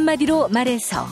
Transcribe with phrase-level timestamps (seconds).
[0.00, 1.06] 한마디로 말해서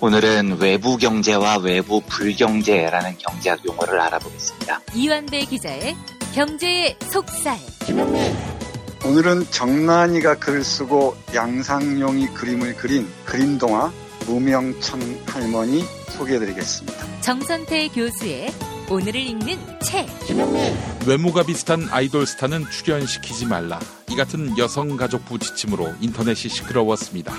[0.00, 4.80] 오늘은 외부 경제와 외부 불경제라는 경제학 용어를 알아보겠습니다.
[4.94, 5.94] 이완배 기자의
[6.34, 7.56] 경제의 속살.
[9.06, 13.92] 오늘은 정란이가 글을 쓰고 양상용이 그림을 그린 그림 동화
[14.26, 17.20] 무명천 할머니 소개해드리겠습니다.
[17.20, 18.52] 정선태 교수의
[18.88, 20.06] 오늘을 읽는 책.
[21.06, 23.80] 외모가 비슷한 아이돌 스타는 출연시키지 말라.
[24.10, 27.34] 이 같은 여성가족부 지침으로 인터넷이 시끄러웠습니다.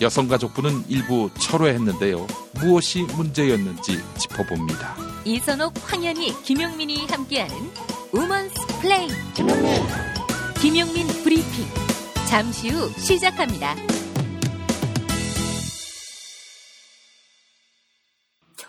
[0.00, 2.26] 여성가족부는 일부 철회했는데요.
[2.60, 4.96] 무엇이 문제였는지 짚어봅니다.
[5.24, 7.56] 이선옥, 황현희, 김용민이 함께하는
[8.12, 9.08] 우먼스 플레이.
[10.60, 11.06] 김용민.
[11.22, 11.66] 브리핑.
[12.28, 13.74] 잠시 후 시작합니다.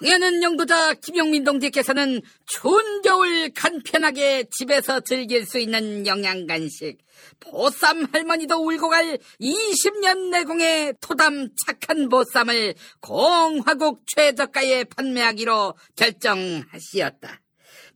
[0.03, 6.97] 청년은 영도자 김용민 동지께서는 추운 겨울 간편하게 집에서 즐길 수 있는 영양간식
[7.39, 17.42] 보쌈 할머니도 울고 갈 20년 내공의 토담 착한 보쌈을 공화국 최저가에 판매하기로 결정하시었다.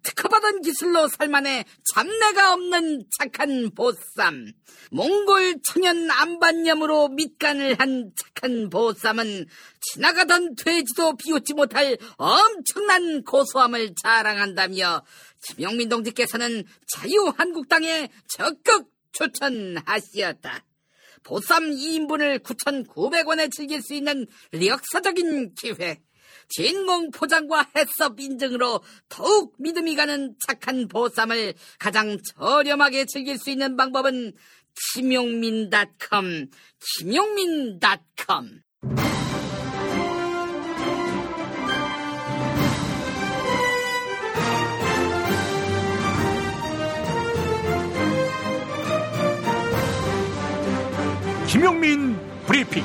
[0.07, 4.53] 특허받은 기술로 살만해 잡내가 없는 착한 보쌈.
[4.91, 9.47] 몽골 천연 안반염으로 밑간을 한 착한 보쌈은
[9.81, 15.03] 지나가던 돼지도 비웃지 못할 엄청난 고소함을 자랑한다며
[15.43, 20.63] 김영민 동지께서는 자유한국당에 적극 추천하시었다.
[21.23, 25.99] 보쌈 2인분을 9,900원에 즐길 수 있는 역사적인 기회.
[26.49, 34.33] 진공 포장과 해썹 인증으로 더욱 믿음이 가는 착한 보쌈을 가장 저렴하게 즐길 수 있는 방법은
[34.93, 36.47] 김용민닷컴,
[36.97, 38.61] 김용민닷컴.
[51.47, 52.83] 김용민 브리핑.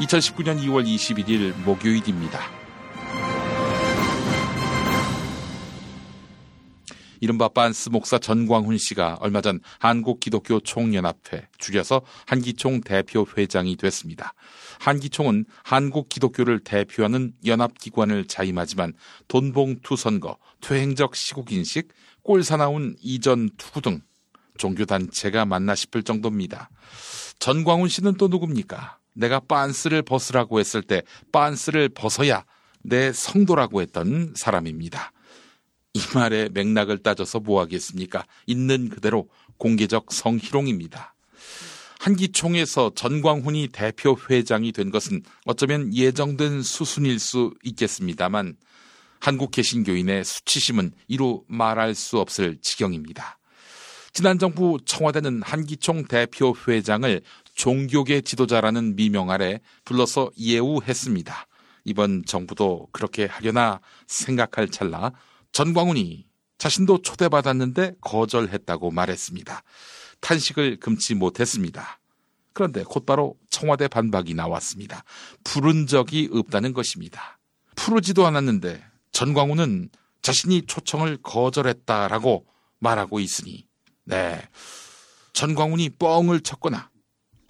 [0.00, 2.40] (2019년 2월 21일) 목요일입니다.
[7.20, 14.32] 이른바 빤스 목사 전광훈 씨가 얼마 전 한국 기독교 총연합회 줄여서 한기총 대표 회장이 됐습니다.
[14.80, 18.94] 한기총은 한국 기독교를 대표하는 연합기관을 자임하지만
[19.28, 21.88] 돈봉투 선거, 퇴행적 시국인식,
[22.22, 24.00] 꼴사나운 이전 투구 등
[24.56, 26.70] 종교단체가 맞나 싶을 정도입니다.
[27.38, 28.99] 전광훈 씨는 또 누굽니까?
[29.20, 32.44] 내가 빤스를 벗으라고 했을 때 빤스를 벗어야
[32.82, 35.12] 내 성도라고 했던 사람입니다.
[35.92, 38.24] 이 말의 맥락을 따져서 뭐 하겠습니까?
[38.46, 39.28] 있는 그대로
[39.58, 41.14] 공개적 성희롱입니다.
[41.98, 48.56] 한기총에서 전광훈이 대표 회장이 된 것은 어쩌면 예정된 수순일 수 있겠습니다만
[49.20, 53.38] 한국 개신교인의 수치심은 이루 말할 수 없을 지경입니다.
[54.12, 57.20] 지난 정부 청와대는 한기총 대표 회장을
[57.60, 61.46] 종교계 지도자라는 미명 아래 불러서 예우했습니다.
[61.84, 65.12] 이번 정부도 그렇게 하려나 생각할 찰나
[65.52, 66.26] 전광훈이
[66.56, 69.62] 자신도 초대받았는데 거절했다고 말했습니다.
[70.20, 72.00] 탄식을 금치 못했습니다.
[72.54, 75.04] 그런데 곧바로 청와대 반박이 나왔습니다.
[75.44, 77.38] 부른 적이 없다는 것입니다.
[77.76, 78.82] 푸르지도 않았는데
[79.12, 79.90] 전광훈은
[80.22, 82.46] 자신이 초청을 거절했다라고
[82.78, 83.66] 말하고 있으니,
[84.04, 84.40] 네.
[85.34, 86.89] 전광훈이 뻥을 쳤거나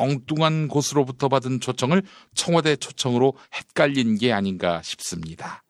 [0.00, 2.03] 엉뚱한 곳으로부터 받은 초청을
[2.34, 5.62] 청와대 초청으로 헷갈린 게 아닌가 싶습니다.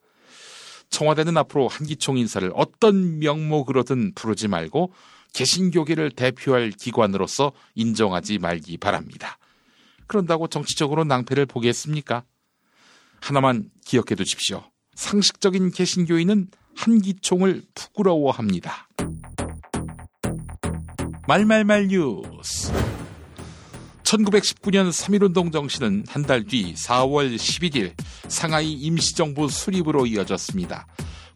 [0.89, 4.93] 청와대는 앞으로 한기총 인사를 어떤 명목으로든 부르지 말고
[5.33, 9.37] 개신교계를 대표할 기관으로서 인정하지 말기 바랍니다.
[10.07, 12.23] 그런다고 정치적으로 낭패를 보겠습니까?
[13.21, 14.63] 하나만 기억해 두십시오.
[14.95, 18.89] 상식적인 개신교인은 한기총을 부끄러워합니다.
[21.27, 22.73] 말말말 뉴스
[24.11, 27.93] 1919년 3.1운동 정신은 한 달 뒤 4월 11일
[28.27, 30.85] 상하이 임시정부 수립으로 이어졌습니다.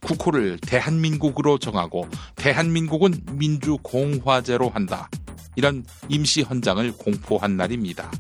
[0.02, 5.10] 국호를 대한민국으로 정하고 대한민국은 민주공화제로 한다.
[5.56, 8.12] 이런 임시 헌장을 공포한 날입니다.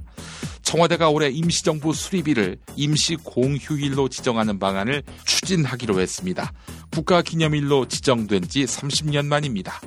[0.61, 6.53] 청와대가 올해 임시정부 수립일을 임시공휴일로 지정하는 방안을 추진하기로 했습니다.
[6.91, 9.81] 국가기념일로 지정된 지 30년 만입니다.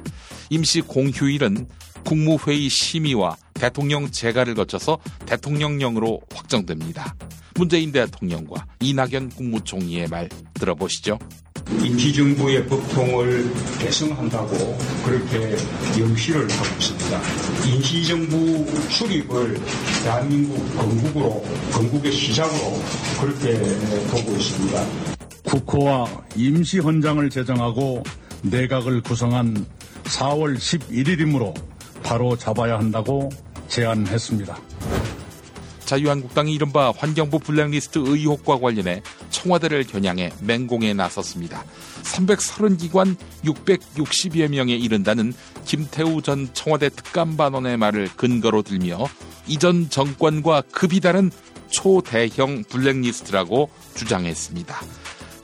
[0.51, 1.69] 임시공휴일은
[2.05, 7.15] 국무회의 심의와 대통령 재가를 거쳐서 대통령령으로 확정됩니다.
[7.55, 11.19] 문재인 대통령과 이낙연 국무총리의 말 들어보시죠.
[11.83, 15.57] 임시정부의 법통을 개성한다고 그렇게
[15.99, 17.21] 명시를 하고 있습니다.
[17.67, 19.61] 임시정부 수립을
[20.03, 22.83] 대한민국 건국으로, 건국의 시작으로
[23.21, 23.59] 그렇게
[24.11, 24.87] 보고 있습니다.
[25.45, 26.07] 국호와
[26.37, 28.03] 임시헌장을 제정하고
[28.43, 29.67] 내각을 구성한
[30.05, 31.55] 4월 11일이므로
[32.03, 33.29] 바로 잡아야 한다고
[33.69, 34.59] 제안했습니다.
[35.89, 39.01] 자유한국당이 이른바 환경부 블랙리스트 의혹과 관련해
[39.31, 41.65] 청와대를 겨냥해 맹공에 나섰습니다.
[42.03, 45.33] 330기관 660여 명에 이른다는
[45.65, 49.07] 김태우 전 청와대 특감반원의 말을 근거로 들며
[49.47, 51.31] 이전 정권과 급이 다른
[51.71, 54.77] 초대형 블랙리스트라고 주장했습니다.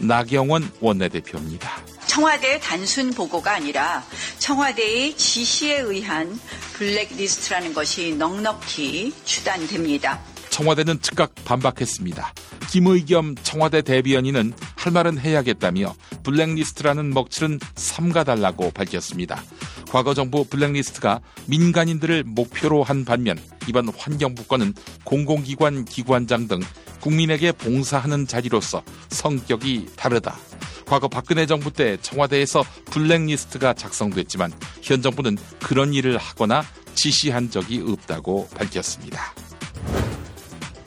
[0.00, 1.93] 나경원 원내대표입니다.
[2.06, 4.04] 청와대의 단순 보고가 아니라
[4.38, 6.38] 청와대의 지시에 의한
[6.74, 10.20] 블랙리스트라는 것이 넉넉히 추단됩니다.
[10.50, 12.32] 청와대는 즉각 반박했습니다.
[12.70, 19.42] 김의겸 청와대 대변인은 할 말은 해야겠다며 블랙리스트라는 먹칠은 삼가달라고 밝혔습니다.
[19.90, 24.74] 과거 정부 블랙리스트가 민간인들을 목표로 한 반면 이번 환경부 건은
[25.04, 26.60] 공공기관 기관장 등
[27.04, 30.38] 국민에게 봉사하는 자리로서 성격이 다르다.
[30.86, 36.64] 과거 박근혜 정부 때 청와대에서 블랙리스트가 작성됐지만 현 정부는 그런 일을 하거나
[36.94, 39.34] 지시한 적이 없다고 밝혔습니다.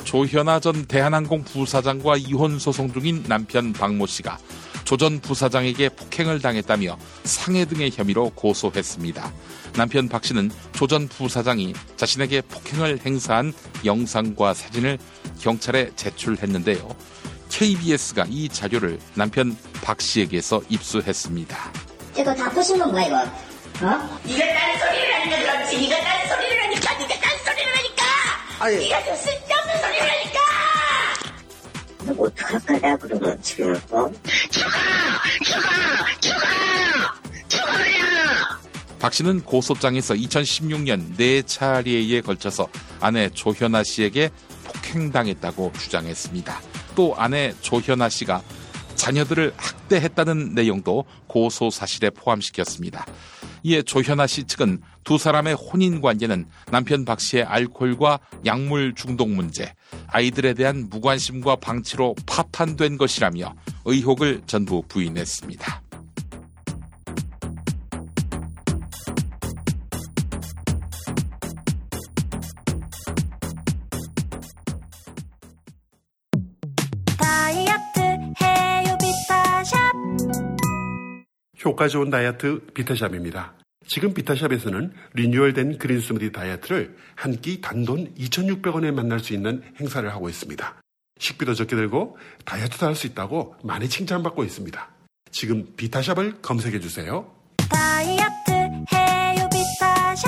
[0.05, 4.39] 조현아 전 대한항공 부사장과 이혼 소송 중인 남편 박모 씨가
[4.85, 9.33] 조 전 부사장에게 폭행을 당했다며 상해 등의 혐의로 고소했습니다.
[9.75, 13.53] 남편 박 씨는 조 전 부사장이 자신에게 폭행을 행사한
[13.85, 14.97] 영상과 사진을
[15.41, 16.87] 경찰에 제출했는데요.
[17.49, 21.57] KBS가 이 자료를 남편 박 씨에게서 입수했습니다.
[22.17, 23.15] 이거 다 보신 건 뭐야 이거?
[23.17, 24.19] 어?
[24.23, 25.81] 네가 딴 소리를 하니까 그렇지.
[25.89, 26.93] 네가 딴 소리를 하니까.
[26.97, 28.03] 네가 딴 소리를 하니까.
[28.59, 28.77] 아니.
[28.79, 30.39] 네가 좀 쓸데없는 소리를 하니까.
[32.05, 34.09] 너 어떡할 거야 그러면 지금 어?
[34.49, 34.69] 죽어!
[35.43, 35.59] 죽어!
[36.21, 36.39] 죽어!
[37.49, 38.59] 죽어라!
[38.99, 42.67] 박 씨는 고소장에서 2016년 네 차례에 걸쳐서
[42.99, 44.29] 아내 조현아 씨에게
[44.63, 46.61] 폭행당했다고 주장했습니다.
[46.95, 48.41] 또 아내 조현아 씨가
[48.95, 53.05] 자녀들을 학대했다는 내용도 고소 사실에 포함시켰습니다.
[53.63, 59.73] 이에 조현아 씨 측은 두 사람의 혼인 관계는 남편 박 씨의 알코올과 약물 중독 문제,
[60.07, 63.53] 아이들에 대한 무관심과 방치로 파탄된 것이라며
[63.85, 65.86] 의혹을 전부 부인했습니다.
[81.65, 83.53] 효과 좋은 다이어트 비타샵입니다.
[83.87, 90.29] 지금 비타샵에서는 리뉴얼된 그린 스무디 다이어트를 한 끼 단돈 2,600원에 만날 수 있는 행사를 하고
[90.29, 90.75] 있습니다.
[91.19, 94.89] 식비도 적게 들고 다이어트도 할 수 있다고 많이 칭찬받고 있습니다.
[95.31, 97.31] 지금 비타샵을 검색해 주세요.
[97.69, 98.51] 다이어트
[98.93, 100.27] 해요 비타샵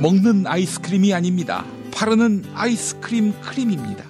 [0.00, 1.64] 먹는 아이스크림이 아닙니다.
[1.94, 4.04] 바르는 아이스크림 크림입니다.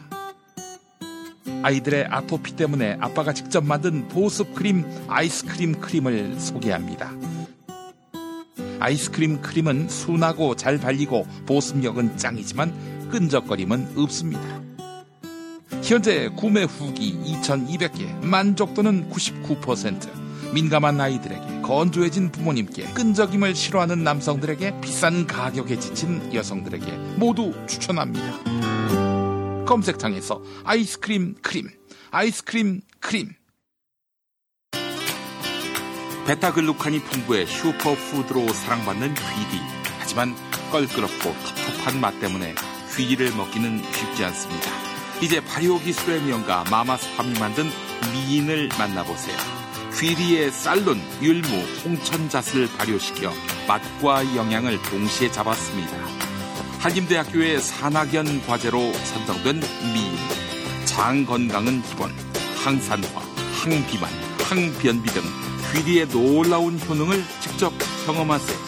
[1.63, 7.13] 아이들의 아토피 때문에 아빠가 직접 만든 보습 크림 아이스크림 크림을 소개합니다.
[8.81, 14.43] 아이스크림 크림은 순하고 잘 발리고 보습력은 짱이지만 끈적거림은 없습니다.
[15.83, 20.24] 현재 구매 후기 2,200개, 만족도는 99%.
[20.55, 29.64] 민감한 아이들에게, 건조해진 부모님께, 끈적임을 싫어하는 남성들에게, 비싼 가격에 지친 여성들에게 모두 추천합니다.
[29.64, 31.69] 검색창에서 아이스크림 크림,
[32.12, 33.33] 아이스크림 크림.
[36.26, 39.61] 베타글루칸이 풍부해 슈퍼푸드로 사랑받는 휘디.
[39.99, 40.35] 하지만
[40.71, 42.55] 껄끄럽고 텁텁한 맛 때문에
[42.97, 44.71] 휘디를 먹기는 쉽지 않습니다.
[45.21, 47.64] 이제 발효 기술의 명가 마마스 팜이 만든
[48.12, 49.63] 미인을 만나보세요.
[50.01, 51.49] 휘디의 쌀룬, 율무,
[51.85, 53.33] 홍천잣을 발효시켜
[53.69, 55.97] 맛과 영양을 동시에 잡았습니다.
[56.81, 59.61] 한림대학교의 산학연 과제로 선정된
[59.95, 60.17] 미인.
[60.85, 62.13] 장 건강은 기본,
[62.63, 63.09] 항산화,
[63.63, 64.11] 항비만,
[64.41, 65.23] 항변비 등
[65.73, 67.73] 귀리의 놀라운 효능을 직접
[68.05, 68.59] 경험하세요.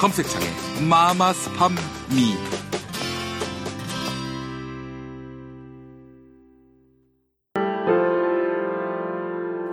[0.00, 0.46] 검색창에
[0.88, 1.74] 마마스팜
[2.10, 2.34] 미.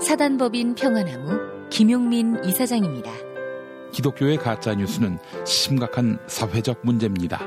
[0.08, 1.38] 사단법인 평화나무
[1.70, 3.12] 김용민 이사장입니다.
[3.92, 7.42] 기독교의 가짜 뉴스는 심각한 사회적 문제입니다.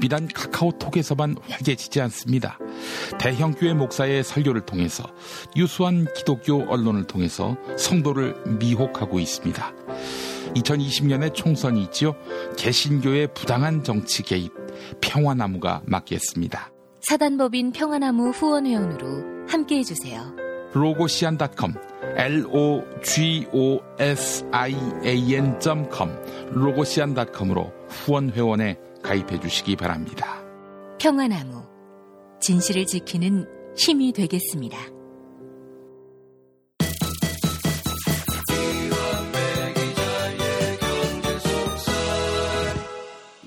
[0.00, 2.58] 비단 카카오톡에서만 활개치지 않습니다.
[3.18, 5.04] 대형 교회 목사의 설교를 통해서
[5.56, 9.72] 유수한 기독교 언론을 통해서 성도를 미혹하고 있습니다.
[10.56, 12.14] 2020년에 총선이 있지요.
[12.58, 14.52] 개신교의 부당한 정치 개입
[15.00, 16.70] 평화나무가 맡겠습니다.
[17.00, 20.36] 사단법인 평화나무 후원회원으로 함께해 주세요.
[20.74, 23.74] 로고시안.com logosian.com
[26.52, 30.42] 로고시안.com으로 후원 회원에 가입해 주시기 바랍니다.
[30.98, 31.64] 평화나무
[32.40, 34.78] 진실을 지키는 힘이 되겠습니다.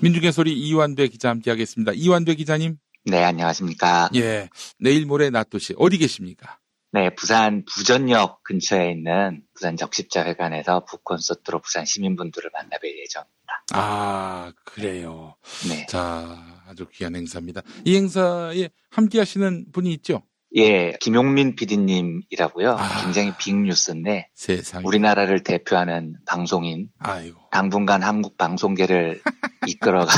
[0.00, 1.92] 민중의 소리 이완배 기자 함께하겠습니다.
[1.92, 2.76] 이완배 기자님.
[3.04, 4.10] 네, 안녕하십니까.
[4.14, 4.48] 예,
[4.78, 6.58] 내일 모레 낮도시 어디 계십니까?
[6.98, 13.62] 네, 부산 부전역 근처에 있는 부산 적십자회관에서 북콘서트로 부산 시민분들을 만나뵐 예정입니다.
[13.72, 15.36] 아, 그래요.
[15.68, 15.86] 네.
[15.86, 17.62] 자, 아주 귀한 행사입니다.
[17.84, 20.24] 이 행사에 함께 하시는 분이 있죠?
[20.58, 22.72] 예, 김용민 PD님이라고요.
[22.72, 23.02] 아.
[23.02, 24.84] 굉장히 빅뉴스인데 세상에.
[24.84, 27.40] 우리나라를 대표하는 방송인 아이고.
[27.50, 29.22] 당분간 한국 방송계를
[29.68, 30.12] 이끌어가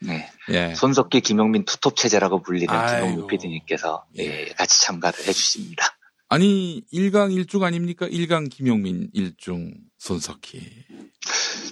[0.00, 0.28] 네.
[0.50, 0.74] 예.
[0.74, 3.06] 손석기 김용민 투톱 체제라고 불리는 아이고.
[3.06, 5.84] 김용민 PD님께서 예, 같이 참가를 해주십니다.
[6.30, 8.06] 아니, 일강 일중 아닙니까?
[8.10, 10.60] 일강 김용민 일중 손석희.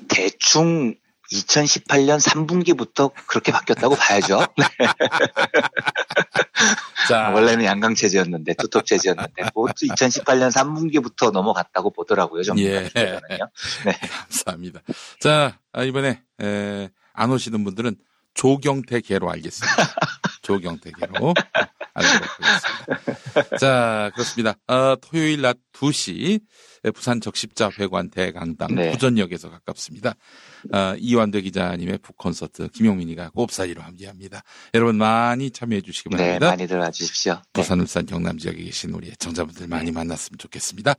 [0.09, 0.95] 대충
[1.33, 4.47] 2018년 3분기부터 그렇게 바뀌었다고 봐야죠.
[4.59, 4.67] 네.
[7.09, 12.41] 자, 원래는 양강 체제였는데 투톱 체제였는데 그것도 2018년 3분기부터 넘어갔다고 보더라고요.
[12.41, 12.45] 예.
[12.45, 13.49] 전문가들은요.
[13.85, 13.93] 네.
[14.29, 14.81] 감사합니다.
[15.21, 17.97] 자, 아, 이번에 에, 안 오시는 분들은
[18.35, 19.95] 조경태 개로 알겠습니다.
[20.43, 21.35] 조경태 개로
[21.95, 23.57] 알도록 하겠습니다.
[23.59, 24.55] 자, 그렇습니다.
[24.67, 26.41] 어, 토요일 낮 2시
[26.91, 28.91] 부산 적십자 회관 대강당 네.
[28.93, 30.15] 부전역에서 가깝습니다.
[30.73, 34.43] 어, 이완대 기자님의 북콘서트 김용민이가 꼽사리로 함께합니다.
[34.75, 36.49] 여러분 많이 참여해 주시기 네, 바랍니다.
[36.51, 37.35] 많이들 와주십시오.
[37.35, 37.41] 네.
[37.53, 40.95] 부산, 울산, 경남 지역에 계신 우리 애청자분들 많이 만났으면 좋겠습니다.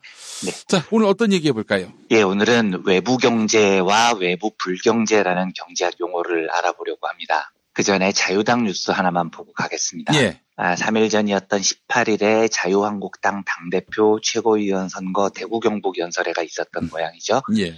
[0.46, 0.52] 네.
[0.68, 1.92] 자, 오늘 어떤 얘기 해 볼까요?
[2.12, 7.52] 예, 오늘은 외부 경제와 외부 불경제라는 경제학 용어를 알아보려고 합니다.
[7.74, 10.16] 그 전에 자유당 뉴스 하나만 보고 가겠습니다.
[10.16, 10.42] 예.
[10.60, 17.44] 아, 3일 전이었던 18일에 자유한국당 당대표 최고위원 선거 대구 경북 연설회가 있었던 모양이죠.
[17.60, 17.76] 예.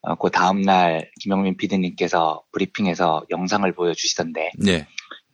[0.00, 4.86] 어, 그 다음날 김영민 PD님께서 브리핑에서 영상을 보여주시던데 예.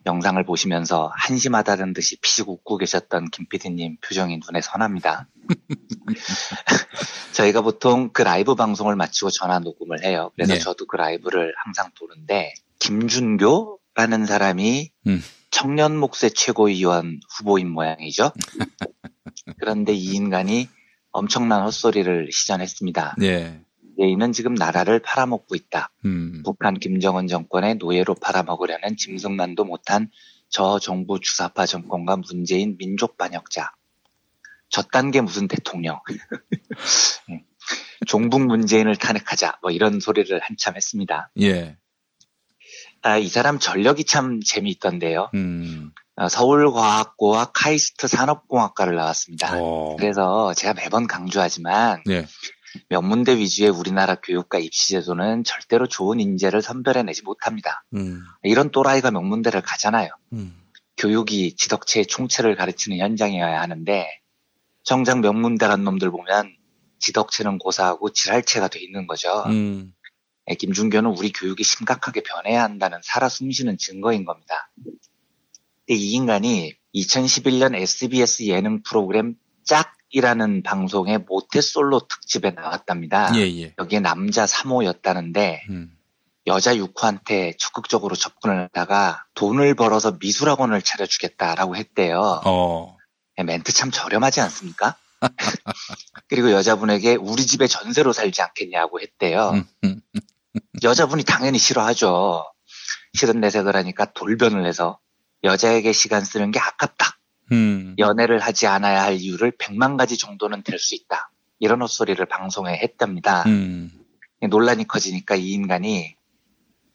[0.05, 5.29] 영상을 보시면서 한심하다는 듯이 피식 웃고 계셨던 김 PD님 표정이 눈에 선합니다.
[7.33, 10.31] 저희가 보통 그 라이브 방송을 마치고 전화 녹음을 해요.
[10.35, 10.59] 그래서 네.
[10.59, 15.23] 저도 그 라이브를 항상 보는데 김준교라는 사람이 음.
[15.51, 18.31] 청년 목세 최고위원 후보인 모양이죠.
[19.59, 20.67] 그런데 이 인간이
[21.11, 23.15] 엄청난 헛소리를 시전했습니다.
[23.23, 23.61] 예.
[23.99, 25.91] 얘는 지금 나라를 팔아먹고 있다.
[26.05, 26.41] 음.
[26.45, 30.09] 북한 김정은 정권의 노예로 팔아먹으려는 짐승만도 못한
[30.49, 33.73] 저 정부 주사파 정권과 문재인 민족 반역자.
[34.69, 35.99] 저딴 게 무슨 대통령.
[37.31, 37.43] 예.
[38.07, 39.59] 종북 문재인을 탄핵하자.
[39.61, 41.31] 뭐 이런 소리를 한참 했습니다.
[41.41, 41.77] 예.
[43.01, 45.29] 아, 이 사람 전력이 참 재미있던데요.
[45.33, 45.91] 음.
[46.15, 49.57] 어, 서울과학고와 카이스트 산업공학과를 나왔습니다.
[49.57, 49.95] 어.
[49.97, 52.25] 그래서 제가 매번 강조하지만 예.
[52.89, 57.83] 명문대 위주의 우리나라 교육과 입시 제도는 절대로 좋은 인재를 선별해내지 못합니다.
[57.95, 58.21] 음.
[58.43, 60.09] 이런 또라이가 명문대를 가잖아요.
[60.33, 60.55] 음.
[60.97, 64.07] 교육이 지덕체의 총체를 가르치는 현장이어야 하는데
[64.83, 66.53] 정작 명문대란 놈들 보면
[66.99, 69.43] 지덕체는 고사하고 지랄체가 돼 있는 거죠.
[69.47, 69.93] 음.
[70.49, 74.71] 예, 김준교는 우리 교육이 심각하게 변해야 한다는 살아 숨쉬는 증거인 겁니다.
[75.87, 83.31] 이 인간이 2011년 SBS 예능 프로그램 짝이라는 방송의 모태솔로 특집에 나왔답니다.
[83.35, 83.73] 예, 예.
[83.77, 85.95] 여기에 남자 3호였다는데 음.
[86.47, 92.41] 여자 6호한테 적극적으로 접근을 하다가 돈을 벌어서 미술학원을 차려주겠다라고 했대요.
[92.45, 92.97] 어.
[93.37, 94.95] 예, 멘트 참 저렴하지 않습니까?
[96.27, 99.51] 그리고 여자분에게 우리 집에 전세로 살지 않겠냐고 했대요.
[100.83, 102.45] 여자분이 당연히 싫어하죠.
[103.13, 104.99] 싫은 내색을 하니까 돌변을 해서
[105.43, 107.17] 여자에게 시간 쓰는 게 아깝다.
[107.51, 107.95] 음.
[107.97, 111.31] 연애를 하지 않아야 할 이유를 100만 가지 정도는 될 수 있다.
[111.59, 113.43] 이런 헛소리를 방송에 했답니다.
[113.47, 113.91] 음.
[114.41, 116.15] 논란이 커지니까 이 인간이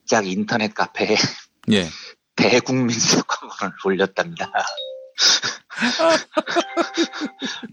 [0.07, 1.17] 짝 인터넷 카페에
[1.73, 1.87] 예.
[2.37, 4.51] 대국민적 광고를 올렸답니다.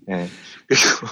[0.08, 0.30] 네.
[0.68, 1.08] 그리고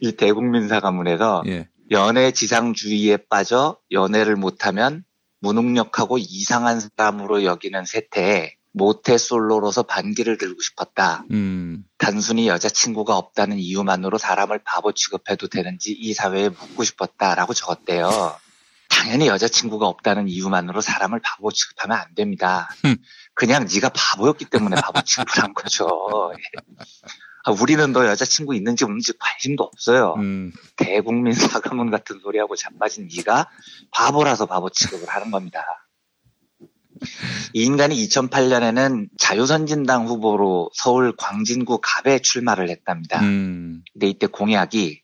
[0.00, 1.68] 이 대국민사 가문에서 예.
[1.90, 5.04] 연애 지상주의에 빠져 연애를 못하면
[5.40, 11.24] 무능력하고 이상한 사람으로 여기는 세태에 모태 솔로로서 반기를 들고 싶었다.
[11.30, 11.84] 음.
[11.98, 18.36] 단순히 여자친구가 없다는 이유만으로 사람을 바보 취급해도 되는지 이 사회에 묻고 싶었다라고 적었대요.
[18.88, 22.68] 당연히 여자친구가 없다는 이유만으로 사람을 바보 취급하면 안 됩니다.
[22.82, 22.96] 흠.
[23.34, 25.88] 그냥 네가 바보였기 때문에 바보 취급을 한 거죠.
[27.44, 30.14] 아, 우리는 너 여자친구 있는지 없는지 관심도 없어요.
[30.18, 30.52] 음.
[30.76, 33.48] 대국민 사과문 같은 소리하고 자빠진 네가
[33.90, 35.64] 바보라서 바보 취급을 하는 겁니다.
[37.52, 43.20] 이 인간이 2008년에는 자유선진당 후보로 서울 광진구 갑에 출마를 했답니다.
[43.20, 43.82] 음.
[43.92, 45.02] 근데 이때 공약이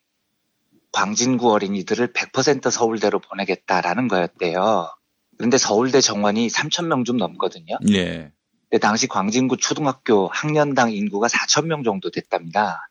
[0.93, 4.89] 광진구 어린이들을 100% 서울대로 보내겠다라는 거였대요.
[5.37, 7.79] 그런데 서울대 정원이 3,000명 좀 넘거든요.
[7.93, 8.33] 예.
[8.71, 12.89] 근데 당시 광진구 초등학교 학년당 인구가 4천 명 정도 됐답니다.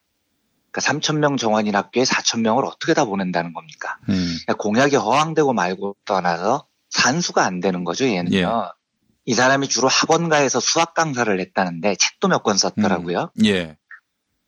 [0.71, 3.97] 그러니까 3천 명 정원인 학교에 4천 명을 어떻게 다 보낸다는 겁니까?
[4.09, 4.15] 음.
[4.45, 8.37] 그러니까 공약이 허황되고 말고 떠나서 산수가 안 되는 거죠, 얘는요.
[8.37, 8.45] 예.
[9.25, 13.31] 이 사람이 주로 학원가에서 수학 강사를 했다는데 책도 몇 권 썼더라고요.
[13.45, 13.77] 예.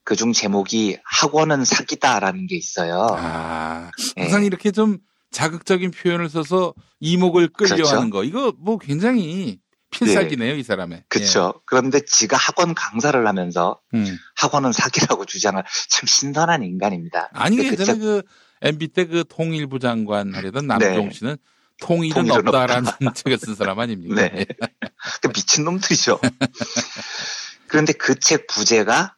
[0.06, 3.08] 그중 제목이 학원은 사기다라는 게 있어요.
[3.12, 4.22] 아, 예.
[4.24, 4.98] 항상 이렇게 좀
[5.32, 7.96] 자극적인 표현을 써서 이목을 끌려 그렇죠.
[7.98, 8.24] 하는 거.
[8.24, 9.60] 이거 뭐 굉장히
[9.92, 11.04] 필살기네요, 이 사람의.
[11.10, 11.62] 그렇죠.
[11.66, 13.98] 그런데 지가 학원 강사를 하면서 예.
[13.98, 14.18] 음.
[14.36, 17.30] 학원은 사기라고 주장을 참 신선한 인간입니다.
[17.34, 18.22] 아니, 예전에 책- 그
[18.62, 21.14] MB 때 그 통일부 장관 하려던 남종 네.
[21.14, 21.38] 씨는
[21.82, 24.16] 통일은, 통일은 없다라는 책을 쓴 사람 아닙니까?
[24.16, 24.46] 네.
[25.22, 26.20] 그 미친 놈들이죠.
[27.68, 29.16] 그런데 그 책 부제가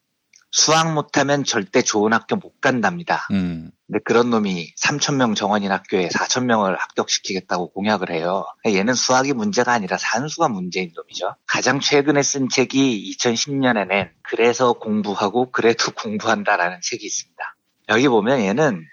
[0.51, 3.27] 수학 못하면 절대 좋은 학교 못 간답니다.
[3.31, 3.71] 음.
[3.87, 8.45] 근데 그런 놈이 3천명 정원인 학교에 4천명을 합격시키겠다고 공약을 해요.
[8.65, 11.35] 얘는 수학이 문제가 아니라 산수가 문제인 놈이죠.
[11.47, 17.55] 가장 최근에 쓴 책이 2010년에 낸 그래서 공부하고 그래도 공부한다라는 책이 있습니다.
[17.89, 18.85] 여기 보면 얘는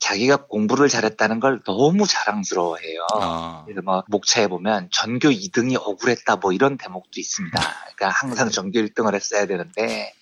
[0.00, 3.06] 자기가 공부를 잘했다는 걸 너무 자랑스러워해요.
[3.20, 3.62] 아.
[3.66, 7.60] 그래서 뭐 목차에 보면 전교 2등이 억울했다 뭐 이런 대목도 있습니다.
[7.60, 10.12] 그러니까 항상 전교 1등을 했어야 되는데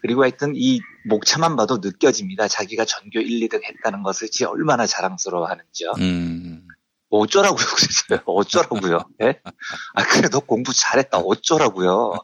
[0.00, 2.48] 그리고 하여튼 이 목차만 봐도 느껴집니다.
[2.48, 5.92] 자기가 전교 1, 2등 했다는 것을 지 얼마나 자랑스러워하는지요.
[5.98, 6.66] 음.
[7.10, 8.20] 뭐 어쩌라고요, 그랬어요.
[8.26, 8.98] 어쩌라고요.
[9.22, 9.40] 예?
[9.94, 11.18] 아, 그래, 너 공부 잘했다.
[11.18, 12.14] 어쩌라고요.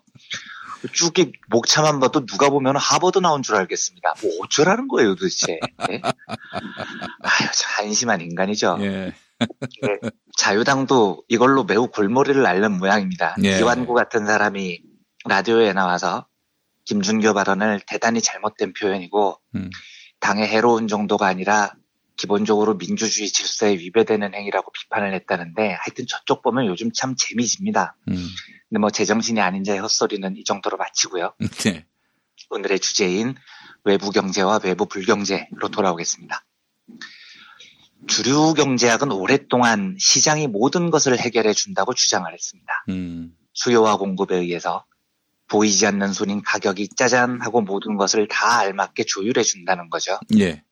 [0.93, 4.14] 쭉이 목차만 봐도 누가 보면 하버드 나온 줄 알겠습니다.
[4.23, 5.59] 뭐 어쩌라는 거예요, 도대체.
[5.90, 6.00] 예?
[6.04, 8.76] 아유, 참 한심한 인간이죠.
[8.81, 9.14] 예.
[9.83, 13.37] 네, 자유당도 이걸로 매우 골머리를 앓는 모양입니다.
[13.45, 13.59] 예.
[13.59, 14.83] 이완구 같은 사람이
[15.25, 16.26] 라디오에 나와서
[16.85, 19.71] 김준교 발언을 대단히 잘못된 표현이고 음.
[20.21, 21.75] 당의 해로운 정도가 아니라
[22.17, 27.97] 기본적으로 민주주의 질서에 위배되는 행위라고 비판을 했다는데 하여튼 저쪽 보면 요즘 참 재미집니다.
[28.09, 28.14] 음.
[28.69, 31.35] 근데 뭐 제정신이 아닌 자의 헛소리는 이 정도로 마치고요.
[31.64, 31.87] 네.
[32.51, 33.35] 오늘의 주제인
[33.85, 36.44] 외부 경제와 외부 불경제로 돌아오겠습니다.
[38.07, 42.85] 주류 경제학은 오랫동안 시장이 모든 것을 해결해 준다고 주장을 했습니다.
[42.90, 43.35] 음.
[43.55, 44.85] 수요와 공급에 의해서
[45.55, 50.19] 보이지 않는 손인 가격이 짜잔 하고 모든 것을 다 알맞게 조율해 준다는 거죠.
[50.37, 50.64] 예.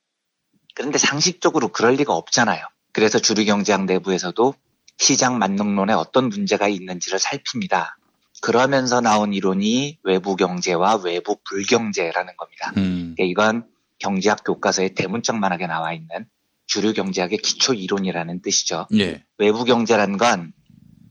[0.74, 2.64] 그런데 상식적으로 그럴 리가 없잖아요.
[2.92, 4.54] 그래서 주류 경제학 내부에서도
[4.98, 7.96] 시장 만능론에 어떤 문제가 있는지를 살핍니다.
[8.40, 12.72] 그러면서 나온 이론이 외부 경제와 외부 불경제라는 겁니다.
[12.76, 13.14] 음.
[13.16, 13.66] 그러니까 이건
[14.00, 16.26] 경제학 교과서에 대문짝만하게 나와 있는
[16.66, 18.88] 주류 경제학의 기초 이론이라는 뜻이죠.
[18.98, 19.22] 예.
[19.38, 20.52] 외부 경제란 건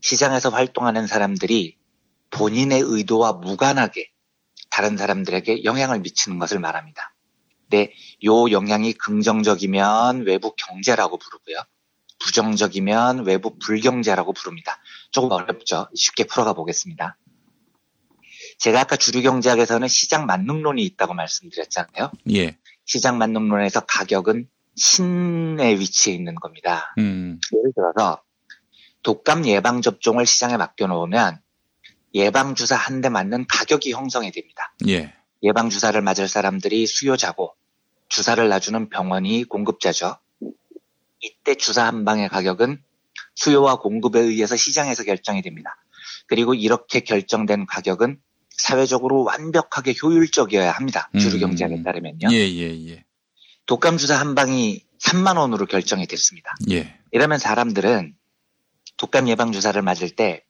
[0.01, 1.77] 시장에서 활동하는 사람들이
[2.31, 4.09] 본인의 의도와 무관하게
[4.69, 7.13] 다른 사람들에게 영향을 미치는 것을 말합니다.
[7.69, 7.93] 근데
[8.25, 11.57] 요 영향이 긍정적이면 외부 경제라고 부르고요.
[12.19, 14.77] 부정적이면 외부 불경제라고 부릅니다.
[15.11, 15.87] 조금 어렵죠.
[15.95, 17.17] 쉽게 풀어가 보겠습니다.
[18.59, 22.11] 제가 아까 주류 경제학에서는 시장 만능론이 있다고 말씀드렸잖아요.
[22.33, 22.57] 예.
[22.85, 26.93] 시장 만능론에서 가격은 신의 위치에 있는 겁니다.
[26.97, 27.39] 음.
[27.53, 28.21] 예를 들어서
[29.03, 31.39] 독감 예방 접종을 시장에 맡겨 놓으면
[32.13, 34.73] 예방 주사 한 대 맞는 가격이 형성이 됩니다.
[34.87, 35.13] 예.
[35.43, 37.55] 예방 주사를 맞을 사람들이 수요자고
[38.09, 40.17] 주사를 놔주는 병원이 공급자죠.
[41.21, 42.81] 이때 주사 한 방의 가격은
[43.35, 45.77] 수요와 공급에 의해서 시장에서 결정이 됩니다.
[46.27, 48.19] 그리고 이렇게 결정된 가격은
[48.57, 51.09] 사회적으로 완벽하게 효율적이어야 합니다.
[51.19, 51.39] 주류 음.
[51.41, 52.27] 경제학에 따르면요.
[52.31, 53.05] 예, 예, 예.
[53.65, 56.55] 독감 주사 한 방이 3만 원으로 결정이 됐습니다.
[56.69, 56.99] 예.
[57.11, 58.13] 이러면 사람들은
[58.97, 60.43] 독감 예방 주사를 맞을 때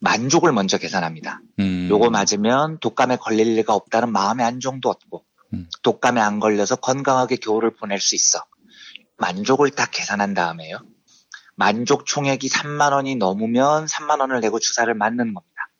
[0.00, 1.40] 만족을 먼저 계산합니다.
[1.58, 1.88] 음.
[1.90, 5.68] 요거 맞으면 독감에 걸릴 리가 없다는 마음의 안정도 얻고 음.
[5.82, 8.44] 독감에 안 걸려서 건강하게 겨울을 보낼 수 있어.
[9.18, 10.78] 만족을 딱 계산한 다음에요.
[11.54, 15.70] 만족 총액이 3만 원이 넘으면 3만 원을 내고 주사를 맞는 겁니다.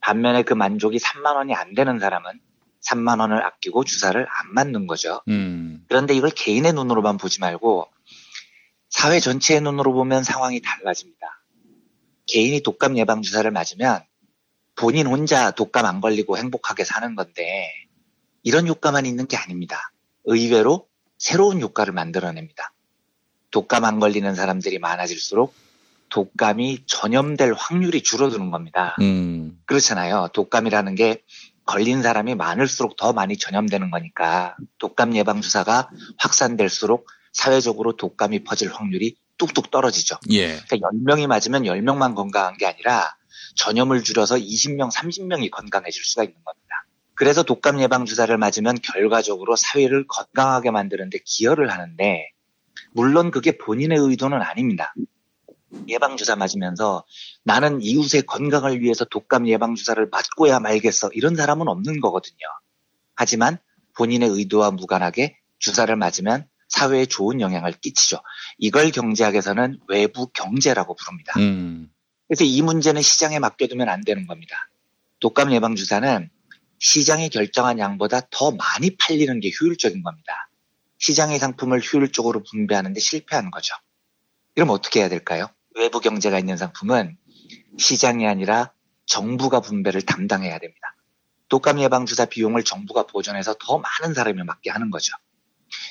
[0.00, 2.38] 반면에 그 만족이 3만 원이 안 되는 사람은
[2.86, 5.22] 3만 원을 아끼고 주사를 안 맞는 거죠.
[5.28, 5.84] 음.
[5.88, 7.88] 그런데 이걸 개인의 눈으로만 보지 말고
[8.90, 11.35] 사회 전체의 눈으로 보면 상황이 달라집니다.
[12.26, 14.02] 개인이 독감 예방 주사를 맞으면
[14.74, 17.72] 본인 혼자 독감 안 걸리고 행복하게 사는 건데
[18.42, 19.90] 이런 효과만 있는 게 아닙니다.
[20.24, 20.86] 의외로
[21.18, 22.72] 새로운 효과를 만들어냅니다.
[23.50, 25.54] 독감 안 걸리는 사람들이 많아질수록
[26.08, 28.96] 독감이 전염될 확률이 줄어드는 겁니다.
[29.00, 29.58] 음.
[29.66, 30.28] 그렇잖아요.
[30.32, 31.22] 독감이라는 게
[31.64, 39.16] 걸린 사람이 많을수록 더 많이 전염되는 거니까 독감 예방 주사가 확산될수록 사회적으로 독감이 퍼질 확률이
[39.38, 40.16] 뚝뚝 떨어지죠.
[40.30, 40.56] 예.
[40.68, 43.16] 그러니까 10명이 맞으면 10명만 건강한 게 아니라
[43.56, 46.86] 전염을 줄여서 20명, 30명이 건강해질 수가 있는 겁니다.
[47.14, 52.30] 그래서 독감 예방 주사를 맞으면 결과적으로 사회를 건강하게 만드는데 기여를 하는데
[52.92, 54.94] 물론 그게 본인의 의도는 아닙니다.
[55.88, 57.04] 예방 주사 맞으면서
[57.42, 61.10] 나는 이웃의 건강을 위해서 독감 예방 주사를 맞고야 말겠어.
[61.12, 62.46] 이런 사람은 없는 거거든요.
[63.14, 63.58] 하지만
[63.96, 68.18] 본인의 의도와 무관하게 주사를 맞으면 사회에 좋은 영향을 끼치죠.
[68.58, 71.32] 이걸 경제학에서는 외부 경제라고 부릅니다.
[71.38, 71.90] 음.
[72.28, 74.68] 그래서 이 문제는 시장에 맡겨두면 안 되는 겁니다.
[75.20, 76.28] 독감 예방 주사는
[76.78, 80.50] 시장이 결정한 양보다 더 많이 팔리는 게 효율적인 겁니다.
[80.98, 83.74] 시장의 상품을 효율적으로 분배하는데 실패하는 거죠.
[84.54, 85.48] 그럼 어떻게 해야 될까요?
[85.74, 87.16] 외부 경제가 있는 상품은
[87.78, 88.72] 시장이 아니라
[89.06, 90.96] 정부가 분배를 담당해야 됩니다.
[91.48, 95.12] 독감 예방 주사 비용을 정부가 보존해서 더 많은 사람이 맞게 하는 거죠.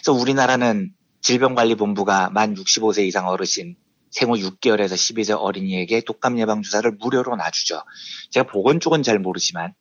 [0.04, 3.76] 그래서 우리나라는 질병관리본부가 만 65세 이상 어르신
[4.12, 7.82] 생후 6개월에서 12세 어린이에게 독감 예방 주사를 무료로 놔주죠.
[8.30, 9.74] 제가 보건 쪽은 잘 모르지만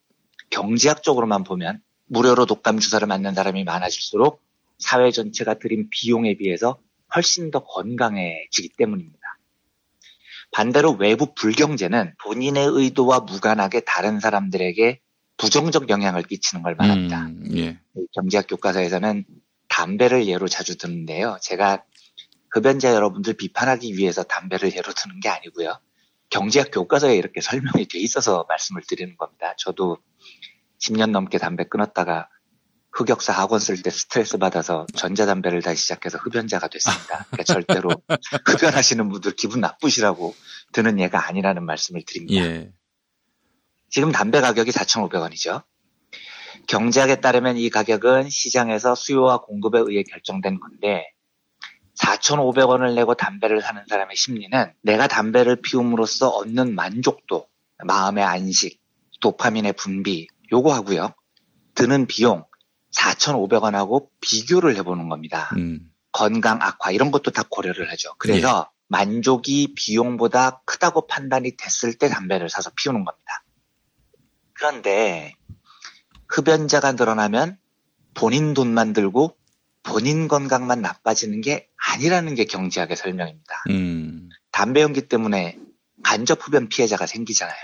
[0.50, 4.42] 경제학적으로만 보면 무료로 독감 주사를 맞는 사람이 많아질수록
[4.78, 6.78] 사회 전체가 들인 비용에 비해서
[7.14, 9.18] 훨씬 더 건강해지기 때문입니다.
[10.50, 15.00] 반대로 외부 불경제는 본인의 의도와 무관하게 다른 사람들에게
[15.36, 17.26] 부정적 영향을 끼치는 걸 말합니다.
[17.26, 17.78] 음, 예.
[18.12, 19.24] 경제학 교과서에서는
[19.74, 21.36] 담배를 예로 자주 드는데요.
[21.42, 21.82] 제가
[22.52, 25.80] 흡연자 여러분들 비판하기 위해서 담배를 예로 드는 게 아니고요.
[26.30, 29.54] 경제학 교과서에 이렇게 설명이 돼 있어서 말씀을 드리는 겁니다.
[29.58, 29.98] 저도
[30.80, 32.28] 10년 넘게 담배 끊었다가
[32.92, 37.26] 흑역사 학원 쓸 때 스트레스 받아서 전자담배를 다시 시작해서 흡연자가 됐습니다.
[37.32, 37.90] 그러니까 절대로
[38.46, 40.36] 흡연하시는 분들 기분 나쁘시라고
[40.72, 42.44] 드는 예가 아니라는 말씀을 드립니다.
[42.44, 42.72] 예.
[43.90, 45.64] 지금 담배 가격이 4,500원이죠.
[46.66, 51.12] 경제학에 따르면 이 가격은 시장에서 수요와 공급에 의해 결정된 건데
[51.98, 57.48] 4,500원을 내고 담배를 사는 사람의 심리는 내가 담배를 피움으로써 얻는 만족도,
[57.84, 58.80] 마음의 안식,
[59.20, 61.14] 도파민의 분비, 요거 하고요.
[61.74, 62.44] 드는 비용
[62.92, 65.50] 4,500원하고 비교를 해보는 겁니다.
[65.56, 65.90] 음.
[66.12, 68.14] 건강 악화 이런 것도 다 고려를 하죠.
[68.18, 73.44] 그래서 만족이 비용보다 크다고 판단이 됐을 때 담배를 사서 피우는 겁니다.
[74.52, 75.34] 그런데
[76.34, 77.58] 흡연자가 늘어나면
[78.14, 79.36] 본인 돈만 들고
[79.82, 83.64] 본인 건강만 나빠지는 게 아니라는 게 경제학의 설명입니다.
[83.70, 84.28] 음.
[84.50, 85.58] 담배 연기 때문에
[86.02, 87.56] 간접 흡연 피해자가 생기잖아요.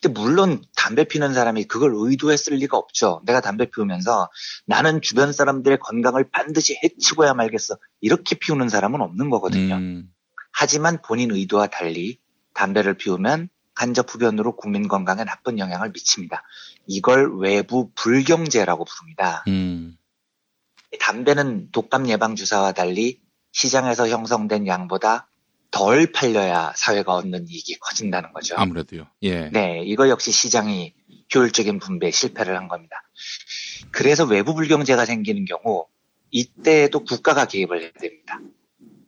[0.00, 3.22] 근데 물론 담배 피는 사람이 그걸 의도했을 리가 없죠.
[3.24, 4.28] 내가 담배 피우면서
[4.66, 7.78] 나는 주변 사람들의 건강을 반드시 해치고야 말겠어.
[8.00, 9.74] 이렇게 피우는 사람은 없는 거거든요.
[9.76, 10.12] 음.
[10.52, 12.20] 하지만 본인 의도와 달리
[12.54, 13.48] 담배를 피우면
[13.78, 16.42] 간접 흡연으로 국민 건강에 나쁜 영향을 미칩니다.
[16.88, 19.44] 이걸 외부 불경제라고 부릅니다.
[19.46, 19.96] 음.
[20.98, 23.20] 담배는 독감 예방 주사와 달리
[23.52, 25.30] 시장에서 형성된 양보다
[25.70, 28.56] 덜 팔려야 사회가 얻는 이익이 커진다는 거죠.
[28.58, 29.06] 아무래도요.
[29.22, 29.48] 예.
[29.50, 30.94] 네, 이거 역시 시장이
[31.32, 33.04] 효율적인 분배에 실패를 한 겁니다.
[33.92, 35.86] 그래서 외부 불경제가 생기는 경우
[36.32, 38.40] 이때에도 국가가 개입을 해야 됩니다.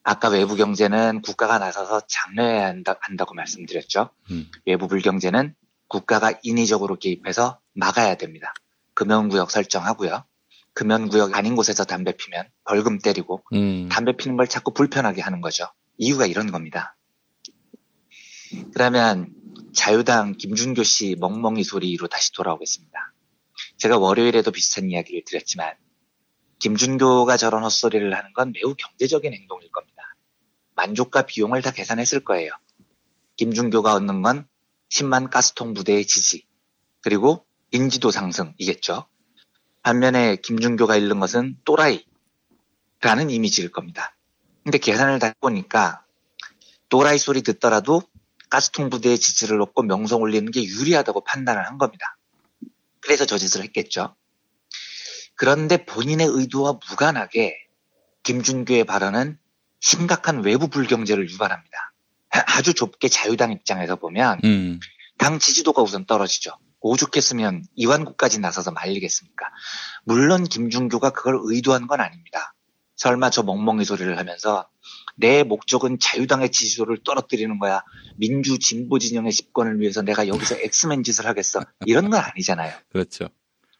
[0.02, 4.10] 아까 외부 경제는 국가가 나서서 장려해야 한다, 한다 고 말씀드렸죠.
[4.30, 4.50] 음.
[4.66, 5.54] 외부 불경제는
[5.88, 8.54] 국가가 인위적으로 개입해서 막아야 됩니다.
[8.94, 10.24] 금연구역 설정하고요.
[10.72, 13.88] 금연구역 아닌 곳에서 담배 피면 벌금 때리고 음.
[13.90, 15.66] 담배 피는 걸 자꾸 불편하게 하는 거죠.
[15.98, 16.96] 이유가 이런 겁니다.
[18.72, 19.32] 그러면
[19.74, 23.12] 자유당 김준교 씨 멍멍이 소리로 다시 돌아오겠습니다.
[23.76, 25.74] 제가 월요일에도 비슷한 이야기를 드렸지만
[26.60, 29.89] 김준교가 저런 헛소리를 하는 건 매우 경제적인 행동일 겁니다.
[30.80, 32.50] 만족과 비용을 다 계산했을 거예요.
[33.36, 34.46] 김준교가 얻는 건
[34.88, 36.46] 10만 가스통 부대의 지지,
[37.02, 39.06] 그리고 인지도 상승이겠죠.
[39.82, 44.16] 반면에 김준교가 잃는 것은 또라이라는 이미지일 겁니다.
[44.64, 46.04] 근데 계산을 다 해보니까
[46.88, 48.02] 또라이 소리 듣더라도
[48.48, 52.16] 가스통 부대의 지지를 얻고 명성 올리는 게 유리하다고 판단을 한 겁니다.
[53.00, 54.16] 그래서 저 짓을 했겠죠.
[55.36, 57.56] 그런데 본인의 의도와 무관하게
[58.24, 59.38] 김준규의 발언은
[59.80, 61.92] 심각한 외부 불경제를 유발합니다.
[62.30, 64.80] 아주 좁게 자유당 입장에서 보면 음.
[65.18, 66.52] 당 지지도가 우선 떨어지죠.
[66.80, 69.46] 오죽했으면 이완구까지 나서서 말리겠습니까?
[70.04, 72.54] 물론 김준규가 그걸 의도한 건 아닙니다.
[72.96, 74.68] 설마 저 멍멍이 소리를 하면서
[75.16, 77.82] 내 목적은 자유당의 지지도를 떨어뜨리는 거야.
[78.16, 81.60] 민주 진보 진영의 집권을 위해서 내가 여기서 엑스맨 짓을 하겠어.
[81.86, 82.72] 이런 건 아니잖아요.
[82.92, 83.28] 그렇죠.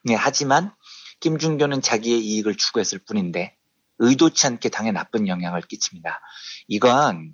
[0.03, 0.73] 네, 하지만
[1.21, 3.57] 김준교는 자기의 이익을 추구했을 뿐인데
[4.01, 6.21] 의도치 않게 당에 나쁜 영향을 끼칩니다.
[6.69, 7.33] 이건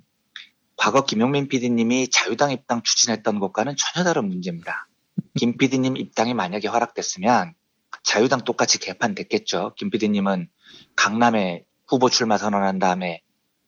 [0.76, 4.88] 과거 김용민 PD님이 자유당 입당 추진했던 것과는 전혀 다른 문제입니다.
[5.34, 7.54] 김 PD님 입당이 만약에 허락됐으면
[8.02, 9.74] 자유당 똑같이 개판됐겠죠.
[9.76, 10.48] 김 PD님은
[10.96, 13.22] 강남에 후보 출마 선언한 다음에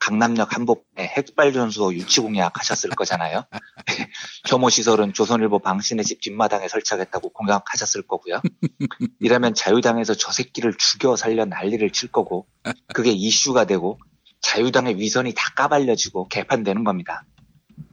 [0.09, 3.45] 강남역 한복에 핵발전소 유치 공약 하셨을 거잖아요.
[4.49, 8.41] 혐오 시설은 조선일보 방신의 집 뒷마당에 설치하겠다고 공약하셨을 거고요.
[9.21, 12.47] 이러면 자유당에서 저 새끼를 죽여 살려 난리를 칠 거고
[12.95, 13.99] 그게 이슈가 되고
[14.41, 17.25] 자유당의 위선이 다 까발려지고 개판되는 겁니다.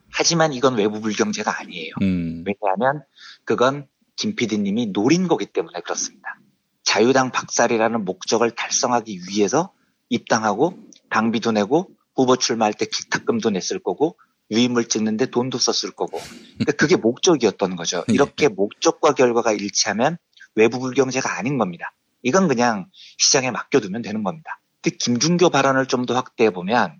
[0.10, 1.96] 하지만 이건 외부 불경제가 아니에요.
[2.02, 2.46] 음.
[2.48, 3.04] 왜냐하면
[3.44, 6.40] 그건 김 PD님이 노린 거기 때문에 그렇습니다.
[6.86, 9.74] 자유당 박살이라는 목적을 달성하기 위해서
[10.08, 10.78] 입당하고
[11.10, 14.18] 당비도 내고 후보 출마할 때 기탁금도 냈을 거고
[14.52, 16.20] 유임을 찍는데 돈도 썼을 거고
[16.54, 18.04] 그러니까 그게 목적이었던 거죠.
[18.08, 20.18] 이렇게 목적과 결과가 일치하면
[20.56, 21.94] 외부 불경제가 아닌 겁니다.
[22.22, 24.60] 이건 그냥 시장에 맡겨두면 되는 겁니다.
[24.82, 27.00] 근데 김준교 발언을 좀 더 확대해 보면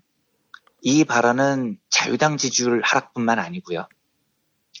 [0.82, 3.88] 이 발언은 자유당 지지율 하락뿐만 아니고요.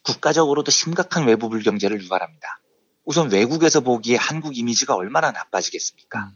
[0.04, 2.60] 국가적으로도 심각한 외부 불경제를 유발합니다.
[3.04, 6.32] 우선 외국에서 보기에 한국 이미지가 얼마나 나빠지겠습니까?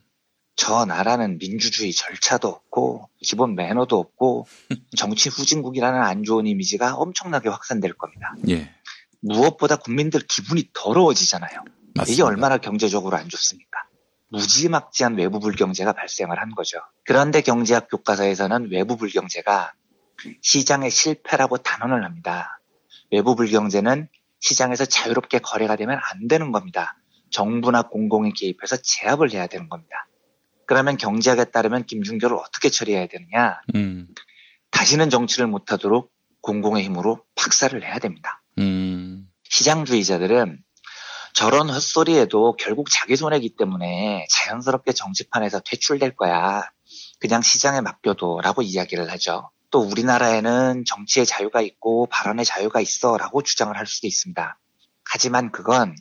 [0.56, 4.46] 저 나라는 민주주의 절차도 없고 기본 매너도 없고
[4.96, 8.34] 정치 후진국이라는 안 좋은 이미지가 엄청나게 확산될 겁니다.
[8.48, 8.70] 예.
[9.20, 11.50] 무엇보다 국민들 기분이 더러워지잖아요.
[11.50, 12.26] 이게 맞습니다.
[12.26, 13.80] 얼마나 경제적으로 안 좋습니까?
[14.30, 16.78] 무지막지한 외부 불경제가 발생을 한 거죠.
[17.04, 19.72] 그런데 경제학 교과서에서는 외부 불경제가
[20.42, 22.60] 시장의 실패라고 단언을 합니다.
[23.10, 24.08] 외부 불경제는
[24.38, 26.96] 시장에서 자유롭게 거래가 되면 안 되는 겁니다.
[27.30, 30.06] 정부나 공공이 개입해서 제압을 해야 되는 겁니다.
[30.70, 33.60] 그러면 경제학에 따르면 김준교를 어떻게 처리해야 되느냐?
[33.74, 34.06] 음.
[34.70, 38.40] 다시는 정치를 못하도록 공공의 힘으로 박살을 내야 됩니다.
[38.60, 39.28] 음.
[39.48, 40.62] 시장주의자들은
[41.34, 46.70] 저런 헛소리에도 결국 자기 손해기 때문에 자연스럽게 정치판에서 퇴출될 거야.
[47.18, 49.50] 그냥 시장에 맡겨둬 라고 이야기를 하죠.
[49.72, 54.56] 또 우리나라에는 정치의 자유가 있고 발언의 자유가 있어 라고 주장을 할 수도 있습니다.
[55.04, 55.96] 하지만 그건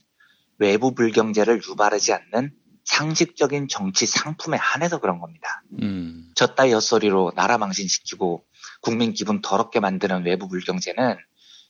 [0.59, 2.53] 외부 불경제를 유발하지 않는
[2.89, 5.61] 상식적인 정치 상품에 한해서 그런 겁니다.
[5.81, 6.31] 음.
[6.35, 8.43] 저 따위 헛소리로 나라 망신시키고
[8.81, 11.17] 국민 기분 더럽게 만드는 외부 불경제는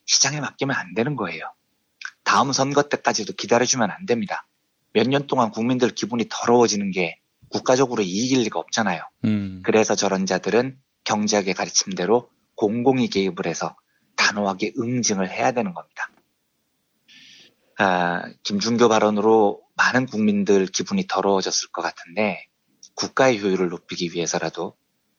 [0.05, 1.43] 시장에 맡기면 안 되는 거예요.
[2.23, 4.47] 다음 선거 때까지도 기다려주면 안 됩니다.
[4.93, 9.01] 몇 년 동안 국민들 기분이 더러워지는 게 국가적으로 이익일 리가 없잖아요.
[9.25, 9.61] 음.
[9.65, 13.75] 그래서 저런 자들은 경제학의 가르침대로 공공이 개입을 해서
[14.15, 16.09] 단호하게 응징을 해야 되는 겁니다.
[17.81, 22.45] 아, 김준교 발언으로 많은 국민들 기분이 더러워졌을 것 같은데
[22.95, 24.75] 국가의 효율을 높이기 위해서라도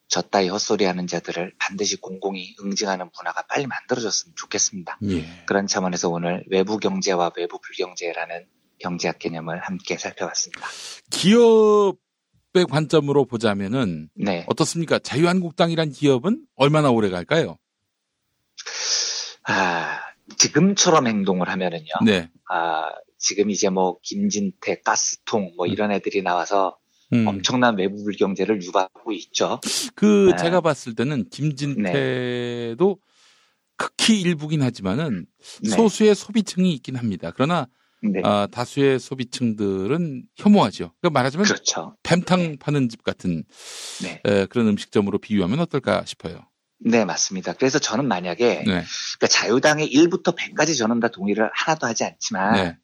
[0.09, 4.99] 저 따위 헛소리 하는 자들을 반드시 공공이 응징하는 문화가 빨리 만들어졌으면 좋겠습니다.
[5.05, 5.25] 예.
[5.47, 8.47] 그런 차원에서 오늘 외부 경제와 외부 불경제라는
[8.79, 10.67] 경제학 개념을 함께 살펴봤습니다.
[11.11, 14.45] 기업의 관점으로 보자면은 네.
[14.49, 14.99] 어떻습니까?
[14.99, 17.57] 자유한국당이란 기업은 얼마나 오래 갈까요?
[19.45, 21.87] 아, 지금처럼 행동을 하면은요.
[22.05, 22.31] 네.
[22.49, 26.77] 아, 지금 이제 뭐 김진태, 가스통 뭐 이런 애들이 나와서
[27.13, 27.27] 음.
[27.27, 29.61] 엄청난 외부 불경제를 유발하고 있죠.
[29.95, 30.37] 그 네.
[30.37, 32.99] 제가 봤을 때는 김진태도
[33.77, 35.27] 극히 일부긴 하지만은
[35.63, 35.71] 네.
[35.71, 37.33] 소수의 소비층이 있긴 합니다.
[37.35, 37.67] 그러나
[38.03, 38.21] 네.
[38.25, 40.93] 아, 다수의 소비층들은 혐오하죠.
[41.01, 41.97] 그러니까 말하자면 그렇죠.
[42.03, 43.45] 뱀탕 파는 집 같은
[44.03, 44.23] 네.
[44.25, 46.41] 에, 그런 음식점으로 비유하면 어떨까 싶어요.
[46.81, 47.53] 네, 맞습니다.
[47.53, 48.65] 그래서 저는 만약에 네.
[48.65, 52.79] 그러니까 자유당의 1부터 100까지 저는 다 동의를 하나도 하지 않지만 네.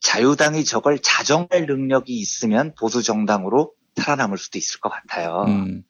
[0.00, 5.44] 자유당이 저걸 자정할 능력이 있으면 보수 정당으로 살아남을 수도 있을 것 같아요.
[5.46, 5.82] 음,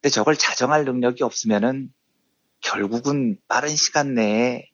[0.00, 1.90] 근데 저걸 자정할 능력이 없으면은
[2.60, 4.68] 결국은 빠른 시간 내에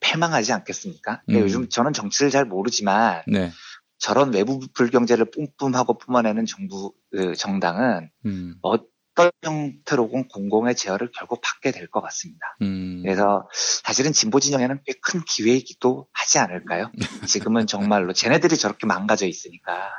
[0.00, 1.22] 패망하지 않겠습니까?
[1.24, 1.44] 근데 음.
[1.44, 3.50] 요즘 저는 정치를 잘 모르지만 네.
[3.98, 8.76] 저런 외부 불경제를 뿜뿜하고 뿜어내는 정부 그 정당은 음, 어
[9.16, 12.56] 떤 형태로건 공공의 제어를 결국 받게 될 것 같습니다.
[12.62, 13.00] 음.
[13.02, 16.92] 그래서 사실은 진보 진영에는 꽤 큰 기회이기도 하지 않을까요?
[17.26, 19.90] 지금은 정말로 쟤네들이 저렇게 망가져 있으니까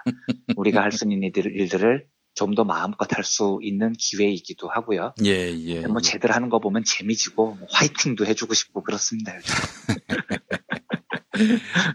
[0.55, 5.13] 우리가 할 수 있는 일들- 일들을 좀 더 마음껏 할 수 있는 기회이기도 하고요.
[5.25, 5.87] 예, 예.
[5.87, 9.35] 뭐 쟤들 하는 거 보면 재미지고 뭐 화이팅도 해주고 싶고 그렇습니다.
[9.35, 9.55] 요즘.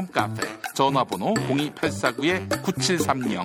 [0.07, 0.41] 카페,
[0.73, 3.43] 전화번호 02849-9730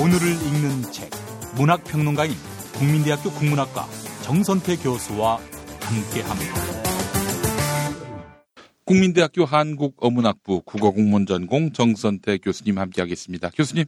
[0.00, 1.10] 오늘을 읽는 책
[1.56, 2.32] 문학평론가인
[2.74, 3.86] 국민대학교 국문학과
[4.22, 5.38] 정선태 교수와
[5.80, 6.54] 함께합니다.
[8.84, 13.50] 국민대학교 한국어문학부 국어국문 전공 정선태 교수님 함께하겠습니다.
[13.54, 13.84] 교수님.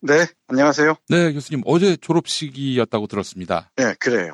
[0.00, 0.94] 네, 안녕하세요.
[1.08, 3.70] 네, 교수님 어제 졸업식이었다고 들었습니다.
[3.76, 4.32] 네, 그래요.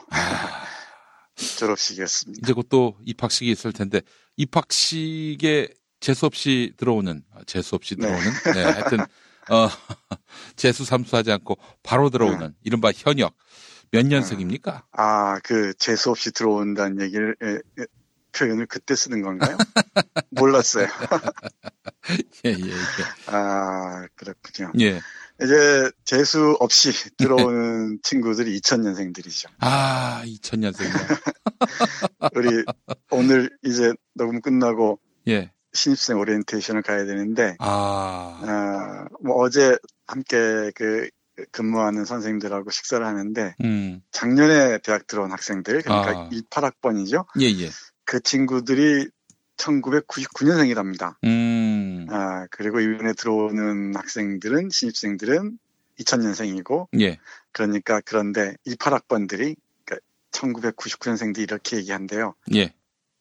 [1.37, 2.41] 졸업식이었습니다.
[2.45, 4.01] 이제 곧 또 입학식이 있을 텐데
[4.37, 5.69] 입학식에
[6.01, 8.21] 재수 없이 들어오는 재수 없이 들어오는
[8.55, 8.99] 네, 하여튼
[9.51, 9.69] 어
[10.57, 13.35] 재수 삼수하지 않고 바로 들어오는 이른바 현역
[13.93, 14.87] 몇 년생입니까?
[14.93, 17.87] 아, 그 재수 없이 들어온다는 얘기를 에, 에,
[18.33, 19.57] 표현을 그때 쓰는 건가요?
[20.31, 20.87] 몰랐어요.
[22.45, 22.77] 예, 예, 예.
[23.27, 24.73] 아, 그렇군요.
[24.81, 25.01] 예.
[25.43, 29.49] 이제 재수 없이 들어오는 친구들이 2000년생들이죠.
[29.61, 31.35] 아, 2000년생이요.
[32.35, 32.65] 우리
[33.11, 35.51] 오늘 이제 녹음 끝나고 예.
[35.73, 41.09] 신입생 오리엔테이션을 가야 되는데 아, 아, 뭐 어제 함께 그
[41.53, 44.01] 근무하는 선생님들하고 식사를 하는데 음.
[44.11, 46.31] 작년에 대학 들어온 학생들 그러니까 아.
[46.31, 47.27] 28학번이죠.
[47.41, 47.71] 예, 예.
[48.05, 49.11] 그 친구들이
[49.57, 51.17] 1999년생이랍니다.
[51.25, 52.07] 음.
[52.11, 55.59] 아, 그리고 이번에 들어오는 학생들은, 신입생들은
[56.01, 57.19] 2000년생이고, 예.
[57.53, 62.35] 그러니까 그런데 28학번들이, 그러니까 1999년생들이 이렇게 얘기한대요.
[62.55, 62.75] 예.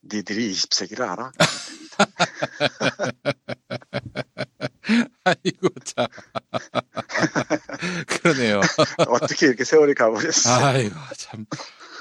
[0.03, 1.31] 니들이 20세기를 알아?
[5.23, 6.05] 아이고, 참.
[8.07, 8.61] 그러네요.
[9.07, 10.63] 어떻게 이렇게 세월이 가버렸어.
[10.63, 11.45] 아이고, 참.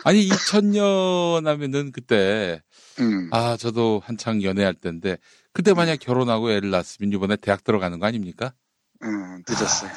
[0.05, 2.61] 아니, 2000년 하면은 그때,
[3.01, 3.29] 음.
[3.33, 5.19] 아, 저도 한창 연애할 때인데,
[5.53, 8.55] 그때 만약 결혼하고 애를 낳았으면 이번에 대학 들어가는 거 아닙니까?
[9.03, 9.91] 음, 늦었어요.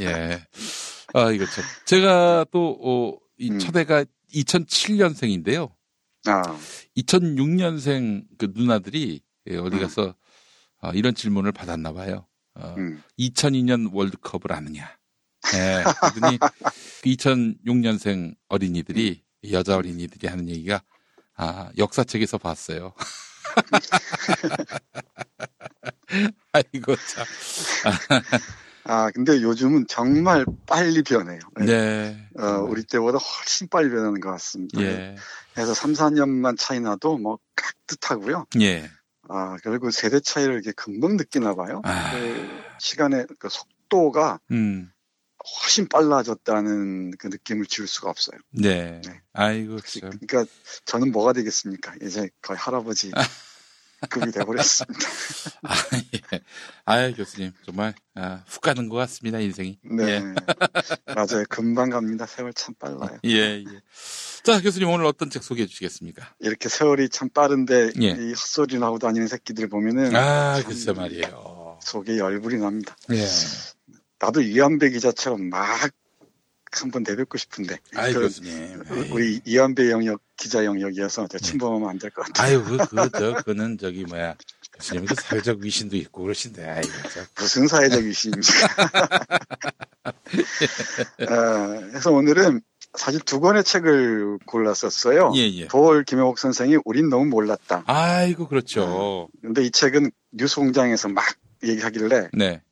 [0.00, 0.46] 예.
[1.14, 1.64] 아, 이거 참.
[1.86, 5.72] 제가 또, 어, 이 첫애가 2007년생인데요.
[6.26, 6.42] 아.
[6.96, 10.14] 2006년생 그 누나들이 예, 어디 가서
[10.80, 12.26] 어, 이런 질문을 받았나 봐요.
[12.54, 13.02] 어, 음.
[13.18, 14.96] 2002년 월드컵을 아느냐.
[15.54, 16.38] 예, 그랬더니
[17.04, 20.82] 2006년생 어린이들이 여자 어린이들이 하는 얘기가
[21.36, 22.92] 아, 역사책에서 봤어요.
[26.52, 27.24] 아이고 참.
[28.84, 31.40] 아, 근데 요즘은 정말 빨리 변해요.
[31.56, 32.28] 네.
[32.38, 34.80] 어, 우리 때보다 훨씬 빨리 변하는 것 같습니다.
[34.82, 35.16] 예.
[35.54, 38.46] 그래서 3, 4년만 차이 나도 뭐 깍듯하고요.
[38.60, 38.90] 예.
[39.28, 41.80] 아, 그리고 세대 차이를 이렇게 금방 느끼나 봐요.
[41.84, 42.10] 아.
[42.12, 42.48] 그
[42.80, 44.91] 시간의 그 속도가 음.
[45.62, 48.38] 훨씬 빨라졌다는 그 느낌을 지울 수가 없어요.
[48.50, 49.00] 네.
[49.32, 50.10] 아이고 참.
[50.26, 50.44] 그러니까
[50.84, 51.94] 저는 뭐가 되겠습니까?
[52.02, 53.10] 이제 거의 할아버지
[54.10, 55.08] 급이 돼버렸습니다.
[55.62, 55.74] 아,
[56.14, 56.40] 예.
[56.84, 59.78] 아유, 교수님, 정말, 아, 훅 가는 것 같습니다, 인생이.
[59.84, 60.04] 네.
[60.04, 60.20] 예.
[61.14, 61.44] 맞아요.
[61.48, 62.26] 금방 갑니다.
[62.26, 63.18] 세월 참 빨라요.
[63.24, 63.64] 예, 예.
[64.42, 66.34] 자, 교수님, 오늘 어떤 책 소개해 주시겠습니까?
[66.40, 68.08] 이렇게 세월이 참 빠른데 예.
[68.10, 71.78] 이 헛소리 나고 다니는 새끼들 보면은 아, 참 글쎄 말이에요.
[71.80, 72.96] 속에 열불이 납니다.
[73.12, 73.24] 예.
[74.22, 75.90] 나도 이한배 기자처럼 막
[76.70, 77.76] 한번 내뵙고 싶은데.
[77.96, 78.84] 아이, 그, 교수님.
[79.10, 82.46] 우리 이한배 영역 기자 영역이어서 제가 침범하면 안 될 것 같아요.
[82.60, 84.36] 아유, 그, 그, 저, 그는 저기, 뭐야.
[84.78, 87.20] 교수님, 그 사회적 위신도 있고 그러신데, 아이고, 저.
[87.36, 88.66] 무슨 사회적 위신입니까?
[90.04, 92.62] 어, 그래서 오늘은
[92.94, 95.32] 사실 두 권의 책을 골랐었어요.
[95.36, 95.66] 예, 예.
[95.66, 97.84] 도월 김영옥 선생이 우린 너무 몰랐다.
[97.86, 99.28] 아이고, 그렇죠.
[99.42, 101.24] 근데 이 책은 뉴스 공장에서 막
[101.64, 102.62] 얘기하길래 네.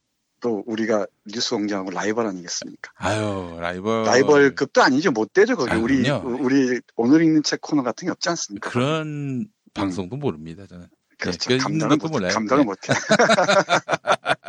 [0.41, 2.93] 또 우리가 뉴스 공장하고 라이벌 아니겠습니까?
[2.97, 4.05] 아유, 라이벌.
[4.05, 5.11] 라이벌급도 아니죠.
[5.13, 5.57] 못 되죠.
[5.57, 6.39] 거기 아, 우리 그럼요.
[6.43, 8.71] 우리 오늘 읽는 책 코너 같은 게 없지 않습니까?
[8.71, 10.87] 그런 방송도 모릅니다, 저는.
[11.19, 11.53] 그렇죠.
[11.53, 12.33] 예, 그 감당을 못, 몰라요.
[12.33, 12.65] 감당을 예.
[12.65, 12.93] 못해.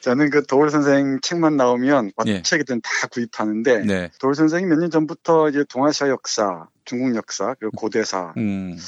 [0.00, 2.42] 저는 그 도울 선생 책만 나오면 어떤 예.
[2.42, 4.10] 책이든 다 구입하는데 네.
[4.18, 8.78] 도울 선생이 몇 년 전부터 이제 동아시아 역사, 중국 역사, 그리고 고대사 음,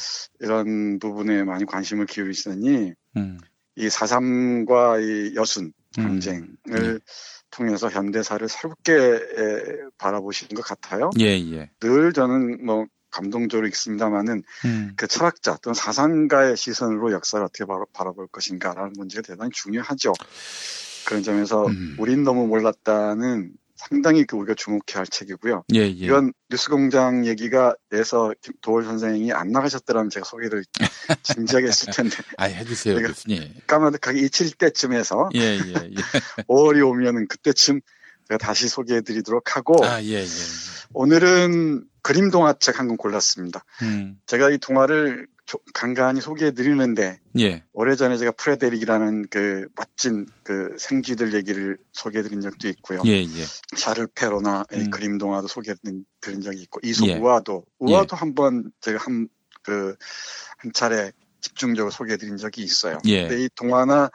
[0.41, 3.39] 이런 부분에 많이 관심을 기울이시더니 음.
[3.77, 5.73] 이 사삼과 이 여순 음.
[5.93, 7.01] 전쟁을
[7.51, 9.63] 통해서 현대사를 새롭게 에,
[9.99, 11.11] 바라보시는 것 같아요.
[11.21, 11.71] 예, 예.
[11.81, 14.93] 늘 저는 뭐 감동적으로 읽습니다만은 음.
[14.97, 20.15] 그 철학자 또는 사상가의 시선으로 역사를 어떻게 바라, 바라볼 것인가라는 문제가 대단히 중요하죠.
[21.07, 21.97] 그런 점에서 음.
[21.99, 23.53] 우린 너무 몰랐다는
[23.89, 25.65] 상당히 그 우리가 주목해야 할 책이고요.
[25.75, 25.87] 예, 예.
[25.89, 30.65] 이건 뉴스공장 얘기가 내서 도월 선생이 안 나가셨더라면 제가 소개를
[31.23, 32.17] 진지하게 했을 텐데.
[32.39, 33.53] 아, 해주세요, 교수님.
[33.67, 35.95] 까마득하게 잊힐 때쯤에서 예, 예, 예.
[36.49, 37.81] 5월이 오면은 그때쯤
[38.29, 40.27] 제가 다시 소개해드리도록 하고 아, 예, 예.
[40.95, 43.65] 오늘은 그림 동화책 한 권 골랐습니다.
[43.83, 45.32] 음, 제가 이 동화를 조-
[45.75, 47.63] 간간히 소개해 드리는데 예.
[47.73, 53.01] 오래전에 제가 프레데릭이라는 그 멋진 그 생쥐들 얘기를 소개해 드린 적도 있고요.
[53.07, 53.27] 예, 예.
[53.77, 54.91] 샤를 페로나 의 음.
[54.91, 55.77] 그림 동화도 소개해
[56.21, 57.15] 드린 적이 있고 이솝 예.
[57.17, 59.29] 우화도 우화도 한번 제가 한
[59.63, 59.97] 그
[60.59, 62.99] 한 차례 집중적으로 소개해드린 적이 있어요.
[63.07, 63.27] 예.
[63.27, 64.11] 근데 이 동화나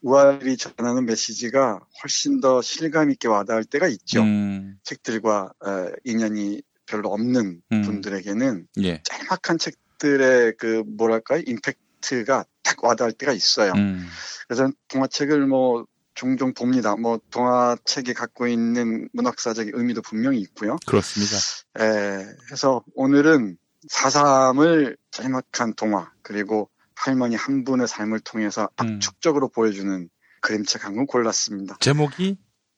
[0.00, 4.22] 우화들이 전하는 메시지가 훨씬 더 실감 있게 와닿을 때가 있죠.
[4.22, 7.82] 음, 책들과 어, 인연이 별로 없는 음.
[7.82, 9.02] 분들에게는 예.
[9.04, 13.72] 짤막한 책 들의 그 뭐랄까요 임팩트가 딱 와닿을 때가 있어요.
[13.76, 14.04] 음,
[14.48, 16.96] 그래서 동화책을 뭐 종종 봅니다.
[16.96, 20.76] 뭐 동화책이 갖고 있는 문학사적인 의미도 분명히 있고요.
[20.86, 21.36] 그렇습니다.
[21.78, 23.56] 에, 해서 오늘은
[23.88, 28.94] 사삼을 짤막한 동화 그리고 할머니 한 분의 삶을 통해서 음.
[28.96, 30.08] 압축적으로 보여주는
[30.40, 31.76] 그림책 한 권 골랐습니다.
[31.80, 32.36] 제목이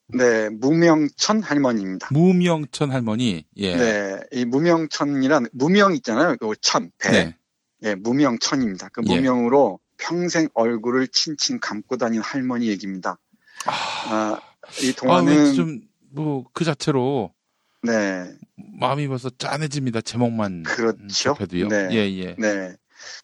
[0.09, 2.09] 네, 무명천 할머니입니다.
[2.11, 3.45] 무명천 할머니.
[3.57, 3.77] 예.
[3.77, 6.37] 네, 이 무명천이란 무명 있잖아요.
[6.39, 7.11] 그 천, 배.
[7.11, 7.37] 네.
[7.83, 8.89] 예, 무명천입니다.
[8.93, 9.15] 그 예.
[9.15, 13.19] 무명으로 평생 얼굴을 칭칭 감고 다닌 할머니 얘기입니다.
[13.67, 14.41] 아,
[14.83, 15.81] 이 아, 동화는 왠지 좀,
[16.11, 17.33] 뭐, 그 자체로
[17.83, 18.25] 네,
[18.81, 20.01] 마음이 벌써 짠해집니다.
[20.01, 20.63] 제목만.
[20.65, 21.35] 그렇죠.
[21.35, 21.69] 접해도요.
[21.69, 21.89] 네.
[21.93, 22.37] 예, 예.
[22.39, 22.75] 네.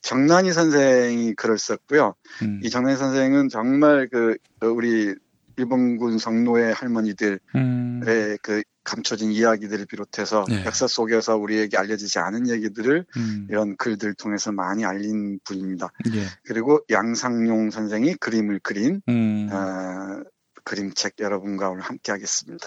[0.02, 2.14] 정난이 선생이 글을 썼고요.
[2.42, 2.60] 음.
[2.62, 5.14] 이 정난이 선생은 정말 그 어, 우리
[5.60, 8.00] 일본군 성노예 할머니들의 음.
[8.42, 10.64] 그 감춰진 이야기들을 비롯해서 네.
[10.64, 13.46] 역사 속에서 우리에게 알려지지 않은 얘기들을 음.
[13.50, 15.92] 이런 글들 통해서 많이 알린 분입니다.
[16.14, 16.24] 예.
[16.44, 19.48] 그리고 양상용 선생이 그림을 그린 음.
[19.52, 20.22] 어,
[20.64, 22.66] 그림책 여러분과 오늘 함께 하겠습니다.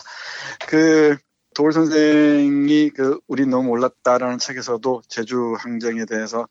[0.68, 1.18] 그
[1.56, 6.48] 도울 선생이 그 우리 너무 올랐다라는 책에서도 제주 항쟁에 대해서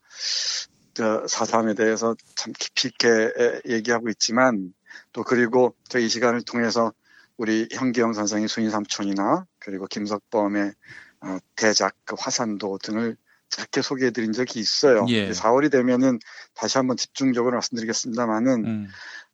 [0.93, 4.73] 저 사삼에 대해서 참 깊이 있게 에, 얘기하고 있지만
[5.11, 6.93] 또 그리고 저이 시간을 통해서
[7.37, 10.73] 우리 현기영 선생의 순이 삼촌이나 그리고 김석범의
[11.21, 13.17] 어, 대작 그 화산도 등을
[13.49, 15.05] 짧게 소개해드린 적이 있어요.
[15.09, 15.29] 예.
[15.29, 16.19] 4월이 되면은
[16.55, 18.87] 다시 한번 집중적으로 말씀드리겠습니다만은 음.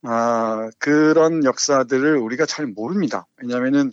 [0.03, 3.25] 아, 그런 역사들을 우리가 잘 모릅니다.
[3.37, 3.91] 왜냐하면은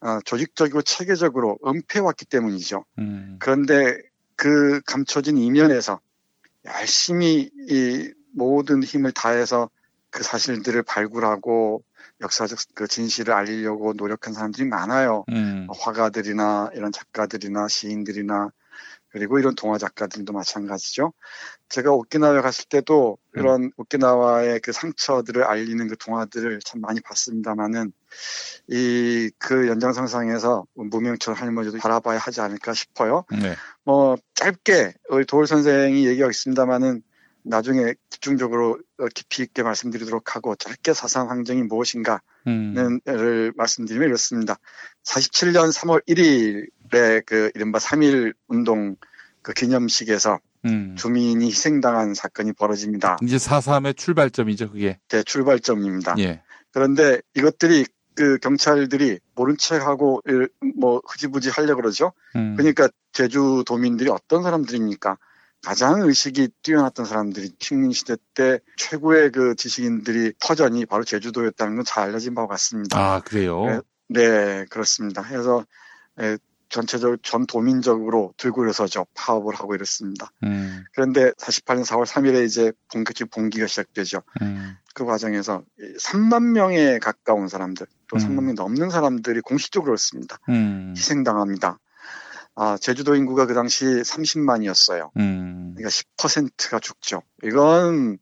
[0.00, 2.84] 아, 조직적이고 체계적으로 은폐해왔기 때문이죠.
[2.98, 3.36] 음.
[3.38, 3.96] 그런데
[4.36, 6.00] 그 감춰진 이면에서
[6.66, 9.70] 열심히 이 모든 힘을 다해서
[10.12, 11.82] 그 사실들을 발굴하고
[12.20, 15.24] 역사적 그 진실을 알리려고 노력한 사람들이 많아요.
[15.30, 15.64] 음.
[15.66, 18.50] 뭐 화가들이나 이런 작가들이나 시인들이나
[19.08, 21.12] 그리고 이런 동화 작가들도 마찬가지죠.
[21.68, 27.92] 제가 오키나와에 갔을 때도 이런 오키나와의 그 상처들을 알리는 그 동화들을 참 많이 봤습니다만은
[28.68, 33.24] 이 그 연장선상에서 무명철 할머니도 바라봐야 하지 않을까 싶어요.
[33.30, 33.54] 네.
[33.84, 37.02] 뭐 짧게 우리 도울 선생이 얘기하고 있습니다만은
[37.44, 43.52] 나중에 집중적으로 어, 깊이 있게 말씀드리도록 하고 짧게 사상 항쟁이 무엇인가를 음.
[43.56, 44.58] 말씀드리면 이렇습니다.
[45.04, 48.96] 47년 3월 1일에 그 이른바 3.1 운동
[49.42, 50.94] 그 기념식에서 음.
[50.96, 53.18] 주민이 희생당한 사건이 벌어집니다.
[53.22, 54.98] 이제 4.3의 출발점이죠, 그게.
[55.08, 56.14] 제 출발점입니다.
[56.18, 56.42] 예.
[56.70, 57.84] 그런데 이것들이
[58.14, 62.12] 그 경찰들이 모른 척하고 일- 뭐 흐지부지 하려 그러죠.
[62.36, 62.54] 음.
[62.56, 65.18] 그러니까 제주도민들이 어떤 사람들입니까?
[65.64, 72.34] 가장 의식이 뛰어났던 사람들이 식민시대 때 최고의 그 지식인들이 터전이 바로 제주도였다는 건 잘 알려진
[72.34, 72.98] 바와 같습니다.
[72.98, 73.64] 아, 그래요?
[73.66, 75.22] 네, 네, 그렇습니다.
[75.22, 75.64] 그래서
[76.20, 76.36] 에,
[76.68, 79.06] 전체적으로 전 도민적으로 들고 일어서죠.
[79.14, 80.30] 파업을 하고 이렇습니다.
[80.42, 80.84] 음.
[80.94, 84.22] 그런데 48년 4월 3일에 이제 본격적인 봉기가 시작되죠.
[84.40, 84.76] 음.
[84.94, 85.62] 그 과정에서
[86.00, 88.18] 3만 명에 가까운 사람들, 또 음.
[88.18, 90.38] 3만 명 넘는 사람들이 공식적으로 했습니다.
[90.48, 90.94] 음.
[90.96, 91.78] 희생당합니다.
[92.54, 95.10] 아, 제주도 인구가 그 당시 30만이었어요.
[95.16, 95.74] 음.
[95.74, 97.22] 그러니까 10%가 죽죠.
[97.42, 98.18] 이건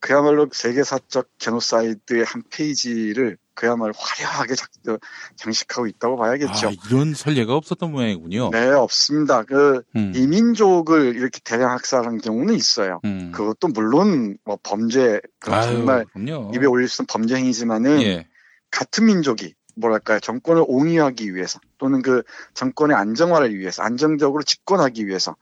[0.00, 4.98] 그야말로 세계사적 제노사이드의 한 페이지를 그야말로 화려하게 작, 어,
[5.36, 6.68] 장식하고 있다고 봐야겠죠.
[6.68, 8.50] 아, 이런 선례가 없었던 모양이군요.
[8.50, 9.44] 네, 없습니다.
[9.44, 10.12] 그 음.
[10.16, 13.00] 이민족을 이렇게 대량 학살한 경우는 있어요.
[13.04, 13.30] 음.
[13.32, 16.50] 그것도 물론 뭐 범죄 그 아유, 정말 그럼요.
[16.54, 18.26] 입에 올릴 수 있는 범죄 행위지만은 예.
[18.70, 22.22] 같은 민족이 뭐랄까요 정권을 옹이하기 위해서 또는 그
[22.54, 25.36] 정권의 안정화를 위해서 안정적으로 집권하기 위해서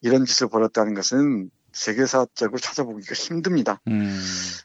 [0.00, 3.80] 이런 짓을 벌였다는 것은 세계사적으로 찾아보기가 힘듭니다.
[3.88, 4.20] 음.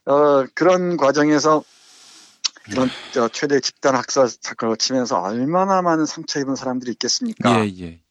[0.05, 1.63] 어, 그런 과정에서
[2.70, 7.65] 이런 저 최대 집단 학살 사건을 치면서 얼마나 많은 상처 입은 사람들이 있겠습니까?
[7.65, 8.01] 예, 예.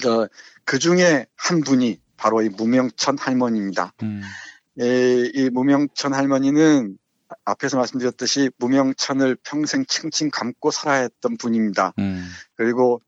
[0.00, 0.28] 그,
[0.64, 3.94] 그 중에 한 분이 바로 이 무명천 할머니입니다.
[4.02, 4.22] 음.
[4.78, 6.96] 이, 이 무명천 할머니는
[7.44, 11.94] 앞에서 말씀드렸듯이 무명천을 평생 칭칭 감고 살아야 했던 분입니다.
[11.98, 12.28] 음.
[12.54, 13.00] 그리고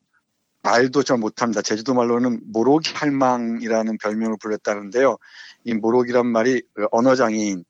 [0.62, 1.60] 말도 잘 못합니다.
[1.60, 5.16] 제주도 말로는 모로기 할망이라는 별명을 불렸다는데요.
[5.64, 7.64] 이 모로기란 말이 그 언어장애인을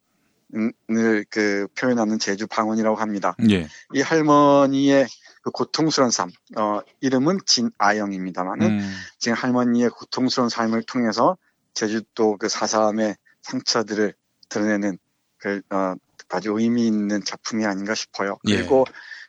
[1.31, 3.35] 그 표현하는 제주 방언이라고 합니다.
[3.51, 3.67] 예.
[3.95, 5.07] 이 할머니의
[5.43, 8.95] 그 고통스러운 삶, 어, 이름은 진아영입니다만은 음.
[9.19, 11.37] 지금 할머니의 고통스러운 삶을 통해서
[11.75, 14.15] 제주도 그 사삼의 상처들을
[14.49, 14.99] 드러내는
[15.39, 15.95] 그, 어,
[16.33, 18.39] 아주 의미 있는 작품이 아닌가 싶어요.
[18.49, 18.57] 예.
[18.57, 18.85] 그리고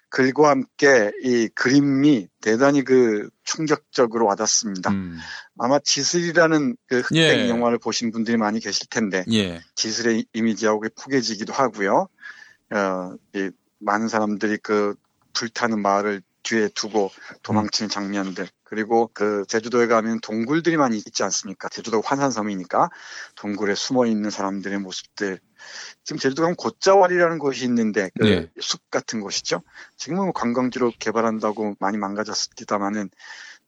[0.10, 4.92] 글과 함께 이 그림이 대단히 그 충격적으로 와닿습니다.
[4.92, 5.18] 음.
[5.58, 7.50] 아마 지슬이라는 그 흑백 예.
[7.50, 9.62] 영화를 보신 분들이 많이 계실 텐데 예.
[9.76, 12.08] 지슬의 이미지하고 포개지기도 하고요.
[12.74, 13.50] 어, 이
[13.80, 14.96] 많은 사람들이 그
[15.34, 17.10] 불타는 마을을 뒤에 두고
[17.42, 21.70] 도망치는 장면들 그리고 그 제주도에 가면 동굴들이 많이 있지 않습니까?
[21.70, 22.90] 제주도가 환산섬이니까
[23.36, 25.40] 동굴에 숨어 있는 사람들의 모습들.
[26.04, 28.50] 지금 제주도 가면 곶자왈이라는 곳이 있는데 그 예.
[28.60, 29.62] 숲 같은 곳이죠.
[29.98, 33.10] 지금은 뭐 관광지로 개발한다고 많이 망가졌습니다만은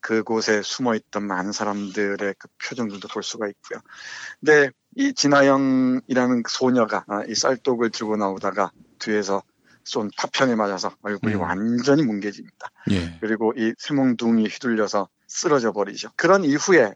[0.02, 3.80] 그곳에 숨어 있던 많은 사람들의 그 표정들도 볼 수가 있고요.
[4.40, 9.42] 근데 이 진아영이라는 그 소녀가 아, 이 쌀독을 들고 나오다가 뒤에서
[9.84, 11.42] 쏜 파편에 맞아서 얼굴이 음.
[11.42, 12.72] 완전히 뭉개집니다.
[12.92, 13.18] 예.
[13.20, 16.10] 그리고 이 세몽둥이 휘둘려서 쓰러져 버리죠.
[16.16, 16.94] 그런 이후에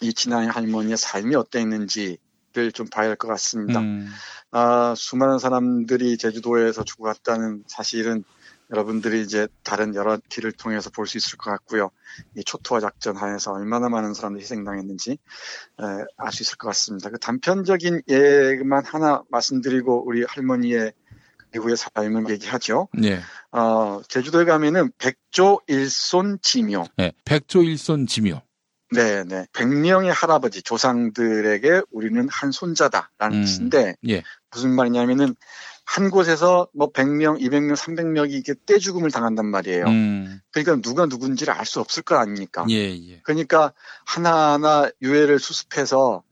[0.00, 2.18] 이 진아영 할머니의 삶이 어땠는지
[2.64, 3.80] 를 좀 봐야 할 것 같습니다.
[3.80, 4.08] 음.
[4.50, 8.24] 아, 수많은 사람들이 제주도에서 죽어갔다는 사실은
[8.70, 11.90] 여러분들이 이제 다른 여러 길을 통해서 볼 수 있을 것 같고요.
[12.36, 15.18] 이 초토화 작전 하에서 얼마나 많은 사람들이 희생당했는지
[15.78, 17.08] 알 수 있을 것 같습니다.
[17.10, 20.92] 그 단편적인 예만 하나 말씀드리고 우리 할머니의
[21.54, 22.88] 이후의 삶을 얘기하죠.
[23.04, 23.20] 예.
[23.52, 26.84] 어, 제주도에 가면은 백조 일손 지묘.
[27.00, 27.12] 예.
[27.24, 28.42] 백조 일손 지묘.
[28.90, 29.46] 네, 네.
[29.52, 33.42] 100명의 할아버지, 조상들에게 우리는 한 손자다라는 음.
[33.44, 34.22] 뜻인데, 예.
[34.50, 35.34] 무슨 말이냐면은,
[35.84, 39.86] 한 곳에서 뭐 100명, 200명, 300명이 이게 떼죽음을 당한단 말이에요.
[39.86, 40.38] 음.
[40.50, 42.66] 그러니까 누가 누군지를 알 수 없을 거 아닙니까?
[42.68, 43.20] 예, 예.
[43.24, 43.72] 그러니까
[44.04, 46.22] 하나하나 유해를 수습해서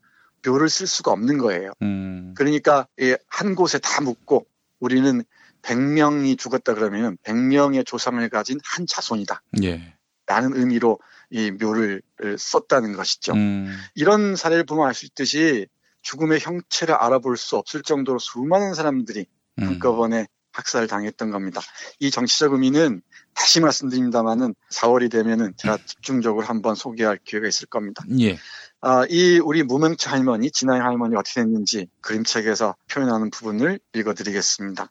[0.45, 1.71] 묘를 쓸 수가 없는 거예요.
[1.81, 2.35] 음.
[2.37, 4.45] 그러니까 이한 곳에 다 묻고
[4.79, 5.23] 우리는
[5.63, 9.41] 100명이 죽었다 그러면 100명의 조상을 가진 한 자손이다.
[9.63, 9.95] 예.
[10.27, 10.99] 라는 의미로
[11.31, 12.03] 이 묘를
[12.37, 13.33] 썼다는 것이죠.
[13.33, 13.75] 음.
[13.95, 15.67] 이런 사례를 보면 알 수 있듯이
[16.01, 19.25] 죽음의 형체를 알아볼 수 없을 정도로 수많은 사람들이
[19.59, 19.67] 음.
[19.67, 21.61] 한꺼번에 학살을 당했던 겁니다.
[21.99, 23.01] 이 정치적 의미는
[23.35, 28.03] 다시 말씀드립니다만은 4월이 되면은 제가 집중적으로 한번 소개할 기회가 있을 겁니다.
[28.19, 28.39] 예.
[28.81, 34.89] 아, 이 우리 무명치 할머니, 진아의 할머니 어떻게 됐는지 그림책에서 표현하는 부분을 읽어드리겠습니다.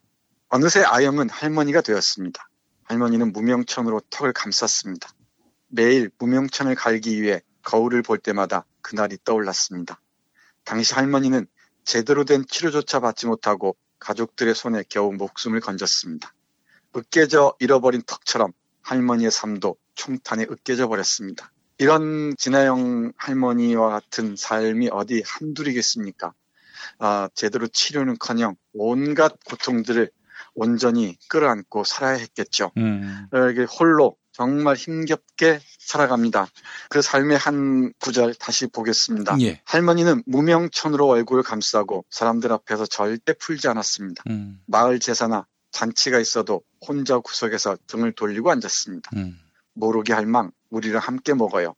[0.49, 2.49] 어느새 아영은 할머니가 되었습니다.
[2.85, 5.09] 할머니는 무명천으로 턱을 감쌌습니다.
[5.69, 10.01] 매일 무명천을 갈기 위해 거울을 볼 때마다 그날이 떠올랐습니다.
[10.65, 11.47] 당시 할머니는
[11.85, 16.33] 제대로 된 치료조차 받지 못하고 가족들의 손에 겨우 목숨을 건졌습니다.
[16.97, 18.53] 으깨져 잃어버린 턱처럼
[18.83, 21.51] 할머니의 삶도 총탄에 으깨져 버렸습니다.
[21.79, 26.33] 이런 진아영 할머니와 같은 삶이 어디 한둘이겠습니까?
[26.99, 30.11] 아, 제대로 치료는커녕 온갖 고통들을
[30.55, 32.73] 온전히 끌어안고 살아야 했겠죠.
[32.79, 33.27] 음.
[33.33, 36.47] 어, 이게 홀로 정말 힘겹게 살아갑니다.
[36.91, 39.39] 그 삶의 한 구절 다시 보겠습니다.
[39.41, 39.63] 예.
[39.65, 44.25] 할머니는 무명천으로 얼굴을 감싸고 사람들 앞에서 절대 풀지 않았습니다.
[44.29, 44.61] 음.
[44.67, 49.11] 마을 제사나 잔치가 있어도 혼자 구석에서 등을 돌리고 앉았습니다.
[49.17, 49.41] 음.
[49.73, 51.75] 모르게 할망, 우리랑 함께 먹어요.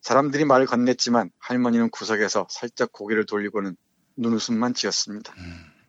[0.00, 3.76] 사람들이 말을 건넸지만 할머니는 구석에서 살짝 고개를 돌리고는
[4.16, 5.34] 눈웃음만 지었습니다.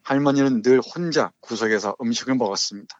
[0.02, 3.00] 할머니는 늘 혼자 구석에서 음식을 먹었습니다.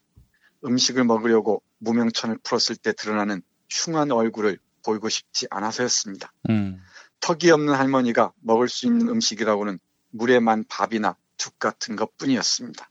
[0.66, 6.32] 음식을 먹으려고 무명천을 풀었을 때 드러나는 흉한 얼굴을 보이고 싶지 않아서였습니다.
[6.50, 6.82] 음.
[7.22, 9.80] 턱이 없는 할머니가 먹을 수 있는 음식이라고는
[10.12, 12.90] 물에 만 밥이나 죽 같은 것 뿐이었습니다.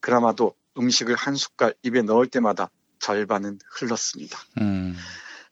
[0.00, 4.38] 그나마도 음식을 한 숟갈 입에 넣을 때마다 절반은 흘렀습니다.
[4.60, 4.94] 음.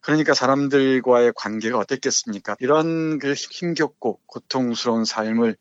[0.00, 2.56] 그러니까 사람들과의 관계가 어땠겠습니까?
[2.60, 5.56] 이런 그 힘겹고 고통스러운 삶을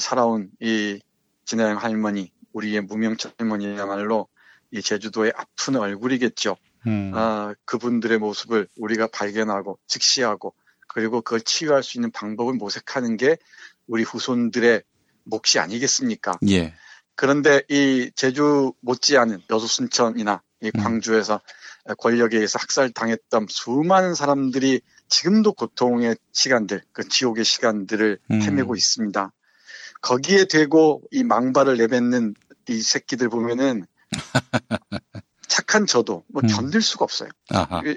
[0.00, 1.00] 살아온 이
[1.44, 4.28] 진아영 할머니, 우리의 무명천 할머니야말로
[4.72, 6.56] 이 제주도의 아픈 얼굴이겠죠.
[6.86, 7.12] 음.
[7.14, 10.54] 아, 그분들의 모습을 우리가 발견하고 직시하고
[10.88, 13.36] 그리고 그걸 치유할 수 있는 방법을 모색하는 게
[13.86, 14.82] 우리 후손들의
[15.24, 16.32] 몫이 아니겠습니까?
[16.48, 16.74] 예.
[17.14, 20.82] 그런데 이 제주 못지않은 여수순천이나 이 음.
[20.82, 21.40] 광주에서
[21.98, 28.42] 권력에 의해서 학살당했던 수많은 사람들이 지금도 고통의 시간들, 그 지옥의 시간들을 음.
[28.42, 29.32] 헤매고 있습니다.
[30.00, 32.34] 거기에 대고 이 망발을 내뱉는
[32.68, 33.86] 이 새끼들 보면은
[35.48, 36.48] 착한 저도 뭐 음.
[36.48, 37.28] 견딜 수가 없어요.
[37.50, 37.82] 아하.
[37.84, 37.96] 이-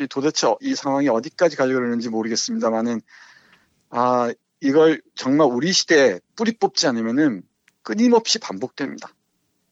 [0.00, 3.00] 이 도대체 이 상황이 어디까지 가려고 그러는지 모르겠습니다만은
[3.90, 7.42] 아 이걸 정말 우리 시대에 뿌리 뽑지 않으면은
[7.82, 9.10] 끊임없이 반복됩니다.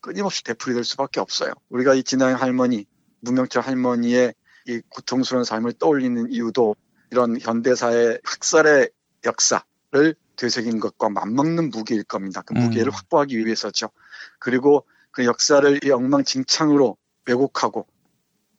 [0.01, 1.53] 끊임없이 되풀이 될 수밖에 없어요.
[1.71, 2.87] 우리가 이 진아영 할머니,
[3.21, 4.35] 무명철 할머니의
[4.67, 6.77] 이 고통스러운 삶을 떠올리는 이유도
[7.11, 8.91] 이런 현대사의 학살의
[9.25, 12.43] 역사를 되새긴 것과 맞먹는 무기일 겁니다.
[12.43, 12.93] 그 무게를 음.
[12.93, 13.91] 확보하기 위해서죠.
[14.39, 16.97] 그리고 그 역사를 이 엉망진창으로
[17.27, 17.87] 왜곡하고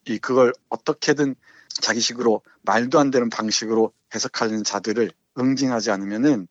[0.06, 1.34] 이 그걸 어떻게든
[1.68, 6.46] 자기식으로 말도 안 되는 방식으로 해석하는 자들을 응징하지 않으면은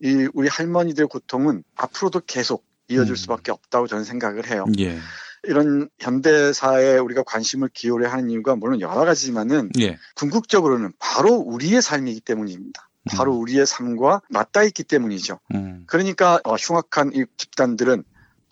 [0.00, 4.64] 이 우리 할머니들 고통은 앞으로도 계속 이어질 수밖에 없다고 저는 생각을 해요.
[4.78, 4.98] 예.
[5.44, 9.98] 이런 현대사에 우리가 관심을 기울여 하는 이유가 물론 여러 가지지만은 예.
[10.16, 12.88] 궁극적으로는 바로 우리의 삶이기 때문입니다.
[13.10, 15.38] 바로 우리의 삶과 맞닿아 있기 때문이죠.
[15.54, 15.84] 음.
[15.86, 18.04] 그러니까 어, 흉악한 이 집단들은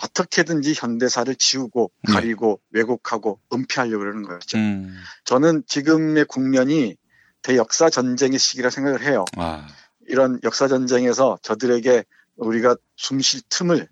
[0.02, 4.58] 어떻게든지 현대사를 지우고 가리고 왜곡하고 은폐하려고 그러는 거죠.
[4.58, 4.96] 음.
[5.24, 6.96] 저는 지금의 국면이
[7.42, 9.24] 대역사 전쟁의 시기라 생각을 해요.
[9.36, 9.66] 아.
[10.08, 12.04] 이런 역사 전쟁에서 저들에게
[12.36, 13.88] 우리가 숨 쉴 틈을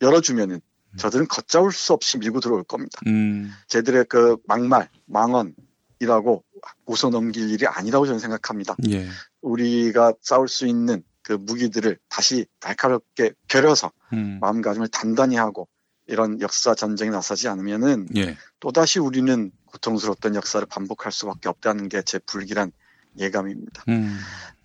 [0.00, 0.60] 열어주면은
[0.96, 3.00] 저들은 걷잡을 수 없이 밀고 들어올 겁니다.
[3.06, 3.52] 음.
[3.68, 6.44] 쟤들의 그 막말, 망언이라고
[6.86, 8.76] 웃어 넘길 일이 아니라고 저는 생각합니다.
[8.90, 9.06] 예.
[9.40, 14.38] 우리가 싸울 수 있는 그 무기들을 다시 날카롭게 벼려서 음.
[14.40, 15.68] 마음가짐을 단단히 하고
[16.06, 18.34] 이런 역사 전쟁에 나서지 않으면은 예.
[18.60, 22.72] 또다시 우리는 고통스러웠던 역사를 반복할 수밖에 없다는 게 제 불길한
[23.18, 23.84] 예감입니다.
[23.88, 24.18] 음.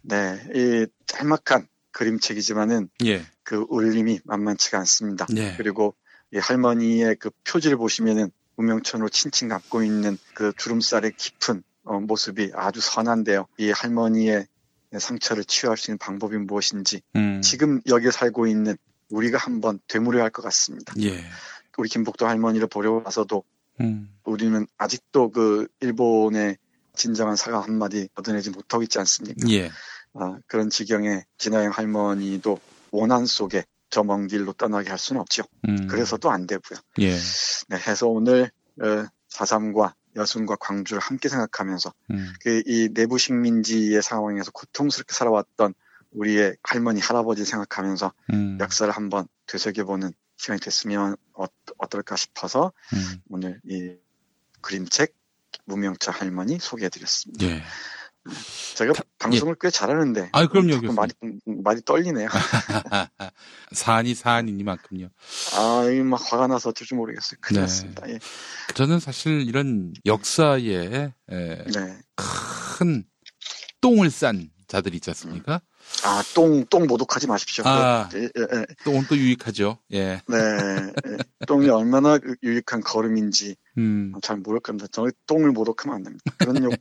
[0.03, 3.26] 네, 이 짤막한 그림책이지만은 예.
[3.43, 5.28] 그 울림이 만만치가 않습니다.
[5.36, 5.55] 예.
[5.57, 5.95] 그리고
[6.34, 12.80] 이 할머니의 그 표지를 보시면은 우명천으로 칭칭 감고 있는 그 주름살의 깊은 어, 모습이 아주
[12.80, 13.47] 선한데요.
[13.57, 14.47] 이 할머니의
[14.99, 17.41] 상처를 치유할 수 있는 방법이 무엇인지 음.
[17.41, 18.77] 지금 여기에 살고 있는
[19.09, 20.93] 우리가 한번 되물어야 할 것 같습니다.
[21.01, 21.23] 예.
[21.77, 23.43] 우리 김복도 할머니를 보려 와서도
[23.81, 24.09] 음.
[24.23, 26.57] 우리는 아직도 그 일본의
[26.95, 29.47] 진정한 사과 한마디 얻어내지 못하고 있지 않습니까?
[29.49, 29.71] 예.
[30.13, 32.59] 아, 그런 지경에 진아영 할머니도
[32.91, 35.43] 원한 속에 저 먼 길로 떠나게 할 수는 없죠.
[35.67, 35.87] 음.
[35.87, 36.79] 그래서도 안 되고요.
[36.99, 37.11] 예.
[37.67, 42.34] 네, 해서 오늘 어, 사삼과 여순과 광주를 함께 생각하면서 음.
[42.41, 45.74] 그이 내부 식민지의 상황에서 고통스럽게 살아왔던
[46.11, 48.57] 우리의 할머니 할아버지 생각하면서 음.
[48.59, 51.45] 역사를 한번 되새겨보는 시간이 됐으면 어,
[51.78, 53.22] 어떨까 싶어서 음.
[53.30, 53.95] 오늘 이
[54.61, 55.16] 그림책
[55.66, 57.45] 무명철 할머니 소개해드렸습니다.
[57.45, 57.64] 예.
[58.76, 60.95] 제가 방송을 꽤 잘하는데 아, 그럼요, 교수님.
[60.95, 61.11] 말이
[61.45, 62.28] 말이 떨리네요.
[63.74, 65.09] 사안이 사안이니만큼요.
[65.57, 67.38] 아, 이막 화가 나서 어쩔 줄 모르겠어요.
[67.41, 67.61] 큰일 네.
[67.61, 68.09] 났습니다.
[68.09, 68.19] 예.
[68.76, 71.97] 저는 사실 이런 역사에 에, 네.
[72.15, 73.03] 큰
[73.82, 75.61] 똥을 싼 자들이 있지 않습니까?
[76.03, 77.63] 아, 똥, 똥 모독하지 마십시오.
[77.67, 78.09] 아.
[78.15, 78.65] 예, 예, 예.
[78.84, 79.78] 똥은 또 유익하죠.
[79.93, 80.21] 예.
[80.28, 80.38] 네.
[80.38, 81.17] 예.
[81.45, 84.13] 똥이 얼마나 그 유익한 걸음인지 음.
[84.24, 84.88] 잘 모를 겁니다.
[84.91, 86.24] 저는 똥을 모독하면 안 됩니다.
[86.39, 86.74] 그런 욕,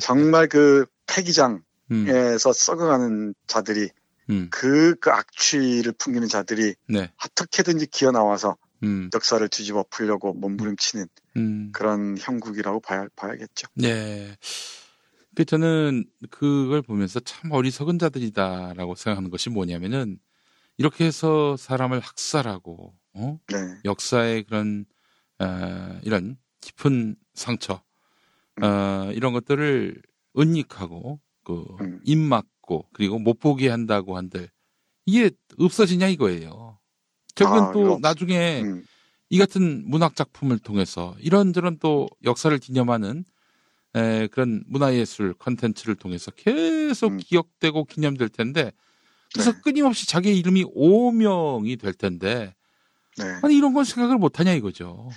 [0.00, 1.60] 정말 그 폐기장에서
[1.92, 2.52] 음.
[2.52, 3.90] 썩어가는 자들이
[4.30, 4.48] 음.
[4.50, 7.12] 그, 그 악취를 풍기는 자들이 네.
[7.24, 9.08] 어떻게든지 기어 나와서 음.
[9.14, 11.06] 역사를 뒤집어 풀려고 몸부림치는
[11.36, 11.70] 음.
[11.72, 13.68] 그런 형국이라고 봐야, 봐야겠죠.
[13.74, 14.36] 네.
[15.34, 20.18] 그 저는 그걸 보면서 참 어리석은 자들이다라고 생각하는 것이 뭐냐면은
[20.76, 23.38] 이렇게 해서 사람을 학살하고 어?
[23.48, 23.56] 네.
[23.84, 24.84] 역사의 그런
[25.38, 27.82] 어, 이런 깊은 상처
[28.58, 28.64] 음.
[28.64, 30.00] 어, 이런 것들을
[30.38, 32.00] 은닉하고 그 음.
[32.04, 34.48] 입 막고 그리고 못 보게 한다고 한들
[35.06, 36.78] 이게 없어지냐 이거예요.
[37.34, 38.84] 결국은 아, 또 이거- 나중에 음.
[39.30, 43.24] 이 같은 문학 작품을 통해서 이런저런 또 역사를 기념하는
[43.96, 47.16] 에, 그런 문화예술 컨텐츠를 통해서 계속 음.
[47.18, 48.72] 기억되고 기념될 텐데
[49.32, 49.58] 그래서 네.
[49.62, 52.54] 끊임없이 자기의 이름이 오명이 될 텐데
[53.18, 53.24] 네.
[53.42, 55.10] 아니 이런 건 생각을 못하냐 이거죠.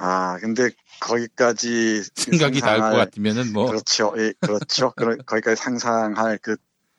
[0.00, 0.70] 아, 근데
[1.00, 4.14] 거기까지 생각이 날것 상상할- 같으면은 뭐 그렇죠.
[4.18, 4.92] 예, 그렇죠.
[4.96, 6.56] 그러- 거기까지 상상할 그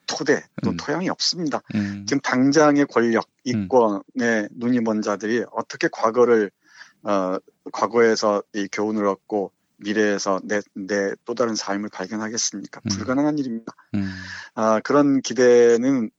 [0.08, 0.78] 토대, 또 음.
[0.78, 1.62] 토양이 없습니다.
[1.76, 6.50] 음, 지금 당장의 권력, 이권에 눈이 먼 자들이 어떻게 과거를,
[7.04, 7.38] 어,
[7.72, 12.82] 과거에서 이 교훈을 얻고 미래에서 내, 내 또 다른 삶을 발견하겠습니까?
[12.86, 12.90] 음.
[12.90, 13.74] 불가능한 일입니다.
[13.96, 14.12] 음,
[14.56, 16.10] 아, 그런 기대는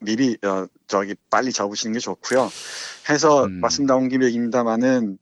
[0.00, 2.50] 미리, 어, 저기, 빨리 접으시는 게 좋고요.
[3.08, 3.60] 해서 음.
[3.60, 5.18] 말씀 나온 김에 얘기입니다만은,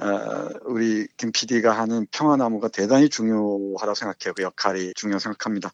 [0.00, 4.34] 어, 우리 김 PD가 하는 평화나무가 대단히 중요하다고 생각해요.
[4.34, 5.72] 그 역할이 중요하다고 생각합니다.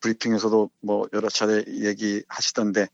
[0.00, 2.88] 브리핑에서도 뭐 여러 차례 얘기하시던데,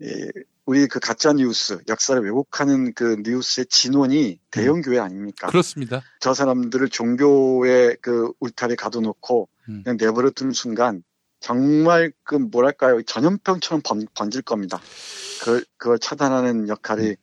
[0.00, 0.30] 이,
[0.66, 5.48] 우리 그 가짜 뉴스, 역사를 왜곡하는 그 뉴스의 진원이 대형 교회 아닙니까?
[5.48, 6.02] 그렇습니다.
[6.20, 9.82] 저 사람들을 종교의 그 울타리 가둬놓고 음.
[9.84, 11.02] 그냥 내버려 두는 순간
[11.40, 14.80] 정말 그 뭐랄까요 전염병처럼 번, 번질 겁니다.
[15.40, 17.16] 그걸, 그걸 차단하는 역할이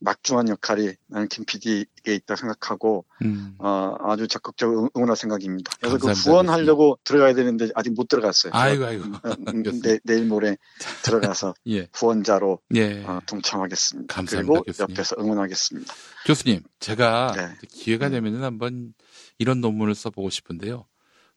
[0.00, 3.54] 막중한 역할이 나는 김 PD에게 있다 생각하고 음.
[3.58, 5.72] 어, 아주 적극적으로 응- 응원할 생각입니다.
[5.80, 8.52] 그래서 그 감사합니다, 후원하려고 들어가야 되는데 아직 못 들어갔어요.
[8.54, 9.04] 아이고, 아이고.
[9.04, 10.56] 어, 음, 내, 내일 모레
[11.02, 11.88] 들어가서 예.
[11.92, 13.02] 후원자로 예.
[13.04, 14.14] 어, 동참하겠습니다.
[14.14, 14.90] 감사합니다, 그리고 교수님.
[14.90, 15.94] 옆에서 응원하겠습니다.
[16.26, 17.66] 교수님, 제가 네.
[17.68, 18.94] 기회가 되면은 한번
[19.38, 20.86] 이런 논문을 써보고 싶은데요.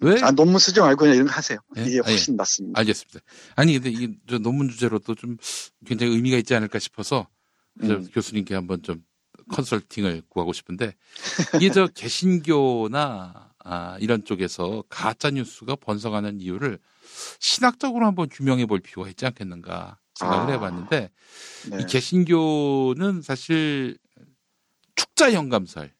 [0.03, 0.20] 왜?
[0.22, 1.59] 아, 논문 쓰지 말고 그냥 이런 거 하세요.
[1.78, 1.82] 예?
[1.84, 2.12] 이게 아, 예.
[2.12, 2.80] 훨씬 낫습니다.
[2.80, 3.20] 알겠습니다.
[3.55, 5.38] 아니 근데 저 논문 주제로도 좀
[5.86, 7.28] 굉장히 의미가 있지 않을까 싶어서
[7.82, 8.08] 음.
[8.12, 9.04] 교수님께 한번 좀
[9.50, 10.96] 컨설팅을 구하고 싶은데
[11.56, 16.80] 이게 저 개신교나 아, 이런 쪽에서 가짜 뉴스가 번성하는 이유를
[17.40, 20.52] 신학적으로 한번 규명해 볼 필요가 있지 않겠는가 생각을 아.
[20.54, 21.12] 해봤는데
[21.70, 21.82] 네.
[21.82, 23.98] 이 개신교는 사실
[24.96, 25.92] 축자 영감설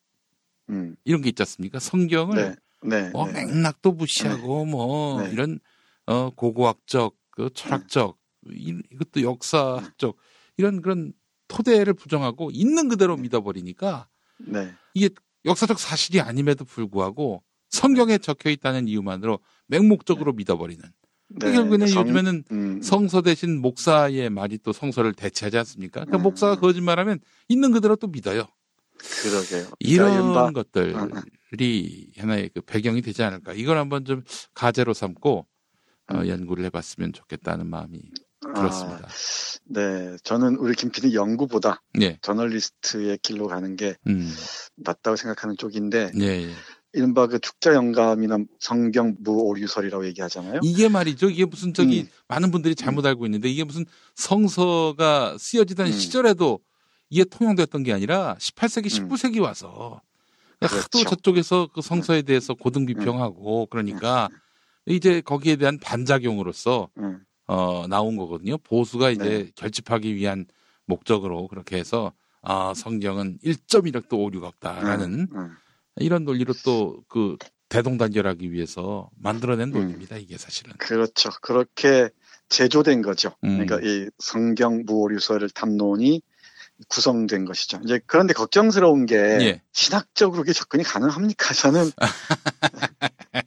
[0.70, 0.96] 음.
[1.04, 1.80] 이런 게 있지 않습니까?
[1.80, 2.56] 성경을 네.
[2.84, 3.10] 네.
[3.10, 3.46] 뭐 네.
[3.46, 5.32] 맥락도 무시하고 뭐 네.
[5.32, 5.60] 이런
[6.08, 8.18] 어 고고학적 그 철학적
[8.50, 10.18] 이, 이것도 역사학적
[10.58, 11.14] 이런 그런
[11.52, 14.08] 토대를 부정하고 있는 그대로 믿어버리니까
[14.40, 14.72] 네.
[14.94, 15.10] 이게
[15.46, 20.82] 역사적 사실이 아님에도 불구하고 성경에 적혀 있다는 이유만으로 맹목적으로 믿어버리는
[21.30, 21.52] 네.
[21.54, 22.82] 결국에는 성- 요즘에는 음.
[22.82, 26.02] 성서 대신 목사의 말이 또 성서를 대체하지 않습니까?
[26.02, 26.24] 그러니까 음.
[26.24, 28.48] 목사가 거짓말하면 있는 그대로 또 믿어요.
[28.98, 29.68] 그러게요.
[29.80, 30.52] 이런 그러니까 이른바-
[31.52, 33.54] 것들이 하나의 그 배경이 되지 않을까.
[33.54, 34.24] 이걸 한번 좀
[34.54, 35.48] 가제로 삼고
[36.14, 38.00] 어, 연구를 해봤으면 좋겠다는 마음이
[38.42, 39.08] 들었습니다.
[39.08, 39.08] 아,
[39.66, 42.18] 네, 저는 우리 김 PD 연구보다 예.
[42.22, 44.30] 저널리스트의 길로 가는 게 음.
[44.78, 46.50] 낫다고 생각하는 쪽인데 예, 예.
[46.94, 50.60] 이른바 그 축자 영감이나 성경 무오류설이라고 얘기하잖아요.
[50.64, 51.30] 이게 말이죠.
[51.30, 52.10] 이게 무슨 저기 음.
[52.28, 53.86] 많은 분들이 잘못 알고 있는데 이게 무슨
[54.16, 55.92] 성서가 쓰여지던 음.
[55.92, 56.60] 시절에도
[57.10, 60.02] 이게 통용됐던 게 아니라 18세기, 19세기 와서
[60.60, 60.82] 하도 음.
[60.92, 61.10] 그렇죠.
[61.10, 64.30] 저쪽에서 그 성서에 대해서 고등 비평하고 그러니까
[64.86, 67.24] 이제 거기에 대한 반작용으로서 음.
[67.52, 68.58] 어, 나온 거거든요.
[68.60, 69.52] 보수가 이제 네.
[69.56, 70.46] 결집하기 위한
[70.86, 75.56] 목적으로 그렇게 해서 아, 성경은 1.1억도 오류가 없다라는 음.
[75.98, 77.38] 이런 논리로 또 그
[77.72, 79.80] 대동단결하기 위해서 만들어낸 음.
[79.80, 80.18] 논리입니다.
[80.18, 80.74] 이게 사실은.
[80.78, 81.30] 그렇죠.
[81.42, 82.10] 그렇게
[82.50, 83.34] 제조된 거죠.
[83.46, 83.66] 음.
[83.66, 86.22] 그러니까 이 성경 무오류설을 담론이
[86.90, 87.80] 구성된 것이죠.
[87.86, 89.62] 이제 그런데 걱정스러운 게 예.
[89.72, 91.54] 신학적으로 그게 접근이 가능합니까?
[91.54, 91.92] 저는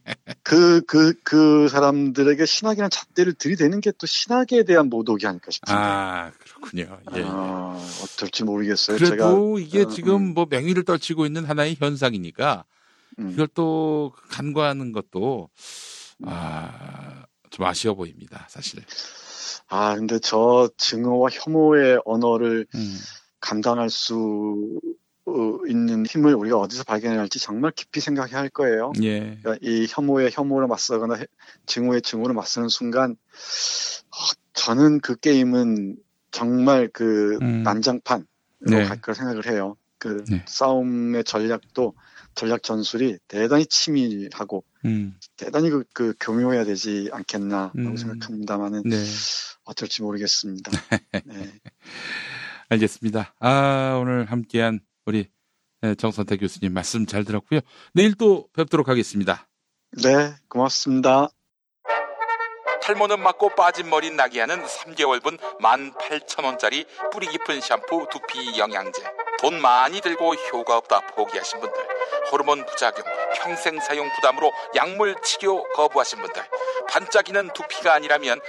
[0.55, 6.26] 그, 그, 그 사람들에게 신학이라는 잣대를 들이대는 게 또 신학에 대한 모독이 아닐까 싶습니다.
[6.26, 6.98] 아, 그렇군요.
[7.14, 7.20] 예.
[7.20, 7.24] 예.
[7.26, 8.96] 아, 어떨지 모르겠어요.
[8.96, 12.64] 그래도 제가, 이게 어, 지금 뭐 맹위를 떨치고 있는 하나의 현상이니까
[13.20, 13.30] 음.
[13.32, 15.48] 이걸 또 간과하는 것도
[16.24, 18.46] 아, 좀 아쉬워 보입니다.
[18.50, 18.82] 사실.
[19.68, 22.98] 아, 근데 저 증오와 혐오의 언어를 음.
[23.40, 25.03] 감당할 수 어,
[25.66, 28.93] 있는 힘을 우리가 어디서 발견해야 할지 정말 깊이 생각해야 할 거예요.
[29.03, 29.39] 예.
[29.43, 31.27] 그러니까 이 혐오의 혐오로 맞서거나 해-
[31.66, 34.16] 증오의 증오로 맞서는 순간 어,
[34.53, 35.97] 저는 그 게임은
[36.31, 37.62] 정말 그 음.
[37.62, 38.27] 난장판으로
[38.61, 38.85] 네.
[38.85, 39.77] 갈 거라 생각을 해요.
[39.99, 40.45] 그 네.
[40.47, 41.95] 싸움의 전략도
[42.35, 45.14] 전략 전술이 대단히 치밀하고 음.
[45.37, 47.97] 대단히 그, 그 교묘해야 되지 않겠나라고 음.
[47.97, 48.97] 생각합니다만은 네.
[49.64, 50.70] 어쩔지 모르겠습니다.
[51.25, 51.53] 네.
[52.68, 53.35] 알겠습니다.
[53.39, 55.28] 아, 오늘 함께한 우리
[55.82, 57.61] 예, 정선태 교수님 말씀 잘 들었고요.
[57.92, 59.46] 내일 또 뵙도록 하겠습니다.
[60.02, 61.28] 네, 고맙습니다.
[62.82, 69.02] 탈모는 맞고 빠진 머리 나게 하는 3개월분 18,000원짜리 뿌리 깊은 샴푸 두피 영양제.
[69.40, 71.82] 돈 많이 들고 효과 없다 포기하신 분들.
[72.30, 73.05] 호르몬 부작용,
[73.36, 76.42] 평생 사용 부담으로 약물 치료 거부하신 분들.
[76.88, 78.40] 반짝이는 두피가 아니라면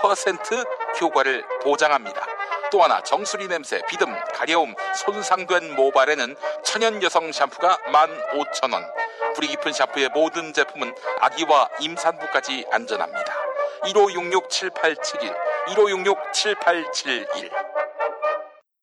[0.00, 2.26] 100% 효과를 보장합니다.
[2.74, 8.82] 또 하나 정수리 냄새, 비듬, 가려움, 손상된 모발에는 천연 여성 샴푸가 15,000원.
[9.36, 13.32] 뿌리 깊은 샴푸의 모든 제품은 아기와 임산부까지 안전합니다.
[13.84, 15.36] 1566-7871,
[15.68, 17.48] 1566-7871.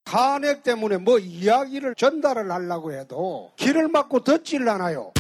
[0.06, 5.12] 탄핵 때문에 뭐 이야기를 전달을 하려고 해도 길을 막고 듣질 않아요.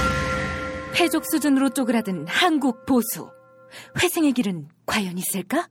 [0.94, 3.30] 패족 수준으로 쪼그라든 한국 보수.
[4.02, 5.68] 회생의 길은 과연 있을까?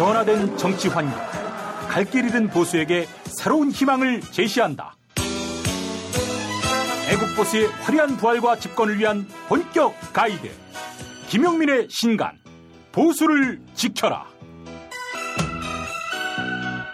[0.00, 1.14] 변화된 정치 환경,
[1.90, 4.96] 갈 길 잃은 보수에게 새로운 희망을 제시한다.
[7.10, 10.50] 애국 보수의 화려한 부활과 집권을 위한 본격 가이드.
[11.28, 12.32] 김용민의 신간,
[12.92, 14.24] 보수를 지켜라.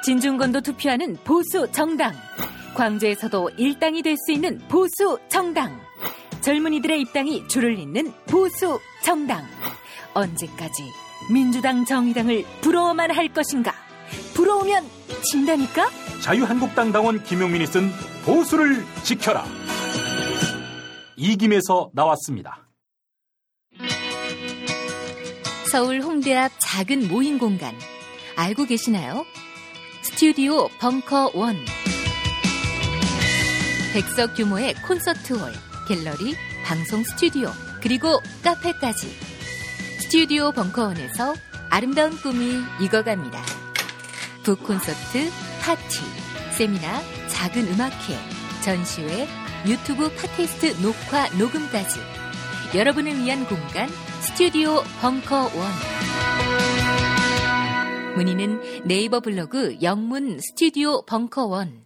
[0.03, 2.13] 진중권도 투표하는 보수 정당.
[2.75, 5.81] 광주에서도 일당이 될 수 있는 보수 정당.
[6.41, 9.45] 젊은이들의 입당이 줄을 잇는 보수 정당.
[10.13, 13.73] 언제까지 민주당 정의당을 부러워만 할 것인가?
[14.35, 14.85] 부러우면
[15.31, 15.89] 진다니까?
[16.23, 17.91] 자유한국당 당원 김용민이 쓴
[18.25, 19.45] 보수를 지켜라.
[21.17, 22.67] 이김에서 나왔습니다.
[25.71, 27.75] 서울 홍대 앞 작은 모임 공간.
[28.37, 29.25] 알고 계시나요?
[30.03, 31.57] 스튜디오 벙커 원.
[33.95, 35.53] 100석 규모의 콘서트홀,
[35.89, 37.51] 갤러리, 방송 스튜디오,
[37.81, 39.36] 그리고 카페까지.
[40.17, 41.35] 스튜디오 벙커원에서
[41.69, 43.39] 아름다운 꿈이 익어갑니다.
[44.45, 45.99] 북 콘서트, 파티,
[46.57, 48.17] 세미나, 작은 음악회,
[48.65, 49.29] 전시회,
[49.69, 52.01] 유튜브 팟캐스트 녹화, 녹음까지.
[52.75, 53.91] 여러분을 위한 공간,
[54.23, 55.53] 스튜디오 벙커원.
[58.15, 61.85] 문의는 네이버 블로그 영문 스튜디오 벙커원.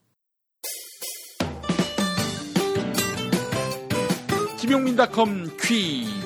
[4.61, 6.20] 김용민닷컴 퀴즈.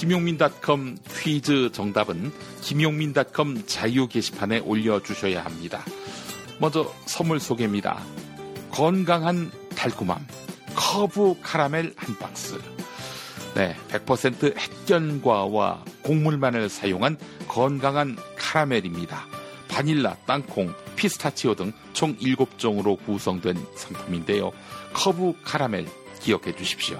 [0.00, 2.32] 김용민닷컴 퀴즈 정답은
[2.62, 5.84] 김용민닷컴 자유 게시판에 올려주셔야 합니다.
[6.58, 8.02] 먼저 선물 소개입니다.
[8.70, 10.26] 건강한 달콤함
[10.74, 12.58] 커브 카라멜 한 박스.
[13.54, 19.26] 네, 100% 견과와 곡물만을 사용한 건강한 카라멜입니다.
[19.68, 24.52] 바닐라, 땅콩, 피스타치오 등 총 7종으로 구성된 상품인데요.
[24.94, 25.84] 커브 카라멜
[26.20, 26.98] 기억해 주십시오.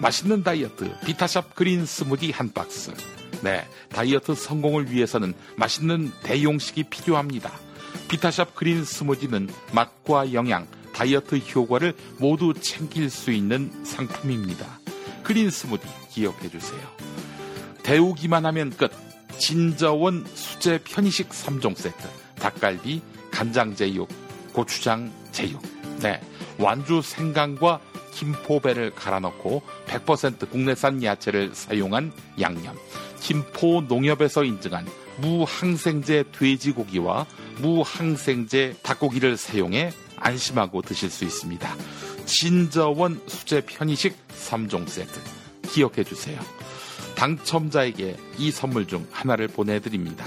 [0.00, 2.92] 맛있는 다이어트 비타샵 그린 스무디 한 박스.
[3.42, 7.52] 네, 다이어트 성공을 위해서는 맛있는 대용식이 필요합니다.
[8.08, 14.80] 비타샵 그린 스무디는 맛과 영양, 다이어트 효과를 모두 챙길 수 있는 상품입니다.
[15.22, 16.80] 그린 스무디 기억해 주세요.
[17.82, 18.90] 데우기만 하면 끝.
[19.38, 22.08] 진저원 수제 편의식 3종 세트.
[22.40, 24.08] 닭갈비, 간장 제육,
[24.52, 25.62] 고추장 제육.
[26.00, 26.20] 네.
[26.58, 27.80] 완주 생강과
[28.12, 32.76] 김포배를 갈아 넣고 100% 국내산 야채를 사용한 양념.
[33.20, 34.86] 김포 농협에서 인증한
[35.18, 37.26] 무항생제 돼지고기와
[37.60, 41.76] 무항생제 닭고기를 사용해 안심하고 드실 수 있습니다.
[42.24, 45.20] 진저원 수제 편의식 3종 세트.
[45.62, 46.38] 기억해 주세요.
[47.16, 50.24] 당첨자에게 이 선물 중 하나를 보내드립니다.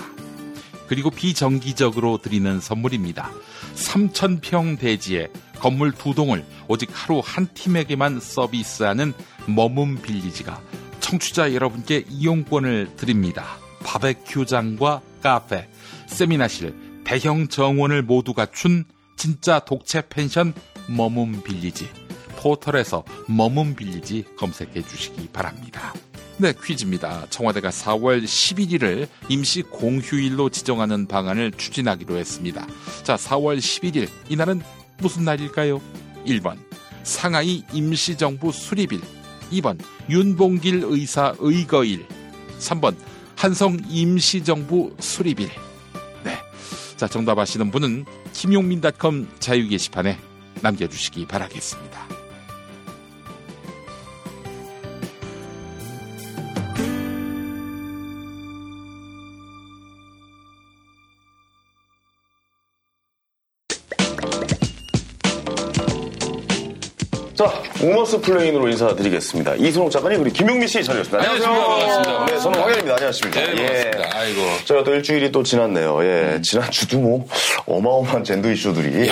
[0.91, 3.31] 그리고 비정기적으로 드리는 선물입니다.
[3.75, 9.13] 3,000평 대지에 건물 두 동을 오직 하루 한 팀에게만 서비스하는
[9.45, 10.61] 머문 빌리지가
[10.99, 13.55] 청취자 여러분께 이용권을 드립니다.
[13.85, 15.69] 바베큐장과 카페,
[16.07, 16.75] 세미나실,
[17.05, 18.83] 대형 정원을 모두 갖춘
[19.15, 20.53] 진짜 독채 펜션
[20.89, 21.87] 머문 빌리지.
[22.35, 25.93] 포털에서 머문 빌리지 검색해 주시기 바랍니다.
[26.41, 27.27] 네, 퀴즈입니다.
[27.29, 32.65] 청와대가 4월 11일을 임시 공휴일로 지정하는 방안을 추진하기로 했습니다.
[33.03, 34.09] 자, 4월 11일.
[34.27, 34.63] 이날은
[34.97, 35.79] 무슨 날일까요?
[36.25, 36.57] 1번.
[37.03, 39.01] 상하이 임시정부 수립일.
[39.51, 39.77] 2번.
[40.09, 42.07] 윤봉길 의사 의거일.
[42.57, 42.95] 3번.
[43.35, 45.47] 한성 임시정부 수립일.
[46.23, 46.39] 네.
[46.97, 50.17] 자, 정답 아시는 분은 김용민닷컴 자유 게시판에
[50.63, 52.20] 남겨주시기 바라겠습니다.
[67.83, 69.55] 우먼스플레인으로 인사드리겠습니다.
[69.55, 71.17] 이선옥 작가님, 우리 김용민 씨 자리였습니다.
[71.17, 71.67] 안녕하십니까.
[71.67, 72.25] 반갑습니다.
[72.25, 72.93] 네, 저는 황현희입니다.
[72.95, 73.39] 안녕하십니까.
[73.39, 73.99] 네, 반갑습니다.
[73.99, 74.03] 예.
[74.13, 74.41] 아이고.
[74.65, 76.03] 저희가 또 일주일이 또 지났네요.
[76.03, 76.41] 예.
[76.43, 77.25] 지난주도 뭐,
[77.65, 79.07] 어마어마한 젠더 이슈들이.
[79.07, 79.11] 예,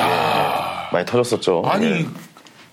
[0.92, 1.64] 많이 터졌었죠.
[1.66, 2.06] 아니, 예.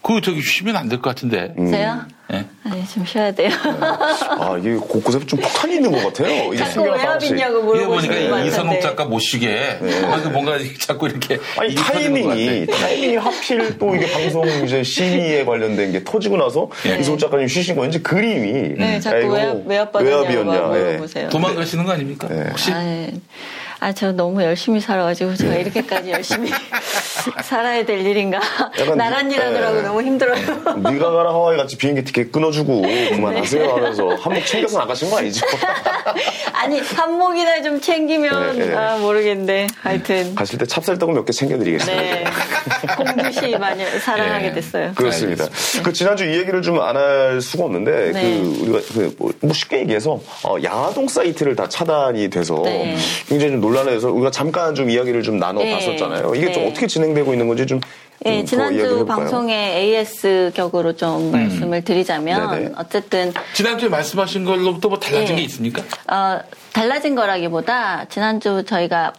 [0.06, 1.52] 그 저기 쉬면 안 될 것 같은데.
[1.56, 2.00] 저요?
[2.32, 2.44] 예.
[2.64, 3.50] 아니, 좀 쉬어야 돼요.
[4.38, 6.52] 아, 이게 곳곳에 좀 폭탄이 있는 것 같아요.
[6.52, 7.30] 이게 자꾸 생겨나서 왜 하나씩.
[7.32, 8.48] 합의냐고 이게 물어보시는 보니까 것 같은데.
[8.48, 9.78] 이선옥 작가 못 쉬게.
[10.04, 11.38] 아, 그 뭔가 자꾸 이렇게.
[11.58, 12.66] 아니 타이밍이.
[12.66, 16.98] 타이밍이 하필 또 이게 방송 이제 심의에 관련된 게 터지고 나서 예.
[17.00, 20.60] 이승우 작가님 쉬신 건지 그림이 네, 자꾸 아이고, 외압- 외압 받았냐고 외압이었냐.
[20.68, 21.28] 물어보세요.
[21.30, 22.28] 도망가시는 거 아닙니까?
[22.28, 22.72] 혹시?
[22.72, 23.12] 아, 예.
[23.80, 25.60] 아, 저 너무 열심히 살아가지고 제가 네.
[25.60, 26.50] 이렇게까지 열심히
[27.44, 28.40] 살아야 될 일인가.
[28.96, 29.82] 나란 일 하느라고 예.
[29.82, 30.40] 너무 힘들어요.
[30.76, 33.10] 네가 가라 하와이 같이 비행기 티켓 끊어주고 네.
[33.10, 35.46] 그만하세요 하면서 한몫 챙겨서 나가신 거 아니죠?
[36.52, 38.74] 아니, 한목이나 좀 챙기면, 네, 네.
[38.74, 39.66] 아, 모르겠는데.
[39.80, 40.34] 하여튼.
[40.34, 42.02] 가실 때 찹쌀떡을 몇개 챙겨드리겠습니다.
[42.02, 42.24] 네.
[42.96, 44.92] 공주시 많이 사랑하게 됐어요.
[44.94, 45.46] 그렇습니다.
[45.84, 48.22] 그 지난주 이 얘기를 좀 안 할 수가 없는데 네.
[48.22, 52.96] 그 우리가 그 뭐, 뭐 쉽게 얘기해서 어, 야동 사이트를 다 차단이 돼서 네.
[53.28, 56.34] 굉장히 좀 논란에서 우리가 잠깐 좀 이야기를 좀 나눠봤었잖아요.
[56.34, 56.70] 이게 좀 네.
[56.70, 57.80] 어떻게 진행되고 있는 건지 좀,
[58.24, 59.04] 이야기를 지난주?
[59.06, 62.72] 방송에 AS 격으로 좀 말씀을 드리자면, 네네.
[62.78, 65.40] 어쨌든, 지난주에 말씀하신 걸로부터 뭐 달라진 예.
[65.40, 65.82] 게 있습니까?
[66.10, 66.40] 어,
[66.72, 69.12] 달라진 거라기보다 지난주 저희가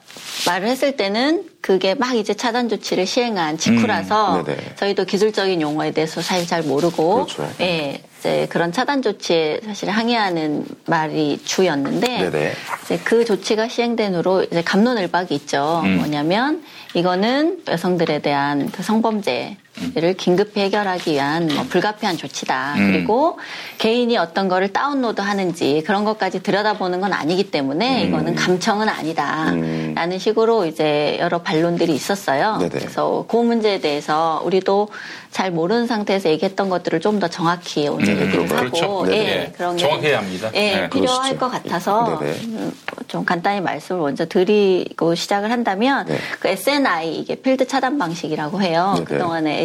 [0.45, 4.75] 말을 했을 때는 그게 막 이제 차단 조치를 시행한 직후라서 음, 네네.
[4.77, 7.49] 저희도 기술적인 용어에 대해서 사실 잘 모르고 그렇죠.
[7.59, 12.53] 예, 이제 그런 차단 조치에 사실 항의하는 말이 주였는데 네네.
[12.83, 15.81] 이제 그 조치가 시행된 후로 이제 감론을박이 있죠.
[15.85, 15.97] 음.
[15.97, 16.63] 뭐냐면
[16.93, 19.57] 이거는 여성들에 대한 그 성범죄
[19.95, 22.75] 를 긴급히 해결하기 위한 뭐 불가피한 조치다.
[22.77, 22.91] 음.
[22.91, 23.37] 그리고
[23.77, 28.07] 개인이 어떤 거를 다운로드 하는지 그런 것까지 들여다보는 건 아니기 때문에 음.
[28.07, 29.51] 이거는 감청은 아니다.
[29.95, 32.57] 라는 식으로 이제 여러 반론들이 있었어요.
[32.57, 32.69] 네네.
[32.69, 34.89] 그래서 그 문제에 대해서 우리도
[35.31, 38.83] 잘 모르는 상태에서 얘기했던 것들을 좀 더 정확히 오늘 음, 얘기를 그렇죠.
[38.83, 39.17] 하고 네네.
[39.27, 40.51] 예, 그런 게 정확해야 합니다.
[40.53, 41.39] 예, 네, 필요할 그러시죠.
[41.39, 42.19] 것 같아서.
[42.21, 42.71] 음,
[43.07, 46.17] 좀 간단히 말씀을 먼저 드리고 시작을 한다면 네.
[46.39, 48.91] 그 SNI 이게 필드 차단 방식이라고 해요.
[48.97, 49.05] 네네.
[49.05, 49.63] 그동안에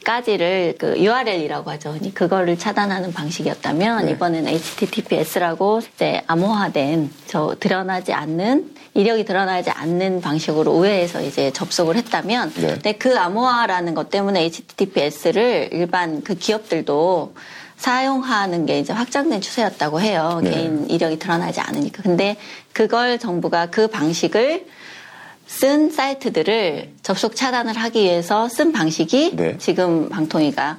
[0.00, 1.96] HTTP까지를 그 URL이라고 하죠.
[2.14, 4.12] 그거를 차단하는 방식이었다면 네.
[4.12, 12.52] 이번엔 HTTPS라고 이제 암호화된 저 드러나지 않는 이력이 드러나지 않는 방식으로 우회해서 이제 접속을 했다면
[12.56, 12.66] 네.
[12.74, 17.34] 근데 그 암호화라는 것 때문에 HTTPS를 일반 그 기업들도
[17.76, 20.40] 사용하는 게 이제 확장된 추세였다고 해요.
[20.42, 20.50] 네.
[20.50, 22.02] 개인 이력이 드러나지 않으니까.
[22.02, 22.36] 근데
[22.72, 24.66] 그걸 정부가 그 방식을
[25.50, 29.58] 쓴 사이트들을 접속 차단을 하기 위해서 쓴 방식이 네.
[29.58, 30.78] 지금 방통위가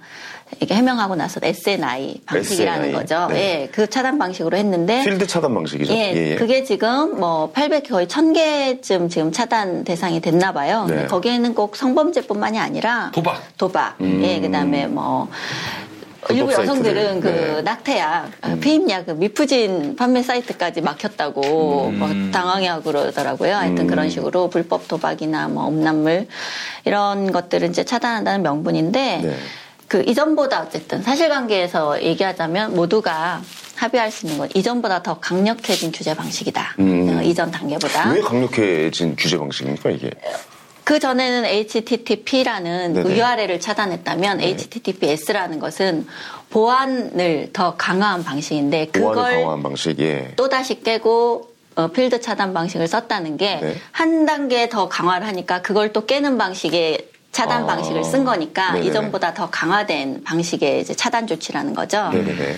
[0.62, 2.94] 이게 해명하고 나서 SNI 방식이라는 SNI.
[2.94, 3.28] 거죠.
[3.30, 3.36] 네.
[3.64, 5.94] 예, 그 차단 방식으로 했는데 필드 차단 방식이죠.
[5.94, 10.86] 예, 그게 지금 뭐 800, 거의 1000개쯤 지금 차단 대상이 됐나 봐요.
[10.90, 11.06] 네.
[11.06, 13.42] 거기에는 꼭 성범죄뿐만이 아니라 도박.
[13.58, 13.96] 도박.
[14.00, 14.22] 음.
[14.24, 15.28] 예, 그다음에 뭐
[16.30, 17.22] 일부 여성들은.
[17.22, 17.60] 그 네.
[17.60, 17.64] 음.
[17.64, 22.00] 낙태약, 피임약, 그 미프진 판매 사이트까지 막혔다고 음.
[22.00, 23.56] 뭐 당황해하고 그러더라고요.
[23.56, 23.88] 하여튼 음.
[23.88, 26.28] 그런 식으로 불법 도박이나 뭐 음란물
[26.86, 29.36] 이런 것들을 이제 차단한다는 명분인데 네.
[29.88, 33.42] 그 이전보다 어쨌든 사실관계에서 얘기하자면 모두가
[33.76, 36.76] 합의할 수 있는 건 이전보다 더 강력해진 규제 방식이다.
[36.80, 37.18] 음.
[37.18, 38.12] 어, 이전 단계보다.
[38.12, 40.12] 왜 강력해진 규제 방식입니까 이게?
[40.84, 43.20] 그 전에는 HTTP라는 그 네네.
[43.20, 46.08] URL을 차단했다면 HTTPS라는 것은
[46.50, 50.00] 보안을 더 강화한 방식인데 그걸 강화한 방식.
[50.00, 50.34] 예.
[50.36, 53.76] 또 다시 깨고 어, 필드 차단 방식을 썼다는 게 네.
[53.92, 57.66] 한 단계 더 강화를 하니까 그걸 또 깨는 방식의 차단 아.
[57.68, 58.88] 방식을 쓴 거니까 네네네.
[58.90, 62.12] 이전보다 더 강화된 방식의 이제 차단 조치라는 거죠.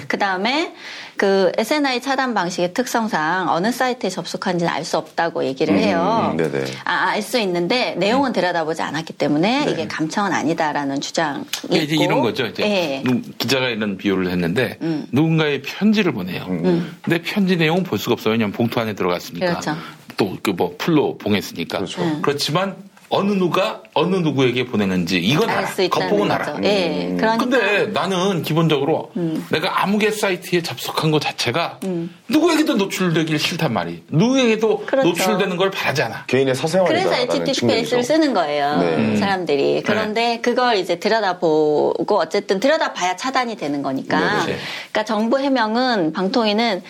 [0.07, 0.73] 그 다음에
[1.15, 6.31] 그 SNI 차단 방식의 특성상 어느 사이트에 접속한지는 알 수 없다고 얘기를 해요.
[6.31, 6.65] 음, 네네.
[6.85, 9.71] 아, 알 수 있는데 내용은 들여다보지 않았기 때문에 네.
[9.71, 12.03] 이게 감청은 아니다라는 주장이 이게 이제 있고.
[12.03, 12.45] 이런 거죠.
[12.47, 13.03] 이제 예.
[13.05, 15.05] 누- 기자가 이런 비유를 했는데 음.
[15.11, 16.45] 누군가의 편지를 보내요.
[16.49, 16.97] 음.
[17.03, 18.31] 근데 편지 내용은 볼 수가 없어요.
[18.33, 19.45] 왜냐하면 봉투 안에 들어갔으니까.
[19.45, 19.77] 그렇죠.
[20.17, 21.79] 또그뭐 풀로 봉했으니까.
[21.99, 22.19] 음.
[22.23, 22.75] 그렇지만
[23.15, 25.87] 어느 누가 어느 누구에게 보내는지 이건 알 알아.
[25.87, 26.25] 겉보고.
[26.25, 26.57] 알아.
[26.63, 27.37] 예, 그러니까.
[27.37, 29.45] 근데 나는 기본적으로 음.
[29.51, 32.11] 내가 아무개 사이트에 접속한 것 자체가 음.
[32.27, 34.01] 누구에게도 노출되길 싫단 말이.
[34.09, 35.09] 누구에게도 그렇죠.
[35.09, 36.25] 노출되는 걸 바라지 않아.
[36.25, 37.09] 개인의 사생활이다.
[37.09, 38.77] 그래서 HTTPS를 쓰는 거예요.
[38.77, 39.17] 네.
[39.17, 39.83] 사람들이.
[39.85, 44.19] 그런데 그걸 이제 들여다보고 어쨌든 들여다봐야 차단이 되는 거니까.
[44.19, 44.61] 네, 그렇지.
[44.91, 46.81] 그러니까 정부 해명은 방통위는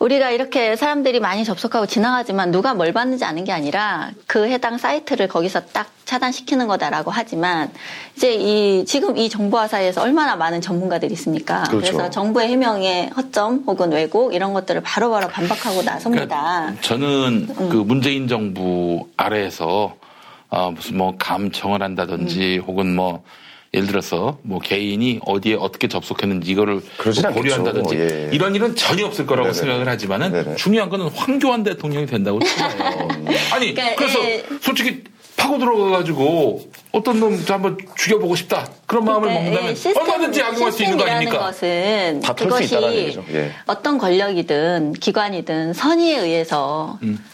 [0.00, 5.28] 우리가 이렇게 사람들이 많이 접속하고 지나가지만 누가 뭘 받는지 아는 게 아니라 그 해당 사이트를
[5.28, 7.70] 거기서 딱 차단시키는 거다라고 하지만
[8.16, 11.64] 이제 이 지금 이 정보화 사이에서 얼마나 많은 전문가들이 있습니까?
[11.64, 11.86] 그렇죠.
[11.86, 16.72] 래서 정부의 해명의 허점 혹은 왜곡 이런 것들을 바로바로 반박하고 나섭니다.
[16.80, 17.68] 저는 음.
[17.68, 19.94] 그 문재인 정부 아래에서
[20.48, 22.64] 어, 무슨 뭐 감청을 한다든지 음.
[22.66, 23.22] 혹은 뭐
[23.72, 28.14] 예를 들어서 뭐 개인이 어디에 어떻게 접속했는지 이거를 뭐 고려한다든지 않겠죠.
[28.14, 28.30] 예.
[28.32, 29.58] 이런 일은 전혀 없을 거라고 네네.
[29.58, 30.56] 생각을 하지만은 네네.
[30.56, 33.08] 중요한 거는 황교안 대통령이 된다고 생각해요.
[33.52, 34.44] 아니 그러니까, 그래서 예.
[34.60, 35.04] 솔직히
[35.36, 40.72] 파고 들어가가지고 어떤 놈 한번 죽여보고 싶다 그런 마음을 그러니까, 먹는다면 예, 시스템, 얼마든지 악용할
[40.72, 41.38] 수 있는 거 시스템이라는 아닙니까?
[41.38, 43.24] 것은 다털수 있다는 그것이 얘기죠.
[43.32, 43.52] 예.
[43.66, 47.24] 어떤 권력이든 기관이든 선의에 의해서 음.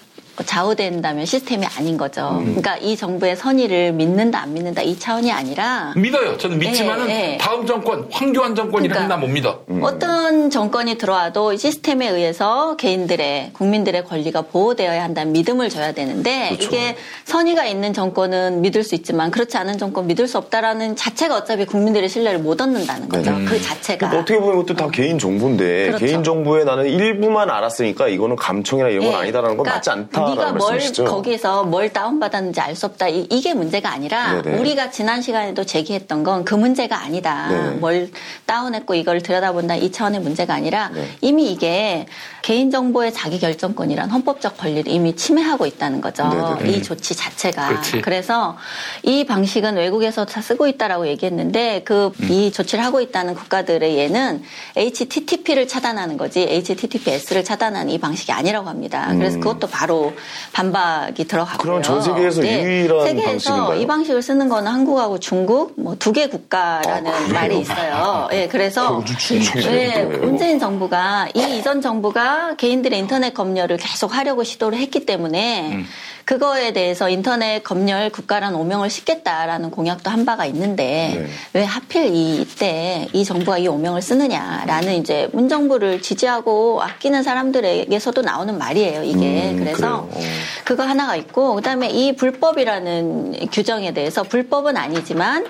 [0.45, 2.39] 좌우된다면 시스템이 아닌 거죠.
[2.41, 2.45] 음.
[2.57, 6.37] 그러니까 이 정부의 선의를 믿는다 안 믿는다 이 차원이 아니라 믿어요.
[6.37, 7.39] 저는 믿지만은 예, 예.
[7.39, 9.01] 다음 정권 황교안 정권이라 그러니까.
[9.01, 9.63] 했나 못 믿어.
[9.71, 9.81] 음.
[9.83, 16.67] 어떤 정권이 들어와도 이 시스템에 의해서 개인들의 국민들의 권리가 보호되어야 한다는 믿음을 줘야 되는데 그렇죠.
[16.67, 21.65] 이게 선의가 있는 정권은 믿을 수 있지만 그렇지 않은 정권 믿을 수 없다라는 자체가 어차피
[21.65, 23.31] 국민들의 신뢰를 못 얻는다는 거죠.
[23.31, 23.45] 네.
[23.45, 24.09] 그 자체가.
[24.09, 26.05] 그러니까 어떻게 보면 이것도 다 개인 정보인데 그렇죠.
[26.05, 29.17] 개인 정보에 나는 일부만 알았으니까 이거는 감청이나 이런 건 예.
[29.17, 31.05] 아니다라는 건 그러니까 맞지 않다라는 네가 뭘 말씀이시죠?
[31.05, 33.09] 거기서 뭘 다운받았는지 알 수 없다.
[33.09, 34.59] 이, 게 문제가 아니라 네네.
[34.59, 37.49] 우리가 지난 시간에도 제기했던 건 그 문제가 아니다.
[37.49, 37.71] 네.
[37.79, 38.11] 뭘
[38.47, 41.09] 다운했고 이걸 들여다본다 이 차원의 문제가 아니라 네.
[41.21, 42.07] 이미 이게
[42.47, 46.29] 개인정보의 자기결정권이란 헌법적 권리를 이미 침해하고 있다는 거죠.
[46.29, 46.71] 네네네.
[46.79, 47.67] 이 조치 자체가.
[47.67, 48.03] 그렇지.
[48.07, 48.57] 래서
[49.03, 52.29] 이 방식은 외국에서 다 쓰고 있다라고 얘기했는데 그 음.
[52.31, 54.43] 이 조치를 하고 있다는 국가들의 예는
[54.77, 59.09] HTTP를 차단하는 거지 HTTPS를 차단하는 이 방식이 아니라고 합니다.
[59.11, 59.41] 그래서 음.
[59.41, 60.13] 그것도 바로
[60.53, 61.59] 반박이 들어가고요.
[61.59, 63.81] 그럼 전 세계에서 유일한 세계에서 방식인가요?
[63.81, 67.29] 이 방식을 쓰는 거는 한국하고 중국 뭐 두 개 국가라는 아?
[67.33, 68.29] 말이 있어요.
[68.33, 69.73] 예, 그래서 중국이네요.
[69.73, 70.05] 예, 네.
[70.05, 75.87] 문재인 정부가 이 이전 정부가 개인들의 인터넷 검열을 계속 하려고 시도를 했기 때문에 음.
[76.25, 81.27] 그거에 대해서 인터넷 검열 국가라는 오명을 싣겠다라는 공약도 한 바가 있는데 네.
[81.53, 89.05] 왜 하필 이때 이 정부가 이 오명을 쓰느냐라는 이제 문정부를 지지하고 아끼는 사람들에게서도 나오는 말이에요.
[89.05, 90.09] 이게 음, 그래서.
[90.11, 90.21] 어.
[90.67, 95.47] 그거 하나가 있고 그다음에 이 불법이라는 규정에 대해서 불법은 아니지만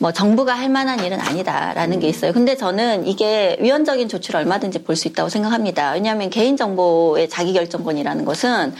[0.00, 2.32] 뭐 정부가 할 만한 일은 아니다라는 게 있어요.
[2.32, 5.92] 근데 저는 이게 위헌적인 조치를 얼마든지 볼 수 있다고 생각합니다.
[5.92, 8.74] 왜냐하면 개인 정보의 자기 결정권이라는 것은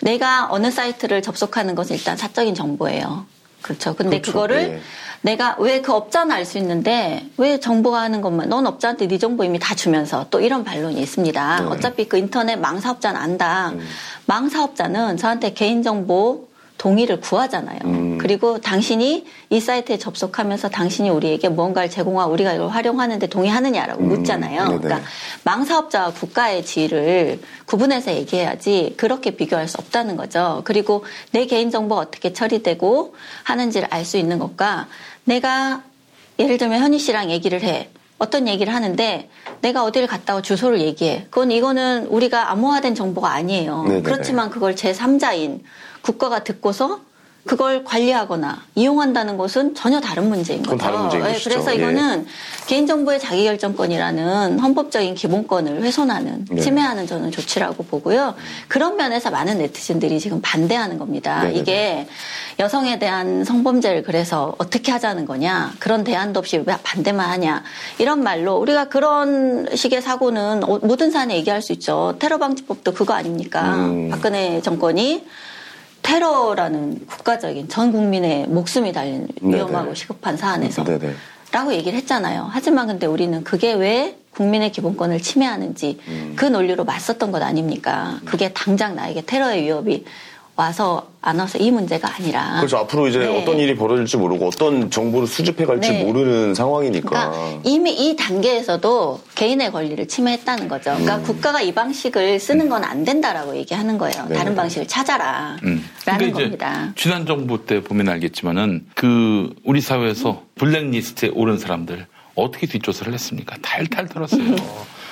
[0.00, 3.26] 내가 어느 사이트를 접속하는 것은 일단 사적인 정보예요.
[3.62, 3.94] 그렇죠.
[3.94, 4.32] 근데 그렇죠.
[4.32, 4.80] 그거를 예.
[5.22, 9.44] 내가 왜 그 업자는 알 수 있는데 왜 정보가 하는 것만 넌 업자한테 네 정보
[9.44, 11.60] 이미 다 주면서 또 이런 반론이 있습니다.
[11.60, 11.66] 네.
[11.66, 13.72] 어차피 그 인터넷 망사업자는 안다.
[14.26, 16.48] 망사업자는 저한테 개인정보
[16.80, 17.78] 동의를 구하잖아요.
[17.84, 18.16] 음.
[18.18, 24.62] 그리고 당신이 이 사이트에 접속하면서 당신이 우리에게 무언가를 제공하고 우리가 이걸 활용하는데 동의하느냐라고 묻잖아요.
[24.62, 24.68] 음.
[24.68, 24.80] 네네.
[24.80, 25.08] 그러니까
[25.44, 30.62] 망사업자와 국가의 지위를 구분해서 얘기해야지 그렇게 비교할 수 없다는 거죠.
[30.64, 33.14] 그리고 내 개인정보가 어떻게 처리되고
[33.44, 34.88] 하는지를 알 수 있는 것과
[35.24, 35.82] 내가
[36.38, 37.90] 예를 들면 현희 씨랑 얘기를 해.
[38.20, 39.30] 어떤 얘기를 하는데
[39.62, 41.26] 내가 어디를 갔다고 주소를 얘기해.
[41.30, 43.84] 그건 이거는 우리가 암호화된 정보가 아니에요.
[43.84, 44.02] 네네네.
[44.02, 45.60] 그렇지만 그걸 제3자인
[46.02, 47.00] 국가가 듣고서
[47.46, 50.76] 그걸 관리하거나 이용한다는 것은 전혀 다른 문제인 거죠.
[50.76, 51.50] 다른 문제인 예, 것이죠.
[51.50, 51.76] 그래서 예.
[51.76, 52.26] 이거는
[52.66, 56.60] 개인정보의 자기결정권이라는 헌법적인 기본권을 훼손하는 네.
[56.60, 58.34] 침해하는 저는 조치라고 보고요.
[58.68, 61.42] 그런 면에서 많은 네티즌들이 지금 반대하는 겁니다.
[61.42, 61.58] 네네네.
[61.58, 62.06] 이게
[62.58, 67.62] 여성에 대한 성범죄를 그래서 어떻게 하자는 거냐 그런 대안도 없이 왜 반대만 하냐
[67.98, 72.16] 이런 말로 우리가 그런 식의 사고는 어- 모든 사안에 얘기할 수 있죠.
[72.18, 73.76] 테러 방지법도 그거 아닙니까?
[73.76, 74.10] 음.
[74.10, 75.24] 박근혜 정권이
[76.02, 79.28] 테러라는 국가적인 전 국민의 목숨이 달린.
[79.40, 81.14] 위험하고 시급한 사안에서 네네.
[81.52, 82.48] 라고 얘기를 했잖아요.
[82.50, 86.34] 하지만 근데 우리는 그게 왜 국민의 기본권을 침해하는지 음.
[86.36, 88.20] 그 논리로 맞섰던 것 아닙니까?
[88.24, 90.04] 그게 당장 나에게 테러의 위협이
[90.60, 92.56] 와서 안 와서 이 문제가 아니라.
[92.56, 92.76] 그렇죠.
[92.78, 93.40] 앞으로 이제 네.
[93.40, 96.04] 어떤 일이 벌어질지 모르고 어떤 정보를 수집해 갈지 네.
[96.04, 97.08] 모르는 상황이니까.
[97.08, 100.90] 그러니까 이미 이 단계에서도 개인의 권리를 침해했다는 거죠.
[100.92, 101.22] 그러니까 음.
[101.22, 104.26] 국가가 이 방식을 쓰는 건 안 된다라고 얘기하는 거예요.
[104.28, 104.34] 네.
[104.36, 105.56] 다른 방식을 찾아라.
[105.64, 105.84] 음.
[106.06, 106.92] 라는 그러니까 겁니다.
[106.96, 113.56] 지난 정부 때 보면 알겠지만은 그 우리 사회에서 블랙리스트에 오른 사람들 어떻게 뒷조사를 했습니까?
[113.62, 114.56] 탈탈 털었어요.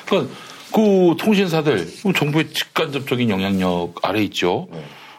[0.07, 0.35] 그러니까
[0.73, 4.69] 그 통신사들 정부의 직간접적인 영향력 아래 있죠.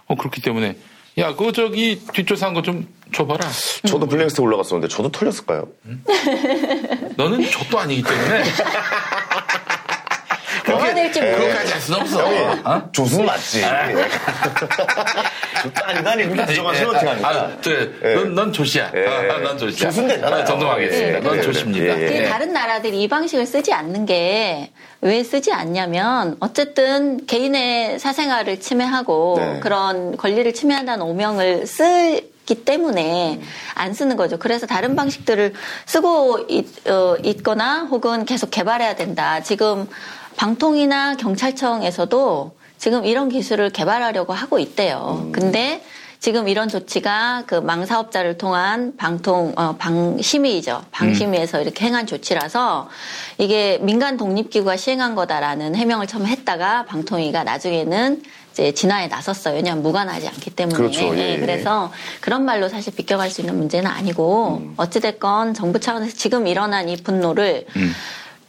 [0.10, 0.76] 어, 그렇기 때문에
[1.18, 3.47] 야, 그 저기 뒷조사한 거 좀 줘봐라.
[3.88, 5.68] 저도 블랙리스트 올라갔었는데 저도 털렸을까요?
[7.18, 8.43] 너는 족도 아니기 때문에
[10.70, 11.20] 뭐가 될지.
[11.20, 12.26] 그거까지 할 수는 없어.
[12.63, 12.89] 어?
[12.91, 13.61] 조수는 맞지.
[13.61, 13.70] 조수
[15.84, 17.30] 아니다니 그렇게 부정한 슬로팅 하니까.
[17.30, 18.15] 아, 네.
[18.15, 18.91] 넌, 넌 조시야.
[18.95, 19.05] 예.
[19.05, 19.89] 아, 난 조시야.
[19.89, 20.41] 조수인데잖아요.
[20.41, 21.17] 아, 정정하겠습니다.
[21.17, 21.99] 예, 넌 예, 조십니다.
[21.99, 22.26] 예, 예.
[22.26, 29.36] 이 다른 나라들이 이 방식을 쓰지 않는 게 왜 쓰지 않냐면 어쨌든 개인의 사생활을 침해하고
[29.38, 29.59] 네.
[29.61, 33.39] 그런 권리를 침해한다는 오명을 쓰기 때문에
[33.76, 34.38] 안 쓰는 거죠.
[34.38, 35.53] 그래서 다른 방식들을
[35.86, 39.41] 쓰고 있, 어, 있거나 혹은 계속 개발해야 된다.
[39.41, 39.88] 지금
[40.39, 45.27] 방통이나 경찰청에서도 지금 이런 기술을 개발하려고 하고 있대요.
[45.33, 45.83] 근데
[46.21, 50.83] 지금 이런 조치가 그 망사업자를 통한 방통 어, 방심위죠.
[50.91, 52.87] 방심위에서 이렇게 행한 조치라서
[53.37, 58.23] 이게 민간 독립기구가 시행한 거다라는 해명을 처음 했다가 방통위가 나중에는
[58.53, 59.55] 이제 진화에 나섰어요.
[59.55, 60.77] 왜냐하면 무관하지 않기 때문에.
[60.77, 61.17] 그렇죠.
[61.17, 61.39] 예, 예.
[61.39, 66.95] 그래서 그런 말로 사실 비껴갈 수 있는 문제는 아니고 어찌됐건 정부 차원에서 지금 일어난 이
[66.95, 67.65] 분노를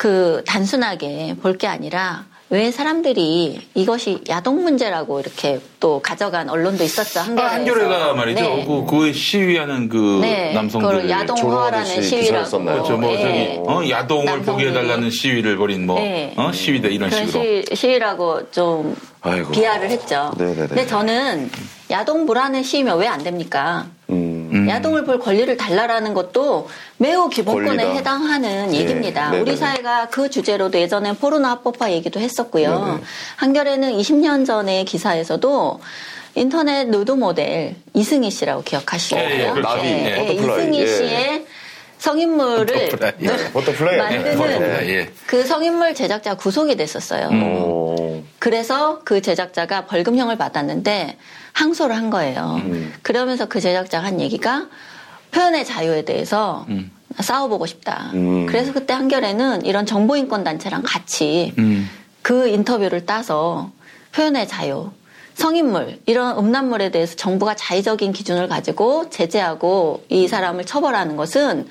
[0.05, 7.21] 그 단순하게 볼 게 아니라 왜 사람들이 이것이 야동 문제라고 이렇게 또 가져간 언론도 있었죠.
[7.21, 7.55] 아, 한겨레에서.
[7.55, 8.41] 한겨레가 말이죠.
[8.41, 8.65] 네.
[8.67, 10.89] 그, 그에 시위하는 그 네, 남성들.
[10.91, 12.65] 그걸 야동화라는 시위라고.
[12.65, 12.97] 그렇죠.
[12.97, 13.57] 뭐 네.
[13.63, 14.69] 저기, 어, 야동을 보게.
[14.69, 16.33] 해달라는 시위를 벌인 뭐, 네.
[16.39, 17.45] 어, 시위대 이런 식으로.
[17.45, 19.53] 시, 시위라고 좀 아이고.
[19.53, 20.33] 비하를 했죠.
[20.39, 20.67] 네네네.
[20.69, 21.51] 근데 저는
[21.91, 23.87] 야동 보라는 시위면 왜 안 됩니까?
[24.11, 24.67] 음.
[24.69, 26.69] 야동을 볼 권리를 달라라는 것도
[26.99, 27.93] 매우 기본권에 권리다.
[27.95, 29.31] 해당하는 예, 얘기입니다.
[29.31, 29.51] 네네네.
[29.51, 32.85] 우리 사회가 그 주제로도 예전에 포르노 합법화 얘기도 했었고요.
[32.85, 32.99] 네네.
[33.37, 35.81] 한겨레는 20년 전의 기사에서도
[36.37, 39.25] 인터넷 누드 모델 이승희 씨라고 기억하시고요.
[39.25, 39.61] 예, 예, 그렇죠.
[39.77, 40.37] 나비, 예, 버터플라이,
[40.69, 40.87] 이승희 예.
[40.87, 41.47] 씨의
[41.99, 42.67] 성인물을
[43.19, 45.11] 네, 버터플라이 만드는 버터플라이, 예.
[45.27, 47.29] 그 성인물 제작자 구속이 됐었어요.
[47.29, 48.23] 오.
[48.39, 51.17] 그래서 그 제작자가 벌금형을 받았는데
[51.61, 52.61] 항소를 한 거예요.
[52.65, 52.93] 음.
[53.03, 54.69] 그러면서 그 제작자가 한 얘기가
[55.31, 56.91] 표현의 자유에 대해서 음.
[57.19, 58.11] 싸워보고 싶다.
[58.15, 58.47] 음.
[58.47, 61.89] 그래서 그때 한겨레는 이런 정보인권 단체랑 같이 음.
[62.23, 63.71] 그 인터뷰를 따서
[64.13, 64.91] 표현의 자유,
[65.35, 71.69] 성인물, 이런 음란물에 대해서 정부가 자의적인 기준을 가지고 제재하고 이 사람을 처벌하는 것은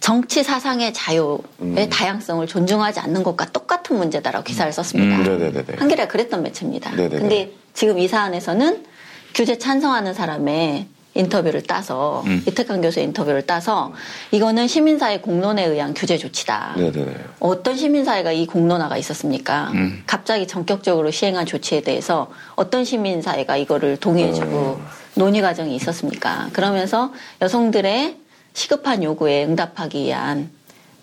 [0.00, 1.88] 정치 사상의 자유의 음.
[1.90, 5.16] 다양성을 존중하지 않는 것과 똑같은 문제다라고 기사를 썼습니다.
[5.16, 5.64] 음.
[5.78, 6.90] 한겨레가 그랬던 매체입니다.
[6.92, 7.18] 네네네.
[7.20, 8.93] 근데 지금 이 사안에서는
[9.34, 12.42] 규제 찬성하는 사람의 인터뷰를 따서 음.
[12.46, 13.92] 이태강 교수의 인터뷰를 따서
[14.32, 16.74] 이거는 시민사회 공론에 의한 규제 조치다.
[16.76, 17.16] 네네.
[17.38, 19.70] 어떤 시민사회가 이 공론화가 있었습니까?
[19.74, 20.02] 음.
[20.06, 24.86] 갑자기 전격적으로 시행한 조치에 대해서 어떤 시민사회가 이거를 동의해주고 음.
[25.14, 26.48] 논의 과정이 있었습니까?
[26.52, 28.16] 그러면서 여성들의
[28.52, 30.50] 시급한 요구에 응답하기 위한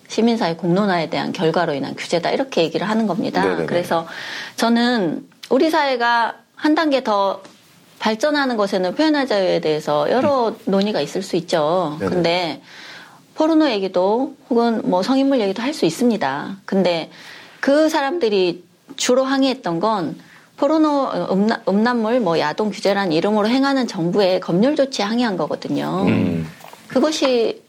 [0.09, 3.43] 시민사회 공론화에 대한 결과로 인한 규제다 이렇게 얘기를 하는 겁니다.
[3.43, 3.65] 네네네.
[3.65, 4.05] 그래서
[4.57, 7.41] 저는 우리 사회가 한 단계 더
[8.01, 11.97] 발전하는 것에는 표현의 자유에 대해서 여러 논의가 있을 수 있죠.
[11.99, 12.09] 네네.
[12.09, 12.61] 근데
[13.35, 16.57] 포르노 얘기도 혹은 뭐 성인물 얘기도 할 수 있습니다.
[16.65, 17.11] 근데
[17.59, 18.63] 그 사람들이
[18.97, 20.15] 주로 항의했던 건
[20.57, 26.05] 포르노 음란, 음란물 뭐 야동 규제라는 이름으로 행하는 정부의 검열 조치에 항의한 거거든요.
[26.07, 26.47] 음.
[26.87, 27.60] 그것이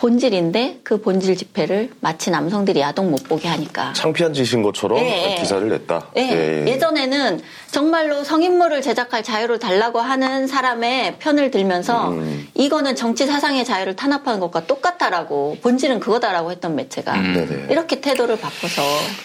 [0.00, 5.34] 본질인데 그 본질 집회를 마치 남성들이 야동 못 보게 하니까 창피한 짓인 것처럼 예, 예.
[5.34, 6.06] 기사를 냈다.
[6.16, 6.64] 예, 예.
[6.66, 12.48] 예 전에는 정말로 성인물을 제작할 자유를 달라고 하는 사람의 편을 들면서 음.
[12.54, 17.34] 이거는 정치 사상의 자유를 탄압하는 것과 똑같다라고 본질은 그거다라고 했던 매체가 음.
[17.34, 17.66] 네네.
[17.70, 18.80] 이렇게 태도를 바꿔서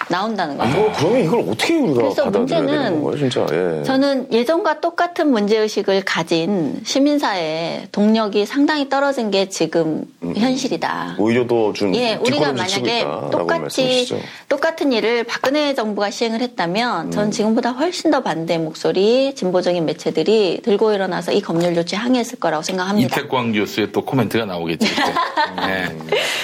[0.10, 0.72] 나온다는 거죠.
[0.72, 3.46] 이거 그러면 이걸 어떻게 우리가 그래서 문제는 거예요, 진짜?
[3.54, 3.82] 예.
[3.84, 10.04] 저는 예전과 똑같은 문제 의식을 가진 시민사회의 동력이 상당히 떨어진 게 지금
[10.36, 11.16] 현실 이다.
[11.20, 14.08] 오히려 더좀 예, 우리가 만약에 똑같이.
[14.50, 20.94] 똑같은 일을 박근혜 정부가 시행을 했다면 전 지금보다 훨씬 더 반대 목소리 진보적인 매체들이 들고
[20.94, 23.20] 일어나서 이 검열 조치 항의했을 거라고 생각합니다.
[23.20, 24.88] 이태광 교수의 또 코멘트가 나오겠죠.
[24.96, 25.62] 또.
[25.68, 25.86] 네.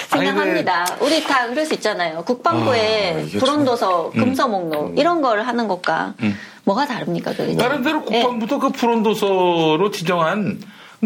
[0.08, 0.86] 생각합니다.
[1.00, 2.22] 우리 다 그럴 수 있잖아요.
[2.24, 4.24] 국방부에 아, 불온도서, 참- 음.
[4.26, 6.36] 금서 목록 이런 걸 하는 것과 음.
[6.64, 7.32] 뭐가 다릅니까?
[7.34, 10.60] 그게 나름대로 국방부도 그 불온도서로 지정한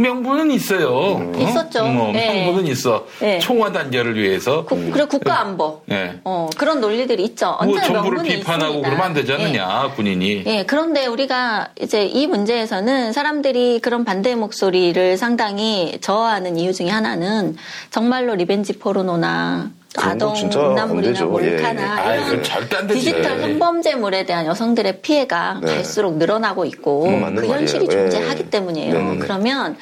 [0.06, 0.88] 명분은 있어요.
[0.90, 1.32] 어?
[1.38, 1.86] 있었죠.
[1.86, 2.44] 뭐, 예.
[2.44, 3.06] 명분은 있어.
[3.22, 3.38] 예.
[3.38, 4.64] 총화 단결을 위해서.
[4.66, 5.80] 국- 그리고 국가 안보.
[5.90, 6.20] 예.
[6.22, 7.46] 어, 그런 논리들이 있죠.
[7.46, 8.88] 뭐 언제나 정부를 비판하고 있습니다.
[8.90, 9.34] 그러면 안 되지 예.
[9.36, 10.42] 않느냐, 군인이.
[10.46, 17.56] 예, 그런데 우리가 이제 이 문제에서는 사람들이 그런 반대의 목소리를 상당히 저하하는 이유 중에 하나는
[17.90, 21.24] 정말로 리벤지 포르노나 거 아동 음란물이나.
[21.24, 22.14] 몰카나 예, 예.
[22.14, 23.00] 이런 그건 절대 안 되지.
[23.00, 23.40] 디지털 예.
[23.42, 25.74] 성범죄물에 대한 여성들의 피해가 네.
[25.74, 28.06] 갈수록 늘어나고 있고 음, 그 현실이 말이에요.
[28.06, 28.10] 예.
[28.10, 28.92] 존재하기 때문이에요.
[28.94, 29.18] 네네네.
[29.18, 29.76] 그러면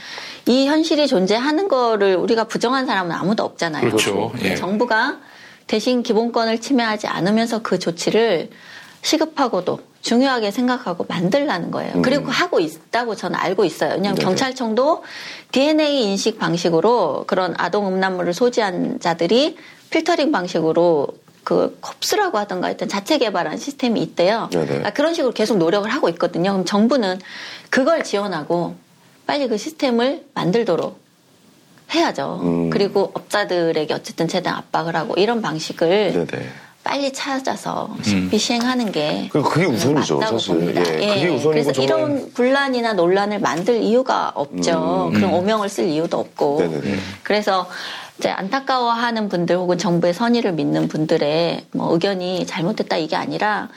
[0.46, 3.86] 이 현실이 존재하는 거를 우리가 부정한 사람은 아무도 없잖아요.
[3.86, 4.32] 그렇죠.
[4.42, 4.54] 예.
[4.56, 5.18] 정부가
[5.66, 8.50] 대신 기본권을 침해하지 않으면서 그 조치를
[9.02, 11.92] 시급하고도 중요하게 생각하고 만들라는 거예요.
[11.96, 12.02] 음.
[12.02, 13.92] 그리고 하고 있다고 저는 알고 있어요.
[13.92, 14.24] 왜냐하면 네네.
[14.24, 15.02] 경찰청도
[15.52, 19.56] DNA 인식 방식으로 그런 아동 음란물을 소지한 자들이
[19.90, 21.08] 필터링 방식으로
[21.44, 24.48] 그 콥스라고 하던가 하여튼 자체 개발한 시스템이 있대요.
[24.50, 24.82] 네네.
[24.84, 26.52] 아, 그런 식으로 계속 노력을 하고 있거든요.
[26.52, 27.20] 그럼 정부는
[27.70, 28.74] 그걸 지원하고
[29.26, 30.98] 빨리 그 시스템을 만들도록
[31.92, 32.40] 해야죠.
[32.42, 32.70] 음.
[32.70, 36.48] 그리고 업자들에게 어쨌든 최대한 압박을 하고 이런 방식을 네네.
[36.82, 38.30] 빨리 찾아서 음.
[38.34, 40.54] 시행하는 게 그- 그게 우선이죠, 맞다고 사실.
[40.54, 40.80] 봅니다.
[40.80, 45.10] 예, 그게 우선이고 그래서 정말- 이런 분란이나 논란을 만들 이유가 없죠.
[45.12, 45.14] 음.
[45.14, 45.34] 그런 음.
[45.34, 46.58] 오명을 쓸 이유도 없고.
[46.60, 46.96] 네네네.
[47.22, 47.68] 그래서
[48.18, 53.68] 이제 안타까워하는 분들 혹은 정부의 선의를 믿는 분들의 뭐 의견이 잘못됐다 이게 아니라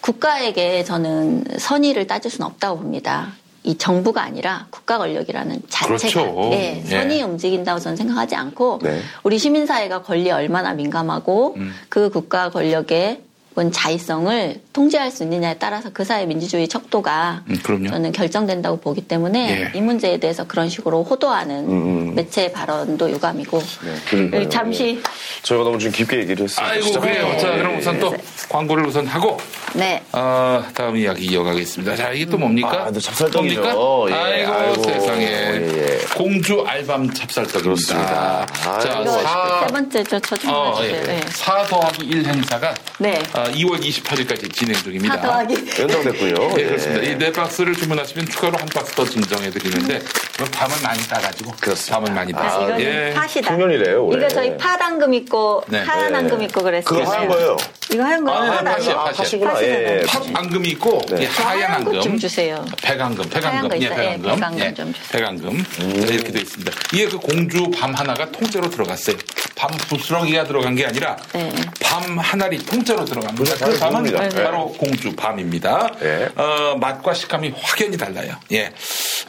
[0.00, 3.32] 국가에게 저는 선의를 따질 수는 없다고 봅니다.
[3.62, 6.50] 이 정부가 아니라 국가 권력이라는 자체가 그렇죠.
[6.52, 6.90] 예, 예.
[6.90, 9.00] 선의 움직인다고 저는 생각하지 않고 네.
[9.22, 11.72] 우리 시민사회가 권리에 얼마나 민감하고 음.
[11.88, 13.22] 그 국가 권력의
[13.54, 17.88] 그건 자의성을 통제할 수 있느냐에 따라서 그 사회 민주주의 척도가 음, 그럼요.
[17.88, 19.78] 저는 결정된다고 보기 때문에 예.
[19.78, 22.14] 이 문제에 대해서 그런 식으로 호도하는 음, 음.
[22.16, 24.48] 매체의 발언도 유감이고 네, 그러니까요.
[24.48, 25.00] 잠시
[25.44, 26.74] 저희가 너무 좀 깊게 얘기를 했습니다.
[26.74, 27.00] 아이고.
[27.00, 27.30] 그래요.
[27.32, 27.78] 예, 자, 예, 그럼 예.
[27.78, 28.12] 우선 또
[28.48, 29.36] 광고를 우선 하고,
[29.74, 31.94] 네 어, 다음 이야기 이어가겠습니다.
[31.94, 32.86] 자, 이게 또 뭡니까?
[32.86, 33.60] 아, 또 찹쌀떡이죠.
[33.62, 34.10] 뭡니까?
[34.10, 35.24] 예, 아이고, 아이고, 세상에.
[35.24, 35.98] 예, 예.
[36.16, 37.62] 공주 알밤 찹쌀떡입니다.
[37.62, 38.46] 그렇습니다.
[38.46, 40.76] 자, 사, 세 번째 저저좀 어.
[40.82, 41.00] 예.
[41.02, 41.20] 네.
[41.28, 43.22] 4 더하기 1 행사가 네.
[43.34, 45.20] 어, 2월 28일까지 진행 중입니다.
[45.20, 46.54] 더하기 연장됐고요.
[46.58, 47.02] 예, 그렇습니다.
[47.02, 50.00] 이 네 박스를 주문하시면 추가로 한 박스 더 증정해 드리는데
[50.34, 51.96] 그럼 밤을 많이 따가지고 그렇습니다.
[52.00, 53.14] 밤을 많이 아, 따서 이거는 예.
[53.14, 53.50] 팥이다.
[53.50, 54.18] 풍년이래요, 올해.
[54.18, 55.78] 이거 저희 파당금 있고 네.
[55.82, 56.18] 하얀 네.
[56.18, 56.84] 앙금 있고 그랬어요.
[56.98, 57.56] 그거 하얀 거예요.
[57.92, 59.12] 이거 하얀 거 아, 네, 팥이요, 아.
[59.12, 59.62] 팥이구나.
[59.62, 60.06] 예, 예.
[60.06, 62.64] 팥 앙금이 있고 예, 하얀 것좀 앙금, 주세요.
[62.82, 63.88] 백앙금, 백앙금, 거 예.
[63.88, 65.08] 백앙금, 예, 백앙금 좀 주세요.
[65.12, 66.72] 백앙금 자, 이렇게 돼 있습니다.
[66.92, 69.16] 이게 그 공주 밤 하나가 통째로 들어갔어요.
[69.56, 71.52] 밤 부스러기가 들어간 게 아니라 네.
[71.80, 73.33] 밤 하나리 통째로 들어간.
[73.34, 74.28] 그 밤은 모릅니다.
[74.28, 74.44] 네.
[74.44, 75.90] 바로 공주 밤입니다.
[76.00, 76.28] 네.
[76.36, 78.34] 어, 맛과 식감이 확연히 달라요.
[78.52, 78.72] 예.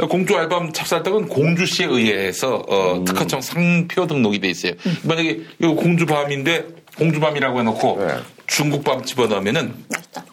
[0.09, 3.05] 공주 알밤 찹쌀떡은 공주시에 의해서 어, 음.
[3.05, 4.73] 특허청 상표 등록이 돼 있어요.
[5.03, 6.65] 만약에 이거 공주 밤인데
[6.97, 8.15] 공주 밤이라고 해놓고 네.
[8.47, 10.25] 중국 밤 집어넣으면은 맛있다.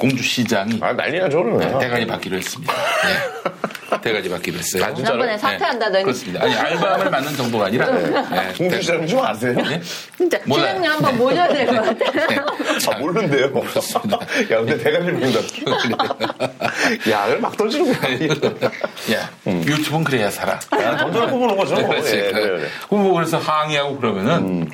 [0.00, 1.78] 공주시장이 아, 난리 나죠, 그러면.
[1.78, 2.72] 대가리 받기로 했습니다.
[2.72, 3.98] 네.
[4.02, 4.84] 대가리 받기로 했어요.
[4.84, 4.94] 아?
[4.94, 6.04] 지난번에 사퇴한다더니.
[6.04, 6.42] 그렇습니다.
[6.44, 7.86] 아니, 알바를 맡는 정도가 아니라.
[7.90, 8.52] 네.
[8.56, 9.52] 공주시장 좀 아세요?
[9.52, 9.80] 네?
[10.16, 10.38] 진짜.
[10.48, 12.46] 시장님 한번 모셔야 될 것 같아요.
[12.90, 13.44] 아, 모르는데요.
[13.46, 13.50] 야,
[14.58, 15.38] 근데 대가리를 본다.
[17.10, 18.70] 야, 그걸 막 던지는구나.
[19.12, 20.58] 야, 유튜브는 그래야 살아.
[20.80, 21.74] 야, 던져놓고 보는 거죠.
[21.74, 22.16] 그렇지.
[22.16, 22.68] 예, 그래요, 그래요.
[22.88, 24.70] 그럼 뭐 그래서 항의하고 그러면은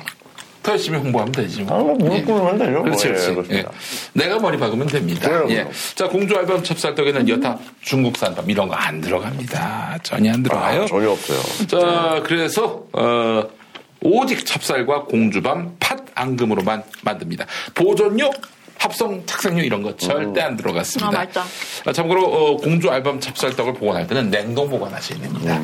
[0.67, 1.61] 더 열심히 홍보하면 되지.
[1.61, 1.75] 뭐.
[1.79, 2.83] 아, 뭐, 무릎 꿇으면 되죠.
[2.83, 3.33] 그렇지, 예, 그렇지.
[3.35, 3.71] 그렇습니다.
[3.71, 4.19] 예.
[4.19, 5.29] 내가 머리 박으면 됩니다.
[5.29, 5.67] 그래요, 예.
[5.95, 9.99] 자, 공주 알밤 찹쌀떡에는 여타 중국산밥 이런 거 안 들어갑니다.
[10.03, 10.83] 전혀 안 들어가요.
[10.83, 11.39] 아, 전혀 없어요.
[11.67, 13.43] 자, 그래서 어,
[14.01, 17.45] 오직 찹쌀과 공주밤 팥 앙금으로만 만듭니다.
[17.73, 18.29] 보존료
[18.77, 21.07] 합성 착색료 이런 거 절대 안 들어갔습니다.
[21.07, 21.43] 아, 맛있다.
[21.85, 25.61] 아, 참고로 어, 공주 알밤 찹쌀떡을 보관할 때는 냉동 보관하셔야 됩니다.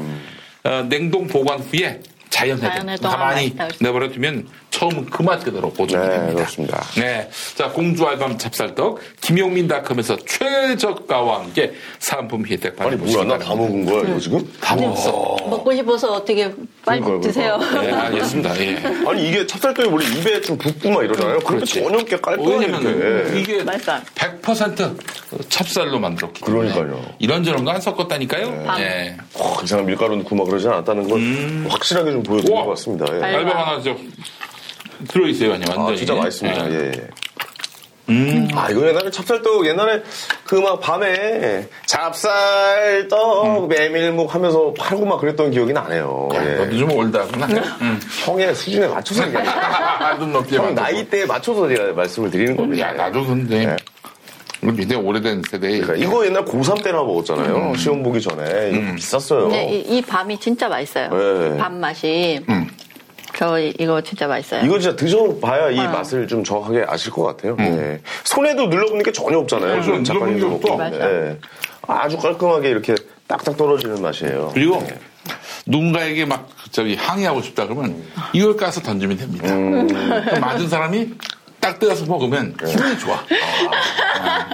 [0.63, 2.01] 어, 냉동 보관 후에
[2.33, 3.55] 자연해도 자연해도 가만히.
[3.79, 6.35] 내버려두면 처음 그 맛 그대로 보존이 네, 됩니다.
[6.35, 6.81] 그렇습니다.
[6.95, 7.29] 네.
[7.55, 14.01] 자, 공주 알밤 찹쌀떡 김용민닷컴에서 최저가와 함께 상품 혜택 아니, 받으시기 뭐야, 나다 먹은 거야,
[14.01, 14.51] 이거 지금?
[14.59, 15.37] 다 먹었어.
[15.47, 16.51] 먹고 싶어서 어떻게
[16.83, 17.57] 빨리 그러니까요, 드세요.
[17.57, 18.59] 네, 알겠습니다.
[18.59, 18.83] 예.
[19.07, 21.39] 아니, 이게 찹쌀떡이 원래 입에 좀 붓고 막 이러잖아요.
[21.39, 21.81] 그렇지.
[21.83, 23.39] 전혀 없게 깔끔하게 왜냐면 이렇게.
[23.39, 24.01] 이게 맛있어요.
[24.15, 27.05] 100% 찹쌀로 만들었기 때문에 그러니까요.
[27.19, 28.65] 이런저런 거 안 섞었다니까요.
[28.79, 29.17] 예.
[29.35, 32.63] 어, 이상한 밀가루 넣고 막 그러지 않았다는 걸 확실하게 좀 보여드린 우와.
[32.65, 33.05] 것 같습니다.
[33.17, 33.21] 예.
[33.23, 33.37] 알바.
[33.39, 33.95] 알바 하나 저
[35.07, 35.93] 들어있어요, 아니 완전히.
[35.93, 36.71] 아, 진짜 맛있습니다.
[36.71, 36.75] 예.
[36.95, 37.07] 예.
[38.09, 38.49] 음.
[38.53, 40.03] 아, 이거 옛날에 찹쌀떡, 옛날에
[40.43, 46.29] 그 막 밤에 찹쌀떡 메밀묵 하면서 팔고 막 그랬던 기억이 나네요.
[46.33, 46.55] 야, 예.
[46.55, 47.45] 너도 좀 올드하구나.
[47.81, 47.99] 음.
[48.25, 49.45] 형의 수준에 맞춰서 얘기해요.
[50.19, 50.81] 눈 높이에 형 맞춰서.
[50.81, 52.87] 나이 대에 맞춰서 제가 말씀을 드리는 겁니다.
[52.89, 53.75] 야, 나도 근데 예.
[54.71, 57.55] 굉장히 오래된 세대에 그러니까 이거 옛날 고3 때나 먹었잖아요.
[57.71, 57.75] 음.
[57.75, 58.71] 시험 보기 전에.
[58.71, 59.49] 이거 비쌌어요.
[59.49, 61.09] 근데 이, 이 밤이 진짜 맛있어요.
[61.09, 61.57] 네.
[61.57, 62.39] 밤 맛이.
[62.49, 62.67] 음.
[63.35, 64.63] 저 이- 이거 진짜 맛있어요.
[64.63, 65.89] 이거 진짜 드셔봐야 이 아.
[65.89, 67.57] 맛을 좀 정확하게 아실 것 같아요.
[67.59, 67.99] 예.
[68.23, 69.71] 손에도 눌러보는 게 전혀 없잖아요.
[69.71, 69.91] 그렇죠.
[69.95, 70.79] 좀 작가님도 먹고.
[70.93, 71.37] 예.
[71.87, 72.93] 아주 깔끔하게 이렇게
[73.27, 74.51] 딱딱 떨어지는 맛이에요.
[74.53, 74.99] 그리고 예.
[75.65, 78.03] 누군가에게 막 저기 항의하고 싶다 그러면
[78.33, 79.51] 이걸 까서 던지면 됩니다.
[79.53, 79.87] 음.
[80.39, 81.13] 맞은 사람이
[81.63, 83.23] 딱 뜯어서 먹으면 기분이 좋아.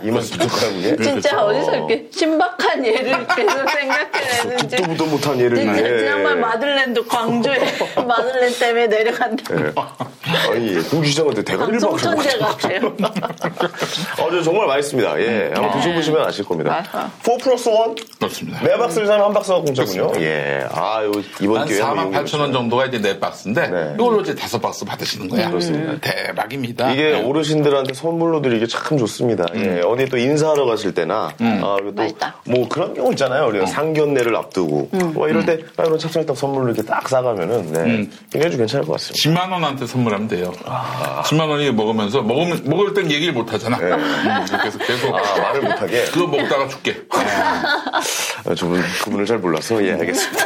[0.03, 0.95] 이 맛이 부족한 게.
[0.98, 1.38] 진짜 그렇죠.
[1.40, 4.68] 어디서 이렇게 신박한 예를 계속 생각해내는지.
[4.68, 5.57] 듣도 보도 못한 예를.
[5.57, 5.99] 진짜 예.
[5.99, 7.57] 지난번 마들렌도 광주에
[8.07, 9.56] 마들렌 때문에 내려간다.
[9.56, 9.73] 예.
[10.52, 12.38] 아니, 고기시장한테 대가리를 박으려고 천재.
[12.38, 12.95] 같아요.
[14.19, 15.19] 어, 저 정말 맛있습니다.
[15.22, 15.52] 예.
[15.53, 16.72] 한번 드셔보시면 아실 겁니다.
[16.72, 17.10] 맛있어.
[17.38, 17.76] 4 플러스 1?
[18.19, 18.60] 그렇습니다.
[18.61, 20.11] 네 박스를 사면 한 박스가 공짜군요.
[20.18, 20.65] 예.
[20.72, 21.11] 아, 요,
[21.41, 23.91] 이번 한 기회에 4만 8천 원 정도가 이제 네 박스인데 네.
[23.95, 25.49] 이걸로 이제 다섯 박스 받으시는 거야.
[25.49, 25.98] 그렇습니다.
[25.99, 26.95] 대박입니다.
[26.99, 27.23] 이게 네.
[27.23, 29.45] 어르신들한테 선물로 드리기 참 좋습니다.
[29.55, 31.61] 예, 어디 또 인사하러 가실 때나, 음.
[31.63, 32.35] 아, 그리고 또, 맛있다.
[32.45, 33.47] 뭐 그런 경우 있잖아요.
[33.47, 35.13] 우리가 상견례를 앞두고, 음.
[35.13, 38.11] 뭐 이럴 때, 아, 이런 찹쌀떡 선물로 이렇게 딱 싸가면은, 네, 음.
[38.30, 39.47] 굉장히 좀 괜찮을 것 같습니다.
[39.47, 40.51] 10만 원한테 선물하면 돼요.
[41.23, 43.77] 10만 원이 먹으면서 먹으면 먹을 땐 얘기를 못 하잖아.
[43.77, 43.85] 네.
[43.93, 46.03] 음, 그래서 계속 아, 말을 못 하게.
[46.11, 47.03] 그거 먹다가 죽게.
[48.45, 50.45] 아, 저분, 그분을 잘 몰라서, 예, 알겠습니다.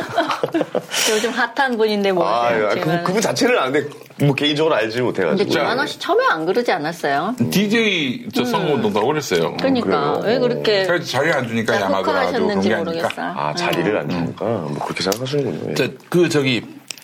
[1.11, 2.27] 요즘 핫한 분인데 뭐.
[2.27, 2.75] 아, 아.
[2.75, 3.89] 그, 그분 자체를 아는데,
[4.19, 5.49] 뭐 개인적으로 알지 근데 못해가지고.
[5.49, 7.35] 김만호 씨 처음에 안 그러지 않았어요?
[7.49, 9.56] DJ 저 선거운동도 하고 그랬어요.
[9.57, 13.07] 그러니까 왜 그렇게 자기 자리 안 주니까 야마더라도 그런 게 모르겠어.
[13.07, 13.34] 아니니까.
[13.35, 15.72] 아, 자리를 안 주니까, 뭐 그렇게 생각하시는군요.
[15.72, 15.73] 예.
[15.73, 16.61] 자, 그 저기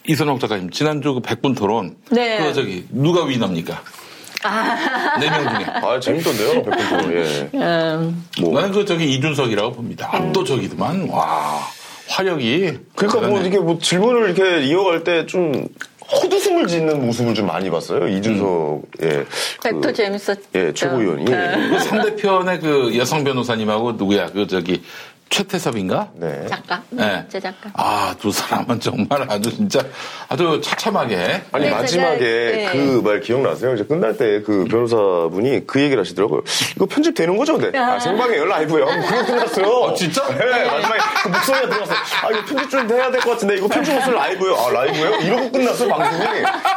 [0.07, 2.38] 이선옥 작가님 지난주 그 100분 토론 네.
[2.44, 3.81] 그 저기 누가 위너입니까?
[4.44, 5.65] 아, 네명 중에.
[5.84, 7.49] 아, 재밌던데요, 백분토 예.
[7.56, 8.53] 음, 뭐.
[8.53, 10.10] 나는 그 저기 이준석이라고 봅니다.
[10.14, 11.60] 압도적이더만 와
[12.07, 12.80] 화력이.
[12.95, 13.41] 그러니까 뭐.
[13.41, 15.68] 이렇게 뭐 질문을 이렇게 이어갈 때 좀
[16.11, 18.07] 헛웃음을 짓는 모습을 좀 많이 봤어요.
[18.07, 19.26] 이준석, 예.
[19.64, 20.41] 백도 재밌었죠.
[20.56, 21.26] 예, 최고위원이.
[21.26, 21.69] 네.
[21.69, 24.81] 그 상대편의 그 여성 변호사님하고 누구야 그 저기
[25.30, 26.10] 최태섭인가?
[26.15, 26.45] 네.
[26.49, 26.81] 작가?
[26.89, 27.23] 네.
[27.30, 27.69] 제 작가.
[27.73, 29.80] 아 두 사람은 정말 아주 진짜
[30.27, 31.43] 아주 처참하게.
[31.51, 32.69] 아니 네, 마지막에 네.
[32.72, 33.73] 그말 기억나세요?
[33.76, 36.41] 이제 끝날 때 그 변호사분이 그 얘기를 하시더라고요.
[36.76, 37.57] 이거 편집 되는 거죠?
[37.57, 37.77] 네.
[37.77, 38.85] 아, 생방이에요, 라이브요.
[38.85, 39.89] 그거 끝났어요.
[39.89, 40.27] 아, 진짜?
[40.30, 41.97] 네, 마지막에 그 목소리가 들어갔어요.
[42.23, 44.56] 아, 이거 편집 좀 해야 될 것 같은데 이거 편집 없으면 라이브요.
[44.56, 45.15] 아, 라이브요?
[45.22, 46.23] 이러고 끝났어, 방송이.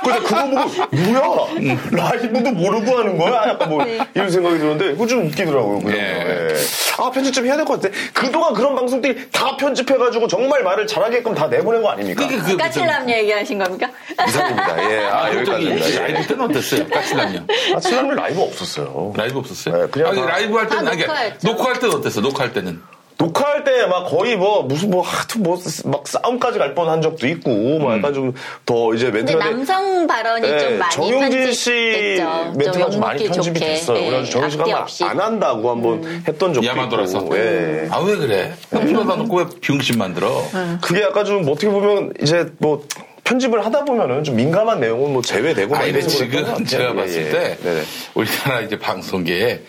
[0.04, 1.80] 근데 그거 보고 뭐야?
[1.90, 3.48] 라이브도 모르고 하는 거야?
[3.48, 3.84] 약간 뭐
[4.14, 5.78] 이런 생각이 드는데 그거 좀 웃기더라고요.
[5.80, 5.96] 그냥.
[5.98, 6.48] 예.
[6.50, 6.54] 예.
[6.98, 7.94] 아, 편집 좀 해야 될 것 같아.
[8.12, 12.26] 그 동안 그런 방송들이 다 편집해가지고 정말 말을 잘하게끔 다 내보낸 거 아닙니까?
[12.26, 13.88] 그, 그, 까칠남녀 얘기하신 겁니까?
[14.26, 14.90] 이상입니다.
[14.92, 15.38] 예, 아, 저기
[15.68, 16.00] 여기까지입니다.
[16.02, 16.88] 라이브 때는 어땠어요?
[16.88, 17.46] 까칠남녀요.
[17.76, 19.12] 아, 칠남일 라이브 없었어요.
[19.16, 19.82] 라이브 없었어요?
[19.84, 21.48] 네, 그냥 아니, 다- 라이브 할 때는 다 아니, 녹화했죠.
[21.48, 22.20] 녹화할 때는 어땠어?
[22.20, 22.82] 녹화할 때는.
[23.26, 27.96] 녹화할 때 막 거의 뭐 무슨 뭐 하여튼 뭐막 싸움까지 갈 뻔한 적도 있고 뭐
[27.96, 28.32] 약간 좀
[28.66, 32.52] 더 이제 근데 멘트가 돼- 남성 발언이 네, 좀 많이 정용진 씨 편집됐죠.
[32.58, 33.72] 멘트가 좀 많이 편집이 좋게.
[33.72, 33.98] 됐어요.
[33.98, 35.04] 예, 그래서 정용진 씨가 없이.
[35.04, 37.18] 안 한다고 한번 했던 적도 야마도라서.
[37.18, 37.36] 있고.
[37.36, 37.88] 예.
[37.90, 38.52] 아, 왜 그래?
[38.70, 40.42] 필요다 놓고 왜 비용심 만들어?
[40.80, 42.84] 그게 약간 좀 어떻게 보면 이제 뭐
[43.24, 46.64] 편집을 하다 보면은 좀 민감한 내용은 뭐 제외되고 막 아니, 근데 이래서 지금.
[46.64, 47.30] 제가 예, 봤을 예.
[47.30, 47.82] 때 네네.
[48.14, 49.64] 우리나라 이제 방송계에 그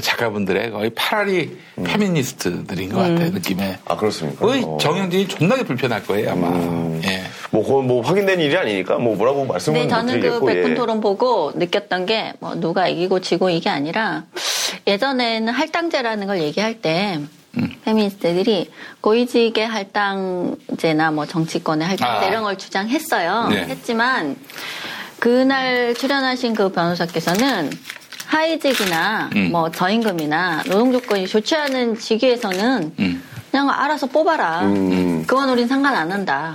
[0.00, 3.78] 작가분들의 거의 파라리 페미니스트들인 것 같아요, 느낌에.
[3.84, 4.44] 아, 그렇습니까?
[4.44, 4.78] 거의 어.
[4.80, 6.48] 정영진이 존나게 불편할 거예요, 아마.
[7.04, 7.22] 예.
[7.50, 10.46] 뭐, 그건 뭐 확인된 일이 아니니까 뭐 뭐라고 말씀을 저는 그 드리겠고.
[10.46, 10.74] 백분 예.
[10.74, 14.24] 토론 보고 느꼈던 게 뭐 누가 이기고 지고 이게 아니라
[14.86, 17.18] 예전에는 할당제라는 걸 얘기할 때
[17.56, 17.74] 음.
[17.84, 18.70] 페미니스트들이
[19.00, 22.28] 고위직의 할당제나 뭐 정치권의 할당제 아.
[22.28, 23.48] 이런 걸 주장했어요.
[23.48, 23.64] 네.
[23.68, 24.36] 했지만
[25.18, 27.70] 그날 출연하신 그 변호사께서는
[28.28, 29.48] 하위직이나 음.
[29.50, 33.22] 뭐 저임금이나 노동 조건이 좋지 않은 직위에서는 음.
[33.50, 34.62] 그냥 알아서 뽑아라.
[34.66, 35.24] 음.
[35.26, 36.54] 그건 우린 상관 안 한다.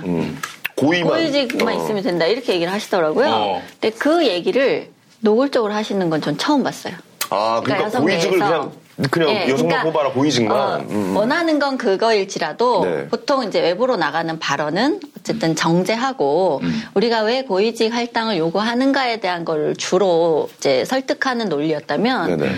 [0.76, 1.08] 고위만.
[1.12, 1.82] 고위직만 어.
[1.82, 3.26] 있으면 된다 이렇게 얘기를 하시더라고요.
[3.28, 3.62] 어.
[3.80, 4.88] 근데 그 얘기를
[5.20, 6.94] 노골적으로 하시는 건 전 처음 봤어요.
[7.34, 8.38] 아, 그러니까, 그러니까 고위직을.
[8.38, 8.72] 그냥
[9.10, 10.56] 그냥 예, 여성만 그러니까, 뽑아라 고위직만.
[10.56, 11.16] 어, 음.
[11.16, 13.08] 원하는 건 그거일지라도 네.
[13.08, 16.82] 보통 이제 외부로 나가는 발언은 어쨌든 정제하고 음.
[16.94, 22.54] 우리가 왜 고위직 할당을 요구하는가에 대한 걸 주로 이제 설득하는 논리였다면 네네.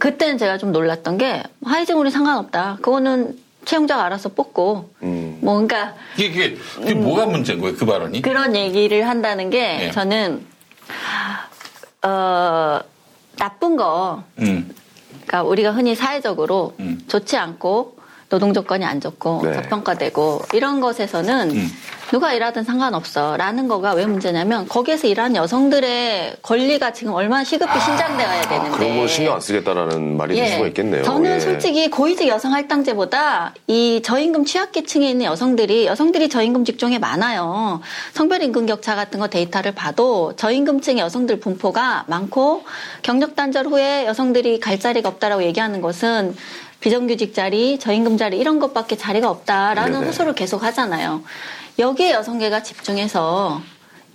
[0.00, 2.78] 그때는 제가 좀 놀랐던 게 하이직 우리 상관없다.
[2.82, 5.38] 그거는 채용자가 알아서 뽑고 음.
[5.42, 8.22] 뭐 그러니까 이게, 그게, 그게 뭐가 문제인 거예요, 그 발언이?
[8.22, 9.90] 그런 얘기를 한다는 게 예.
[9.92, 10.44] 저는
[12.02, 12.80] 어
[13.38, 14.70] 나쁜 거 음.
[15.10, 16.74] 그러니까 우리가 흔히 사회적으로
[17.06, 17.98] 좋지 않고
[18.28, 19.54] 노동 조건이 안 좋고 네.
[19.54, 21.52] 저평가되고 이런 것에서는
[22.10, 28.40] 누가 일하든 상관없어 라는 거가 왜 문제냐면 거기에서 일하는 여성들의 권리가 지금 얼마나 시급히 신장되어야
[28.48, 31.00] 되는데 그런 걸 신경 안 쓰겠다라는 말이 될 수가 있겠네요.
[31.00, 31.04] 예.
[31.04, 31.40] 저는 예.
[31.40, 37.82] 솔직히 고위직 여성 할당제보다 이 저임금 취약계층에 있는 여성들이 여성들이 저임금 직종에 많아요.
[38.14, 42.64] 성별 임금 격차 같은 거 데이터를 봐도 저임금층의 여성들 분포가 많고
[43.02, 46.34] 경력 단절 후에 여성들이 갈 자리가 없다라고 얘기하는 것은
[46.80, 50.06] 비정규직 자리, 저임금 자리 이런 것밖에 자리가 없다라는 네네.
[50.06, 51.22] 호소를 계속 하잖아요.
[51.78, 53.60] 여기에 여성계가 집중해서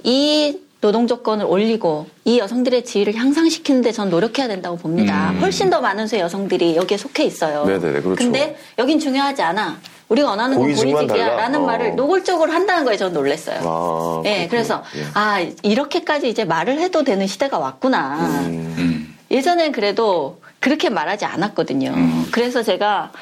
[0.04, 5.32] 이 노동 조건을 올리고 이 여성들의 지위를 향상시키는데 전 노력해야 된다고 봅니다.
[5.32, 5.40] 음.
[5.40, 7.64] 훨씬 더 많은 수의 여성들이 여기에 속해 있어요.
[7.66, 8.16] 네네네, 그렇죠.
[8.16, 9.78] 근데 여긴 중요하지 않아.
[10.10, 11.36] 우리가 원하는 건 고위직이야.
[11.38, 11.66] 라는 어.
[11.66, 13.62] 말을 노골적으로 한다는 거에 저는 놀랐어요.
[13.64, 15.06] 아, 예, 그래서 예.
[15.14, 18.42] 아 이렇게까지 이제 말을 해도 되는 시대가 왔구나.
[18.48, 19.16] 음.
[19.32, 21.96] 예전엔 그래도 그렇게 말하지 않았거든요.
[22.32, 23.14] 그래서 제가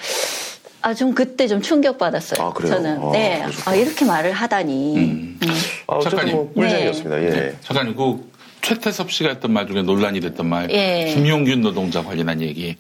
[0.82, 2.54] 아 좀 그때 좀 충격 받았어요.
[2.54, 2.74] 그래요?
[2.74, 4.98] 저는 아, 네, 아, 이렇게 말을 하다니.
[4.98, 5.40] 음.
[5.88, 6.36] 아, 어쨌든 작가님.
[6.36, 7.24] 뭐 꿀잼이었습니다.
[7.24, 7.30] 예.
[7.30, 7.56] 네.
[7.62, 8.31] 작가님, 그
[8.62, 11.12] 최태섭 씨가 했던 말 중에 논란이 됐던 말, 예.
[11.14, 12.76] 김용균 노동자 관련한 얘기.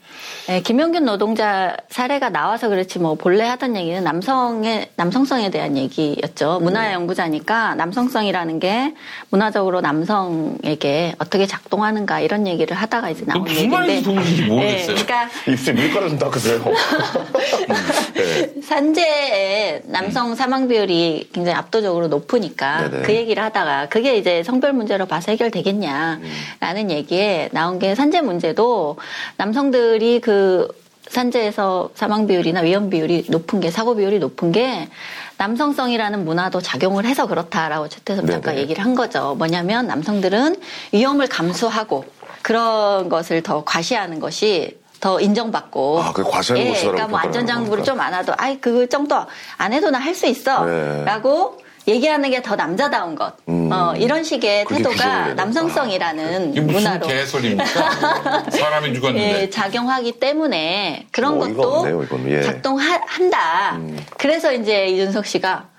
[0.48, 6.58] 네, 김영균 노동자 사례가 나와서 그렇지 뭐 본래 하던 얘기는 남성의 남성성에 대한 얘기였죠.
[6.60, 6.64] 네.
[6.64, 8.94] 문화 연구자니까 남성성이라는 게
[9.30, 13.78] 문화적으로 남성에게 어떻게 작동하는가 이런 얘기를 하다가 이제 나온 무슨 얘기인데.
[13.78, 14.95] 말인지 도무지 모르겠어요.
[14.95, 16.64] 네, 그러니까 입술 밀가루 좀 닦으세요.
[18.14, 18.62] 네.
[18.62, 23.03] 산재의 남성 사망 비율이 굉장히 압도적으로 높으니까 네네.
[23.03, 28.98] 그 얘기를 하다가 그게 이제 성별 문제로 봐서 해결되 겠냐라는 얘기에 나온 게 산재 문제도
[29.38, 30.68] 남성들이 그
[31.10, 34.88] 산재에서 사망 비율이나 위험 비율이 높은 게 사고 비율이 높은 게
[35.38, 39.35] 남성성이라는 문화도 작용을 해서 그렇다라고 최태섭 작가 얘기를 한 거죠.
[39.38, 40.56] 뭐냐면 남성들은
[40.93, 42.06] 위험을 감수하고
[42.43, 45.99] 그런 것을 더 과시하는 것이 더 인정받고.
[45.99, 49.15] 아, 그게 과시하는 예, 그러니까 뭐 안전장구를 좀 안 하도, 아이, 그 정도
[49.57, 50.64] 안 해도 나 할 수 있어.
[50.65, 51.03] 네.
[51.06, 51.57] 라고
[51.88, 53.34] 얘기하는 게 더 남자다운 것.
[53.48, 54.76] 어, 이런 식의 음.
[54.78, 57.08] 태도가 남성성이라는 이게 무슨 문화로.
[57.08, 58.44] 개소리입니까?
[58.52, 59.41] 사람이 죽었는데.
[59.41, 62.08] 예, 작용하기 때문에 그런 뭐 어이가 것도 없네요.
[62.38, 62.41] 예.
[62.44, 63.80] 작동한다.
[64.18, 65.70] 그래서 이제 이준석 씨가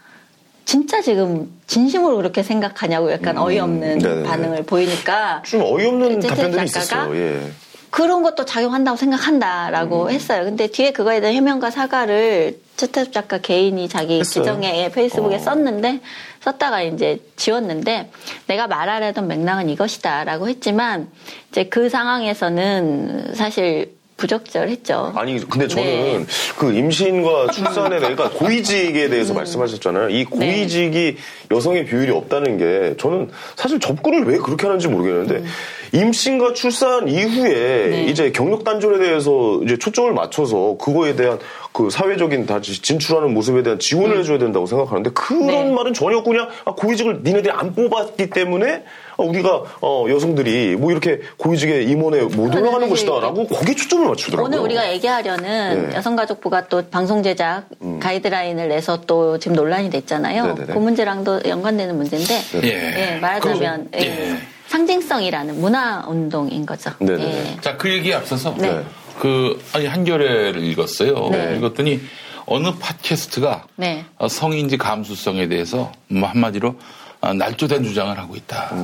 [0.64, 3.98] 진짜 지금 진심으로 그렇게 생각하냐고 약간 어이없는 음.
[3.98, 4.22] 네네네.
[4.28, 7.16] 반응을 보이니까 좀 어이없는 답변들이 작가가 있었어요.
[7.16, 7.50] 예.
[7.90, 10.10] 그런 것도 작용한다고 생각한다라고 음.
[10.10, 10.44] 했어요.
[10.44, 14.44] 근데 뒤에 그거에 대한 해명과 사과를 최태섭 작가 개인이 자기 했어요.
[14.44, 15.38] 계정에 예, 페이스북에 어.
[15.38, 16.00] 썼는데
[16.40, 18.10] 썼다가 이제 지웠는데
[18.46, 21.08] 내가 말하려던 맥락은 이것이다라고 했지만
[21.50, 25.12] 이제 그 상황에서는 사실 부적절했죠.
[25.16, 26.26] 아니 근데 저는 네.
[26.56, 30.10] 그 임신과 출산에 대해 그러니까 고위직에 대해서 말씀하셨잖아요.
[30.10, 31.16] 이 고위직이
[31.50, 35.44] 여성의 비율이 없다는 게 저는 사실 접근을 왜 그렇게 하는지 모르겠는데
[35.92, 41.38] 임신과 출산 이후에 이제 경력 단절에 대해서 이제 초점을 맞춰서 그거에 대한
[41.72, 46.48] 그 사회적인 다시 진출하는 모습에 대한 지원을 해줘야 된다고 생각하는데 그런 말은 전혀 없고 그냥
[46.66, 48.84] 아, 고위직을 니네들이 안 뽑았기 때문에
[49.16, 54.46] 아, 우리가 어, 여성들이 뭐 이렇게 고위직에 임원에 못 올라가는 것이다라고 거기에 초점을 맞추더라고요.
[54.46, 55.96] 오늘 우리가 얘기하려는 네.
[55.96, 57.64] 여성가족부가 또 방송 제작
[58.00, 60.42] 가이드라인을 내서 또 지금 논란이 됐잖아요.
[60.42, 60.54] 음.
[60.54, 60.74] 네네네.
[60.74, 62.34] 그 문제랑도 연관되는 문제인데
[62.64, 63.14] 예.
[63.14, 64.36] 예, 말하자면 그럼, 예,
[64.66, 66.90] 상징성이라는 문화 운동인 거죠.
[67.08, 67.56] 예.
[67.60, 68.82] 자, 그 얘기에 앞서서 네.
[69.22, 71.28] 그 아니 한겨레를 읽었어요.
[71.30, 71.56] 네.
[71.56, 72.00] 읽었더니
[72.44, 74.04] 어느 팟캐스트가 네.
[74.18, 76.74] 어, 성인지 감수성에 대해서 뭐 한마디로
[77.20, 78.74] 어, 날조된 주장을 하고 있다.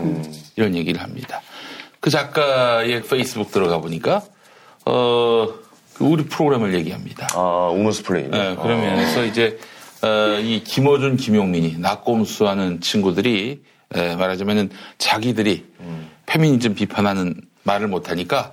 [0.54, 1.42] 이런 얘기를 합니다.
[1.98, 4.22] 그 작가의 페이스북 들어가 보니까
[4.86, 5.48] 어,
[5.94, 7.26] 그 우리 프로그램을 얘기합니다.
[7.34, 8.28] 아, 우먼스 플레이.
[8.28, 9.58] 네, 그러면서 이제,
[10.02, 13.60] 어, 이 김어준, 김용민이 낙곰수하는 친구들이,
[13.96, 15.66] 에, 말하자면은 자기들이
[16.26, 18.52] 페미니즘 비판하는 말을 못하니까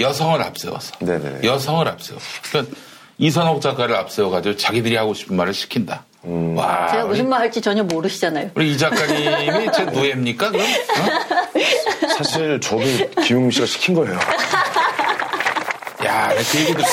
[0.00, 0.92] 여성을 앞세워서.
[1.00, 1.40] 네네.
[1.44, 2.18] 여성을 앞세워.
[2.50, 2.76] 그러니까
[3.18, 6.04] 이선옥 작가를 앞세워가지고 자기들이 하고 싶은 말을 시킨다.
[6.24, 6.56] 음.
[6.56, 6.88] 와.
[6.90, 8.50] 제가 무슨 말 할지 전혀 모르시잖아요.
[8.54, 10.64] 우리 이 작가님이 제 노예입니까, 그럼?
[10.66, 12.08] 어?
[12.16, 12.82] 사실 저도
[13.24, 14.18] 김용민 씨가 시킨 거예요.
[16.04, 16.88] 야, 내가 그 얘기 듣고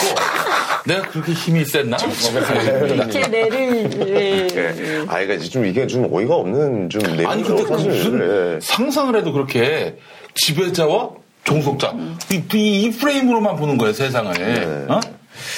[0.86, 1.98] 내가 그렇게 힘이 셌나?
[1.98, 3.10] 갈래요.
[3.10, 4.48] 제 뇌를 예.
[4.56, 5.06] 예.
[5.08, 7.30] 아, 그러니까 좀 이게 좀 어이가 없는 좀 내용이죠.
[7.30, 7.90] 아니 근데 그 사실.
[7.90, 8.60] 무슨 예.
[8.62, 9.98] 상상을 해도 그렇게
[10.36, 11.10] 지배자와
[11.44, 11.94] 종속자
[12.32, 14.34] 이, 이, 이 프레임으로만 보는 거예요 세상을.
[14.34, 14.86] 네.
[14.90, 15.00] 어?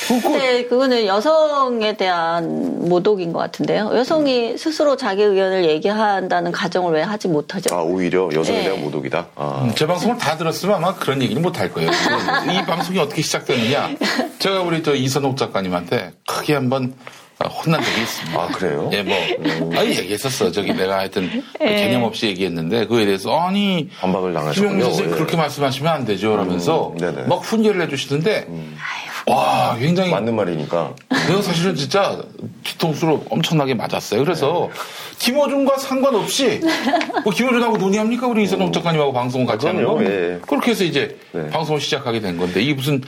[0.08, 3.92] 근데 그거는 여성에 대한 모독인 것 같은데요.
[3.96, 7.76] 여성이 스스로 자기 의견을 얘기한다는 가정을 왜 하지 못하죠?
[7.76, 8.64] 아, 오히려 여성에 네.
[8.66, 9.28] 대한 모독이다.
[9.36, 9.62] 아.
[9.64, 11.90] 음, 제 방송을 다 들었으면 아마 그런 얘기는 못 할 거예요.
[11.90, 13.90] 이 방송이 어떻게 시작됐느냐?
[14.40, 18.42] 제가 우리 저 이선옥 작가님한테 크게 한번 아, 혼난 적이 있습니다.
[18.42, 18.90] 아, 그래요?
[18.94, 19.16] 예, 뭐,
[19.78, 20.52] 아니, 얘기했었어.
[20.52, 21.76] 저기 내가 하여튼 예.
[21.76, 24.70] 개념 없이 얘기했는데, 그거에 대해서, 아니, 반박을 당하셨군요.
[24.70, 25.16] 김용민 선생님 예.
[25.16, 26.32] 그렇게 말씀하시면 안 되죠.
[26.32, 27.24] 그러면서 음, 네네.
[27.24, 28.48] 막 훈계를 해주시던데,
[29.28, 30.12] 와, 굉장히.
[30.12, 30.94] 맞는 말이니까.
[31.28, 32.22] 내가 사실은 진짜
[32.64, 34.24] 뒤통수로 엄청나게 맞았어요.
[34.24, 34.70] 그래서
[35.20, 36.60] 김어준과 상관없이
[37.24, 38.28] 뭐 김어준하고 논의합니까?
[38.28, 40.04] 우리 이선홍 작가님하고 방송을 같이 하는 거.
[40.04, 40.40] 예.
[40.46, 41.48] 그렇게 해서 이제 네.
[41.50, 43.00] 방송을 시작하게 된 건데 이게 무슨 어,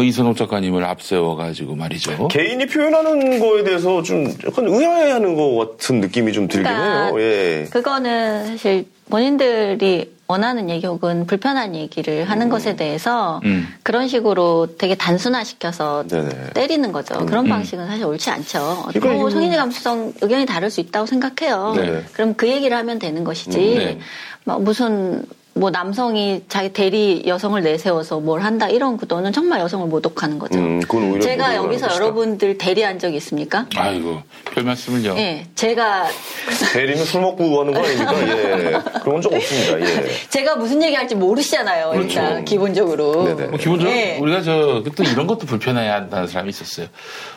[0.00, 2.28] 이선홍 작가님을 앞세워가지고 말이죠.
[2.28, 7.20] 개인이 표현하는 거에 대해서 좀 약간 의아해하는 것 같은 느낌이 좀 들긴 그러니까 해요.
[7.20, 7.66] 예.
[7.70, 13.68] 그거는 사실 본인들이 원하는 얘기 혹은 불편한 얘기를 하는 것에 대해서 음.
[13.82, 16.50] 그런 식으로 되게 단순화시켜서 네네.
[16.54, 17.26] 때리는 거죠.
[17.26, 17.50] 그런 음.
[17.50, 18.58] 방식은 사실 옳지 않죠.
[18.58, 21.74] 뭐 이거- 성인의 감수성 의견이 다를 수 있다고 생각해요.
[21.76, 22.02] 네.
[22.14, 23.58] 그럼 그 얘기를 하면 되는 것이지.
[23.58, 23.98] 음, 네.
[24.44, 25.22] 막 무슨
[25.54, 30.58] 뭐 남성이 자기 대리 여성을 내세워서 뭘 한다 이런 구도는 정말 여성을 모독하는 거죠.
[30.58, 32.02] 음, 그건 오히려 제가 여기서 것이다.
[32.02, 33.66] 여러분들 대리한 적 있습니까?
[33.76, 34.22] 아이고,
[34.54, 35.14] 별 말씀을요.
[35.18, 36.06] 예, 제가
[36.72, 38.14] 대리는 술 먹고 하는 거 아닙니까?
[38.28, 38.80] 예.
[39.02, 39.80] 그런 적 없습니다.
[39.80, 40.06] 예.
[40.30, 41.92] 제가 무슨 얘기 할지 모르시잖아요.
[41.96, 43.24] 일단 기본적으로.
[43.24, 43.46] 네네.
[43.48, 44.18] 뭐 기본적으로 예.
[44.20, 46.86] 우리가 저 또 이런 것도 불편해야 한다는 사람이 있었어요.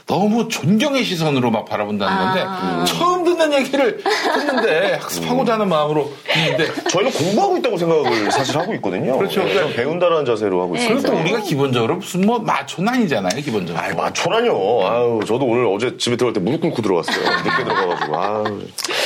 [0.08, 2.76] 너무 존경의 시선으로 막 바라본다는 아.
[2.84, 8.58] 건데 처음 듣는 얘기를 듣는데 학습하고자 하는 마음으로 듣는데 저희는 공부하고 있다고 생각 을 사실
[8.58, 9.18] 하고 있거든요.
[9.18, 9.42] 그렇죠.
[9.48, 11.02] 예, 좀 배운다는 자세로 하고 있습니다.
[11.02, 13.84] 그것도 우리가 기본적으로 무슨 뭐 마초는 아니잖아요, 기본적으로.
[13.84, 14.88] 아이, 마초라뇨.
[14.88, 17.18] 아유, 저도 오늘 어제 집에 들어갈 때 무릎 꿇고 들어갔어요.
[17.18, 18.18] 늦게 들어가가지고.
[18.18, 18.62] 아유,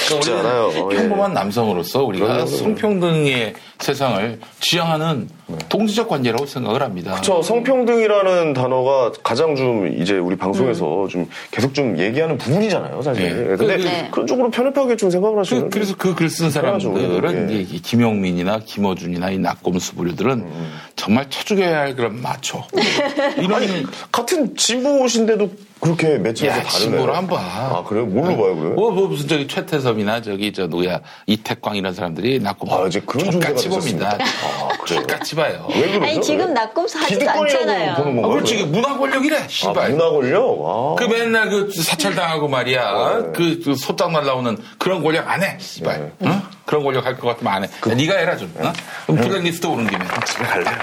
[0.08, 0.72] 쉽지 우리는 않아요.
[0.92, 0.96] 예.
[0.98, 2.46] 평범한 남성으로서 우리가.
[2.46, 5.30] 성평등의 세상을 지향하는
[5.70, 7.12] 동지적 관계라고 생각을 합니다.
[7.12, 7.42] 그렇죠.
[7.42, 11.08] 성평등이라는 단어가 가장 좀 이제 우리 방송에서 음.
[11.08, 13.48] 좀 계속 좀 얘기하는 부분이잖아요, 사실.
[13.50, 13.56] 네.
[13.58, 14.08] 근데 네.
[14.12, 15.70] 그런 쪽으로 편협하게 좀 생각을 하시는.
[15.70, 17.64] 그, 래서 그 글 쓴 사람들은 예.
[17.64, 20.74] 김용민이나 김어준이나 이 낙곰수 부류들은 음.
[20.96, 22.64] 정말 쳐죽여야 할 그런 마초.
[23.40, 25.50] 이런 아니, 같은 진보신데도
[25.80, 26.16] 그렇게
[26.48, 27.04] 야, 다르네.
[27.14, 27.38] 한 봐.
[27.40, 28.06] 아, 그래요?
[28.06, 28.74] 뭘로 봐요, 그래요?
[28.74, 33.32] 뭐, 뭐 무슨 저기 최태섭이나 저기 저 누구야 이태광 이런 사람들이 낙곰수 아, 이제 그런
[33.32, 34.18] 존재가 똑같이 봅니다.
[34.20, 35.02] 아, 그래요?
[35.02, 35.68] 똑같이 봐요.
[35.74, 36.04] 왜 그러죠?
[36.06, 36.54] 아니 지금
[36.98, 37.96] 하지도 기득권이라고 않잖아요.
[37.96, 38.30] 보는 아, 건가요?
[38.34, 38.68] 그렇지 그래요?
[38.68, 39.38] 문화 권력이래.
[39.38, 39.92] 아, 씨발.
[39.92, 40.42] 문화 권력?
[40.66, 40.96] 아.
[41.00, 43.20] 그 맨날 그 사찰당하고 말이야.
[43.22, 43.32] 네.
[43.36, 45.56] 그, 그 소장 날라오는 그런 권력 안 해.
[45.60, 46.12] 씨발.
[46.20, 46.28] 네.
[46.30, 46.42] 응?
[46.66, 47.68] 그런 권력 할 것 같으면 안 해.
[47.68, 48.54] 야, 네가 해라 좀.
[48.60, 48.72] 어?
[49.08, 50.06] 그럼 블랙리스트 오는 김에.
[50.26, 50.76] 집에 갈래요.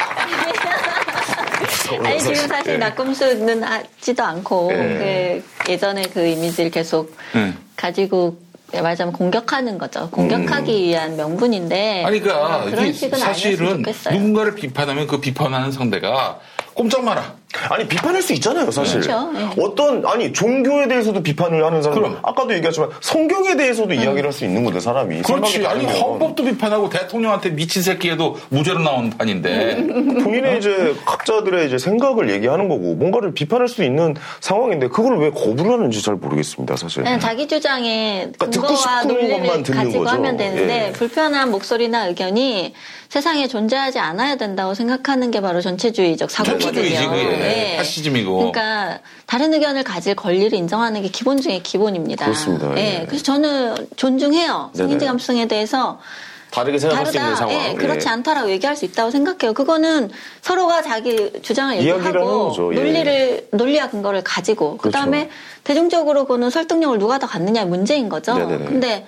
[2.04, 2.78] 아니 지금 사실 예.
[2.78, 5.42] 낙곰수는 하지도 않고 예.
[5.64, 7.56] 그 예전에 그 이미지를 계속 응.
[7.76, 8.38] 가지고
[8.72, 10.10] 말하자면 공격하는 거죠.
[10.10, 13.84] 공격하기 위한 명분인데 아니, 그러니까 어, 그런 식은 사실은.
[14.10, 16.40] 누군가를 비판하면 그 비판하는 상대가
[16.76, 17.34] 꼼짝 마라.
[17.70, 19.62] 아니 비판할 수 있잖아요 사실 그렇죠, 예.
[19.62, 22.18] 어떤 아니 종교에 대해서도 비판을 하는 사람 그럼.
[22.22, 25.64] 아까도 얘기했지만 성경에 대해서도 이야기를 할 수 있는 건데 사람이 그렇지.
[25.66, 25.86] 아니.
[25.86, 29.76] 헌법도 비판하고 대통령한테 미친 새끼에도 무죄로 나오는 판인데.
[30.22, 35.72] 본인의 이제 각자들의 이제 생각을 얘기하는 거고 뭔가를 비판할 수 있는 상황인데 그걸 왜 거부를
[35.72, 40.04] 하는지 잘 모르겠습니다 사실 그냥 자기 주장에 그러니까 듣고 근거와 싶은 논리를 것만 듣는 가지고
[40.04, 40.14] 거죠.
[40.16, 40.92] 하면 되는데 예.
[40.92, 42.74] 불편한 목소리나 의견이
[43.08, 46.72] 세상에 존재하지 않아야 된다고 생각하는 게 바로 전체주의적 사고거든요.
[46.72, 47.72] 전체주의지, 그게.
[47.72, 47.76] 예.
[47.76, 48.36] 파시즘이고.
[48.36, 52.26] 그러니까 다른 의견을 가질 권리를 인정하는 게 기본 중에 기본입니다.
[52.26, 52.76] 그렇습니다.
[52.76, 53.00] 예.
[53.00, 53.06] 예.
[53.06, 54.70] 그래서 저는 존중해요.
[54.74, 56.00] 성인지 감수성에 대해서
[56.50, 57.48] 다르게 생각할 수 있는 다르다.
[57.48, 58.10] 상황 예, 그렇지 예.
[58.10, 59.52] 않다라고 얘기할 수 있다고 생각해요.
[59.52, 60.10] 그거는
[60.42, 62.72] 서로가 자기 주장을 얘기하고 거죠.
[62.72, 62.76] 예.
[62.76, 65.36] 논리를 논리와 근거를 가지고 그 다음에 그렇죠.
[65.64, 68.38] 대중적으로 보는 설득력을 누가 더 갖느냐의 문제인 거죠.
[68.38, 68.64] 네네네.
[68.64, 69.06] 근데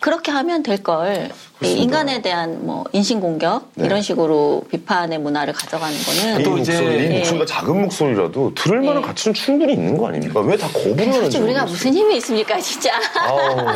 [0.00, 1.30] 그렇게 하면 될 걸
[1.60, 3.86] 인간에 대한 뭐 인신 공격 네.
[3.86, 7.18] 이런 식으로 비판의 문화를 가져가는 이 거는 또 이제- 목소리, 이 예.
[7.18, 9.06] 목소리가 작은 목소리라도 들을 만한 예.
[9.06, 10.40] 가치는 충분히 있는 거 아닙니까?
[10.40, 11.64] 왜 다 거부를 하는지 우리가.
[11.64, 12.90] 무슨 힘이 있습니까, 진짜.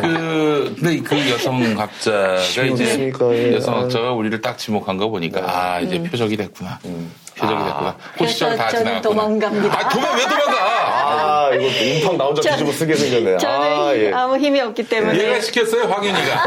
[0.01, 3.11] 그, 근데 그 여성학자가 힘이 이제?
[3.31, 3.53] 예.
[3.55, 6.03] 여성학자가 우리를 딱 지목한 거 보니까 아, 이제 음.
[6.03, 6.79] 표적이 됐구나.
[7.35, 7.95] 표적이 됐구나.
[8.17, 9.01] 그 시절 다 저는 지나갔구나.
[9.01, 9.79] 도망갑니다.
[9.79, 10.53] 아, 도망 왜 도망가?
[10.55, 13.37] 아, 이거 임팡 나 혼자 저- 뒤집어 쓰게 생겼네.
[13.37, 14.11] 저는 아, 예.
[14.13, 16.43] 아무 힘이 없기 때문에 얘가 시켰어요, 황윤이가.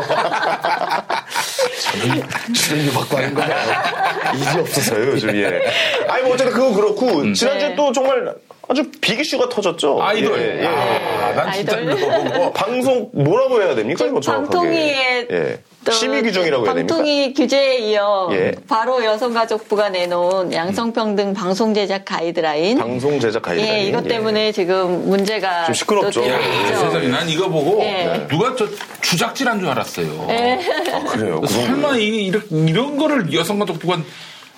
[2.54, 4.32] 출연료 받고 하는 거야.
[4.34, 5.62] 이지 없어서요, 요즘, 예.
[6.08, 7.74] 아니, 뭐, 어쨌든 그거 그렇고, 지난주에 네.
[7.76, 8.34] 또 정말
[8.68, 10.02] 아주 빅 이슈가 터졌죠.
[10.02, 10.38] 아이돌.
[10.40, 10.66] 예, 예.
[10.66, 11.94] 아, 난 진짜 아이돌.
[11.96, 12.52] 그거 보고.
[12.52, 14.04] 방송, 뭐라고 해야 됩니까?
[14.06, 14.50] 이거 정확하게.
[14.50, 15.60] 방통위의 예.
[15.86, 16.94] 또 심의 규정이라고 해야 됩니까?
[16.94, 18.52] 방통위 규제에 이어 예.
[18.68, 23.74] 바로 여성가족부가 내놓은 양성평등 방송 제작 가이드라인 방송 제작 가이드라인.
[23.74, 26.26] 예, 이것 때문에 지금 문제가 좀 시끄럽죠.
[26.28, 26.38] 야.
[26.68, 28.26] 세상에 난 이거 보고 예.
[28.28, 28.66] 누가 저
[29.00, 30.26] 주작질한 줄 알았어요.
[30.30, 30.58] 예.
[30.92, 31.40] 아, 그래요?
[31.40, 33.98] 그 설마 이, 이런, 이런 거를 여성가족부가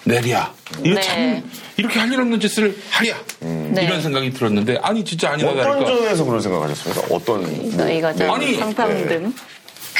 [0.04, 0.52] 내랴.
[0.84, 1.00] 이거 네.
[1.02, 3.14] 참 이렇게 할 일 없는 짓을 하랴.
[3.40, 3.84] 네.
[3.84, 5.84] 이런 생각이 들었는데 아니 진짜 아니다 어떤.
[5.84, 7.14] 점에서 그런 생각 하셨습니까?
[7.14, 7.42] 어떤.
[7.66, 8.32] 이거, 이거죠.
[8.32, 9.34] 아니, 성평등.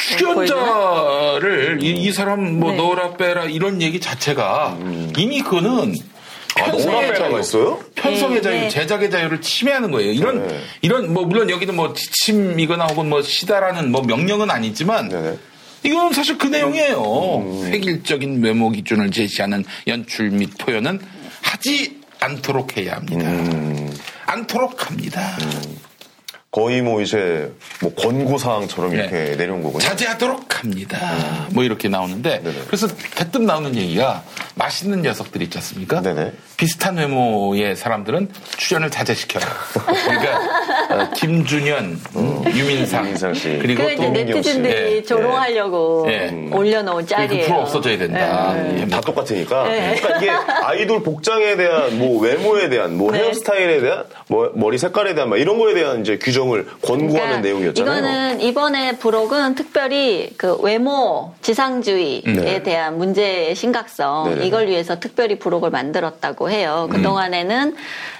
[0.07, 2.77] 출연자를 이, 이 사람 뭐 네.
[2.77, 4.79] 넣어라 빼라 이런 얘기 자체가
[5.16, 5.95] 이미 그거는
[6.57, 7.81] 아, 너무나 편성의 빼라가 자유, 있어요?
[7.95, 8.69] 편성의 네, 자유, 네.
[8.69, 10.12] 제작의 자유를 침해하는 거예요.
[10.12, 10.61] 이런 네.
[10.83, 15.39] 이런 뭐 물론 여기는 뭐 지침이거나 혹은 뭐 시다라는 뭐 명령은 아니지만 네네.
[15.85, 17.01] 이건 사실 그 내용이에요.
[17.39, 17.66] 음.
[17.73, 21.01] 획일적인 메모 기준을 제시하는 연출 및 표현은
[21.43, 23.29] 하지 않도록 해야 합니다.
[23.31, 23.97] 음.
[24.27, 25.39] 않도록 합니다.
[26.51, 27.53] 거의 뭐 이제
[27.83, 28.97] 뭐 권고사항처럼 네.
[28.97, 29.81] 이렇게 내려온 거군요.
[29.81, 31.47] 자제하도록 합니다.
[31.51, 32.62] 뭐 이렇게 나오는데 네네.
[32.66, 36.01] 그래서 대뜸 나오는 얘기가 맛있는 녀석들 있지 않습니까?
[36.01, 36.33] 네네.
[36.59, 39.47] 비슷한 외모의 사람들은 출연을 자제시켜라.
[39.85, 40.39] 그러니까
[40.91, 43.59] 어, 김준현, 음, 유민상, 유민상 씨.
[43.63, 46.49] 그리고 그또 네티즌들이 예, 조롱하려고 예.
[46.53, 47.47] 올려놓은 그 짤이에요.
[47.47, 48.55] 프로 없어져야 된다.
[48.55, 48.81] 네.
[48.81, 49.69] 예, 다 똑같으니까.
[49.69, 49.95] 네.
[50.01, 53.21] 그러니까 이게 아이돌 복장에 대한 뭐 외모에 대한 뭐 네.
[53.21, 57.99] 헤어스타일에 대한 뭐 머리 색깔에 대한 막 이런 거에 대한 이제 규정을 권고하는 그러니까 내용이었잖아요.
[57.99, 62.63] 이거는 이번에 부록은 특별히 그 외모 지상주의에 네.
[62.65, 64.47] 대한 문제의 심각성 네네.
[64.47, 66.89] 이걸 위해서 특별히 부록을 만들었다고 해요.
[66.91, 67.77] 그 동안에는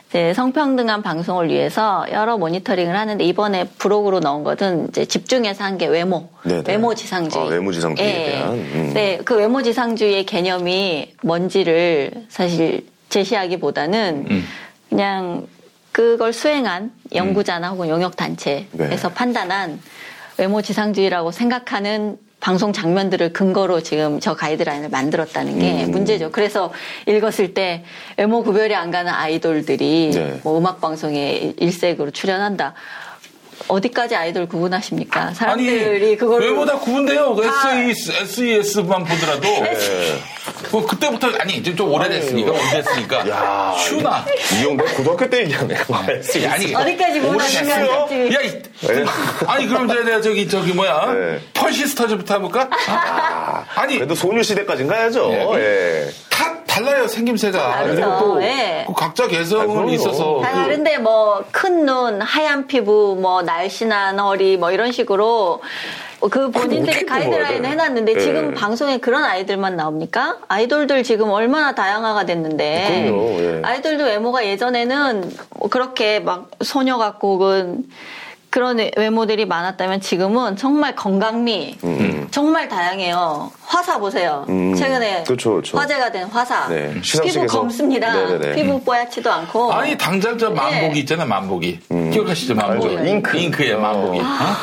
[0.09, 5.87] 이제 성평등한 방송을 위해서 여러 모니터링을 하는데 이번에 부록으로 넣은 것은 이제 집중해서 한 게
[5.87, 6.63] 외모, 네네.
[6.67, 7.45] 외모 지상주의.
[7.45, 8.31] 아, 외모 지상주의에 예.
[8.31, 8.53] 대한.
[8.55, 8.91] 음.
[8.95, 14.45] 네, 그 외모 지상주의의 개념이 뭔지를 사실 제시하기보다는 음.
[14.89, 15.47] 그냥
[15.93, 19.15] 그걸 수행한 연구자나 혹은 용역 단체에서 네.
[19.15, 19.81] 판단한
[20.39, 25.91] 외모 지상주의라고 생각하는 방송 장면들을 근거로 지금 저 가이드라인을 만들었다는 게 음.
[25.91, 26.31] 문제죠.
[26.31, 26.73] 그래서
[27.07, 27.85] 읽었을 때
[28.17, 30.41] 외모 구별이 안 가는 아이돌들이 네.
[30.45, 32.75] 뭐 음악 방송에 일색으로 출연한다.
[33.67, 35.35] 어디까지 아이돌 구분하십니까?
[35.35, 37.35] 사람들이 그걸 외모다 구분돼요.
[37.35, 39.41] 그 다- SES, SES만 보더라도.
[39.43, 40.19] 네.
[40.73, 43.29] 뭐 그때부터, 아니, 좀, 좀 오래됐으니까, 오래됐으니까.
[43.29, 44.25] 야, 슈나.
[44.59, 45.77] 이 형, 내 고등학교 때 얘기하네.
[46.51, 47.21] 아니, 어디까지.
[47.21, 47.87] 보내시면
[48.33, 48.63] 야, 이,
[49.47, 51.13] 아니, 그럼 이제 내가 저기, 저기, 뭐야.
[51.13, 51.41] 네.
[51.55, 52.69] 펄시스터즈부터 해볼까?
[52.87, 55.31] 아 니, 그래도 소녀시대까진 가야죠.
[55.33, 55.61] 예.
[55.61, 56.11] 예.
[56.79, 57.59] 다 달라요, 생김새가.
[57.73, 57.95] 다르죠.
[58.01, 58.85] 그리고 또 예.
[58.87, 59.91] 그 각자 아, 개성은 그럼요.
[59.93, 60.41] 있어서.
[60.43, 65.61] 다 그- 다른데 뭐 큰 눈, 하얀 피부, 뭐 날씬한 허리 뭐 이런 식으로
[66.31, 67.65] 그 본인들이 가이드라인을?
[67.71, 68.19] 해놨는데 예.
[68.21, 70.39] 지금 방송에 그런 아이들만 나옵니까?
[70.49, 73.63] 아이돌들 지금 얼마나 다양화가 됐는데 그럼요, 예.
[73.65, 77.85] 아이돌도 외모가 예전에는 뭐 그렇게 막 소녀 같고 혹은
[78.51, 81.79] 그런 외모들이 많았다면 지금은 정말 건강미
[82.31, 83.53] 정말 다양해요.
[83.69, 84.47] 화사 보세요.
[84.49, 84.75] 음.
[84.75, 85.77] 최근에 그렇죠, 그렇죠.
[85.77, 86.69] 화제가 된 화사.
[86.69, 87.47] 네, 피부.
[87.47, 88.15] 검습니다.
[88.15, 88.55] 네네네.
[88.55, 89.73] 피부 뽀얗지도 않고.
[89.73, 91.01] 아니, 당장 저 만복이 예.
[91.01, 91.81] 있잖아요, 만복이.
[92.13, 92.97] 기억하시죠, 만복이.
[92.97, 93.11] 알죠.
[93.11, 93.37] 잉크.
[93.37, 94.21] 잉크의 만복이.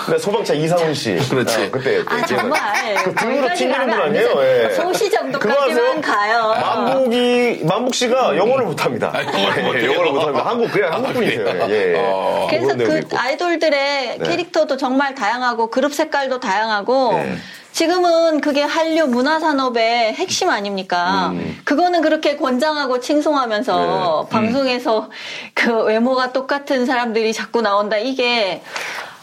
[0.10, 1.16] 네, 소방차 이상훈 씨.
[1.30, 1.56] 그렇지.
[1.56, 2.04] 아, 그때.
[2.08, 2.60] 아 정말
[3.04, 4.30] 그 등으로 튕기는 분안 아니에요?
[4.42, 4.74] 예.
[4.74, 6.02] 소시 정도까지만?
[6.02, 6.56] 가요.
[6.60, 9.12] 만복이, 만복 씨가 영어를 못합니다.
[9.14, 9.86] 아, 영어를 예?
[9.86, 10.50] 영어를 못합니다.
[10.50, 11.44] 한국, 그냥 한국 분이세요.
[11.46, 11.68] 그래요?
[11.70, 11.96] 예.
[12.00, 12.48] 어.
[12.50, 13.02] 그래서 그.
[13.16, 14.28] 아이돌들의 네.
[14.28, 17.36] 캐릭터도 정말 다양하고 그룹 색깔도 다양하고 네.
[17.76, 21.32] 지금은 그게 한류 문화 산업의 핵심 아닙니까?
[21.34, 21.60] 음.
[21.66, 24.30] 그거는 그렇게 권장하고 칭송하면서 네.
[24.30, 25.10] 방송에서
[25.54, 27.98] 그 외모가 똑같은 사람들이 자꾸 나온다.
[27.98, 28.62] 이게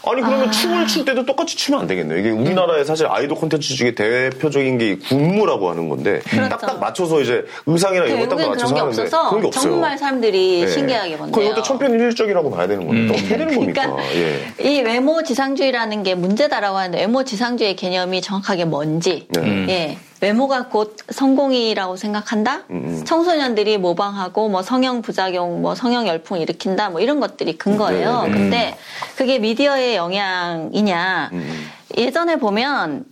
[0.05, 0.51] 아니 그러면 아.
[0.51, 2.19] 춤을 출 때도 똑같이 추면 안 되겠네요.
[2.19, 8.05] 이게 우리나라의 사실 아이돌 콘텐츠 중에 대표적인 게 군무라고 하는 건데 딱딱 맞춰서 이제 의상이나
[8.05, 9.71] 이런 거 딱딱 외국엔 맞춰서 그런 게 하는데 없어서 그런 게 없어요.
[9.71, 10.67] 정말 사람들이 네.
[10.67, 11.45] 신기하게 본대요.
[11.45, 13.13] 이것도 천편일률적이라고 봐야 되는 겁니까?
[13.13, 13.81] 어떻게 되는 겁니까?
[13.95, 14.53] 그러니까 예.
[14.69, 19.65] 이 외모 지상주의라는 게 문제다라고 하는데 외모 지상주의 개념이 정확하게 뭔지 네.
[19.69, 23.03] 예 외모가 곧 성공이라고 생각한다 음.
[23.05, 28.33] 청소년들이 모방하고 뭐 성형 부작용 뭐 성형 열풍 일으킨다 뭐 이런 것들이 근거예요 네, 네.
[28.33, 28.77] 근데
[29.17, 31.69] 그게 미디어의 영향이냐 음.
[31.97, 33.03] 예전에 보면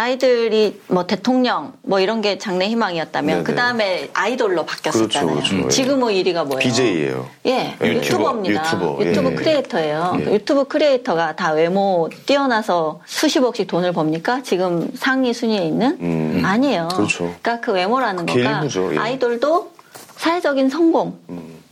[0.00, 3.44] 아이들이 뭐 대통령 뭐 이런 게 장래 희망이었다면.
[3.44, 5.34] 그 다음에 아이돌로 바뀌었었잖아요.
[5.34, 5.68] 그렇죠, 그렇죠.
[5.68, 6.58] 지금의 1위가 뭐예요?
[6.58, 7.28] BJ예요.
[7.46, 8.64] 예, 예, 유튜버 입니다.
[8.64, 9.34] 유튜버, 유튜브 예.
[9.34, 10.16] 크리에이터예요.
[10.20, 10.32] 예.
[10.32, 14.42] 유튜브 크리에이터가 다 외모 뛰어나서 수십억씩 돈을 법니까?
[14.42, 15.98] 지금 상위 순위에 있는?
[16.00, 16.42] 음.
[16.44, 16.88] 아니에요.
[16.94, 17.34] 그렇죠.
[17.42, 18.98] 그러니까 그 외모라는 그게 거가 일부죠, 예.
[18.98, 19.70] 아이돌도
[20.16, 21.18] 사회적인 성공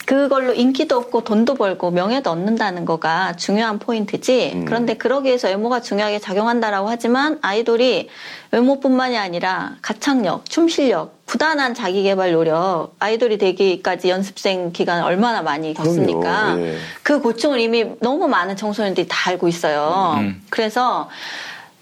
[0.08, 4.52] 그걸로 인기도 얻고 돈도 벌고 명예도 얻는다는 거가 중요한 포인트지.
[4.54, 4.64] 음.
[4.64, 8.08] 그런데 그러기 위해서 외모가 중요하게 작용한다라고 하지만 아이돌이
[8.50, 15.74] 외모뿐만이 아니라 가창력, 춤 실력, 부단한 자기 개발 노력, 아이돌이 되기까지 연습생 기간 얼마나 많이
[15.74, 16.58] 겪습니까?
[16.58, 16.78] 예.
[17.02, 20.14] 그 고충을 이미 너무 많은 청소년들이 다 알고 있어요.
[20.20, 20.42] 음.
[20.48, 21.10] 그래서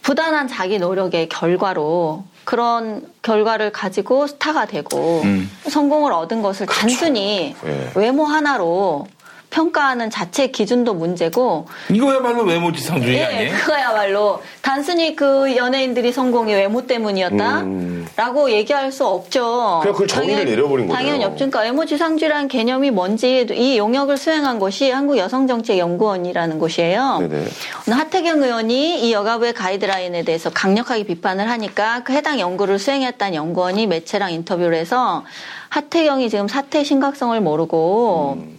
[0.02, 5.50] 부단한 자기 노력의 결과로 그런 결과를 가지고 스타가 되고 음.
[5.68, 7.90] 성공을 얻은 것을 단순히 예.
[7.96, 9.08] 외모 하나로
[9.56, 13.56] 평가하는 자체 기준도 문제고 이거야말로 외모 지상주의 예, 아니에요?
[13.56, 17.60] 그거야말로 단순히 그 연예인들이 성공이 외모 때문이었다?
[17.62, 18.06] 음.
[18.16, 19.78] 라고 얘기할 수 없죠.
[19.80, 20.94] 그냥 그걸 정의를 내려버린 거네요.
[20.94, 21.36] 당연히 없죠.
[21.46, 27.18] 그러니까 외모 지상주의라는 개념이 뭔지 이 용역을 수행한 곳이 한국여성정책연구원이라는 곳이에요.
[27.20, 27.46] 네네.
[27.90, 34.32] 하태경 의원이 이 여가부의 가이드라인에 대해서 강력하게 비판을 하니까 그 해당 연구를 수행했다는 연구원이 매체랑
[34.32, 35.24] 인터뷰를 해서
[35.70, 38.55] 하태경이 지금 사태 심각성을 모르고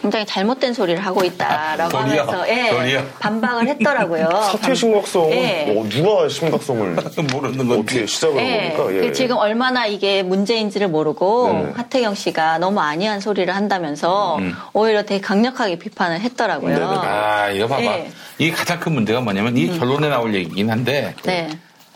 [0.00, 3.04] 굉장히 잘못된 소리를 하고 있다라고 소리야, 하면서 예, 소리야.
[3.18, 4.28] 반박을 했더라고요.
[4.52, 5.74] 사태 심각성은 예.
[5.76, 6.96] 어, 누가 심각성을
[7.32, 8.94] 모르는 어떻게 시작을 한 예, 겁니까?
[8.96, 9.08] 예.
[9.08, 11.72] 그 지금 얼마나 이게 문제인지를 모르고 네.
[11.74, 14.38] 하태경 씨가 너무 아니한 소리를 한다면서
[14.72, 16.76] 오히려 되게 강력하게 비판을 했더라고요.
[17.02, 17.82] 아, 이거 봐봐.
[17.82, 18.10] 예.
[18.38, 21.48] 이게 가장 큰 문제가 뭐냐면 이 결론에 나올 얘기긴 한데 네.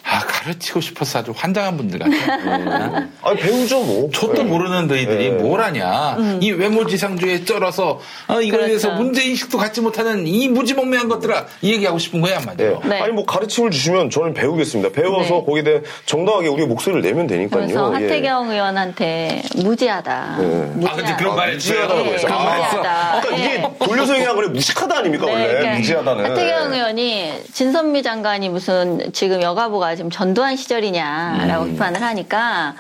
[0.05, 3.09] 아 가르치고 싶어서 아주 환장한 분들 같아요.
[3.23, 4.11] 아 배우죠 뭐.
[4.13, 5.37] 저도 모르는 너희들이 네.
[5.37, 6.17] 뭘 하냐.
[6.41, 9.03] 이 외모지상주의에 쩔어서 어, 이거에 대해서 그렇죠.
[9.05, 12.81] 문제인식도 갖지 못하는 이 무지몽매한 것들아 이 얘기하고 싶은 거야 한마디로.
[12.85, 13.01] 네.
[13.01, 14.91] 아니 뭐 가르침을 주시면 저는 배우겠습니다.
[14.93, 15.45] 배워서 네.
[15.47, 17.63] 거기에 대해 정당하게 우리 목소리를 내면 되니까요.
[17.67, 18.03] 그래서 예.
[18.05, 20.37] 하태경 의원한테 무지하다.
[20.39, 20.47] 네.
[20.47, 20.93] 무지하다.
[20.93, 21.79] 아, 근데 그런 말 했어요.
[21.81, 22.33] 무지하다고 네, 했어 요.
[22.33, 23.21] 아, 무지하다.
[23.21, 23.55] 그러니까 예.
[23.55, 26.25] 이게 돌려서 얘기하면 그래 무식하다 아닙니까 원래 그러니까 무지하다는.
[26.31, 31.71] 하태경 의원이 진선미 장관이 무슨 지금 여가부가 지금 전두환 시절이냐라고 음.
[31.73, 32.75] 비판을 하니까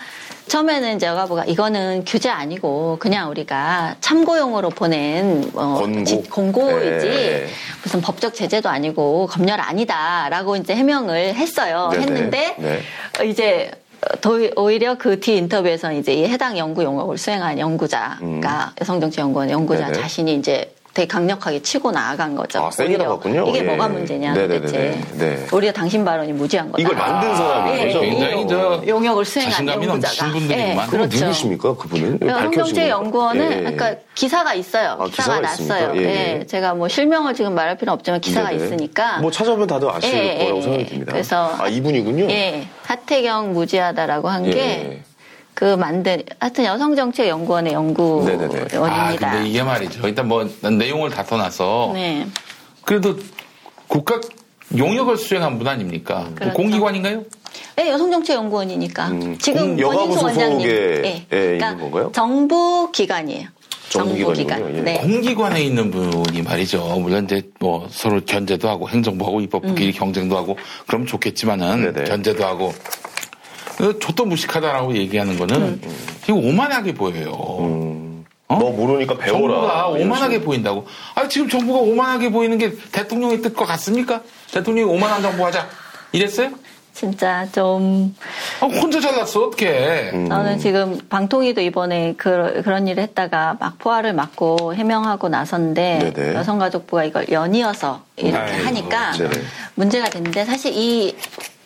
[0.49, 6.05] 처음에는 이제 여가부가 이거는 규제 아니고 그냥 우리가 참고용으로 보낸 어, 권고?
[6.05, 7.47] 지- 공고 이지 네.
[7.85, 11.91] 무슨 법적 제재도 아니고 검열 아니다라고 이제 해명을 했어요.
[11.93, 12.03] 네네.
[12.03, 12.81] 했는데 네.
[13.21, 13.71] 어, 이제
[14.23, 19.93] 더 오히려 그 뒤 인터뷰에서 이제 이 해당 연구 용역을 수행한 연구자가 여성정치연구원 연구자 음.
[19.93, 20.03] 네네.
[20.03, 22.65] 자신이 이제 되게 강력하게 치고 나아간 거죠.
[22.65, 23.47] 아, 세게 나갔군요.
[23.49, 23.63] 이게 예.
[23.63, 24.61] 뭐가 문제냐 네네네네.
[24.61, 25.01] 도대체.
[25.19, 25.47] 네.
[25.53, 26.83] 오히려 당신 발언이 무지한 거다.
[26.83, 28.01] 이걸 만든 사람이 예, 거죠.
[28.01, 30.33] 굉장히 저 용역을 수행한 연구자가.
[30.51, 31.19] 예, 그렇죠.
[31.19, 32.19] 누구십니까 그분은?
[32.23, 33.67] 여성정치연구원은 예.
[33.69, 34.97] 아까 기사가 있어요.
[34.99, 35.41] 아, 기사가, 기사가?
[35.41, 35.93] 났어요.
[35.97, 36.47] 예, 예, 예.
[36.47, 38.65] 제가 뭐 실명을 지금 말할 필요는 없지만 기사가 네네.
[38.65, 39.19] 있으니까.
[39.19, 40.63] 뭐 찾아보면 다들 아실 예, 예, 거라고 예.
[40.63, 41.13] 생각이 듭니다.
[41.13, 42.25] 그래서 아 이분이군요.
[42.31, 45.03] 예, 하태경 무지하다라고 한게 예.
[45.55, 48.79] 그 만든 하여튼 여성정책연구원의 연구원입니다.
[48.79, 50.07] 아, 근데 이게 말이죠.
[50.07, 52.27] 일단 뭐 내용을 다 떠나서 네.
[52.85, 53.17] 그래도
[53.89, 54.21] 국가
[54.77, 56.29] 용역을 수행한 분 아닙니까?
[56.35, 56.55] 그렇죠.
[56.55, 57.25] 공기관인가요?
[57.77, 59.11] 네, 여성정책연구원이니까
[59.41, 62.13] 지금 음, 여가부 권인수 원장님, 소속에 예, 예, 그러니까 있는 건가요?
[62.15, 63.49] 정부 기관이에요.
[63.91, 64.85] 정부기관.
[64.85, 64.99] 네.
[64.99, 67.01] 공기관에 있는 분이 말이죠.
[67.01, 69.93] 물론 이제 뭐 서로 견제도 하고 행정부하고 입법부끼리 음.
[69.93, 70.57] 경쟁도 하고
[70.87, 72.73] 그럼 좋겠지만은 견제도 하고
[73.81, 75.81] 어, 저도 무식하다라고 얘기하는 거는 음.
[76.25, 77.33] 이거 오만하게 보여요.
[77.33, 78.59] 어?
[78.59, 79.55] 너 모르니까 배워라.
[79.55, 80.41] 정부가 오만하게.
[80.41, 80.87] 보인다고.
[81.15, 84.23] 아 지금 정부가 오만하게 보이는 게 대통령의 뜻과 같습니까?
[84.53, 85.69] 대통령이 오만한 정부 하자.
[86.13, 86.51] 이랬어요?
[86.93, 88.15] 진짜 좀
[88.61, 90.11] 아, 혼자 잘났어 어떻게?
[90.13, 90.29] 음.
[90.29, 96.35] 저는 지금 방통위도 이번에 그, 그런 일을 했다가 막 포화를 맞고 해명하고 나섰는데 네네.
[96.35, 99.31] 여성가족부가 이걸 연이어서 이렇게 아이고, 하니까 네네.
[99.77, 101.17] 문제가 됐는데 사실 이,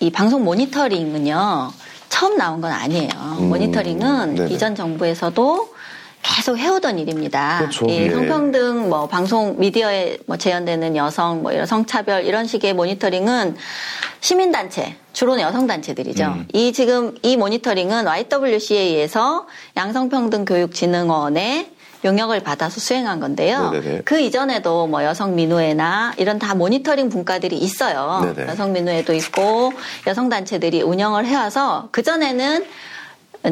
[0.00, 1.72] 이 방송 모니터링은요
[2.14, 3.08] 처음 나온 건 아니에요.
[3.40, 4.54] 모니터링은 네네.
[4.54, 5.74] 이전 정부에서도
[6.22, 7.58] 계속 해오던 일입니다.
[7.58, 7.86] 그렇죠.
[7.86, 8.08] 이 예.
[8.08, 13.56] 성평등 뭐 방송 미디어에 뭐 재현되는 여성 뭐 이런 성차별 이런 식의 모니터링은
[14.20, 16.24] 시민단체 주로는 여성단체들이죠.
[16.24, 16.46] 음.
[16.52, 21.73] 이 지금 이 모니터링은 YWC에 의해서 양성평등교육진흥원에
[22.04, 23.70] 용역을 받아서 수행한 건데요.
[23.70, 24.02] 네네네.
[24.04, 28.32] 그 이전에도 뭐 여성 민우회나 이런 다 모니터링 분과들이 있어요.
[28.34, 28.50] 네네.
[28.50, 29.72] 여성 민우회도 있고
[30.06, 32.64] 여성 단체들이 운영을 해와서 그 전에는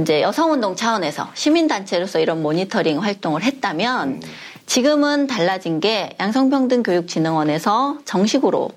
[0.01, 4.23] 이제 여성운동 차원에서 시민단체로서 이런 모니터링 활동을 했다면
[4.67, 8.71] 지금은 달라진 게 양성평등교육진흥원에서 정식으로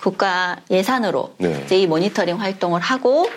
[0.00, 1.62] 국가 예산으로 네.
[1.64, 3.28] 이제 이 모니터링 활동을 하고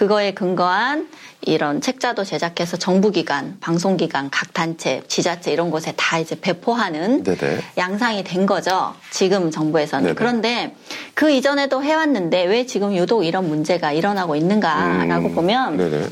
[0.00, 1.08] 그거에 근거한
[1.42, 7.60] 이런 책자도 제작해서 정부기관, 방송기관, 각 단체, 지자체 이런 곳에 다 이제 배포하는 네네.
[7.76, 8.94] 양상이 된 거죠.
[9.10, 10.04] 지금 정부에서는.
[10.04, 10.14] 네네.
[10.14, 10.74] 그런데
[11.12, 16.08] 그 이전에도 해왔는데 왜 지금 유독 이런 문제가 일어나고 있는가라고 음, 보면 네네.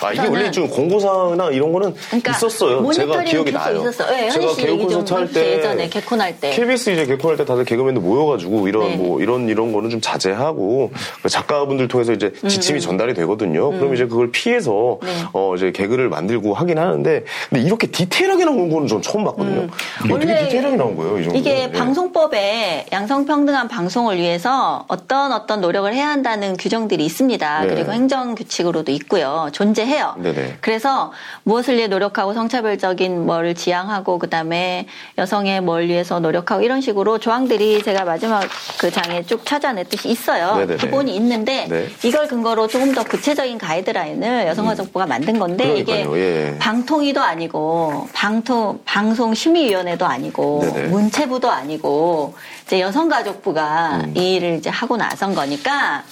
[0.00, 1.94] 아 이게 원래 좀 공고사나 이런 거는
[2.28, 2.90] 있었어요.
[2.92, 3.78] 제가 기억이 나요.
[3.80, 4.10] 있었어요.
[4.10, 5.32] 네, 제가 현희 씨 개그 콘서트 할.
[5.32, 6.50] 때 예전에 개콘 할 때.
[6.50, 8.96] KBS 이제 개콘 할 때 다들 개그맨들 모여가지고 이런 네.
[8.96, 10.90] 뭐 이런 이런 거는 좀 자제하고
[11.22, 12.80] 그 작가분들 통해서 이제 지침이 음.
[12.80, 13.70] 전달이 되거든요.
[13.70, 13.94] 그럼 음.
[13.94, 15.10] 이제 그걸 피해서 네.
[15.32, 19.60] 어 이제 개그를 만들고 하긴 하는데 근데 이렇게 디테일하게 나온 거는 전 처음 봤거든요.
[19.62, 20.10] 음.
[20.10, 21.38] 원래 디테일하게 나온 거예요, 이 정도?
[21.38, 27.60] 이게 방송법에 양성평등한 방송을 위해서 어떤 어떤 노력을 해야 한다는 규정들이 있습니다.
[27.62, 27.68] 네.
[27.68, 29.48] 그리고 행정 규칙으로도 있고요.
[29.62, 30.16] 존재해요.
[30.18, 30.58] 네네.
[30.60, 31.12] 그래서
[31.44, 34.86] 무엇을 위해 노력하고 성차별적인 뭘 지향하고 그다음에
[35.18, 38.42] 여성의 뭘 위해서 노력하고 이런 식으로 조항들이 제가 마지막
[38.80, 40.56] 그 장에 쭉 찾아냈듯이 있어요.
[40.56, 40.76] 네네네.
[40.78, 41.88] 기본이 있는데 네.
[42.04, 46.58] 이걸 근거로 조금 더 구체적인 가이드라인을 여성가족부가 만든 건데 이게 그러니까요, 예.
[46.58, 50.88] 방통위도 아니고 방통 방송 심의위원회도 아니고 네네.
[50.88, 52.34] 문체부도 아니고
[52.66, 54.14] 이제 여성가족부가 음.
[54.16, 56.02] 이 일을 이제 하고 나선 거니까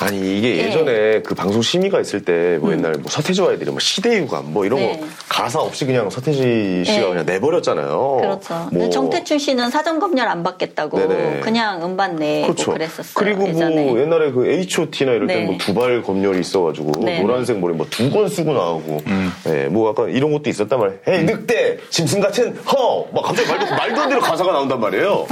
[0.00, 0.66] 아니 이게 예.
[0.68, 4.86] 예전에 그 방송 심의가 있을 때뭐 옛날 뭐 서태지와 아이들이 뭐 시대유감 뭐 이런 음.
[4.86, 5.00] 네.
[5.00, 7.08] 거 가사 없이 그냥 서태지 씨가 네.
[7.08, 8.18] 그냥 내버렸잖아요.
[8.20, 8.68] 그렇죠.
[8.72, 11.40] 뭐 정태춘 씨는 사전 검열 안 받겠다고 네네.
[11.40, 12.72] 그냥 음반 내고 그렇죠.
[12.72, 13.12] 그랬었어요.
[13.14, 13.84] 그리고 예전에.
[13.84, 15.34] 뭐 옛날에 그 H.O.T.나 이럴 네.
[15.44, 17.20] 때뭐 두발 검열이 있어가지고 네.
[17.20, 19.02] 노란색 머리 뭐 두 권 쓰고 나오고
[19.48, 20.98] 예, 뭐 약간 이런 것도 있었단 말이에요.
[21.08, 23.04] 헤이 늑대 짐승 같은 허!
[23.12, 25.26] 막 갑자기 말도 말도 안 되는 가사가 나온단 말이에요.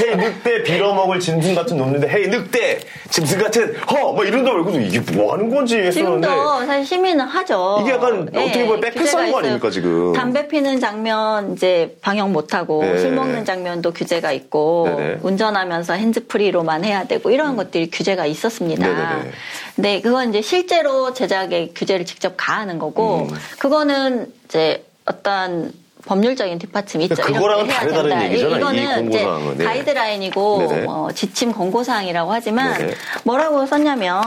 [0.00, 2.78] 헤이 늑대 빌어먹을 짐승 같은 놈인데 헤이 늑대
[3.10, 3.95] 짐승 같은 허!
[4.12, 4.64] 막 이런단 말이에요.
[4.64, 7.78] 그래서 이게 뭐 하는 건지 했었는데 지금도 사실 시민은 하죠.
[7.82, 9.38] 이게 약간 예, 어떻게 보면 백패스 규제가 하는 거.
[9.38, 10.12] 아닙니까 지금?
[10.12, 12.98] 담배 피는 장면 이제 방역 못하고 네.
[12.98, 15.18] 술 먹는 장면도 규제가 있고 네네.
[15.22, 18.86] 운전하면서 핸즈프리로만 해야 되고 이런 것들이 규제가 있었습니다.
[18.86, 19.30] 네네네.
[19.74, 23.36] 근데 그건 이제 실제로 제작에 규제를 직접 가하는 거고 음.
[23.58, 25.72] 그거는 이제 어떤
[26.06, 27.16] 법률적인 뒷받침이 있죠.
[27.16, 28.24] 그러니까 해야 다르다는 된다.
[28.26, 29.58] 얘기잖아요, 이 이거는 이제 공고사항은.
[29.58, 29.64] 네.
[29.64, 30.58] 가이드라인이고.
[30.84, 32.94] 뭐 지침 공고사항이라고 하지만 네네.
[33.24, 34.22] 뭐라고 썼냐면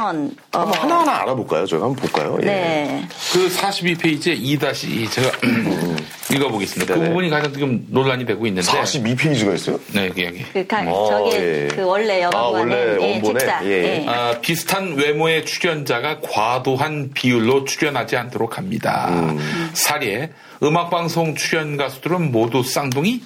[0.53, 1.65] 어, 한번 하나하나 알아볼까요?
[1.65, 2.37] 저희가 한번 볼까요?
[2.41, 2.45] 예.
[2.45, 3.07] 네.
[3.33, 5.31] 그 42페이지에 2- 제가
[6.31, 6.93] 읽어보겠습니다.
[6.93, 7.09] 그 네네.
[7.09, 8.69] 부분이 가장 지금 논란이 되고 있는데.
[8.69, 9.79] 42페이지가 있어요?
[9.93, 10.43] 네, 그 여기.
[10.53, 11.67] 그 가, 어, 저게 예.
[11.67, 13.65] 그 원래 여가관의 예, 책자.
[13.65, 14.05] 예.
[14.07, 19.07] 아, 비슷한 외모의 출연자가 과도한 비율로 출연하지 않도록 합니다.
[19.09, 19.69] 음.
[19.73, 20.31] 사례,
[20.61, 23.21] 음악방송 출연 가수들은 모두 쌍둥이?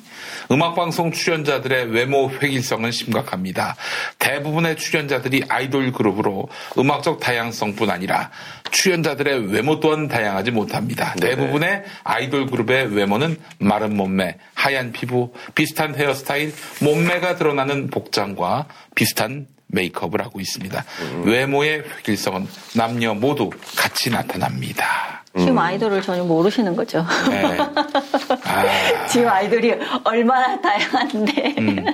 [0.52, 3.76] 음악방송 출연자들의 외모 획일성은 심각합니다.
[4.20, 8.32] 대부분의 출연자들이 아이돌 그룹으로 음악적 다양성뿐 아니라
[8.72, 11.14] 출연자들의 외모 또한 다양하지 못합니다.
[11.20, 20.22] 대부분의 아이돌 그룹의 외모는 마른 몸매, 하얀 피부, 비슷한 헤어스타일, 몸매가 드러나는 복장과 비슷한 메이크업을
[20.22, 20.86] 하고 있습니다.
[21.24, 25.23] 외모의 획일성은 남녀 모두 같이 나타납니다.
[25.38, 27.06] 지금 아이돌을 전혀 모르시는 거죠.
[27.30, 27.58] 네.
[29.10, 29.74] 지금 아이돌이
[30.04, 31.56] 얼마나 다양한데.
[31.58, 31.86] 음.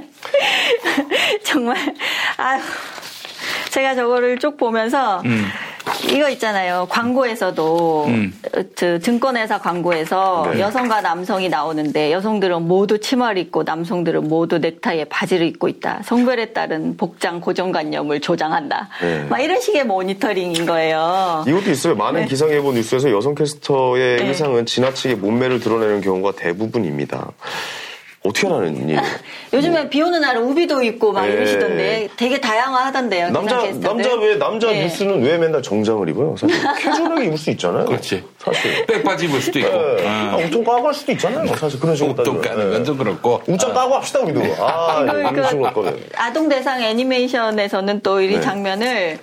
[1.46, 1.78] 정말,
[2.38, 2.62] 아휴.
[3.72, 5.46] 제가 저거를 쭉 보면서 음.
[6.08, 6.88] 이거 있잖아요.
[6.90, 8.34] 광고에서도 음.
[8.76, 10.60] 그 증권회사 광고에서 네.
[10.60, 16.02] 여성과 남성이 나오는데 여성들은 모두 치마를 입고 남성들은 모두 넥타이에 바지를 입고 있다.
[16.04, 18.90] 성별에 따른 복장 고정관념을 조장한다.
[19.02, 19.26] 네.
[19.30, 21.44] 막 이런 식의 모니터링인 거예요.
[21.48, 21.96] 이것도 있어요.
[21.96, 22.28] 많은 네.
[22.28, 24.28] 기상예보 뉴스에서 여성 캐스터의 네.
[24.28, 27.32] 의상은 지나치게 몸매를 드러내는 경우가 대부분입니다.
[28.22, 29.02] 어떻게 하는 일이에요?
[29.54, 31.34] 요즘에 비 오는 날은 우비도 입고 막 네.
[31.34, 33.30] 이러시던데 되게 다양하던데요.
[33.30, 33.64] 남자.
[33.80, 34.84] 남자 왜 남자 네.
[34.84, 36.36] 뉴스는 왜 맨날 정장을 입어요?
[36.38, 37.86] 사실 캐주얼하게 입을 수 있잖아요.
[37.86, 38.24] 그렇지.
[38.38, 39.70] 사실 백바지 입을 수도 있고.
[39.70, 40.08] 네.
[40.08, 40.34] 아.
[40.34, 41.48] 아, 옷좀 까고 할 수도 있잖아요.
[41.56, 42.42] 사실 그런 식으로 옷좀.
[42.42, 42.78] 까는 네.
[42.78, 43.42] 건좀 그렇고.
[43.48, 44.42] 옷좀 까고 합시다 우리도.
[44.66, 45.96] 아 그러니까 이런 식으로 할 거네.
[46.16, 48.42] 아동 대상 애니메이션에서는 또이 네.
[48.42, 49.20] 장면을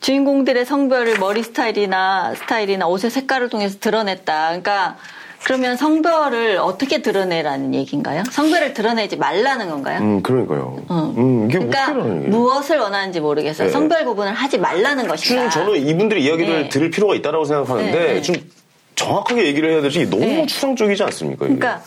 [0.00, 4.48] 주인공들의 성별을 머리 스타일이나 스타일이나 옷의 색깔을 통해서 드러냈다.
[4.48, 4.96] 그러니까
[5.44, 8.22] 그러면 성별을 어떻게 드러내라는 얘기인가요?
[8.30, 10.00] 성별을 드러내지 말라는 건가요?
[10.00, 10.82] 음 그러니까요.
[10.88, 11.14] 어.
[11.18, 12.30] 음 이게 그러니까 하는 얘기예요?
[12.30, 13.68] 무엇을 원하는지 모르겠어요.
[13.68, 13.72] 네.
[13.72, 15.50] 성별 구분을 하지 말라는 것이다.
[15.50, 16.68] 좀 저는 이분들의 이야기를 네.
[16.70, 18.22] 들을 필요가 있다고 생각하는데 네, 네.
[18.22, 18.36] 좀
[18.96, 20.46] 정확하게 얘기를 해야 되지 너무 네.
[20.46, 21.44] 추상적이지 않습니까?
[21.46, 21.56] 이게?
[21.56, 21.82] 그러니까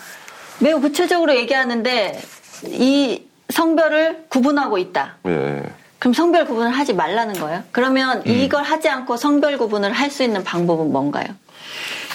[0.60, 2.20] 매우 구체적으로 얘기하는데
[2.66, 5.16] 이 성별을 구분하고 있다.
[5.28, 5.64] 예.
[6.00, 7.64] 그럼 성별 구분을 하지 말라는 거예요?
[7.72, 8.32] 그러면 음.
[8.32, 11.26] 이걸 하지 않고 성별 구분을 할 수 있는 방법은 뭔가요?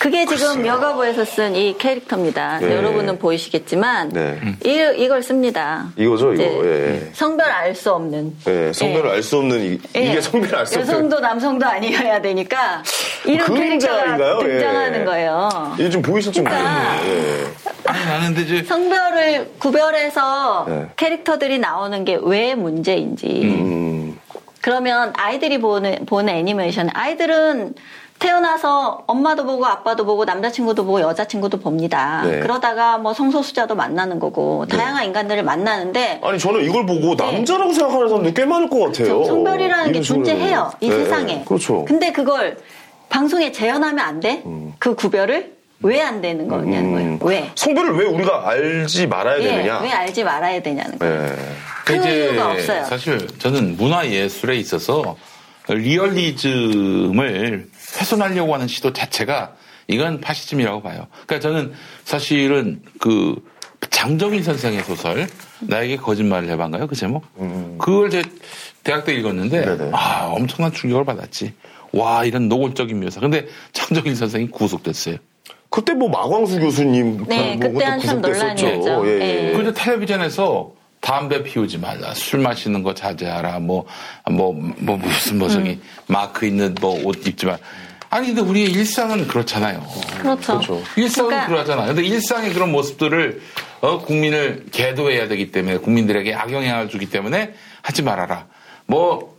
[0.03, 2.59] 그게 지금 여가부에서 쓴 이 캐릭터입니다.
[2.59, 2.75] 네.
[2.77, 4.37] 여러분은 보이시겠지만 네.
[4.65, 5.91] 이, 이걸 씁니다.
[5.97, 6.43] 이거죠, 이거.
[6.43, 7.11] 이제 예.
[7.13, 8.35] 성별 알 수 없는.
[8.49, 10.15] 예, 성별을 알 수 없는 이, 예.
[10.15, 12.83] 게 성별을 알수 없는 여성도 남성도 아니어야 되니까
[13.25, 14.39] 이런 캐릭터가 그림자인가요?
[14.43, 14.49] 예.
[14.49, 15.75] 등장하는 거예요.
[15.79, 16.43] 이게 좀 보이셨죠?
[16.43, 16.97] 그러니까.
[17.07, 17.45] 예.
[17.87, 18.65] 아니, 나는 근데 이제.
[18.65, 20.89] 성별을 구별해서 네.
[20.97, 23.27] 캐릭터들이 나오는 게 왜 문제인지.
[23.45, 24.19] 음.
[24.61, 27.75] 그러면 아이들이 보는, 보는 애니메이션, 아이들은
[28.23, 32.23] 태어나서 엄마도 보고 아빠도 보고 남자친구도 보고 여자친구도 봅니다.
[32.25, 32.39] 네.
[32.39, 38.35] 그러다가 뭐 성소수자도 만나는 거고 다양한 인간들을 만나는데 아니 저는 이걸 보고 남자라고 생각하는 사람들
[38.35, 39.19] 꽤 많을 것 같아요.
[39.19, 39.25] 네.
[39.27, 40.01] 성별이라는 게.
[40.03, 41.43] 존재해요 이 네, 세상에.
[41.45, 41.85] 그렇죠.
[41.85, 42.59] 근데 그걸
[43.09, 44.45] 방송에 재현하면 안 돼?
[44.79, 47.19] 그 구별을 왜안 되는 거냐는 거예요.
[47.23, 47.51] 왜?
[47.57, 49.81] 성별을 왜 우리가 알지 말아야 예, 되느냐?
[49.81, 51.25] 왜 알지 말아야 되냐는 거예요.
[51.25, 51.35] 예.
[51.85, 52.85] 그 이유가 없어요.
[52.85, 55.17] 사실 저는 문화 예술에 있어서
[55.69, 57.67] 리얼리즘을
[57.97, 59.55] 훼손하려고 하는 시도 자체가
[59.89, 61.07] 이건 파시즘이라고 봐요.
[61.27, 61.73] 그러니까 저는
[62.05, 63.37] 사실은 그
[63.91, 65.27] 장정인 선생의 소설
[65.61, 66.87] 나에게 거짓말을 해봐인가요?
[66.87, 67.25] 그 제목?
[67.79, 68.23] 그걸 제
[68.85, 71.55] 대학 때 읽었는데 아 엄청난 충격을 받았지.
[71.93, 73.21] 와 이런 노골적인 묘사.
[73.21, 75.17] 근데 장정인 선생이 구속됐어요.
[75.69, 79.07] 그때 뭐 마광수 교수님 네, 뭐 그때 한참 논란이었죠.
[79.07, 79.53] 예, 예.
[79.53, 83.85] 근데 텔레비전에서 담배 피우지 말라, 술 마시는 거 자제하라, 뭐,
[84.31, 87.59] 뭐, 뭐, 무슨, 뭐, 저기, 마크 있는 뭐, 옷 입지 마.
[88.09, 89.85] 아니, 근데 우리의 일상은 그렇잖아요.
[90.21, 90.81] 그렇죠.
[90.97, 93.43] 일상은 그러니까- 그러잖아요 근데 일상의 그런 모습들을,
[93.81, 97.53] 어, 국민을 계도해야 되기 때문에, 국민들에게 악영향을 주기 때문에
[97.83, 98.47] 하지 말아라.
[98.87, 99.37] 뭐,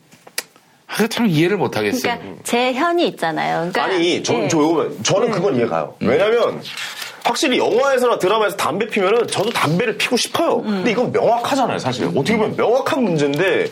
[0.87, 2.17] 아, 참 이해를 못 하겠어요.
[2.19, 3.71] 그러니까 제 현이 있잖아요.
[3.71, 4.47] 그러니까 아니, 저, 예.
[4.49, 5.95] 저, 이거, 저는 그건 이해가요.
[6.01, 6.61] 왜냐면,
[7.23, 10.57] 확실히 영화에서나 드라마에서 담배 피면은 저도 담배를 피고 싶어요.
[10.59, 10.65] 음.
[10.65, 12.05] 근데 이건 명확하잖아요, 사실.
[12.07, 13.67] 어떻게 보면 명확한 문제인데,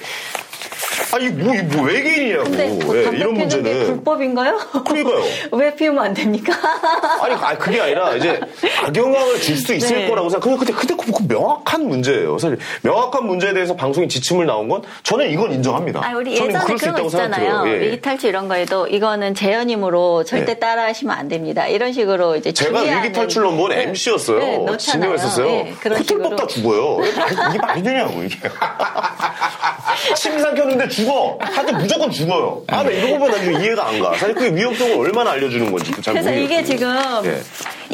[1.13, 2.43] 아니, 뭐, 이뭐 외계인이냐고.
[2.45, 3.85] 근데 뭐 예, 이런 문제는.
[3.85, 4.57] 불법인가요?
[4.85, 5.23] 그러니까요.
[5.51, 6.53] 왜 피우면 안 됩니까?
[7.21, 8.39] 아니, 아니, 그게 아니라 이제
[8.85, 10.07] 악영향을 줄 수 있을 네.
[10.09, 10.43] 거라고 생각.
[10.57, 12.37] 근데 근데 그, 그 명확한 문제예요.
[12.39, 16.01] 사실 명확한 문제에 대해서 방송이 지침을 나온 건 저는 이건 인정합니다.
[16.03, 17.45] 아, 우리 저는 예전에 그럴 수 그런 거 있잖아요.
[17.45, 17.73] 생각해요.
[17.75, 17.85] 예.
[17.87, 20.59] 위기탈출 이런 거에도 이거는 재현임으로 절대 네.
[20.59, 21.67] 따라하시면 안 됩니다.
[21.67, 23.83] 이런 식으로 이제 제가 주의하는- 위기탈출 넘버원 네.
[23.83, 24.39] MC였어요.
[24.39, 24.77] 네.
[24.77, 25.45] 진행했었어요.
[25.45, 26.29] 네, 그런 식으로.
[26.29, 26.97] 뽑다 죽어요.
[27.05, 28.37] 이게 말이, 이게 말이 되냐고, 이게.
[30.15, 31.37] 침상 켰는데 죽어.
[31.41, 32.63] 하여튼 무조건 죽어요.
[32.67, 34.13] 아, 나 거보다 난좀 이해가 안 가.
[34.15, 36.43] 사실 그게 위협성을 얼마나 알려주는 건지 잘 그래서 모르겠어요.
[36.43, 36.95] 이게 지금
[37.25, 37.41] 예.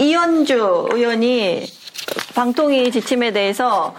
[0.03, 1.65] 이현주 의원이
[2.36, 3.95] 방통위 지침에 대해서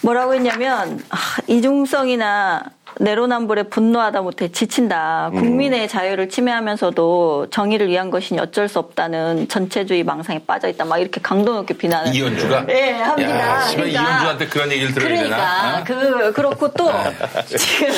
[0.00, 1.16] 뭐라고 했냐면 아,
[1.46, 2.64] 이중성이나
[3.00, 5.30] 내로남불에 분노하다 못해 지친다.
[5.32, 5.40] 음.
[5.40, 10.84] 국민의 자유를 침해하면서도 정의를 위한 것이니 어쩔 수 없다는 전체주의 망상에 빠져 있다.
[10.84, 12.14] 막 이렇게 강도 높게 비난을.
[12.14, 12.66] 이현주가?
[12.70, 13.38] 예, 합니다.
[13.38, 15.78] 야, 그러니까 이현주한테 그런 얘기를 들어야 그러니까 되나?
[15.78, 15.84] 어?
[15.84, 16.90] 그 그렇고 또
[17.46, 17.92] 지금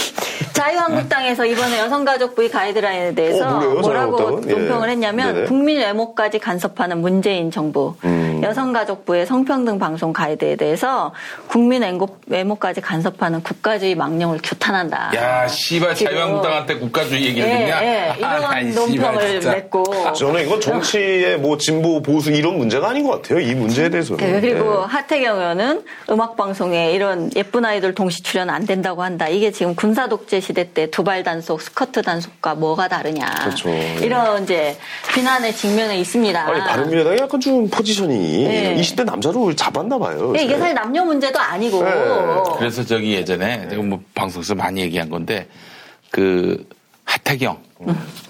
[0.53, 4.51] 자유한국당에서 이번에 여성가족부의 가이드라인에 대해서 어, 뭐라고 자유한국당은?
[4.51, 4.53] 예.
[4.55, 5.47] 논평을 했냐면 네네.
[5.47, 8.41] 국민 외모까지 간섭하는 문재인 정부 음.
[8.43, 11.13] 여성가족부의 성평등 방송 가이드에 대해서
[11.47, 15.11] 국민 외모- 외모까지 간섭하는 국가주의 망령을 규탄한 다.
[15.15, 16.13] 야, 씨발 지금.
[16.13, 17.83] 자유한국당한테 국가주의 얘기를 예, 듣냐?
[17.83, 19.41] 예, 이런 아이, 씨발, 논평을.
[19.41, 23.41] 냈고 저는 이건 정치의 뭐 진보 보수 이런 문제가 아닌 것 같아요.
[23.41, 24.25] 이 문제에 대해서는.
[24.25, 24.87] 네, 그리고 예.
[24.87, 29.27] 하태경 의원은 음악 방송에 이런 예쁜 아이들 동시 출연 안 된다고 한다.
[29.29, 33.27] 이게 지금 군사 독재 시대 때 두발 단속, 스커트 단속과 뭐가 다르냐.
[33.43, 33.71] 그렇죠.
[33.71, 33.97] 예.
[34.01, 34.77] 이런 이제
[35.13, 36.41] 비난의 직면에 있습니다.
[36.41, 38.77] 아니 바른미래당이 약간 좀 포지션이 네.
[38.79, 40.33] 20대 남자로 잡았나 봐요.
[40.37, 40.61] 예, 이게.
[40.61, 41.91] 사실 남녀 문제도 아니고 네.
[42.59, 45.49] 그래서 저기 예전에 제가 뭐 방송에서 많이 얘기한 건데
[46.11, 46.69] 그
[47.05, 47.63] 하태경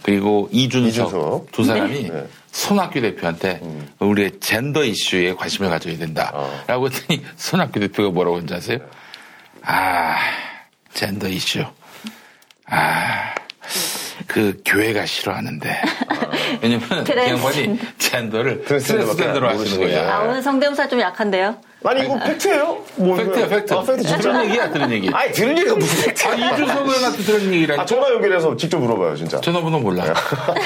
[0.03, 1.53] 그리고 이준석, 이준석.
[1.53, 2.27] 두 사람이 네.
[2.53, 3.61] 손학규 대표한테
[3.99, 8.79] 우리의 젠더 이슈에 관심을 가져야 된다라고 했더니 손학규 대표가 뭐라고 했는지 아세요?
[9.63, 10.17] 아
[10.93, 11.65] 젠더 이슈
[12.67, 13.35] 아
[14.31, 15.83] 그 교회가 싫어하는데
[16.63, 19.89] 왜냐면 그 양반이 젠더를 트랜스젠더로 하시는.
[19.89, 20.15] 거야.
[20.15, 21.57] 아, 오늘 성대모사 좀 약한데요.
[21.83, 22.85] 아니 이거 팩트예요?
[22.97, 23.73] 뭐 팩트야, 팩트.
[23.73, 24.19] 아, 팩트 진짜?
[24.19, 25.09] 들은 얘기야, 들은 얘기.
[25.13, 26.33] 아니 들은 얘기가 무슨 팩트야?
[26.33, 27.83] 아니, 이준석 의원한테 들은 얘기라니까.
[27.83, 29.41] 아, 전화 연결해서 직접 물어봐요 진짜.
[29.41, 30.05] 전화번호 몰라.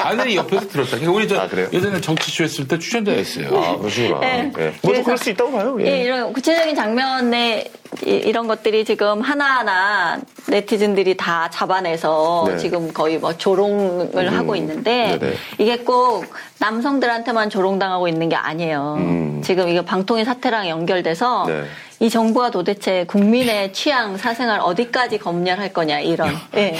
[0.02, 0.90] 아니, 옆에서 들었다.
[0.92, 1.68] 그러니까 우리 저 아, 그래요?
[1.72, 3.46] 예전에 정치쇼 했을 때 출연자였어요.
[3.56, 4.20] 아 그러시구나.
[4.20, 4.28] 네.
[4.58, 4.62] 예.
[4.62, 5.76] 뭐좀 그래서- 그럴 수 있다고 봐요.
[5.80, 5.84] 예.
[5.86, 7.70] 예, 이런 구체적인 장면에
[8.02, 12.56] 이, 런 것들이 지금 하나하나 네티즌들이 다 잡아내서 네.
[12.58, 15.34] 지금 거의 뭐 조롱을 하고 있는데 네네.
[15.58, 16.24] 이게 꼭
[16.58, 18.96] 남성들한테만 조롱당하고 있는 게 아니에요.
[18.98, 19.42] 음.
[19.44, 21.64] 지금 이거 방통위 사태랑 연결돼서 네.
[22.00, 26.36] 이 정부가 도대체 국민의 취향, 사생활 어디까지 검열할 거냐 이런.
[26.56, 26.74] 예.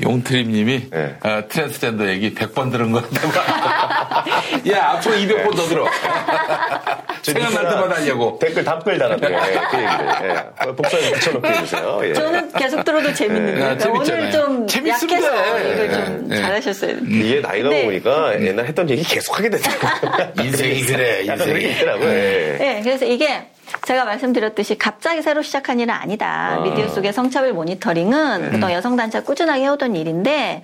[0.00, 1.16] 용트림님이 네.
[1.22, 4.30] 어, 트랜스젠더 얘기 100번 들은 것 같다고.
[4.70, 5.86] 야, 앞으로 200번 더 들어.
[7.22, 8.38] 저 생각날 때마다 하려고.
[8.40, 9.36] 댓글 답글 달았대요.
[9.36, 10.46] 예, 그 얘기를.
[10.68, 10.72] 예.
[10.72, 12.00] 복사해서 붙여놓게 해주세요.
[12.04, 12.12] 예.
[12.14, 14.20] 저는 계속 들어도 재밌는데 야, 재밌잖아요.
[14.22, 15.72] 오늘 좀 재밌으면 약해서 돼.
[15.74, 16.36] 이걸 좀 네.
[16.36, 16.96] 잘하셨어요.
[17.08, 20.32] 이게 나이가 근데- 먹으니까 옛날 했던 얘기 계속 하게 되더라고요.
[20.46, 21.70] 인생이 그래, 인생이.
[21.72, 22.08] 있더라고요.
[22.08, 22.56] 예.
[22.58, 23.42] 네, 그래서 이게
[23.82, 26.58] 제가 말씀드렸듯이 갑자기 새로 시작한 일은 아니다.
[26.58, 26.60] 아.
[26.60, 30.62] 미디어 속의 성차별 모니터링은 그동안 여성단체가 꾸준하게 해오던 일인데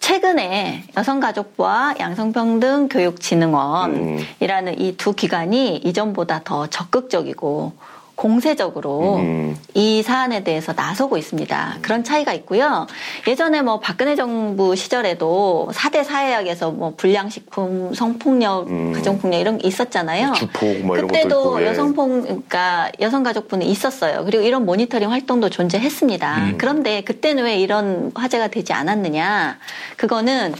[0.00, 7.72] 최근에 여성가족부와 양성평등교육진흥원이라는 이두 기관이 이전보다 더 적극적이고
[8.18, 9.56] 공세적으로 음.
[9.74, 11.76] 이 사안에 대해서 나서고 있습니다.
[11.82, 12.88] 그런 차이가 있고요.
[13.28, 20.32] 예전에 뭐 박근혜 정부 시절에도 4대 사회학에서 뭐 불량식품, 성폭력, 가정폭력 이런 게 있었잖아요.
[20.32, 21.66] 주폭 뭐 이런 그때도 예.
[21.68, 24.24] 여성폭, 그러니까 여성가족부는 있었어요.
[24.24, 26.36] 그리고 이런 모니터링 활동도 존재했습니다.
[26.38, 26.54] 음.
[26.58, 29.58] 그런데 그때는 왜 이런 화제가 되지 않았느냐?
[29.96, 30.54] 그거는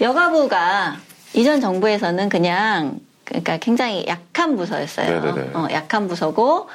[0.00, 0.98] 여가부가
[1.34, 5.50] 이전 정부에서는 그냥 그러니까 굉장히 약한 부서였어요.
[5.54, 6.68] 어, 약한 부서고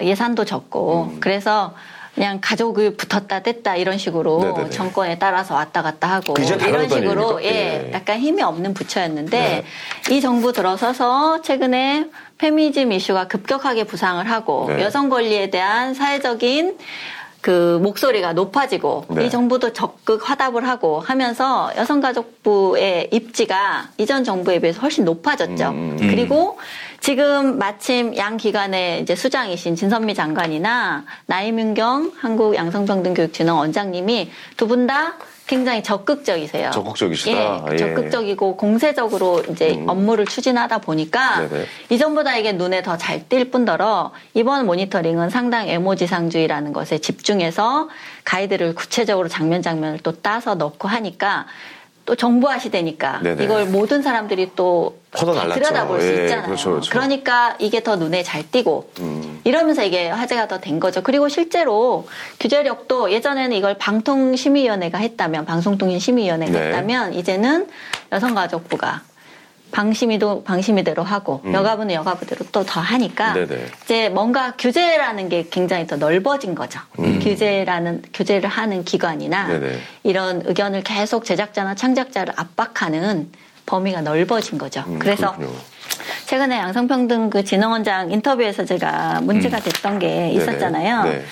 [0.00, 1.20] 예산도 적고 음.
[1.20, 1.74] 그래서
[2.16, 4.70] 그냥 가족을 붙었다 뗐다 이런 식으로 네네네.
[4.70, 7.42] 정권에 따라서 왔다 갔다 하고 이런 식으로?
[7.42, 7.52] 예, 예.
[7.52, 7.90] 네.
[7.92, 9.64] 약간 힘이 없는 부처였는데
[10.10, 12.08] 이 정부 들어서서 최근에
[12.38, 14.82] 페미니즘 이슈가 급격하게 부상을 하고 네.
[14.82, 16.78] 여성 권리에 대한 사회적인
[17.40, 19.26] 그 목소리가 높아지고 네.
[19.26, 25.68] 이 정부도 적극 화답을 하고 하면서 여성가족부의 입지가 이전 정부에 비해서 훨씬 높아졌죠.
[25.68, 25.96] 음.
[26.00, 26.58] 그리고
[27.00, 35.14] 지금 마침 양 기관의 이제 수장이신 진선미 장관이나 나이민경 한국양성평등교육진흥 원장님이 두 분 다
[35.46, 36.70] 굉장히 적극적이세요.
[36.72, 37.66] 적극적이시다.
[37.68, 37.76] 예, 예.
[37.76, 41.66] 적극적이고 공세적으로 이제 업무를 추진하다 보니까 네네.
[41.90, 47.88] 이전보다 이게 눈에 더 잘 띌 뿐더러 이번 모니터링은 상당 애모지상주의라는 것에 집중해서
[48.24, 51.46] 가이드를 구체적으로 장면 장면을 또 따서 넣고 하니까
[52.06, 53.44] 또 정보화 시대니까 네네.
[53.44, 54.96] 이걸 모든 사람들이 또.
[55.12, 56.44] 들여다볼 수 예, 있잖아요.
[56.44, 56.98] 그렇죠, 그렇죠.
[56.98, 59.40] 러니까 이게 더 눈에 잘 띄고 음.
[59.44, 61.02] 이러면서 이게 화제가 더 된 거죠.
[61.02, 62.06] 그리고 실제로
[62.38, 66.66] 규제력도 예전에는 이걸 방통심의위원회가 했다면 방송통신심의위원회가 네.
[66.66, 67.66] 했다면 이제는
[68.12, 69.02] 여성가족부가
[69.72, 71.52] 방심위도 방심위대로 하고 음.
[71.52, 73.66] 여가부는 여가부대로 또 더 하니까 네네.
[73.84, 76.80] 이제 뭔가 규제라는 게 굉장히 더 넓어진 거죠.
[76.98, 77.20] 음.
[77.22, 79.78] 규제라는 규제를 하는 기관이나 네네.
[80.02, 83.30] 이런 의견을 계속 제작자나 창작자를 압박하는
[83.66, 84.82] 범위가 넓어진 거죠.
[84.86, 85.58] 음, 그래서 그렇군요.
[86.26, 90.30] 최근에 양성평등 그 진흥원장 인터뷰에서 제가 문제가 됐던 게.
[90.30, 91.02] 있었잖아요.
[91.04, 91.24] 네.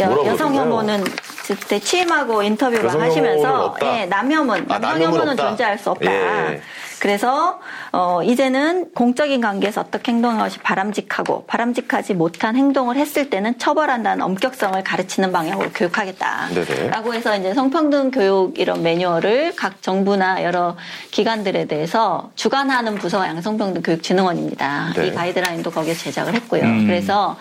[0.00, 0.60] 여, 그러던가요?
[0.60, 1.04] 혐오는
[1.46, 3.76] 그때 취임하고 인터뷰를 하시면서.
[3.82, 5.48] 예, 남혐은 아, 남성 남혐은 혐오는 없다.
[5.48, 6.12] 존재할 수 없다.
[6.12, 6.62] 예.
[7.00, 7.58] 그래서
[7.90, 14.80] 어, 이제는 공적인 관계에서 어떻게 행동하는 것이 바람직하고 바람직하지 못한 행동을 했을 때는 처벌한다는 엄격성을
[14.84, 16.50] 가르치는 방향으로 교육하겠다.
[16.54, 16.90] 네네.
[16.90, 20.76] 라고 해서 이제 성평등 교육 이런 매뉴얼을 각 정부나 여러
[21.10, 24.92] 기관들에 대해서 주관하는 부서가 양성평등 교육진흥원입니다.
[24.94, 25.08] 네.
[25.08, 26.62] 이 가이드라인도 거기에 제작을 했고요.
[26.62, 26.86] 음.
[26.86, 27.36] 그래서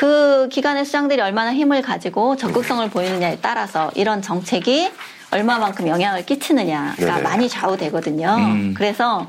[0.00, 4.90] 그 기관의 수장들이 얼마나 힘을 가지고 적극성을 보이느냐에 따라서 이런 정책이
[5.30, 7.20] 얼마만큼 영향을 끼치느냐가 네네.
[7.20, 8.34] 많이 좌우되거든요.
[8.38, 8.74] 음.
[8.74, 9.28] 그래서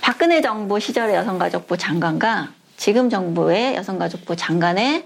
[0.00, 5.04] 박근혜 정부 시절의 여성가족부 장관과 지금 정부의 여성가족부 장관의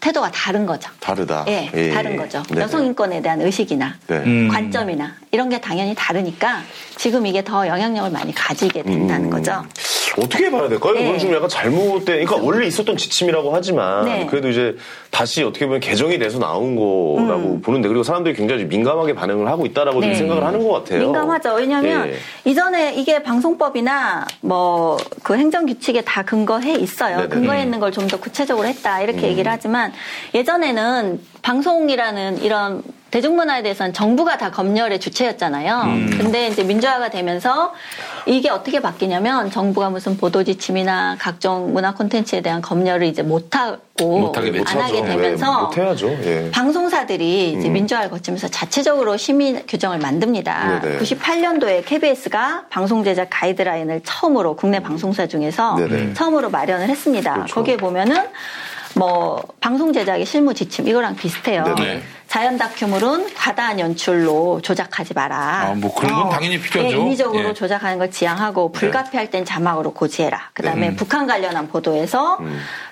[0.00, 0.90] 태도가 다른 거죠.
[0.98, 1.44] 다르다.
[1.46, 1.90] 예, 예.
[1.90, 2.42] 다른 거죠.
[2.48, 2.62] 네네.
[2.62, 4.16] 여성 인권에 대한 의식이나 네.
[4.16, 4.48] 음.
[4.48, 6.62] 관점이나 이런 게 당연히 다르니까
[6.96, 9.30] 지금 이게 더 영향력을 많이 가지게 된다는 음.
[9.30, 9.64] 거죠.
[10.18, 10.94] 어떻게 봐야 될까요?
[10.94, 11.02] 네.
[11.04, 14.26] 이건 좀 약간 잘못된, 그러니까 원래 있었던 지침이라고 하지만 네.
[14.28, 14.76] 그래도 이제
[15.10, 20.00] 다시 어떻게 보면 개정이 돼서 나온 거라고 보는데 그리고 사람들이 굉장히 민감하게 반응을 하고 있다라고
[20.00, 20.12] 좀 음.
[20.12, 20.18] 네.
[20.18, 21.02] 생각을 하는 것 같아요.
[21.02, 21.54] 민감하죠.
[21.54, 22.14] 왜냐하면 예.
[22.50, 27.16] 이전에 이게 방송법이나 뭐 그 행정 규칙에 다 근거해 있어요.
[27.18, 27.28] 네네.
[27.28, 27.64] 근거해 음.
[27.64, 29.92] 있는 걸 좀 더 구체적으로 했다 이렇게 얘기를 하지만
[30.34, 35.82] 예전에는 방송이라는 이런 대중문화에 대해서는 정부가 다 검열의 주체였잖아요.
[35.84, 36.10] 음.
[36.16, 37.74] 근데 이제 민주화가 되면서
[38.26, 44.62] 이게 어떻게 바뀌냐면 정부가 무슨 보도 지침이나 각종 문화 콘텐츠에 대한 검열을 이제 못하고 못하게
[44.64, 46.08] 안 하게 되면서 네, 못해야죠.
[46.24, 46.50] 예.
[46.50, 47.72] 방송사들이 이제 음.
[47.72, 50.80] 민주화를 거치면서 자체적으로 심의 규정을 만듭니다.
[50.80, 50.98] 네네.
[50.98, 56.14] 98년도에 KBS가 방송 제작 가이드라인을 처음으로 국내 방송사 중에서 네네.
[56.14, 57.34] 처음으로 마련을 했습니다.
[57.34, 57.54] 그렇죠.
[57.54, 58.16] 거기에 보면은
[58.94, 61.64] 뭐 방송 제작의 실무 지침 이거랑 비슷해요.
[61.64, 62.02] 네네.
[62.30, 65.36] 자연 다큐물은 과다한 연출로 조작하지 마라.
[65.36, 66.96] 아, 뭐 그런 건 당연히 필요하죠.
[66.96, 67.52] 예, 인위적으로 예.
[67.52, 70.50] 조작하는 걸 지향하고 불가피할 땐 자막으로 고지해라.
[70.52, 70.96] 그다음에 네.
[70.96, 72.38] 북한 관련한 보도에서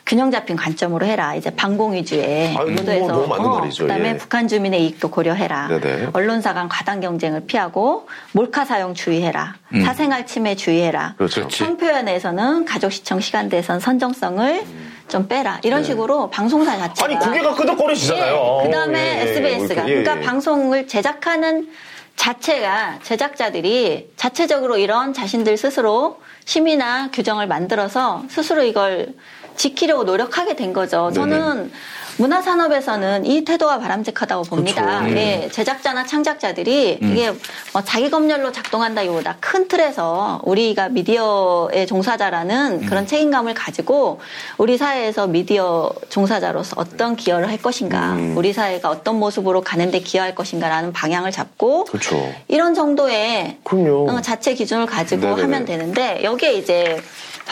[0.04, 1.36] 균형 잡힌 관점으로 해라.
[1.36, 3.84] 이제 방공 위주의 아유, 보도에서 뭐, 너무 맞는 말이죠.
[3.84, 4.16] 그다음에 예.
[4.16, 5.68] 북한 주민의 이익도 고려해라.
[5.68, 6.08] 네네.
[6.14, 9.54] 언론사 간 과당 경쟁을 피하고 몰카 사용 주의해라.
[9.72, 9.84] 음.
[9.84, 11.14] 사생활 침해 주의해라.
[11.16, 11.48] 그렇죠.
[11.48, 14.64] 성표현에서는 가족 시청 시간대에선 선정성을
[15.08, 15.60] 좀 빼라.
[15.64, 17.16] 이런 식으로 방송사 자체가 네.
[17.16, 18.60] 아니, 고개가 끄덕거리시잖아요.
[18.64, 20.02] 그 다음에 예, 예, SBS가 예, 예.
[20.02, 21.68] 그러니까 방송을 제작하는
[22.16, 29.14] 자체가 제작자들이 자체적으로 이런 자신들 스스로 심의나 규정을 만들어서 스스로 이걸
[29.56, 31.10] 지키려고 노력하게 된 거죠.
[31.12, 31.72] 저는
[32.18, 35.00] 문화 산업에서는 이 태도가 바람직하다고 봅니다.
[35.00, 35.16] 그렇죠.
[35.16, 37.12] 예, 제작자나 창작자들이 음.
[37.12, 37.32] 이게
[37.72, 42.86] 뭐 자기 검열로 작동한다기보다 큰 틀에서 우리가 미디어의 종사자라는 음.
[42.86, 44.20] 그런 책임감을 가지고
[44.58, 48.36] 우리 사회에서 미디어 종사자로서 어떤 기여를 할 것인가, 음.
[48.36, 52.16] 우리 사회가 어떤 모습으로 가는데 기여할 것인가라는 방향을 잡고 그렇죠.
[52.48, 54.10] 이런 정도의 그럼요.
[54.10, 55.42] 어, 자체 기준을 가지고 네네네.
[55.42, 57.00] 하면 되는데 여기에 이제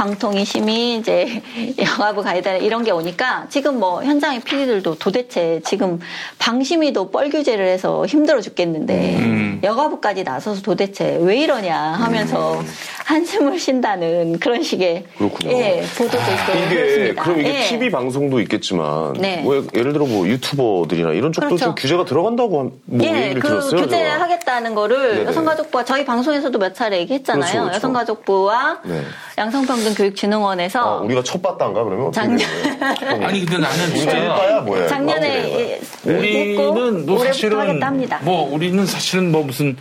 [0.01, 1.43] 방통위 심의 이제
[1.81, 5.99] 여가부 가이드라인 이런 게 오니까 지금 뭐 현장의 PD들도 도대체 지금
[6.39, 9.61] 방심위도 뻘 규제를 해서 힘들어 죽겠는데 음.
[9.65, 12.63] 여가부까지 나서서 도대체 왜 이러냐 하면서
[13.07, 15.53] 한숨을 쉰다는 그런 식의 그렇군요.
[15.53, 17.23] 예, 보도도 있고 이게 그렇습니다.
[17.25, 17.65] 그럼 이게 예.
[17.69, 19.43] TV 방송도 있겠지만 네.
[19.47, 21.65] 왜 예를 들어 뭐 유튜버들이나 이런 쪽도 그렇죠.
[21.67, 23.81] 좀 규제가 들어간다고 한- 뭐 예, 얘기를 그 들었어요.
[23.81, 24.21] 규제를 제가.
[24.21, 25.25] 하겠다는 거를 네네.
[25.31, 27.41] 여성가족부와 저희 방송에서도 몇 차례 얘기했잖아요.
[27.41, 27.77] 그렇죠, 그렇죠.
[27.77, 29.01] 여성가족부와 네.
[29.39, 32.39] 양성평등 교육진흥원에서 아, 우리가 첫 봤단가 그러면 작년-?
[33.25, 34.89] 아니 근데 나는 진짜 뭐야?
[34.89, 37.81] 작년에 우리는 뭐 사실은.
[38.23, 39.77] 뭐 우리는 사실은 뭐 무슨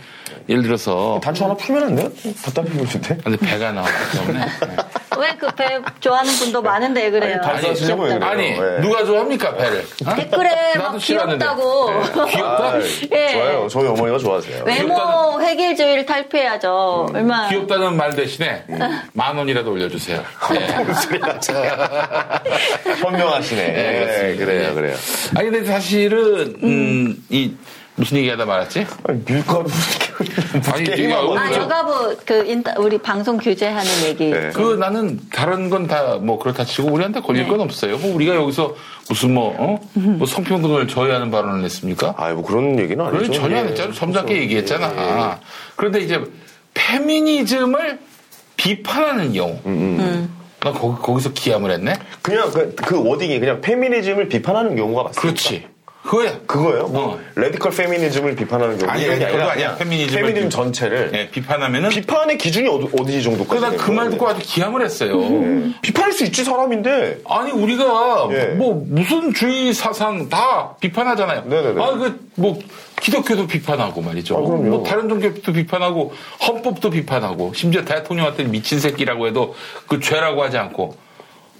[0.48, 2.10] 예를 들어서 단추 하나 풀면 안 돼요?
[2.44, 3.16] 답답해 보이는데.
[3.22, 4.46] 근데 배가 나오기 때문에
[5.18, 7.38] 왜그 배 좋아하는 분도 많은데 왜 그래요?
[7.42, 7.66] 아니,
[8.22, 9.84] 아니 누가 좋아합니까 배를?
[10.06, 10.14] 어?
[10.14, 10.96] 댓글에 막.
[10.98, 11.90] 귀엽다고.
[11.90, 12.00] 네.
[12.32, 12.64] 귀엽다?
[12.64, 12.80] 아,
[13.12, 13.28] 예.
[13.32, 13.68] 좋아요.
[13.70, 14.64] 저희 어머니가 좋아하세요.
[14.64, 17.08] 외모 획일주의를 탈피해야죠.
[17.14, 18.64] 얼마 귀엽다는 말 대신에
[19.12, 20.22] 만 원이라도 올려주세요.
[20.54, 20.84] 예.
[20.84, 22.42] 무슨 소리야.
[23.00, 23.62] 현명하시네.
[24.32, 24.96] 예, 그래요, 그래요.
[25.36, 27.52] 아니 근데 사실은 음, 이
[27.96, 28.86] 무슨 얘기하다 말았지?
[29.26, 29.64] 밀가루
[30.72, 34.30] 아니 이게 아, 여가부 그 인터, 우리 방송 규제하는 얘기.
[34.30, 34.50] 네.
[34.54, 37.48] 그 나는 다른 건 다 뭐 그렇다 치고 우리한테 걸릴 네.
[37.48, 37.96] 건 없어요.
[37.98, 38.74] 뭐 우리가 여기서
[39.08, 39.80] 무슨 뭐, 어?
[39.94, 42.14] 뭐 성평등을 저해하는 발언을 했습니까?
[42.16, 43.32] 아, 뭐 그런 얘기는 아니죠.
[43.32, 43.70] 전혀 안 예.
[43.70, 43.92] 했잖아.
[43.92, 44.92] 점잖게 그래서, 얘기했잖아.
[44.96, 45.36] 예.
[45.76, 46.20] 그런데 이제
[46.74, 47.98] 페미니즘을
[48.56, 49.58] 비판하는 경우.
[49.66, 50.30] 음.
[50.60, 51.94] 나 거기, 거기서 기함을 했네?
[52.22, 55.20] 그냥 그, 그 wording이 그냥 페미니즘을 비판하는 경우가 맞습니다.
[55.20, 55.66] 그렇지.
[56.06, 56.38] 그거야.
[56.46, 56.86] 그거예요?
[56.86, 59.76] 뭐 radical 페미니즘을 비판하는 경우 아니, 그거 아니라 아니야.
[59.76, 61.88] 페미니즘 비- 전체를 예, 비판하면은.
[61.90, 63.48] 비판의 기준이 어디, 어디 정도까지?
[63.48, 64.10] 그래서 되는 그말 거예요?
[64.12, 65.18] 듣고 아주 기함을 했어요.
[65.82, 67.22] 비판할 수 있지 사람인데.
[67.28, 68.44] 아니 우리가 예.
[68.54, 71.42] 뭐 무슨 주의 사상 다 비판하잖아요.
[71.46, 71.82] 네네네.
[71.82, 72.60] 아그뭐
[73.00, 74.36] 기독교도 비판하고 말이죠.
[74.36, 74.62] 아, 그럼요.
[74.64, 76.14] 뭐 다른 종교도 비판하고
[76.46, 79.54] 헌법도 비판하고 심지어 대통령한테 미친 새끼라고 해도
[79.88, 80.96] 그 죄라고 하지 않고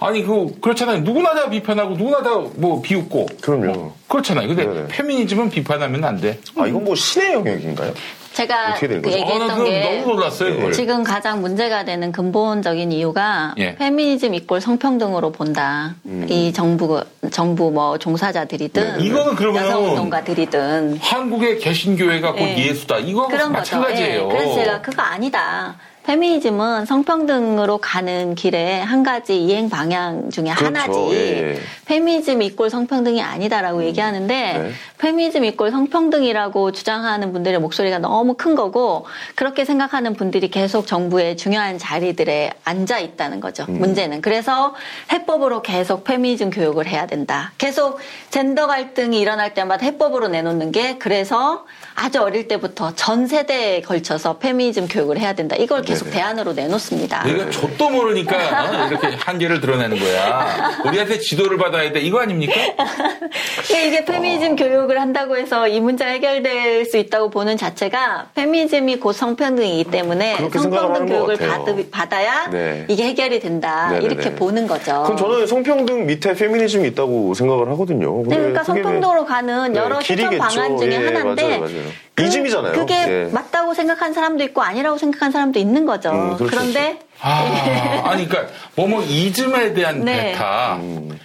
[0.00, 1.00] 아니 그 그렇잖아요.
[1.00, 3.92] 누구나 다 비판하고 누구나 다 뭐 비웃고 그럼요.
[4.08, 4.48] 그렇잖아요.
[4.48, 4.86] 근데 네네.
[4.88, 6.38] 페미니즘은 비판하면 안 돼.
[6.56, 7.92] 아 이건 뭐 신의 영역인가요?
[8.34, 8.86] 제가 그?
[8.92, 10.56] 얘기했던 아, 게 너무 놀랐어요.
[10.56, 10.72] 그걸.
[10.72, 13.74] 지금 가장 문제가 되는 근본적인 이유가 예.
[13.76, 15.94] 페미니즘 이꼴 성평등으로 본다.
[16.04, 16.26] 음.
[16.28, 19.04] 이 정부 정부 뭐 종사자들이든 네.
[19.06, 22.58] 이거는 그러면 여성 운동가들이든 한국의 개신교회가 곧 예.
[22.68, 22.98] 예수다.
[22.98, 24.24] 이거 그런 마찬가지예요.
[24.28, 24.34] 거죠.
[24.36, 25.76] 예, 그래서 제가 그거 아니다.
[26.06, 30.64] 페미니즘은 성평등으로 가는 길에 한 가지 이행 방향 중에 그렇죠.
[30.66, 30.98] 하나지.
[31.10, 31.60] 예, 예.
[31.86, 34.70] 페미니즘 이꼴 성평등이 아니다라고 얘기하는데 네.
[34.98, 41.76] 페미니즘 이꼴 성평등이라고 주장하는 분들의 목소리가 너무 큰 거고 그렇게 생각하는 분들이 계속 정부의 중요한
[41.76, 43.66] 자리들에 앉아 있다는 거죠.
[43.68, 43.80] 음.
[43.80, 44.76] 문제는 그래서
[45.12, 47.52] 해법으로 계속 페미니즘 교육을 해야 된다.
[47.58, 47.98] 계속
[48.30, 51.64] 젠더 갈등이 일어날 때마다 해법으로 내놓는 게 그래서
[51.98, 55.56] 아주 어릴 때부터 전 세대에 걸쳐서 페미니즘 교육을 해야 된다.
[55.58, 56.16] 이걸 계속 네네.
[56.16, 57.24] 대안으로 내놓습니다.
[57.24, 58.86] 우리가 족도 모르니까 어?
[58.88, 60.76] 이렇게 한계를 드러내는 거야.
[60.84, 62.00] 우리한테 지도를 받아야 돼.
[62.00, 62.52] 이거 아닙니까?
[63.70, 69.90] 이게 페미니즘 교육을 한다고 해서 이 문제가 해결될 수 있다고 보는 자체가 페미니즘이 곧 성평등이기
[69.90, 71.36] 때문에 성평등 교육을.
[71.38, 72.84] 받, 받아야 네.
[72.88, 73.88] 이게 해결이 된다.
[73.92, 74.04] 네네네.
[74.04, 75.02] 이렇게 보는 거죠.
[75.04, 78.22] 그럼 저는 성평등 밑에 페미니즘이 있다고 생각을 하거든요.
[78.26, 80.42] 네, 그러니까 성평등으로 가는 네, 여러 실천 길이겠죠.
[80.60, 81.85] 방안 중에 예, 하나인데 맞아요, 맞아요.
[82.18, 82.72] 이즘이잖아요.
[82.72, 83.30] 그게 예.
[83.32, 86.10] 맞다고 생각한 사람도 있고 아니라고 생각한 사람도 있는 거죠.
[86.10, 90.32] 음, 그렇죠, 그런데 아, 아니, 그러니까 뭐뭐 이즘에 대한 네.
[90.32, 90.76] 베타.
[90.76, 91.18] 음.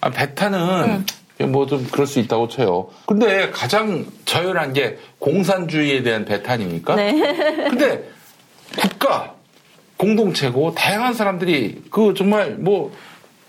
[0.00, 1.04] 아, 베타는
[1.38, 2.88] 뭐좀 그럴 수 있다고 쳐요.
[3.06, 6.94] 근데 가장 저열한 게 공산주의에 대한 베타 아닙니까?
[6.94, 7.12] 네.
[7.12, 8.04] 근데
[8.78, 9.34] 국가
[9.96, 12.92] 공동체고 다양한 사람들이 그 정말 뭐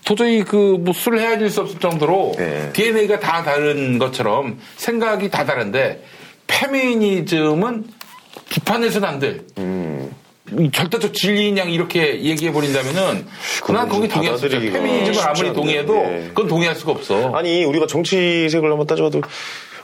[0.04, 2.70] 도저히 그뭐 술을 헤아릴 수 없을 정도로 네.
[2.72, 6.02] DNA가 다 다른 것처럼 생각이 다 다른데
[6.48, 7.84] 페미니즘은
[8.48, 9.44] 비판해서는 안 될.
[9.58, 10.12] 음.
[10.58, 13.26] 이 절대적 진리인 양 이렇게 얘기해 버린다면은
[13.68, 14.42] 난 거기 동의할 수.
[14.48, 15.52] 받아들이기가 페미니즘을 아무리.
[15.52, 16.24] 동의해도 예.
[16.28, 17.32] 그건 동의할 수가 없어.
[17.36, 19.20] 아니 우리가 정치색을 한번 따져봐도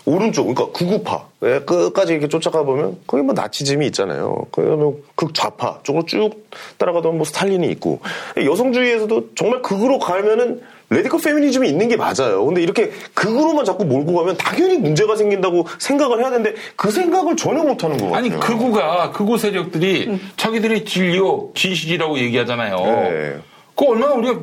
[0.06, 4.46] 오른쪽 그러니까 구구파 예, 끝까지 이렇게 쫓아가 보면 거기 뭐 나치즘이 있잖아요.
[4.52, 8.00] 그다음에 극좌파 쪽으로 쭉 따라가다 뭐 스탈린이 있고
[8.42, 12.44] 여성주의에서도 정말 극으로 가면은 radical 페미니즘이 있는 게 맞아요.
[12.44, 17.62] 근데 이렇게 극으로만 자꾸 몰고 가면 당연히 문제가 생긴다고 생각을 해야 되는데 그 생각을 전혀
[17.62, 18.16] 못 하는 것 같아요.
[18.16, 22.77] 아니 극우가 극우 세력들이 자기들이 진리요 진실이라고 얘기하잖아요.
[22.77, 23.36] 네.
[23.74, 24.40] 그 얼마나 우리가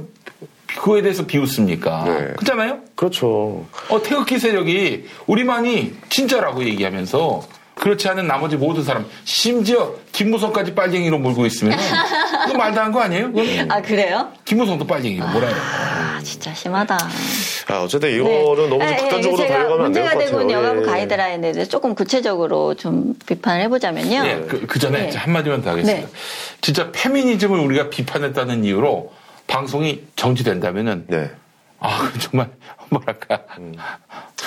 [0.68, 2.04] 그거에 대해서 비웃습니까?
[2.06, 2.34] 네.
[2.38, 2.80] 그렇잖아요.
[2.96, 3.66] 그렇죠.
[3.90, 7.42] 어 태극기 세력이 우리만이 진짜라고 얘기하면서
[7.76, 11.78] 그렇지 않은 나머지 모든 사람 심지어 김무성까지 빨갱이로 몰고 있으면
[12.46, 13.32] 그거 말도 안거 아니에요?
[13.32, 14.30] 그건 아 그래요?
[14.46, 15.58] 김무성도 빨갱이고 뭐라 해요?
[16.22, 16.98] 아 진짜 심하다.
[17.68, 20.41] 아, 어쨌든 이거는 너무 네, 극단적으로 예, 제가 달려가면 안될 문제가 것 되고 같아요.
[20.41, 20.85] 있는 여가부 예.
[20.91, 24.23] 가이드라인에 대해서 조금 구체적으로 좀 비판을 해보자면요.
[24.26, 25.18] 예, 그, 그 전에 네.
[25.18, 26.07] 한마디만 더 하겠습니다.
[26.07, 26.14] 네.
[26.61, 29.11] 진짜 페미니즘을 우리가 비판했다는 이유로
[29.48, 31.31] 방송이 정지된다면은 네.
[31.80, 32.49] 아, 그 정말
[32.89, 33.41] 뭐랄까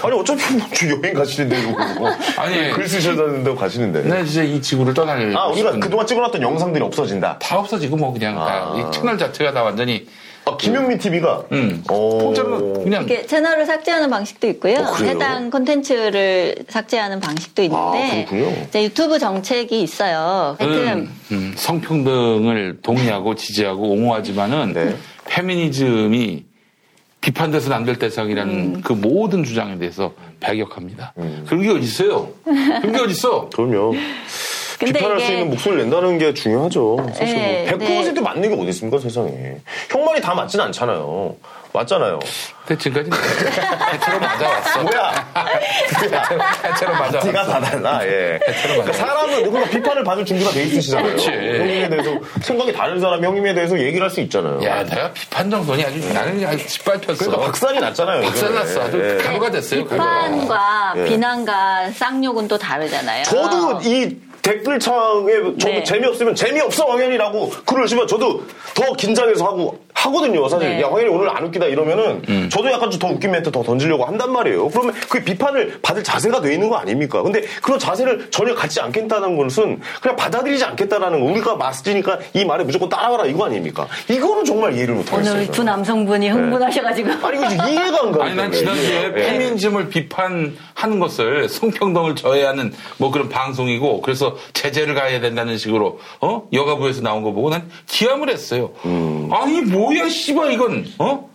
[0.02, 0.66] 아니 어차피 뭐
[1.02, 2.10] 여행 가시는데 뭐.
[2.36, 2.70] 아니.
[2.70, 4.02] 글 쓰셔다는데 가시는데.
[4.02, 5.34] 네, 진짜 이 지구를 떠날.
[5.36, 7.38] 아 우리가 그동안 찍어놨던 영상들이 없어진다.
[7.38, 10.06] 다 없어지고 뭐 그냥 다, 이 채널 자체가 다 완전히.
[10.46, 11.44] 아, 김현미 TV가?
[11.52, 11.82] 응.
[11.88, 12.18] 어.
[12.20, 13.04] 통째로 그냥.
[13.06, 14.80] 이렇게 채널을 삭제하는 방식도 있고요.
[14.80, 15.10] 어, 그래요?
[15.12, 18.64] 해당 콘텐츠를 삭제하는 방식도 있는데 아, 그렇군요.
[18.68, 20.54] 이제 유튜브 정책이 있어요.
[20.58, 24.96] 하여튼 음, 음, 성평등을 동의하고 지지하고 옹호하지만은 네.
[25.26, 26.44] 페미니즘이
[27.22, 28.80] 비판돼서는 안 될 대상이라는 음.
[28.84, 31.14] 그 모든 주장에 대해서 배격합니다.
[31.46, 32.28] 그런 게 어디 있어요?
[32.44, 33.48] 그런 게 어디 있어?
[33.48, 33.94] 그럼요.
[34.84, 37.06] 근데 비판할 이게- 수 있는 목소리를 낸다는 게 중요하죠.
[37.14, 39.30] 사실 네, 뭐 100% 맞는 게 어디 있습니까 세상에.
[39.90, 41.34] 형 말이 다 맞진 않잖아요.
[41.72, 42.20] 맞잖아요.
[42.66, 43.10] 근데 지금까지
[43.90, 44.82] 대체로 맞아왔어.
[44.82, 45.32] 뭐야?
[46.62, 47.18] 대체로 맞아.
[47.18, 48.00] 티가 다 달라.
[48.06, 48.38] 예.
[48.62, 51.06] 그러니까 사람은 누군가 비판을 받을 준비가 돼 있으시잖아요.
[51.08, 51.28] 그렇지.
[51.30, 52.10] 형님에 대해서
[52.42, 54.62] 생각이 다른 사람이 형님에 대해서 얘기를 할 수 있잖아요.
[54.64, 57.16] 야, 내가 비판 정도니 아주 나는 아주 짓밟혔어.
[57.24, 58.22] 그러니까 박살이 났잖아요.
[58.22, 58.54] 박살.
[58.54, 58.82] 났어.
[58.82, 59.22] 아주 예.
[59.24, 59.82] 가루가 됐어요.
[59.84, 61.04] 비판과 예.
[61.06, 63.24] 비난과 쌍욕은 또 다르잖아요.
[63.24, 65.82] 저도 이 댓글창에 저도 네.
[65.84, 68.42] 재미없으면 재미없어 황현이라고 글을 쓰면 저도
[68.74, 70.46] 더 긴장해서 하고 하거든요.
[70.48, 70.82] 사실 네.
[70.82, 74.32] 야 황현이 오늘 안 웃기다 이러면은 저도 약간 좀 더 웃긴 멘트 더 던지려고 한단
[74.32, 74.68] 말이에요.
[74.68, 77.22] 그러면 그 비판을 받을 자세가 돼 있는 거 아닙니까?
[77.22, 81.26] 근데 그런 자세를 전혀 갖지 않겠다는 것은 그냥 받아들이지 않겠다라는 거.
[81.26, 83.86] 우리가 맞으니까 이 말에 무조건 따라가라 이거 아닙니까?
[84.10, 85.34] 이거는 정말 이해를 못하겠어요.
[85.34, 88.22] 오늘 두 남성분이 흥분하셔가지고 아니 이거 이해가 안 가요.
[88.22, 95.58] 아니 난 지난주에 페미니즘을 비판하는 것을 성평등을 저해하는 뭐 그런 방송이고 그래서 제재를 가해야 된다는
[95.58, 98.70] 식으로 어 여가부에서 나온 거 보고 난 기함을 했어요.
[99.32, 101.34] 아니 뭐야 씨발 이건 어?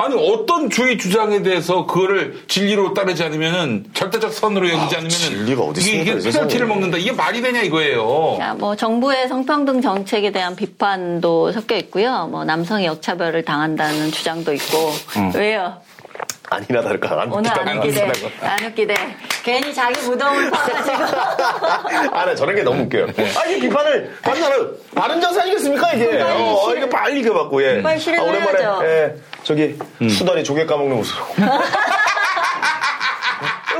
[0.00, 5.80] 아니 어떤 주의 주장에 대해서 그거를 진리로 따르지 않으면은 절대적 선으로 여기지 않으면은 진리가 어디
[5.80, 6.30] 이게, 이게.
[6.30, 8.36] 페널티를 먹는다 이게 말이 되냐 이거예요.
[8.38, 12.28] 자, 뭐 정부의 성평등 정책에 대한 비판도 섞여 있고요.
[12.30, 14.76] 뭐 남성이 역차별을 당한다는 주장도 있고.
[15.16, 15.32] 음.
[15.34, 15.80] 왜요?
[16.50, 18.12] 아니나 다를까 안 오늘 웃기다 안 웃기대.
[18.42, 18.94] 안 웃기대.
[19.42, 20.96] 괜히 자기 무덤을 파가지고.
[22.16, 23.06] 아, 나 저런 게 너무 웃겨요.
[23.36, 26.20] 아, 이 비판을 받는 바른 자세 아니겠습니까, 이게?
[26.22, 27.82] 어, 실- 이게 빨리 이렇게 받고, 예.
[27.82, 28.80] 빨리 아, 오랜만에, 해야죠.
[28.84, 29.14] 예.
[29.42, 31.16] 저기, 수다니 조개 까먹는 모습.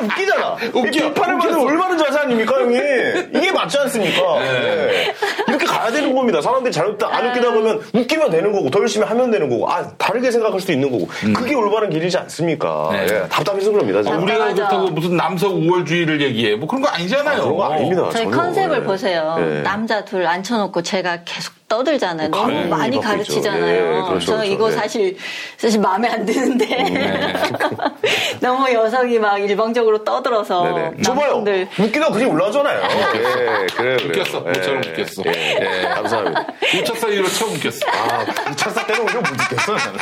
[0.01, 0.57] 웃기잖아.
[0.73, 0.89] 웃겨.
[0.89, 3.31] 이 비판을 받는 올바른 자세 아닙니까, 형님?
[3.35, 4.41] 이게 맞지 않습니까?
[4.43, 5.15] 예.
[5.49, 6.41] 이렇게 가야 되는 겁니다.
[6.41, 10.31] 사람들이 잘못다 안 웃기다 보면 웃기면 되는 거고, 더 열심히 하면 되는 거고, 아, 다르게
[10.31, 11.07] 생각할 수도 있는 거고.
[11.35, 12.89] 그게 올바른 길이지 않습니까?
[12.93, 13.07] 네.
[13.09, 13.29] 예.
[13.29, 13.99] 답답해서 그럽니다.
[14.11, 14.17] 아.
[14.17, 14.55] 우리가 맞아.
[14.55, 17.39] 그렇다고 무슨 남성 우월주의를 얘기해 뭐 그런 거 아니잖아요.
[17.39, 18.09] 아, 그런 거 아닙니다.
[18.13, 18.37] 저희 전혀.
[18.37, 18.83] 컨셉을 예.
[18.83, 19.37] 보세요.
[19.39, 19.63] 예.
[19.63, 22.31] 남자 둘 앉혀놓고 제가 계속 떠들잖아요.
[22.31, 23.67] 너무 가만히 많이 가르치잖아요.
[23.67, 24.45] 예, 그렇죠, 저 그렇죠.
[24.45, 24.73] 이거 예.
[24.73, 25.17] 사실
[25.59, 26.67] 사실 마음에 안 드는데
[28.41, 30.93] 너무 여성이 막 일방적으로 떠들어서.
[30.97, 32.81] 남성들 웃기다 그냥 올라오잖아요.
[32.89, 34.09] 예, 그래, 그래.
[34.21, 34.41] 웃겼어.
[34.41, 35.23] 모처럼 웃겼어.
[35.27, 35.83] 예, 예.
[35.89, 36.47] 감사합니다.
[36.61, 37.79] 2차 사이로 처음 웃겼어.
[37.91, 39.73] 아, 2차 때는 오히려 못 웃겼어.
[39.75, 39.99] 나는.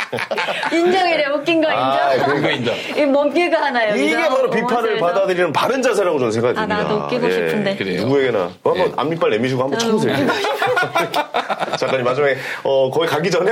[0.71, 1.83] 인정이래 웃긴 거 인정.
[1.83, 2.75] 아, 그거 인정.
[2.95, 3.95] 이 몸개가 하나요.
[3.95, 6.83] 이게 바로 비판을 받아들이는 바른 자세라고 저는 생각이 아, 듭니다.
[6.83, 7.75] 나도 웃기고 싶은데.
[7.75, 8.01] 그래요.
[8.01, 8.51] 누구에게나.
[8.63, 10.15] 뭐 한번 앞니빨 내미시고 한번 쳐보세요.
[11.77, 13.51] 잠깐 마지막에 어, 거기 가기 전에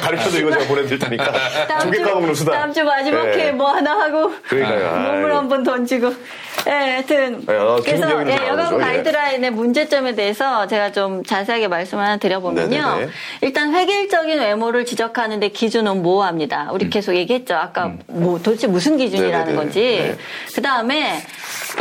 [0.00, 1.32] 가르쳐도 이거 제가 보내드릴 테니까
[1.80, 2.52] 조개 까먹는 수다.
[2.52, 3.50] 다음 주 마지막에 예.
[3.50, 5.12] 뭐 하나 하고 그러니까요.
[5.12, 5.32] 몸을.
[5.32, 6.12] 한번 던지고.
[6.66, 8.76] 예, 하여튼 예, 어, 그래서 예, 여가부.
[8.76, 8.84] 예.
[8.84, 12.68] 가이드라인의 문제점에 대해서 제가 좀 자세 하게 말씀 하나 드려보면요.
[12.70, 13.10] 네네네.
[13.42, 16.70] 일단 획일적인 외모를 지적하는데 기준은 모호합니다.
[16.72, 17.54] 우리 계속 얘기했죠.
[17.54, 19.56] 아까 뭐 도대체 무슨 기준이라는 네네네.
[19.56, 19.80] 건지.
[19.80, 20.16] 네.
[20.54, 21.22] 그 다음에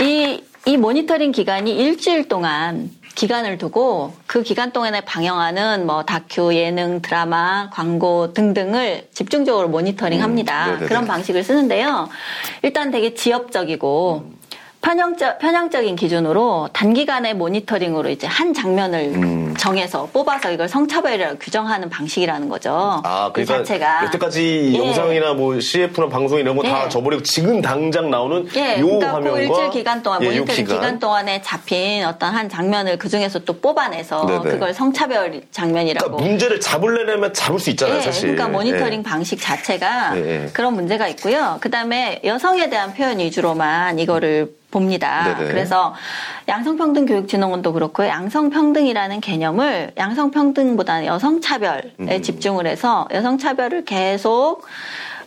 [0.01, 7.01] 이, 이 모니터링 기간이 일주일 동안 기간을 두고 그 기간 동안에 방영하는 뭐 다큐, 예능,
[7.01, 10.67] 드라마, 광고 등등을 집중적으로 모니터링 합니다.
[10.67, 10.85] 네네네.
[10.85, 12.09] 그런 방식을 쓰는데요.
[12.61, 14.40] 일단 되게 지역적이고
[14.81, 19.53] 편향적, 편향적인 기준으로 단기간의 모니터링으로 이제 한 장면을 음.
[19.57, 23.01] 정해서 뽑아서 이걸 성차별이라고 규정하는 방식이라는 거죠.
[23.03, 24.05] 아, 그 그러니까 자체가.
[24.05, 24.77] 여태까지 예.
[24.79, 26.89] 영상이나 뭐 CF나 방송 이런 거다 예.
[26.89, 30.65] 저버리고 지금 당장 나오는 예, 요 그러니까 화면과 그 일주일 기간 동안 예, 요 모니터링
[30.65, 30.99] 기간.
[30.99, 34.39] 동안에 잡힌 어떤 한 장면을 그 중에서 또 뽑아내서 네네.
[34.51, 36.07] 그걸 성차별 장면이라고.
[36.07, 38.35] 그러니까 문제를 잡으려면 잡을 수 있잖아요, 예, 사실.
[38.35, 39.03] 그러니까 모니터링 예.
[39.03, 40.49] 방식 자체가 예, 예.
[40.53, 41.57] 그런 문제가 있고요.
[41.61, 45.35] 그 다음에 여성에 대한 표현 위주로만 이거를 봅니다.
[45.35, 45.51] 네네.
[45.51, 45.93] 그래서
[46.47, 52.21] 양성평등 교육진흥원도 그렇고 양성평등이라는 개념을 양성평등보다는 여성차별에 음.
[52.21, 54.65] 집중을 해서 여성차별을 계속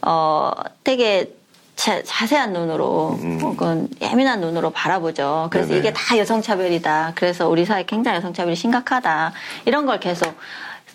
[0.03, 0.51] 어
[0.83, 1.31] 되게
[1.77, 5.49] 자, 자세한 눈으로 혹은 예민한 눈으로 바라보죠.
[5.51, 5.71] 그래서 음.
[5.71, 5.81] 네네.
[5.81, 7.13] 이게 다 여성차별이다.
[7.15, 9.33] 그래서 우리 사회 굉장히 여성차별이 심각하다.
[9.67, 10.35] 이런 걸 계속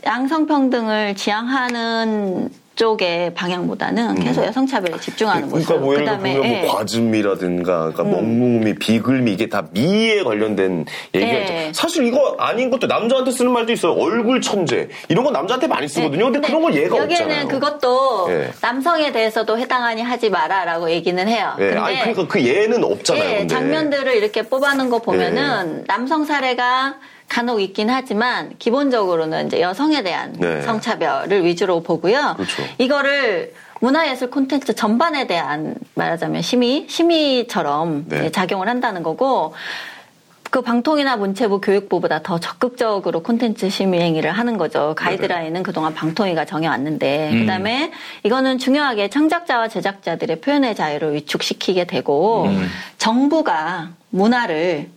[0.05, 2.49] 양성평등을 지향하는
[2.79, 5.67] 그쪽의 방향보다는 계속 여성 차별에 집중하는 모습.
[5.67, 6.61] 그러니까 뭐 예를 들면 예.
[6.61, 8.11] 뭐 과즙미라든가 그러니까 음.
[8.11, 11.53] 먹물미, 비글미 이게 다 미에 관련된 얘기였죠.
[11.53, 11.71] 예.
[11.73, 13.91] 사실 이거 아닌 것도 남자한테 쓰는 말도 있어요.
[13.93, 16.31] 얼굴 천재 이런 건 남자한테 많이 쓰거든요.
[16.31, 17.47] 근데, 그런 걸 얘가 여기에는 없잖아요.
[17.49, 18.51] 그것도 예.
[18.61, 21.55] 남성에 대해서도 해당하니 하지 마라라고 얘기는 해요.
[21.59, 23.29] 예, 근데 아니 그러니까 그 얘는 없잖아요.
[23.29, 23.47] 예, 근데.
[23.53, 26.95] 장면들을 이렇게 뽑아놓은 거 보면은 남성 사례가
[27.29, 30.61] 간혹 있긴 하지만 기본적으로는 이제 여성에 대한 네.
[30.63, 32.33] 성차별을 위주로 보고요.
[32.35, 32.63] 그렇죠.
[32.79, 38.25] 이거를 문화예술 콘텐츠 전반에 대한 말하자면 심의, 심의처럼 네.
[38.25, 39.53] 예, 작용을 한다는 거고
[40.49, 44.95] 그 방통이나 문체부 교육부보다 더 적극적으로 콘텐츠 심의 행위를 하는 거죠.
[44.97, 47.39] 가이드라인은 그동안 방통위가 정해왔는데 음.
[47.41, 47.91] 그다음에
[48.23, 52.67] 이거는 중요하게 창작자와 제작자들의 표현의 자유를 위축시키게 되고 음.
[52.97, 54.89] 정부가 문화를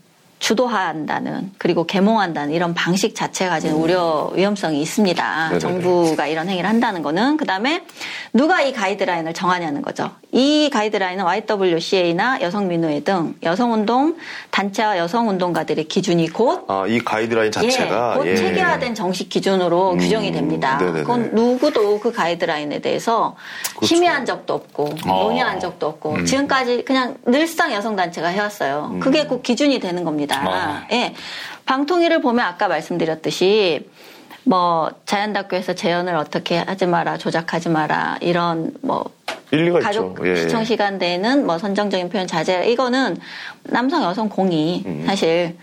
[0.43, 5.45] 주도한다는 그리고 계몽한다는 이런 방식 자체가 가진 우려 위험성이 있습니다.
[5.45, 5.59] 네네네.
[5.61, 7.85] 정부가 이런 행위를 한다는 거는 그다음에
[8.33, 10.11] 누가 이 가이드라인을 정하냐는 거죠.
[10.33, 14.17] 이 가이드라인은 YWCA나 여성민우회 등 여성운동
[14.51, 18.37] 단체와 여성운동가들의 기준이 곧 아, 이 가이드라인 자체가 예, 곧 예.
[18.37, 20.79] 체계화된 정식 기준으로 음, 규정이 됩니다.
[20.79, 21.01] 네네네.
[21.03, 23.37] 그건 누구도 그 가이드라인에 대해서
[23.77, 23.87] 그렇죠.
[23.87, 25.25] 심의한 적도 없고 어.
[25.25, 26.25] 논의한 적도 없고 음.
[26.25, 28.91] 지금까지 그냥 늘상 여성단체가 해왔어요.
[28.95, 29.01] 음.
[29.01, 30.32] 그게 곧 기준이 되는 겁니다.
[30.35, 30.87] 아.
[30.93, 31.15] 예.
[31.67, 33.89] 방통위를 보면 아까 말씀드렸듯이
[34.45, 39.05] 뭐 자연다큐에서 재현을 어떻게 하지 마라, 조작하지 마라 이런 뭐
[39.53, 40.29] 일리가 가족 있죠.
[40.29, 40.37] 예.
[40.37, 43.19] 시청 시간대에는 뭐 선정적인 표현 자제 이거는
[43.65, 45.05] 남성 여성 공이 음.
[45.07, 45.57] 사실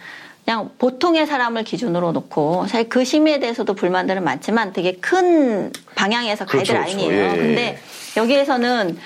[0.45, 6.73] 그냥 보통의 사람을 기준으로 놓고 사실 그 심의에 대해서도 불만들은 많지만 되게 큰 방향에서 그렇죠,
[6.73, 7.09] 가이드라인이에요.
[7.09, 7.35] 그렇죠.
[7.35, 7.47] 예, 예.
[7.47, 7.79] 근데
[8.17, 8.97] 여기에서는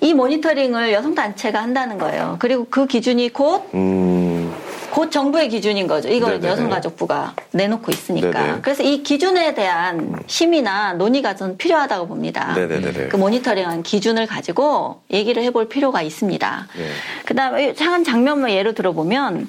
[0.00, 2.36] 이 모니터링을 여성 단체가 한다는 거예요.
[2.40, 4.52] 그리고 그 기준이 곧 음.
[4.92, 6.10] 곧 정부의 기준인 거죠.
[6.10, 6.48] 이걸 네네네.
[6.48, 8.30] 여성가족부가 내놓고 있으니까.
[8.30, 8.58] 네네.
[8.60, 12.52] 그래서 이 기준에 대한 심의나 논의가 저는 필요하다고 봅니다.
[12.52, 13.08] 네네네.
[13.08, 16.68] 그 모니터링한 기준을 가지고 얘기를 해볼 필요가 있습니다.
[16.76, 16.88] 네.
[17.24, 19.48] 그 다음에 한 장면만 예로 들어보면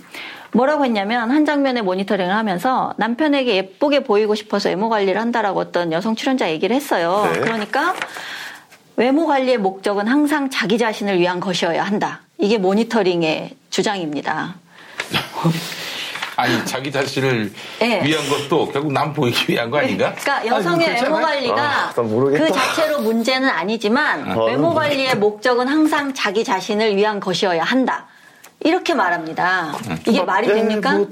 [0.53, 6.15] 뭐라고 했냐면 한 장면의 모니터링을 하면서 남편에게 예쁘게 보이고 싶어서 외모 관리를 한다라고 어떤 여성
[6.15, 7.30] 출연자 얘기를 했어요.
[7.34, 7.41] 네.
[7.41, 7.94] 그러니까
[8.95, 12.22] 외모 관리의 목적은 항상 자기 자신을 위한 것이어야 한다.
[12.38, 14.62] 이게 모니터링의 주장입니다.
[16.35, 18.01] 아니 자기 자신을 예.
[18.03, 20.13] 위한 것도 결국 남 보이기 위한 거 아닌가?
[20.19, 21.15] 그러니까 여성의 아니, 외모.
[21.15, 21.93] 관리가 아.
[21.93, 24.73] 그 자체로 문제는 아니지만 아, 외모 모르겠다.
[24.73, 28.07] 관리의 목적은 항상 자기 자신을 위한 것이어야 한다.
[28.64, 29.73] 이렇게 말합니다.
[30.07, 30.94] 이게 뭐, 말이 네, 됩니까?
[30.94, 31.07] 뭐,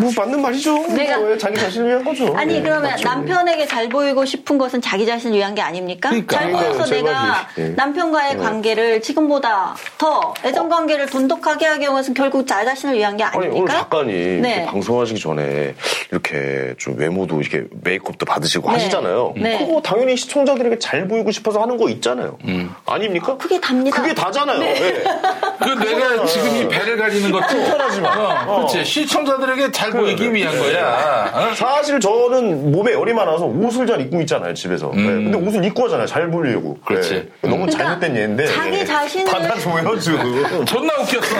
[0.00, 0.74] 뭐 맞는 말이죠.
[0.94, 2.34] 내가- 뭐, 자기 자신을 위한 거죠.
[2.36, 3.04] 아니 예, 그러면 맞죠.
[3.08, 6.10] 남편에게 잘 보이고 싶은 것은 자기 자신을 위한 게 아닙니까?
[6.10, 6.36] 그러니까.
[6.38, 7.68] 잘 보여서 그러니까요, 내가 예.
[7.70, 8.36] 남편과의 예.
[8.36, 13.48] 관계를 지금보다 더 애정 관계를 돈독하게 하기 위해서는 결국 자 자신을 위한 게 아니 오늘
[13.50, 13.72] 아닙니까?
[13.74, 14.66] 작가님 네.
[14.66, 15.74] 방송하시기 전에
[16.10, 18.74] 이렇게 좀 외모도 이렇게 메이크업도 받으시고 네.
[18.74, 19.34] 하시잖아요.
[19.36, 19.58] 네.
[19.58, 22.38] 그거 당연히 시청자들에게 잘 보이고 싶어서 하는 거 있잖아요.
[22.86, 23.36] 아닙니까?
[23.36, 24.00] 그게 답니다.
[24.00, 24.58] 그게 다잖아요.
[24.58, 24.74] 네.
[24.80, 25.04] 예.
[25.58, 28.44] 그 내가 지금 이 배를 가리는 것도 불편하지 마.
[28.46, 31.30] 어, 그렇지 시청자들에게 잘 보이기 위한 거야.
[31.34, 31.54] 어?
[31.54, 34.90] 사실 저는 몸에 열이 많아서 옷을 잘 입고 있잖아요 집에서.
[34.94, 35.02] 예.
[35.02, 36.06] 근데 옷을 입고 하잖아요.
[36.06, 36.70] 잘 보이려고.
[36.70, 36.84] 음.
[36.84, 37.14] 그렇지.
[37.14, 37.28] 예.
[37.48, 38.46] 너무 그러니까 잘못된 예인데.
[38.46, 38.84] 자기 예.
[38.84, 40.64] 자신을- 받아줘요 지금.
[40.66, 41.36] 존나 웃겼어.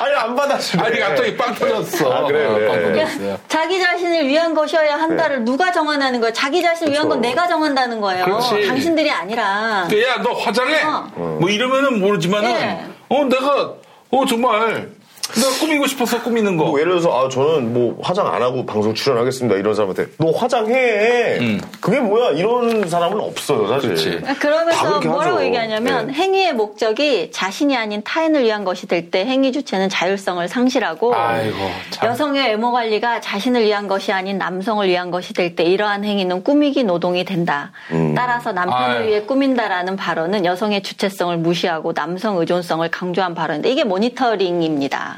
[0.00, 0.82] 아니 안 받아주네.
[0.82, 2.12] 아니 갑자기 빵 터졌어.
[2.12, 2.50] 아, 그래요?
[2.50, 3.04] 어, 빵 네.
[3.04, 3.38] 터졌어요.
[3.48, 6.32] 자기 자신을 위한 것이어야 한다를 누가 정하는 거예요?
[6.32, 7.34] 자기 자신을 위한 건 그렇죠.
[7.34, 8.24] 내가 정한다는 거예요.
[8.24, 8.66] 그렇지.
[8.68, 9.42] 당신들이 아니라.
[9.42, 10.82] 야, 너 화장해?
[10.84, 11.38] 어.
[11.40, 12.84] 뭐 이러면은 모르지만은, 예.
[13.08, 13.74] 어, 내가,
[14.10, 14.90] 어, 정말,
[15.34, 16.64] 내가 꾸미고 싶어서 꾸미는 거.
[16.64, 21.58] 뭐 예를 들어서 아 저는 뭐 화장 안 하고 방송 출연하겠습니다 이런 사람한테 너 화장해
[21.80, 25.44] 그게 뭐야 이런 사람은 없어요 사실 다 아, 그러면서 뭐라고 하죠.
[25.44, 26.12] 얘기하냐면 네.
[26.14, 31.56] 행위의 목적이 자신이 아닌 타인을 위한 것이 될 때 행위 주체는 자율성을 상실하고 아이고,
[31.90, 32.10] 참.
[32.10, 36.84] 여성의 외모 관리가 자신을 위한 것이 아닌 남성을 위한 것이 될 때 이러한 행위는 꾸미기
[36.84, 37.72] 노동이 된다.
[37.92, 38.14] 음.
[38.14, 39.08] 따라서 남편을 아유.
[39.08, 45.17] 위해 꾸민다라는 발언은 여성의 주체성을 무시하고 남성 의존성을 강조한 발언인데 이게 모니터링입니다.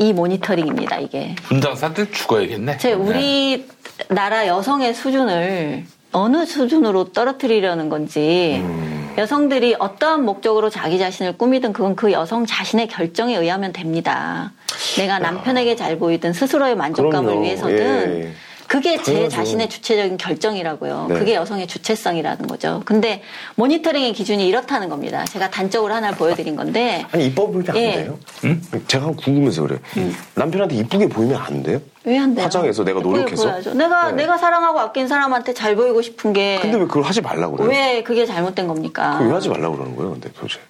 [0.00, 0.98] 이 모니터링입니다.
[0.98, 1.34] 이게.
[1.42, 2.78] 분장사들 죽어야겠네.
[2.78, 3.66] 제 우리
[4.08, 8.64] 나라 여성의 수준을 어느 수준으로 떨어뜨리려는 건지
[9.18, 14.52] 여성들이 어떠한 목적으로 자기 자신을 꾸미든 그건 그 여성 자신의 결정에 의하면 됩니다.
[14.96, 17.42] 내가 남편에게 잘 보이든 스스로의 만족감을 그럼요.
[17.44, 18.32] 위해서든 예.
[18.70, 19.34] 그게 제 당연하죠.
[19.34, 21.06] 자신의 주체적인 결정이라고요.
[21.08, 21.18] 네.
[21.18, 22.82] 그게 여성의 주체성이라는 거죠.
[22.84, 23.20] 근데
[23.56, 25.24] 모니터링의 기준이 이렇다는 겁니다.
[25.24, 27.92] 제가 단적으로 하나를 보여드린 건데 아니 이뻐 보이면 안 예.
[28.04, 28.18] 돼요?
[28.86, 29.78] 제가 궁금해서 그래
[30.36, 31.80] 남편한테 이쁘게 보이면 안 돼요?
[32.04, 32.44] 왜 안 돼요?
[32.44, 33.74] 화장해서 내가 노력해서 보여야죠.
[33.74, 34.22] 내가 네.
[34.22, 37.70] 내가 사랑하고 아낀 사람한테 잘 보이고 싶은 게 근데 왜 그걸 하지 말라고 그래요?
[37.70, 39.14] 왜 그게 잘못된 겁니까?
[39.14, 40.60] 그걸 왜 하지 말라고 그러는 거예요 근데 도대체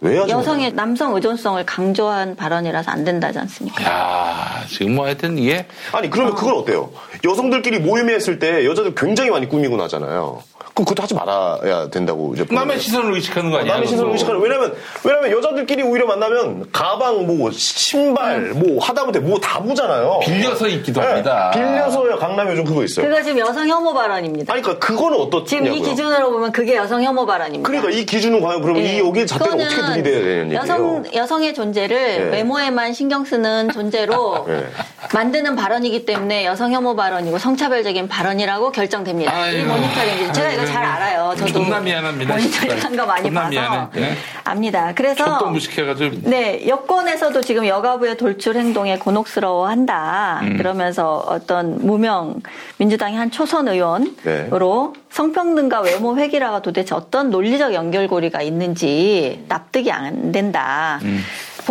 [0.00, 3.84] 왜 하지 여성의 남성 의존성을 강조한 발언이라서 안 된다지 않습니까?
[3.84, 5.66] 야 지금 뭐 하여튼 이게.
[5.92, 6.90] 아니 그러면 그건 어때요?
[7.24, 10.42] 여성들끼리 모임에 했을 때 여자들 굉장히 많이 꾸미고 나잖아요.
[10.74, 12.78] 그 그것도 하지 말아야 된다고 이제 남의.
[12.80, 13.74] 시선을 의식하는 거 아니야?
[13.74, 14.12] 남의 시선을.
[14.12, 14.74] 의식하는 왜냐면
[15.04, 20.20] 왜냐면 여자들끼리 오히려 만나면 가방 뭐 신발 뭐 하다못해 뭐 다 보잖아요.
[20.22, 21.50] 빌려서 입기도 네, 합니다.
[21.52, 22.18] 빌려서요.
[22.18, 23.06] 강남에 요즘 그거 있어요.
[23.08, 24.52] 그거 지금 여성 혐오 발언입니다.
[24.52, 25.46] 아니 그러니까 그거는 어떻냐고요?
[25.46, 27.66] 지금 이 기준으로 보면 그게 여성 혐오 발언입니다.
[27.68, 28.96] 그러니까 이 기준은 과연 그러면 예.
[28.96, 30.60] 이 여기 잣대를 어떻게 들이대야 되는 얘기예요?
[30.60, 32.36] 여성 여성의 존재를 예.
[32.36, 34.66] 외모에만 신경 쓰는 존재로 예.
[35.12, 39.32] 만드는 발언이기 때문에 여성 혐오 발언이고 성차별적인 발언이라고 결정됩니다.
[39.50, 39.72] 이 아이고.
[39.72, 41.34] 모니터링 제가 이거 잘 알아요.
[41.36, 42.34] 저도 존나 미안합니다.
[42.34, 43.86] 모니터링한 거 많이 봐서 미안해.
[43.94, 44.16] 네.
[44.44, 44.92] 압니다.
[44.94, 50.40] 그래서 척도 무식해가지고 네, 여권에서도 지금 여가부의 돌출 행동에 곤혹스러워한다.
[50.42, 50.56] 음.
[50.56, 52.40] 그러면서 어떤 무명
[52.78, 61.00] 민주당의 한 초선 의원으로 성평등과 외모 회기라가 도대체 어떤 논리적 연결고리가 있는지 납득이 안 된다.
[61.02, 61.22] 음.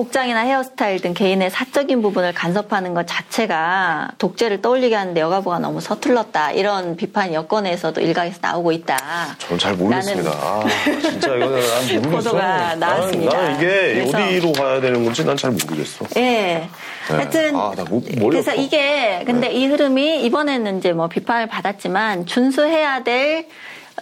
[0.03, 6.51] 복장이나 헤어스타일 등 개인의 사적인 부분을 간섭하는 것 자체가 독재를 떠올리게 하는데 여가부가 너무 서툴렀다.
[6.53, 8.95] 이런 비판이 여권에서도 일각에서 나오고 있다.
[9.39, 10.29] 저는 잘 모르겠습니다.
[10.31, 10.63] 아,
[11.01, 12.09] 진짜 이거는 난 모르겠어.
[12.31, 13.33] 보도가 나왔습니다.
[13.37, 16.05] 나는, 나는 이게 그래서- 어디로 가야 되는 건지 난 잘 모르겠어.
[16.15, 16.21] 예.
[16.21, 16.69] 네.
[17.09, 18.55] 하여튼 아, 나 뭐, 그래서.
[18.55, 19.53] 이게 근데 네.
[19.53, 23.47] 이 흐름이 이번에는 이제 뭐 비판을 받았지만 준수해야 될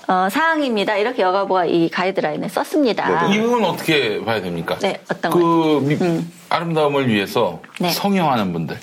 [0.07, 0.95] 어, 사항입니다.
[0.95, 3.27] 이렇게 여가부가 이 가이드라인에 썼습니다.
[3.27, 4.77] 이 부분 어떻게 봐야 됩니까?
[4.79, 5.81] 네, 어떤 그?
[5.84, 7.89] 미- 아름다움을 위해서 네.
[7.91, 8.77] 성형하는 분들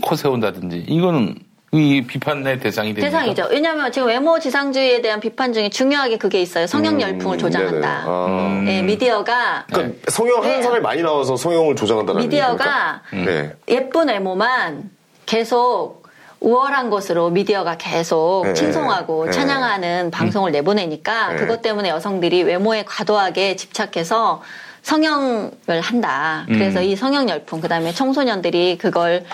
[0.00, 1.34] 코 세운다든지 이거는
[1.72, 3.06] 이 비판의 대상이 됩니까?
[3.18, 3.48] 대상이죠.
[3.50, 6.66] 왜냐하면 지금 외모 지상주의에 대한 비판 중에 중요하게 그게 있어요.
[6.68, 8.04] 성형 음, 열풍을 조장한다.
[8.06, 8.64] 아.
[8.68, 13.02] 예, 미디어가 그러니까 성형하는 사람이 많이 나와서 성형을 조장한다는 미디어가?
[13.12, 13.52] 네.
[13.68, 14.90] 예쁜 외모만
[15.26, 16.07] 계속
[16.40, 19.30] 우월한 것으로 미디어가 계속 네, 칭송하고 네.
[19.32, 21.36] 찬양하는 방송을 내보내니까 네.
[21.36, 24.42] 그것 때문에 여성들이 외모에 과도하게 집착해서
[24.82, 26.46] 성형을 한다.
[26.46, 26.84] 그래서 음.
[26.84, 29.24] 이 성형 열풍, 그 다음에 청소년들이 그걸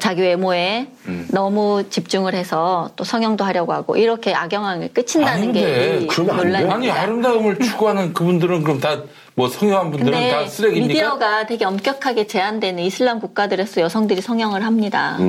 [0.00, 1.28] 자기 외모에 음.
[1.30, 6.74] 너무 집중을 해서 또 성형도 하려고 하고 이렇게 악영향을 끼친다는 게이 논란입니다.
[6.74, 9.02] 아니 아름다움을 추구하는 그분들은 그럼 다
[9.36, 10.88] 뭐 성형한 분들은 근데 다 쓰레기입니까?
[10.88, 15.18] 미디어가 되게 엄격하게 제한되는 이슬람 국가들에서 여성들이 성형을 합니다.
[15.20, 15.26] 음,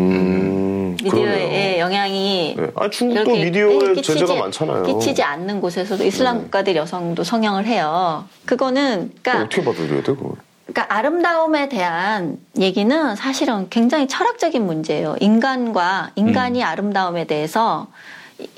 [1.03, 2.67] 미디어의 영향이 네.
[2.75, 4.83] 아, 중국도 미디어에 끼치지- 제재가 많잖아요.
[4.83, 8.25] 끼치지 않는 곳에서도 이슬람 국가들 여성도 성형을 해요.
[8.45, 10.31] 그거는 그러니까 어떻게 받아들여야 돼, 그걸?
[10.65, 15.15] 그러니까 아름다움에 대한 얘기는 사실은 굉장히 철학적인 문제예요.
[15.21, 17.87] 인간과 인간이 아름다움에 대해서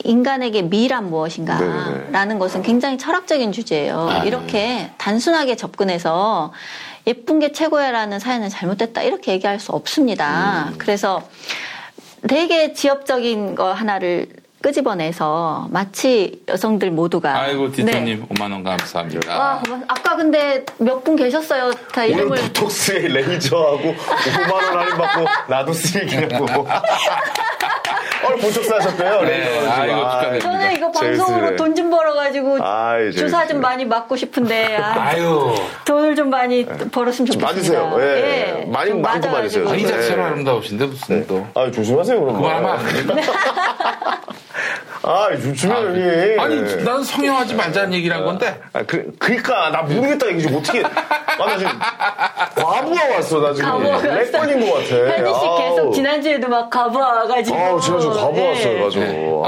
[0.04, 4.10] 인간에게 미란 무엇인가라는 것은 굉장히 철학적인 주제예요.
[4.10, 6.52] 아, 이렇게 단순하게 접근해서
[7.08, 10.72] 예쁜 게 최고야라는 사연은 잘못됐다 이렇게 얘기할 수 없습니다.
[10.78, 11.22] 그래서
[12.28, 14.28] 되게 지엽적인 거 하나를
[14.62, 17.86] 끄집어내서 마치 여성들 모두가 아이고 네.
[17.86, 19.38] 디토님 5만 원 감사합니다.
[19.40, 21.72] 와, 고맙- 아까 근데 몇 분 계셨어요.
[21.94, 26.68] 다 오늘 이름을 보톡스에 레이저하고 5만 원 할인 받고 나도 쓰레기라고.
[28.26, 29.72] 오늘 보톡스 하셨대요, 네, 레이저.
[29.72, 30.52] 아이고, 축하드립니다.
[30.52, 31.56] 저는 이거 방송으로.
[31.56, 33.60] 돈 좀 벌어가지고 아이, 주사 좀 쓰네.
[33.62, 35.56] 많이 맞고 싶은데 아, 아유.
[35.86, 37.84] 돈을 좀 많이 벌었으면 좀 좋겠습니다.
[37.86, 37.98] 맞으세요.
[38.02, 38.66] 예.
[38.68, 39.70] 많이 좀 많고 맞아가지고.
[39.70, 39.76] 맞으세요.
[39.76, 40.28] 이 자체로 네.
[40.30, 41.48] 아름다우신데 무슨 또.
[41.56, 42.36] 아, 조심하세요, 그럼.
[42.36, 43.16] 그만하면 안 됩니다.
[45.02, 46.40] 아, 조심해, 형님.
[46.40, 48.60] 아니 나는 성형하지 말자는 얘기를 한 건데.
[48.74, 50.84] 아, 그, 그니까, 나 모르겠다, 이게 지금 어떻게.
[50.84, 51.72] 아, 나 지금.
[52.56, 53.82] 과부하 왔어, 나 지금.
[53.84, 54.96] lag 걸린 것 같아.
[54.96, 55.92] 현지 씨 계속.
[55.94, 57.58] 지난주에도 막 과부하 와가지고.
[57.58, 58.48] 아우, 지난주 과부하 예.
[58.50, 59.00] 왔어요, 맞아.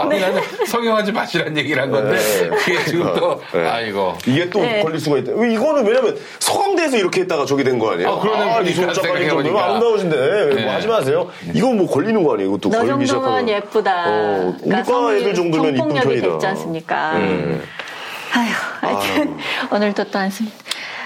[0.02, 2.50] 아니 나는 성형하지 마시라는 얘기를 한 건데 네.
[2.50, 3.68] 그게 지금 또 네.
[3.68, 4.18] 아이고.
[4.26, 4.82] 이게 또 네.
[4.82, 5.34] 걸릴 수가 있다.
[5.36, 8.10] 왜 이거는 왜냐면 서강대에서 이렇게 했다가 저기 된 거 아니에요?
[8.10, 9.64] 아, 그러네 보니까 이종 작가님 좀 생각해보니까.
[9.66, 10.64] 아름다우신데 왜 네.
[10.64, 11.30] 뭐 하지 마세요.
[11.54, 12.50] 이건 뭐 걸리는 거 아니에요?
[12.50, 13.50] 이것도 너 걸리기 정도면 시작하면.
[13.50, 14.04] 예쁘다.
[14.08, 16.28] 어, 그러니까 성- 애들 정도면 이쁜 편이다.
[16.30, 17.18] 됐지 않습니까?
[17.18, 17.62] 네.
[18.34, 18.50] 아휴,
[18.82, 19.38] 하여튼
[19.72, 20.58] 오늘도 또 한습니다.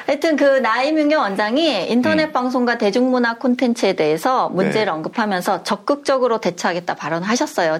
[0.05, 4.91] 하여튼 그 나이민경 원장이 인터넷 방송과 대중문화 콘텐츠에 대해서 문제를 네.
[4.91, 7.79] 언급하면서 적극적으로 대처하겠다 발언하셨어요.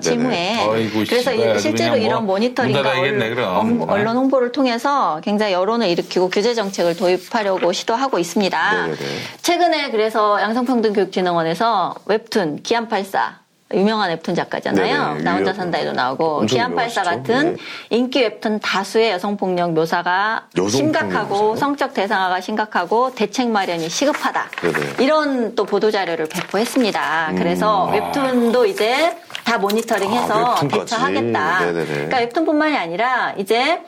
[0.74, 3.82] 아이고, 그래서 이- 실제로 그냥 뭐 이런 모니터링과 언- 그럼.
[3.82, 8.74] 언- 언론 홍보를 통해서 굉장히 여론을 일으키고 규제 정책을 도입하려고 시도하고 있습니다.
[8.74, 8.98] 네네네.
[9.44, 13.45] 최근에 그래서 양성평등교육진흥원에서 웹툰 기안84
[13.76, 15.08] 유명한 웹툰 작가잖아요.
[15.14, 17.04] 네네, 나 혼자 산다에도 나오고 기안84 유명하시죠.
[17.04, 17.58] 같은 네.
[17.90, 21.56] 인기 웹툰 다수의 여성 폭력 묘사가 여성폭력 심각하고 묘사요?
[21.58, 24.50] 성적 대상화가 심각하고 대책 마련이 시급하다.
[24.62, 25.04] 네네.
[25.04, 27.28] 이런 또 보도 자료를 배포했습니다.
[27.32, 27.36] 음.
[27.36, 30.68] 그래서 웹툰도 이제 다 모니터링해서 아.
[30.68, 31.60] 대처하겠다.
[31.60, 31.86] 네네네.
[31.86, 33.82] 그러니까 웹툰뿐만이 아니라 이제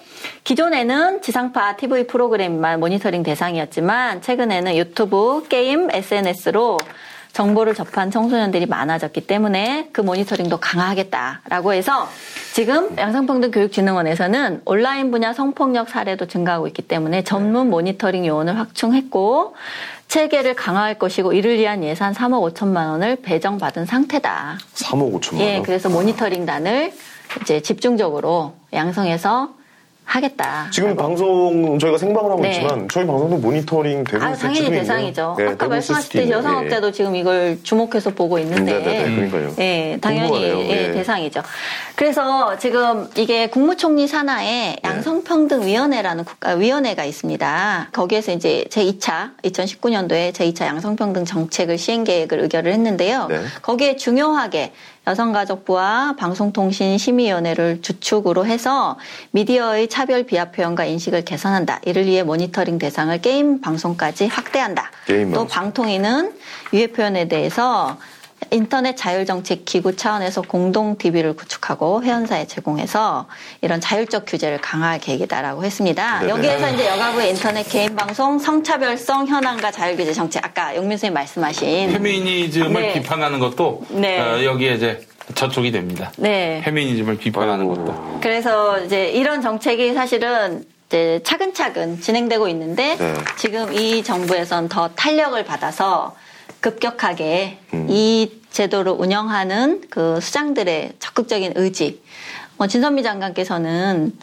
[0.43, 6.77] 기존에는 지상파 TV 프로그램만 모니터링 대상이었지만 최근에는 유튜브, 게임, SNS로
[7.33, 12.07] 정보를 접한 청소년들이 많아졌기 때문에 그 모니터링도 강화하겠다라고 해서
[12.53, 19.55] 지금 양성평등 교육진흥원에서는 온라인 분야 성폭력 사례도 증가하고 있기 때문에 전문 모니터링 요원을 확충했고
[20.07, 24.57] 체계를 강화할 것이고 이를 위한 예산 3억 5천만 원을 배정받은 상태다.
[24.73, 25.41] 3억 5천만 원.
[25.41, 26.93] 예, 그래서 모니터링단을
[27.41, 29.56] 이제 집중적으로 양성해서
[30.07, 30.67] 하겠다.
[30.71, 32.51] 지금 방송 저희가 생방을 하고 네.
[32.51, 35.35] 있지만 저희 방송도 모니터링 되고 아, 당연히 대상이죠.
[35.37, 36.37] 네, 아까 말씀하실 때 있네요.
[36.37, 39.55] 여성업자도 지금 이걸 주목해서 보고 있는데, 네, 네, 네, 그러니까요.
[39.59, 40.43] 예, 당연히.
[40.43, 40.91] 예, 예.
[40.93, 41.41] 대상이죠.
[41.95, 47.89] 그래서 지금 이게 국무총리 산하에 양성평등위원회라는 국가위원회가 있습니다.
[47.91, 53.27] 거기에서 이제 제 2차 2019년도에 제 2차 양성평등 정책을 시행 계획을 의결을 했는데요.
[53.29, 53.41] 네.
[53.61, 54.71] 거기에 중요하게
[55.07, 58.97] 여성가족부와 방송통신심의위원회를 주축으로 해서
[59.31, 61.79] 미디어의 차별 비하 표현과 인식을 개선한다.
[61.85, 64.91] 이를 위해 모니터링 대상을 게임 방송까지 확대한다.
[65.05, 65.47] 게임 또 방송.
[65.47, 66.33] 방통위는
[66.73, 67.97] 유해 표현에 대해서
[68.51, 73.27] 인터넷 자율정책 기구 차원에서 공동 TV를 구축하고 회원사에 제공해서
[73.61, 76.19] 이런 자율적 규제를 강화할 계획이다라고 했습니다.
[76.19, 76.31] 네네.
[76.31, 82.81] 여기에서 이제 여가부의 인터넷 개인 방송 성차별성 현황과 자율규제 정책 아까 용민 선생님 말씀하신 페미니즘을
[82.81, 82.93] 네.
[82.93, 84.19] 비판하는 것도 네.
[84.19, 86.11] 어, 여기에 이제 저촉이 됩니다.
[86.17, 86.61] 네.
[86.63, 88.19] 페미니즘을 비판하는 것도.
[88.21, 93.13] 그래서 이제 이런 정책이 사실은 이제 차근차근 진행되고 있는데 네.
[93.35, 96.15] 지금 이 정부에선 더 탄력을 받아서
[96.67, 97.87] 급격하게 음.
[97.89, 102.01] 이 제도를 운영하는 그 수장들의 적극적인 의지.
[102.57, 104.17] 뭐 진선미 장관께서는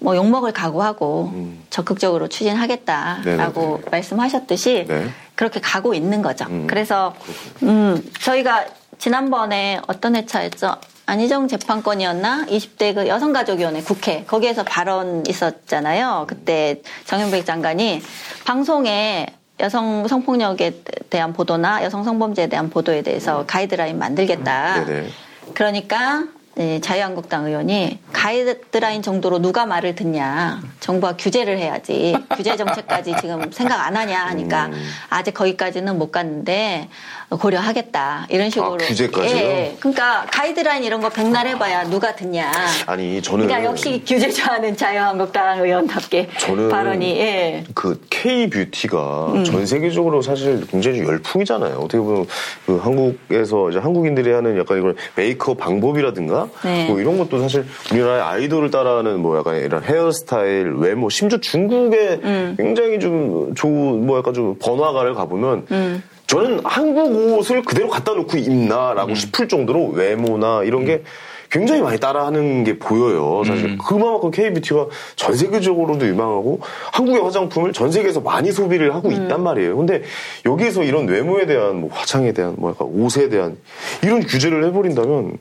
[0.00, 1.64] 뭐 욕먹을 각오하고 음.
[1.70, 5.08] 적극적으로 추진하겠다라고 말씀하셨듯이 네.
[5.36, 6.46] 그렇게 가고 있는 거죠.
[6.66, 7.14] 그래서
[7.62, 8.66] 음, 저희가
[8.98, 10.76] 지난번에 어떤 회차였죠?
[11.06, 12.46] 안희정 재판권이었나?
[12.48, 16.24] 20대 그 여성가족위원회 국회 거기에서 발언 있었잖아요.
[16.28, 18.02] 그때 정현백 장관이
[18.44, 19.26] 방송에
[19.60, 24.84] 여성 성폭력에 대한 보도나 여성 성범죄에 대한 보도에 대해서 가이드라인 만들겠다.
[24.84, 25.08] 네네.
[25.54, 26.24] 그러니까
[26.58, 30.62] 네, 자유한국당 의원이 가이드라인 정도로 누가 말을 듣냐.
[30.80, 32.16] 정부가 규제를 해야지.
[32.34, 34.88] 규제 정책까지 지금 생각 안 하냐 하니까 음.
[35.10, 36.88] 아직 거기까지는 못 갔는데
[37.28, 38.28] 고려하겠다.
[38.30, 38.74] 이런 식으로.
[38.74, 39.36] 아, 규제까지요?
[39.36, 39.76] 예, 예.
[39.80, 42.50] 그러니까 가이드라인 이런 거 백날 해봐야 누가 듣냐.
[42.86, 47.64] 아니 저는 그러니까 역시 규제 좋아하는 자유한국당 의원답게 저는 발언이 예.
[47.74, 49.44] 그 K 뷰티가 음.
[49.44, 51.76] 전 세계적으로 사실 굉장히 열풍이잖아요.
[51.76, 52.26] 어떻게 보면
[52.64, 56.88] 그 한국에서 이제 한국인들이 하는 약간 이런 메이크업 방법이라든가 네.
[56.88, 62.54] 뭐 이런 것도 사실 우리나라의 아이돌을 따라하는 뭐 약간 이런 헤어스타일, 외모, 심지어 중국에 음.
[62.58, 66.02] 굉장히 좀 좋은 뭐 약간 좀 번화가를 가보면 음.
[66.26, 71.02] 저는 한국 옷을 그대로 갖다 놓고 입나라고 싶을 정도로 외모나 이런 게
[71.50, 73.42] 굉장히 많이 따라하는 게 보여요.
[73.44, 76.60] 사실 그만큼 K뷰티가 전 세계적으로도 유망하고
[76.92, 79.76] 한국의 화장품을 전 세계에서 많이 소비를 하고 있단 말이에요.
[79.76, 80.02] 근데
[80.44, 83.56] 여기서 이런 외모에 대한 뭐 화장에 대한 뭐 약간 옷에 대한
[84.02, 85.38] 이런 규제를 해버린다면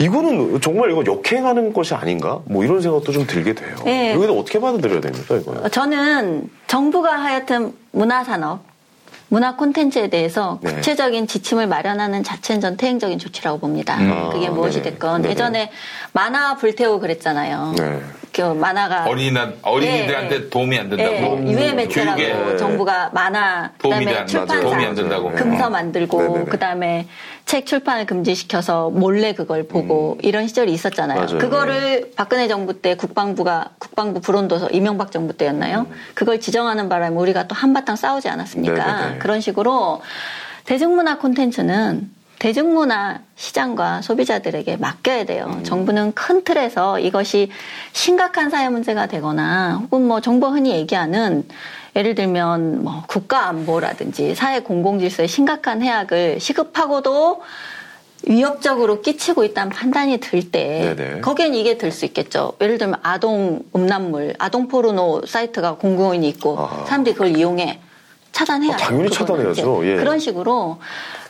[0.00, 2.38] 이거는 정말 이거 역행하는 것이 아닌가?
[2.44, 3.74] 뭐 이런 생각도 좀 들게 돼요.
[3.84, 4.12] 네.
[4.14, 5.64] 여기는 어떻게 받아들여야 됩니까, 이거는?
[5.64, 8.60] 어, 저는 정부가 하여튼 문화산업,
[9.30, 10.72] 문화 콘텐츠에 대해서 네.
[10.72, 13.98] 구체적인 지침을 마련하는 자체는 전 태행적인 조치라고 봅니다.
[13.98, 14.30] 음.
[14.32, 14.90] 그게 아, 무엇이 네네.
[14.92, 15.32] 됐건 네네.
[15.32, 15.70] 예전에
[16.12, 17.74] 만화 불태우고 그랬잖아요.
[17.76, 18.00] 네.
[18.32, 21.42] 그 만화가 어린이나 어린이들한테 도움이 안 된다고.
[21.46, 25.32] 예, 유해 매체라고 교육에 정부가 만화 도움이 그다음에 안- 출판사 도움이 안 된다고.
[25.32, 25.70] 금서 어.
[25.70, 26.44] 만들고 네네네.
[26.44, 27.08] 그다음에
[27.48, 31.18] 책 출판을 금지시켜서 몰래 그걸 보고 이런 시절이 있었잖아요.
[31.18, 31.24] 음.
[31.24, 31.38] 맞아요.
[31.38, 35.86] 그거를 박근혜 정부 때 국방부가 국방부 불온도서 이명박 정부 때였나요?
[36.12, 38.74] 그걸 지정하는 바람에 우리가 또 한바탕 싸우지 않았습니까?
[38.74, 39.00] 음.
[39.00, 39.18] 네네네.
[39.18, 40.02] 그런 식으로
[40.66, 45.46] 대중문화 콘텐츠는 대중문화 시장과 소비자들에게 맡겨야 돼요.
[45.48, 45.64] 음.
[45.64, 47.50] 정부는 큰 틀에서 이것이
[47.92, 51.48] 심각한 사회 문제가 되거나 혹은 뭐 정부가 흔히 얘기하는
[51.96, 57.42] 예를 들면 뭐 국가 안보라든지 사회 공공 질서에 심각한 해악을 시급하고도
[58.26, 61.20] 위협적으로 끼치고 있다는 판단이 들 때.
[61.22, 62.52] 거기엔 이게 들 수 있겠죠.
[62.60, 66.56] 예를 들면 아동 음란물, 아동 포르노 사이트가 공공연히 있고
[66.86, 67.80] 사람들이 그걸 이용해
[68.32, 68.88] 차단해야 아, 돼요.
[68.88, 69.86] 당연히 차단해야죠.
[69.86, 69.96] 예.
[69.96, 70.78] 그런 식으로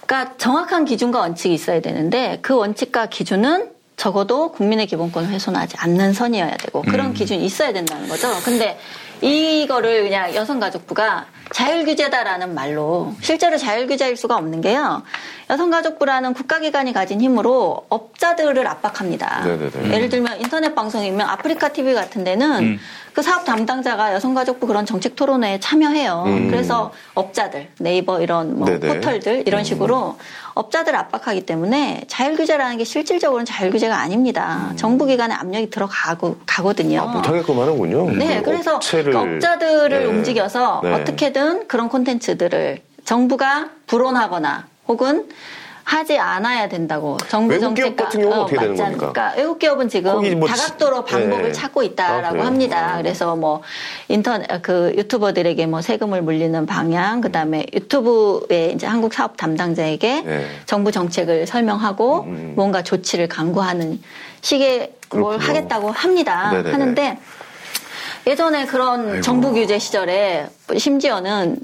[0.07, 6.57] 그러니까 정확한 기준과 원칙이 있어야 되는데 그 원칙과 기준은 적어도 국민의 기본권을 훼손하지 않는 선이어야
[6.57, 7.15] 되고 그런 음.
[7.15, 8.29] 기준이 있어야 된다는 거죠.
[8.45, 8.79] 근데
[9.21, 15.03] 이거를 그냥 여성가족부가 자율규제다라는 말로 실제로 자율규제일 수가 없는 게요.
[15.51, 19.45] 여성가족부라는 국가기관이 가진 힘으로 업자들을 압박합니다.
[19.45, 19.95] 네네네.
[19.95, 22.79] 예를 들면 인터넷 방송이면 아프리카 TV 같은 데는 음.
[23.15, 26.25] 그 사업 담당자가 여성가족부 그런 정책 토론회에 참여해요.
[26.27, 26.51] 음.
[26.51, 28.67] 그래서 업자들, 네이버 이런 뭐.
[28.67, 30.17] 포털들 이런 식으로
[30.55, 34.73] 업자들 압박하기 때문에 자율규제라는 게 실질적으로는 자율규제가 아닙니다.
[34.77, 37.03] 정부기관의 압력이 들어가고 가거든요.
[37.03, 37.09] 음.
[37.09, 38.11] 아, 못하게끔 하는군요.
[38.13, 40.05] 네, 그래서 업체를 그 업자들을 네.
[40.05, 40.93] 움직여서 네.
[40.93, 45.29] 어떻게든 그런 콘텐츠들을 정부가 불온하거나 혹은
[45.85, 49.13] 하지 않아야 된다고 정부 외국 기업 정책과 같은 경우는 어떻게 되는 맞지 않- 겁니까?
[49.13, 51.53] 그러니까 외국 기업은 지금 뭐 다각도로 지- 방법을 네.
[51.53, 52.47] 찾고 있다라고 아?
[52.47, 52.95] 합니다.
[52.99, 53.63] 그래서 뭐
[54.09, 60.47] 인터넷 그 유튜버들에게 뭐 세금을 물리는 방향, 그다음에 유튜브의 이제 한국 사업 담당자에게 네.
[60.67, 62.53] 정부 정책을 설명하고 음.
[62.55, 63.99] 뭔가 조치를 강구하는
[64.43, 65.49] 식의 뭘 그렇군요.
[65.49, 66.51] 하겠다고 합니다.
[66.51, 66.71] 네네네.
[66.71, 67.19] 하는데
[68.29, 71.59] 예전에 그런 정부 규제 시절에 심지어는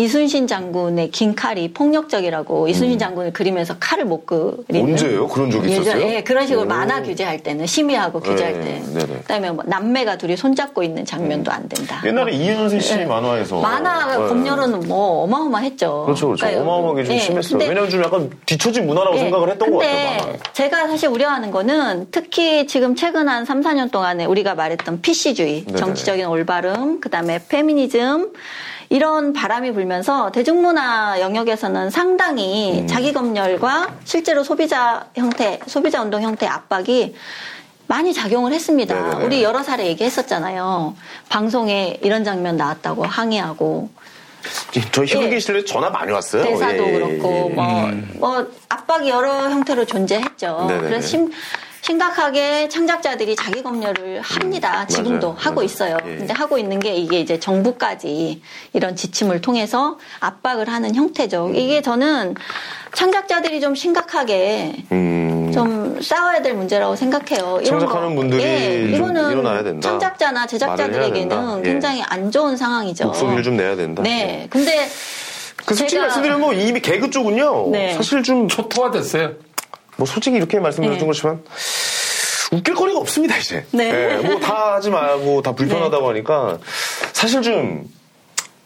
[0.00, 5.26] 이순신 장군의 긴 칼이 폭력적이라고 이순신 장군을 그리면서 칼을 못 그리는 언제예요?
[5.26, 6.12] 그런 적이 예전- 있었어요?
[6.12, 6.68] 예, 그런 식으로 오.
[6.68, 9.18] 만화 규제할 때는 심의하고 규제할 네, 때 네네.
[9.20, 12.02] 그다음에 뭐 남매가 둘이 손잡고 있는 장면도 안 된다.
[12.04, 13.04] 옛날에 이은세 씨 예.
[13.06, 14.28] 만화에서 만화 네.
[14.28, 16.02] 검열은 뭐 어마어마했죠.
[16.04, 16.40] 그렇죠, 그렇죠.
[16.44, 17.52] 그러니까 어마어마하게 좀 예, 심했어요.
[17.58, 20.26] 근데 왜냐면 좀 약간 뒤처진 문화라고 예, 생각을 했던 것 근데 같아요.
[20.32, 20.38] 만화.
[20.52, 25.78] 제가 사실 우려하는 거는 특히 지금 최근 한 3, 4년 동안에 우리가 말했던 PC주의, 네네.
[25.78, 28.32] 정치적인 올바름, 그 다음에 페미니즘,
[28.88, 32.86] 이런 바람이 불면서 대중문화 영역에서는 상당히 음.
[32.86, 37.14] 자기 검열과 실제로 소비자 형태, 소비자 운동 형태 압박이
[37.88, 38.94] 많이 작용을 했습니다.
[38.94, 39.24] 네네네.
[39.24, 40.96] 우리 여러 차례 얘기했었잖아요.
[41.28, 43.90] 방송에 이런 장면 나왔다고 항의하고
[44.92, 46.42] 저희 희극기실에 전화 많이 왔어요.
[46.42, 46.50] 예.
[46.50, 47.54] 대사도 예, 예, 그렇고 예.
[47.54, 50.66] 뭐, 뭐 압박이 여러 형태로 존재했죠.
[50.68, 50.88] 네네네.
[50.88, 51.30] 그래서 심,
[51.90, 54.84] 심각하게 창작자들이 자기 검열을 합니다.
[54.88, 55.36] 지금도 맞아요.
[55.38, 55.64] 하고 맞아요.
[55.64, 55.96] 있어요.
[56.04, 56.16] 예.
[56.16, 58.42] 근데 하고 있는 게 이게 이제 정부까지
[58.72, 61.52] 이런 지침을 통해서 압박을 하는 형태죠.
[61.54, 62.34] 이게 저는
[62.92, 65.52] 창작자들이 좀 심각하게 음.
[65.54, 67.60] 좀 싸워야 될 문제라고 생각해요.
[67.62, 68.22] 이런 창작하는 거.
[68.22, 69.88] 분들이 예, 좀 이거는 일어나야 된다.
[69.88, 71.58] 창작자나 제작자들에게는.
[71.60, 71.62] 예.
[71.62, 73.04] 굉장히 안 좋은 상황이죠.
[73.04, 74.02] 목소리를 좀 내야 된다.
[74.02, 74.48] 네.
[74.50, 74.88] 근데
[75.64, 77.70] 그 솔직히 말씀드리면 이미 개그 쪽은요.
[77.70, 77.94] 네.
[77.94, 79.45] 사실 좀 초토화됐어요.
[79.96, 80.98] 뭐 솔직히 이렇게 말씀드린 네.
[80.98, 81.42] 좀 그렇지만
[82.52, 83.64] 웃길 거리가 없습니다 이제.
[83.72, 84.16] 네.
[84.18, 86.58] 뭐다 하지 말고 다 불편하다고 하니까
[87.12, 87.84] 사실 좀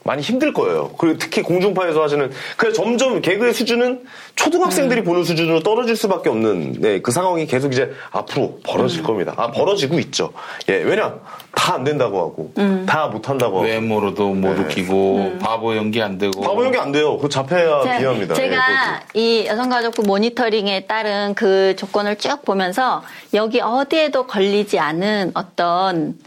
[0.02, 0.90] 많이 힘들 거예요.
[0.98, 4.04] 그리고 특히 공중파에서 하시는 그래 점점 개그의 수준은
[4.36, 9.34] 초등학생들이 보는 수준으로 떨어질 수밖에 없는 네, 그 상황이 계속 이제 앞으로 벌어질 겁니다.
[9.36, 10.32] 아 벌어지고 있죠.
[10.68, 11.14] 예 왜냐
[11.54, 12.84] 다 안 된다고 하고 음.
[12.86, 17.16] 다못 한다고 하고 외모로도 못 웃기고 바보 연기 안 되고 바보 연기 안 돼요.
[17.18, 18.34] 그 잡혀야 자, 비합니다.
[18.34, 19.06] 예, 제가 그것도.
[19.14, 23.02] 이 여성가족부 모니터링에 따른 그 조건을 쭉 보면서
[23.34, 26.18] 여기 어디에도 걸리지 않은 어떤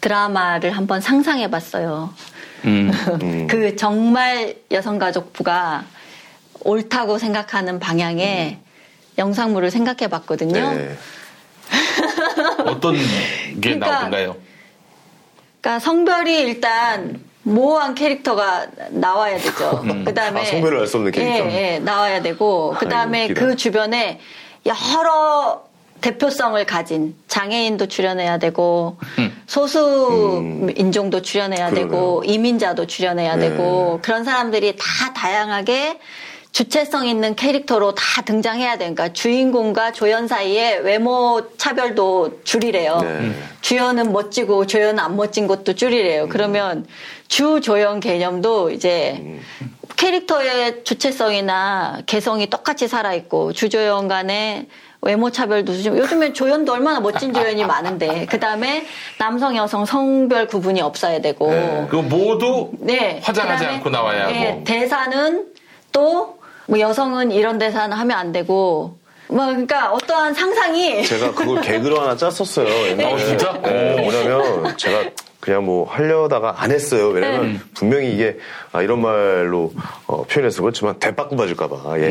[0.00, 2.10] 드라마를 한번 상상해 봤어요.
[2.64, 3.46] 음.
[3.48, 5.84] 그 정말 여성가족부가
[6.60, 8.58] 옳다고 생각하는 방향의
[9.16, 10.74] 영상물을 생각해 봤거든요.
[10.74, 10.96] 네.
[12.66, 13.00] 어떤 게
[13.60, 14.36] 그러니까 나오던가요?
[15.60, 19.80] 그러니까 성별이 일단 모호한 캐릭터가 나와야 되죠.
[19.84, 20.04] 음.
[20.04, 21.50] 그다음에 아, 성별을 알 수 없는 캐릭터.
[21.50, 23.46] 예, 예, 나와야 되고 그다음에 아이고, 웃기다.
[23.46, 24.20] 그 주변에
[24.66, 25.67] 여러
[26.00, 28.98] 대표성을 가진 장애인도 출연해야 되고
[29.46, 33.50] 소수 인종도 출연해야 되고 이민자도 출연해야 네.
[33.50, 35.98] 되고 그런 사람들이 다 다양하게
[36.52, 42.98] 주체성 있는 캐릭터로 다 등장해야 되니까 그러니까 주인공과 조연 사이에 외모 차별도 줄이래요.
[43.02, 43.32] 네.
[43.60, 46.28] 주연은 멋지고 조연은 안 멋진 것도 줄이래요.
[46.28, 46.86] 그러면
[47.28, 49.40] 주 조연 개념도 이제
[49.96, 54.66] 캐릭터의 주체성이나 개성이 똑같이 살아있고 주조연 간의
[55.00, 58.84] 외모 차별도 좀 요즘엔 조연도 얼마나 멋진 조연이 많은데 그 다음에
[59.18, 61.48] 남성 여성 성별 구분이 없어야 되고
[61.88, 63.20] 그 모두 네.
[63.22, 64.34] 화장하지 그다음에, 않고 나와야 하고.
[64.34, 65.46] 예, 대사는
[65.92, 72.00] 또 뭐 여성은 이런 대사는 하면 안 되고 뭐 그러니까 어떠한 상상이 제가 그걸 개그로
[72.00, 72.68] 하나 짰었어요.
[72.88, 73.12] 옛날에.
[73.12, 73.52] 어, 진짜?
[73.62, 75.10] 네, 뭐냐면 제가
[75.40, 77.08] 그냥 뭐 하려다가 안 했어요.
[77.08, 77.60] 왜냐면 네.
[77.74, 78.38] 분명히 이게
[78.72, 79.72] 아, 이런 말로
[80.06, 82.00] 어, 표현해서 그렇지만 대빠꾸 맞을까봐.
[82.00, 82.08] 예.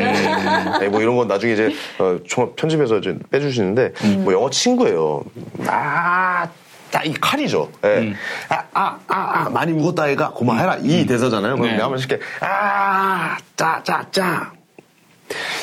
[0.80, 5.24] 네, 뭐 이런 건 나중에 이제 어, 종합 편집해서 좀 빼주시는데 뭐 영어 친구예요.
[5.68, 6.48] 아.
[6.90, 7.70] 딱이 칼이죠.
[7.84, 8.14] 예.
[8.48, 10.30] 아, 아, 아, 아, 많이 묵었다, 애가.
[10.32, 10.78] 고마해라.
[10.84, 11.56] 이 대사잖아요.
[11.56, 11.74] 그럼 네.
[11.74, 14.54] 내가 한번 쉽게, 아, 짜, 짜, 짜.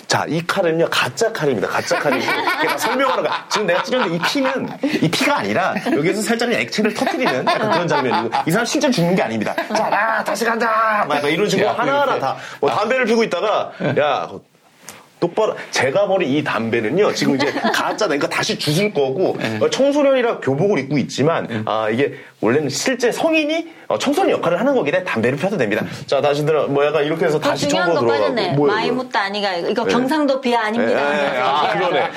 [0.07, 1.69] 자, 이 칼은요, 가짜 칼입니다.
[1.69, 2.25] 가짜 칼이고.
[2.31, 3.47] 그러니까 설명하는 거야.
[3.51, 4.69] 지금 내가 찌렸는데 이 피는,
[5.03, 9.23] 이 피가 아니라, 여기에서 살짝 액체를 터뜨리는 약간 그런 장면이고, 이 사람 실제 죽는 게
[9.23, 9.55] 아닙니다.
[9.75, 11.05] 자, 나 다시 간다!
[11.09, 12.19] 막 이런 식으로 야, 하나하나.
[12.19, 14.29] 다, 뭐 담배를 피고 있다가, 야,
[15.21, 20.79] 똑바로 제가 버린 이 담배는요 지금 이제 가짜 그러니까 다시 주술 거고 어, 청소년이라 교복을
[20.81, 25.57] 입고 있지만 아 이게 원래는 실제 성인이 어, 청소년 역할을 하는 거기 때문에 담배를 펴도
[25.57, 25.85] 됩니다.
[26.07, 29.93] 자 다시 들어 뭐 약간 이렇게 해서 그 다시 거 들어가고 마이무따 아니가 이거 네.
[29.93, 31.35] 경상도 비하 아닙니다.
[31.35, 31.41] 예.
[31.41, 32.11] 아 그러네.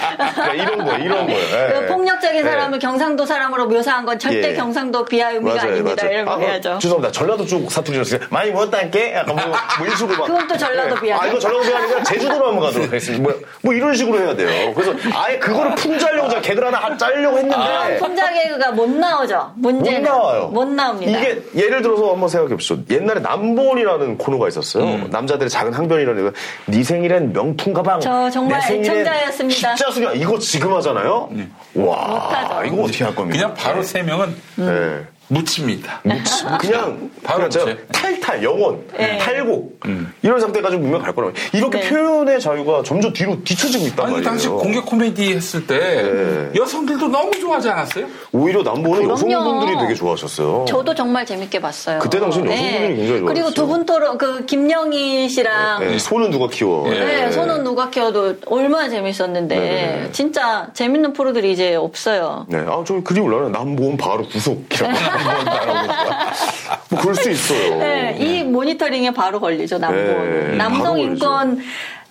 [0.55, 1.39] 이런 거 이런 거예요.
[1.39, 1.85] 예, 그 예.
[1.87, 2.43] 폭력적인 예.
[2.43, 4.53] 사람을 경상도 사람으로 묘사한 건 절대 예.
[4.53, 6.07] 경상도 비하 의미가 아닙니다.
[6.07, 6.79] 이런 거 아, 해야죠.
[6.81, 7.11] 죄송합니다.
[7.11, 8.21] 전라도 쪽 사투리였어요.
[8.29, 9.13] 많이 먹었다니까?
[9.13, 10.25] 약간 뭐, 뭐 이런 식으로 막.
[10.25, 11.01] 그건 또 전라도 예.
[11.01, 11.23] 비하죠.
[11.23, 13.23] 아, 이거 전라도 비하 아니라 제주도로 한번 가도록 하겠습니다.
[13.23, 14.73] 뭐, 뭐 이런 식으로 해야 돼요.
[14.73, 17.97] 그래서 아예 그거를 풍자하려고 제가 개그를 하나 짜려고 했는데.
[17.99, 19.51] 혼자 개그가 못 나오죠.
[19.55, 20.47] 문제는 못 나와요.
[20.47, 21.19] 못 나옵니다.
[21.19, 22.79] 이게 예를 들어서 한번 생각해 보시죠.
[22.89, 24.83] 옛날에 남본이라는 코너가 있었어요.
[24.83, 25.07] 음.
[25.11, 26.31] 남자들의 작은 항변이라는 거.
[26.65, 27.99] 네 생일엔 명품 가방.
[27.99, 29.75] 저 정말 애청자였습니다.
[29.75, 31.29] 십자수냐 이거 지금 하잖아요.
[31.75, 32.65] 와, 못하죠.
[32.65, 33.37] 이거 어떻게 할 겁니까?
[33.37, 35.03] 그냥 바로 세 명은 네.
[35.29, 36.01] 묻힙니다.
[36.03, 36.21] 묻히,
[36.59, 37.75] 그냥 바로 묻혀요.
[37.91, 39.17] 탈탈 영원 네.
[39.17, 40.13] 탈곡 음.
[40.21, 41.89] 이런 상태까지 분명 갈 거라고 이렇게 네.
[41.89, 44.29] 표현의 자유가 점점 뒤로 뒤처지고 있단 아니 말이에요.
[44.29, 46.51] 당시 공개 코미디 했을 때 네.
[46.59, 48.05] 여성들도 너무 좋아하지 않았어요?
[48.31, 49.09] 오히려 남보는.
[49.09, 50.65] 여성분들이 되게 좋아하셨어요.
[50.67, 51.99] 저도 정말 재밌게 봤어요.
[51.99, 53.25] 그때 당시는 여성분들이 굉장히 좋아했어요.
[53.25, 56.87] 그리고 두 분 토론, 그 김영희 씨랑 네, 손은 누가 키워?
[56.89, 60.11] 네, 손은 누가 키워도 얼마나 재밌었는데 네네네.
[60.13, 62.45] 진짜 재밌는 프로들이 이제 없어요.
[62.47, 63.49] 네, 아, 저 그림 올라요.
[63.49, 64.63] 남보은 바로 구속
[66.89, 67.77] 뭐, 그럴 수 있어요.
[67.77, 71.61] 네, 이 모니터링에 바로 걸리죠 네, 남성 바로 인권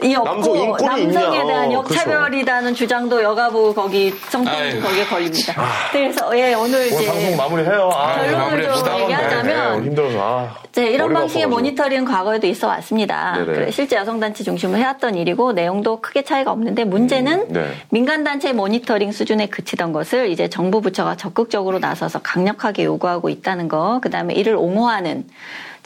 [0.02, 1.46] 이 없고 남성 인권이 남성에 있냐.
[1.46, 4.12] 대한 어, 역차별이라는 주장도 여가부 거기
[4.46, 4.80] 아이고.
[4.82, 5.62] 거기에 걸립니다.
[5.90, 7.90] 그래서 예 오늘 오늘 이제 방송 마무리해요.
[7.94, 9.00] 아, 결론을 좀.
[9.00, 10.18] 얘기하자면 네, 오늘 힘들어서.
[10.20, 11.46] 아, 네, 이런 방식의.
[11.46, 13.32] 모니터링 과거에도 있어 왔습니다.
[13.38, 13.46] 네네.
[13.46, 17.70] 그래, 실제 여성단체 중심으로 해왔던 일이고 내용도 크게 차이가 없는데 문제는 네.
[17.90, 24.10] 민간단체 모니터링 수준에 그치던 것을 이제 정부 부처가 적극적으로 나서서 강력하게 요구하고 있다는 거, 그
[24.10, 25.24] 다음에 이를 옹호하는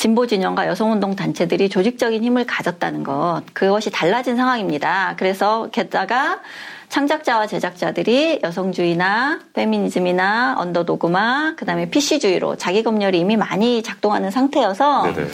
[0.01, 5.15] 진보 진영과 여성운동 단체들이 조직적인 힘을 가졌다는 것, 그것이 달라진 상황입니다.
[5.19, 6.41] 그래서 게다가
[6.89, 15.29] 창작자와 제작자들이 여성주의나 페미니즘이나 언더도그마, 그 다음에 PC주의로 자기 검열이 이미 많이 작동하는 상태여서 네네.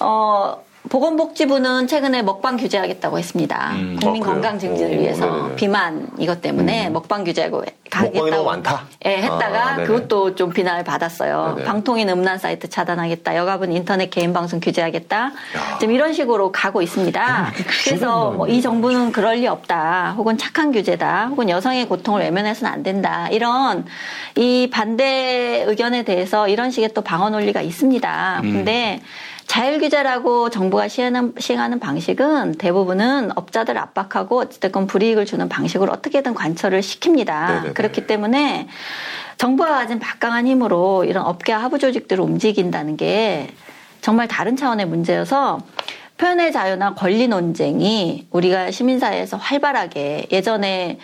[0.00, 3.70] 어, 보건복지부는 최근에 먹방 규제하겠다고 했습니다.
[3.72, 3.96] 음.
[4.00, 4.26] 국민 아?
[4.26, 5.56] 건강 증진을 오, 위해서 네네네.
[5.56, 8.84] 비만 이것 때문에 먹방 규제하고 먹방이 너무 가겠다고 많다?
[9.06, 9.76] 예, 했다가 아.
[9.76, 11.54] 그것도 좀 비난을 받았어요.
[11.56, 11.66] 네네.
[11.66, 13.34] 방통인 음란 사이트 차단하겠다.
[13.36, 15.32] 여가분 인터넷 개인 방송 규제하겠다.
[15.80, 17.52] 지금 이런 식으로 가고 있습니다.
[17.84, 20.14] 그래서 뭐 이 정부는 그럴 리 없다.
[20.16, 21.26] 혹은 착한 규제다.
[21.28, 23.26] 혹은 여성의 고통을 외면해서는 안 된다.
[23.32, 23.84] 이런
[24.36, 28.40] 이 반대 의견에 대해서 이런 식의 또 방어 논리가 있습니다.
[28.44, 28.52] 음.
[28.52, 29.00] 근데
[29.46, 36.80] 자율 규제라고 정부가 시행하는, 시행하는 방식은 대부분은 업자들 압박하고 어쨌든 불이익을 주는 방식으로 어떻게든 관철을
[36.80, 37.48] 시킵니다.
[37.48, 37.72] 네네네.
[37.74, 38.68] 그렇기 때문에
[39.36, 43.48] 정부가 가진 막강한 힘으로 이런 업계와 하부 조직들을 움직인다는 게
[44.00, 45.60] 정말 다른 차원의 문제여서
[46.18, 50.98] 표현의 자유나 권리 논쟁이 우리가 시민사회에서 활발하게 예전에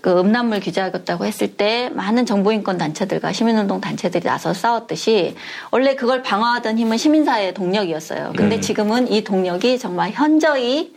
[0.00, 5.36] 그 음란물 규제하겠다고 했을 때 많은 정보인권 단체들과 시민운동 단체들이 나서 싸웠듯이
[5.70, 8.32] 원래 그걸 방어하던 힘은 시민사회의 동력이었어요.
[8.36, 8.60] 근데 음.
[8.60, 10.94] 지금은 이 동력이 정말 현저히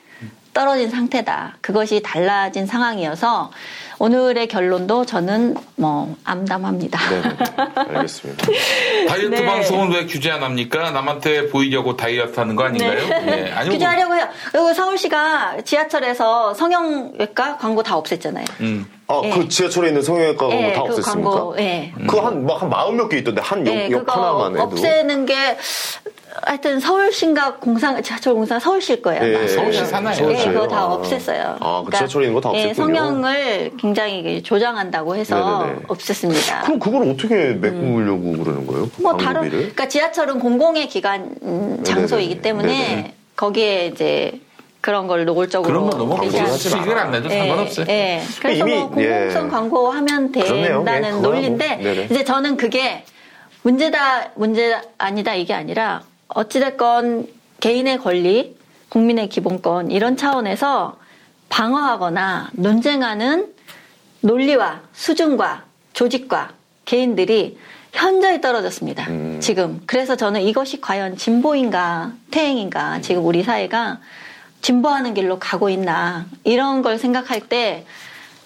[0.54, 1.58] 떨어진 상태다.
[1.62, 3.52] 그것이 달라진 상황이어서
[4.02, 7.00] 오늘의 결론도 저는 뭐 암담합니다.
[7.10, 7.22] 네,
[7.76, 8.48] 알겠습니다.
[9.10, 9.46] 다이어트 네.
[9.46, 10.92] 방송은 왜 규제 안 합니까?
[10.92, 12.98] 남한테 보이려고 다이어트 하는 거 아닌가요?
[13.28, 14.26] 예, 아니면 규제하려고 해요.
[14.52, 18.46] 그리고 서울시가 지하철에서 성형외과 광고 다 없앴잖아요.
[18.62, 18.86] 음.
[19.08, 19.30] 아, 예.
[19.32, 21.04] 그 지하철에 있는 성형외과 광고 예, 다 그 없앴습니까?
[21.04, 21.92] 광고, 예.
[22.00, 24.64] 그거 한, 막, 한 마흔 몇 개 있던데, 한 역, 네, 역 그거 하나만 해도.
[24.64, 25.58] 없애는 게
[26.46, 29.24] 하여튼 서울시인가 공상 지하철 공사 서울시일 거예요.
[29.24, 29.48] 예, 아마.
[29.48, 30.16] 서울시 사나요?
[30.16, 30.54] 네, 서울시예요?
[30.54, 30.98] 그거 다 아.
[30.98, 31.58] 없앴어요.
[31.60, 32.76] 아, 그 지하철에 있는 거다 예, 없앴군요.
[32.76, 35.82] 성형을 굉장히 조장한다고 해서 네네네.
[35.88, 36.64] 없앴습니다.
[36.66, 38.84] 그럼 그걸 어떻게 메꾸려고 그러는 거예요?
[38.84, 38.92] 음.
[38.98, 39.60] 뭐 다른 광고비를?
[39.60, 42.42] 그러니까 지하철은 공공의 기관 음, 장소이기.
[42.42, 43.14] 때문에 네네.
[43.36, 44.40] 거기에 이제
[44.82, 47.86] 그런 걸 노골적으로 그런 너무 광고하지 수익을 안 내도 예, 상관없어요.
[47.90, 48.22] 예.
[48.42, 49.50] 그래서 이미, 뭐 공공성 예.
[49.50, 50.32] 광고하면.
[50.32, 51.92] 된다는 예, 논리인데 뭐.
[52.06, 53.04] 이제 저는 그게
[53.64, 57.28] 문제다 문제 아니다 이게 아니라 어찌됐건
[57.60, 58.56] 개인의 권리,
[58.90, 60.98] 국민의 기본권 이런 차원에서
[61.50, 63.54] 방어하거나 논쟁하는
[64.22, 66.54] 논리와 수준과 조직과
[66.86, 67.58] 개인들이
[67.92, 69.06] 현저히 떨어졌습니다.
[69.40, 69.82] 지금.
[69.86, 74.00] 그래서 저는 이것이 과연 진보인가 퇴행인가 지금 우리 사회가
[74.62, 77.86] 진보하는 길로 가고 있나 이런 걸 생각할 때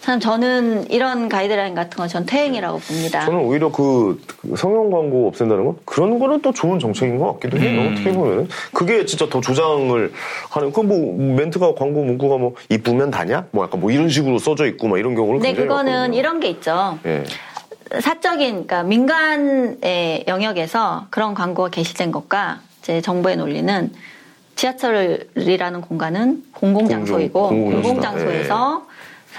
[0.03, 3.22] 참 저는 이런 가이드라인 같은 건전 퇴행이라고 봅니다.
[3.23, 7.57] 저는 오히려 그, 그 성형 광고 없앤다는 건 그런 거는 또 좋은 정책인 것 같기도
[7.57, 7.80] 해요.
[7.83, 7.93] 음.
[7.93, 8.49] 어떻게 보면은.
[8.73, 10.11] 그게 진짜 더 조장을
[10.49, 13.45] 하는, 그 뭐, 멘트가 광고 문구가 뭐, 이쁘면 다냐?
[13.51, 16.19] 뭐 약간 뭐 이런 식으로 써져 있고 막 이런 경우를 네, 그거는 많거든요.
[16.19, 16.99] 이런 게 있죠.
[17.06, 17.23] 예.
[18.01, 23.90] 사적인, 그러니까 민간의 영역에서 그런 광고가 게시된 것과 제 정부의 논리는
[24.57, 27.82] 지하철이라는 공간은 공공장소이고 공공-.
[27.82, 28.92] 공공장소에서 사-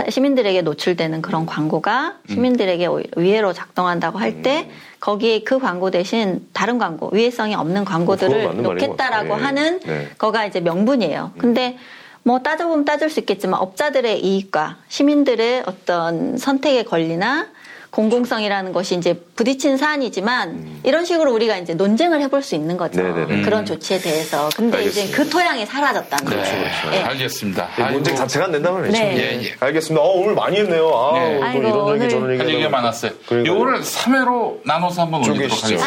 [0.09, 6.79] 시민들에게 노출되는 그런 광고가 시민들에게 오히려 위해로 작동한다고 할 때 거기에 그 광고 대신 다른
[6.79, 9.39] 광고 위해성이 없는 광고들을 것 놓겠다라고 같아요.
[9.41, 9.45] 예.
[9.45, 10.09] 하는 네.
[10.19, 11.33] 거가 이제 명분이에요.
[11.39, 11.79] 근데
[12.23, 17.49] 뭐 따져보면 따질 수 있겠지만 업자들의 이익과 시민들의 어떤 선택의 권리나
[17.95, 23.01] 공공성이라는 것이 이제 부딪힌 사안이지만 이런 식으로 우리가 이제 논쟁을 해볼 수 있는 거죠.
[23.01, 23.15] 음.
[23.15, 23.43] 네네네.
[23.43, 23.67] 그런 음.
[23.67, 24.49] 조치에 대해서.
[24.57, 25.17] 근데 이제 알겠습니다.
[25.17, 26.51] 그 토양이 사라졌다는 네, 거죠.
[26.51, 26.97] 그렇죠.
[26.97, 27.03] 예.
[27.03, 27.69] 알겠습니다.
[27.79, 28.91] 이 논쟁 자체가 안 된다면 네.
[28.91, 29.17] 네.
[29.17, 29.55] 예, 예.
[29.61, 30.03] 알겠습니다.
[30.05, 30.89] 어, 오늘 많이 했네요.
[30.93, 31.39] 아, 네.
[31.39, 32.43] 또 아이고, 이런 얘기 저런 얘기.
[32.43, 32.69] 할 얘기가.
[32.69, 33.13] 많았어요.
[33.31, 35.53] 요거를 3회로 나눠서 한번 올리도록.
[35.65, 35.85] 하겠습니다.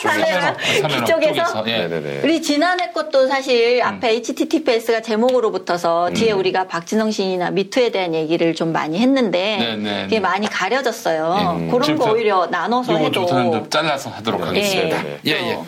[0.00, 0.40] 삼회로?
[0.82, 1.44] 삼회로 이쪽에서?
[1.44, 1.78] 쪼개서, 예.
[1.88, 2.20] 네네네.
[2.22, 3.86] 우리 지난해 것도 사실 음.
[3.88, 9.76] 앞에 HTTPS가 제목으로 붙어서 뒤에 우리가 박진영 시인이나 미투에 대한 얘기를 좀 많이 했는데 네,
[9.76, 10.20] 네, 그게 네.
[10.20, 11.23] 많이 가려졌어요.
[11.24, 11.58] 있어요.
[11.60, 11.70] 예.
[11.70, 14.46] 그런 거 오히려 나눠서 해도 요거부터는 좀 잘라서 하도록 네.
[14.46, 15.02] 하겠습니다.
[15.02, 15.18] 네.
[15.26, 15.58] 예, 예.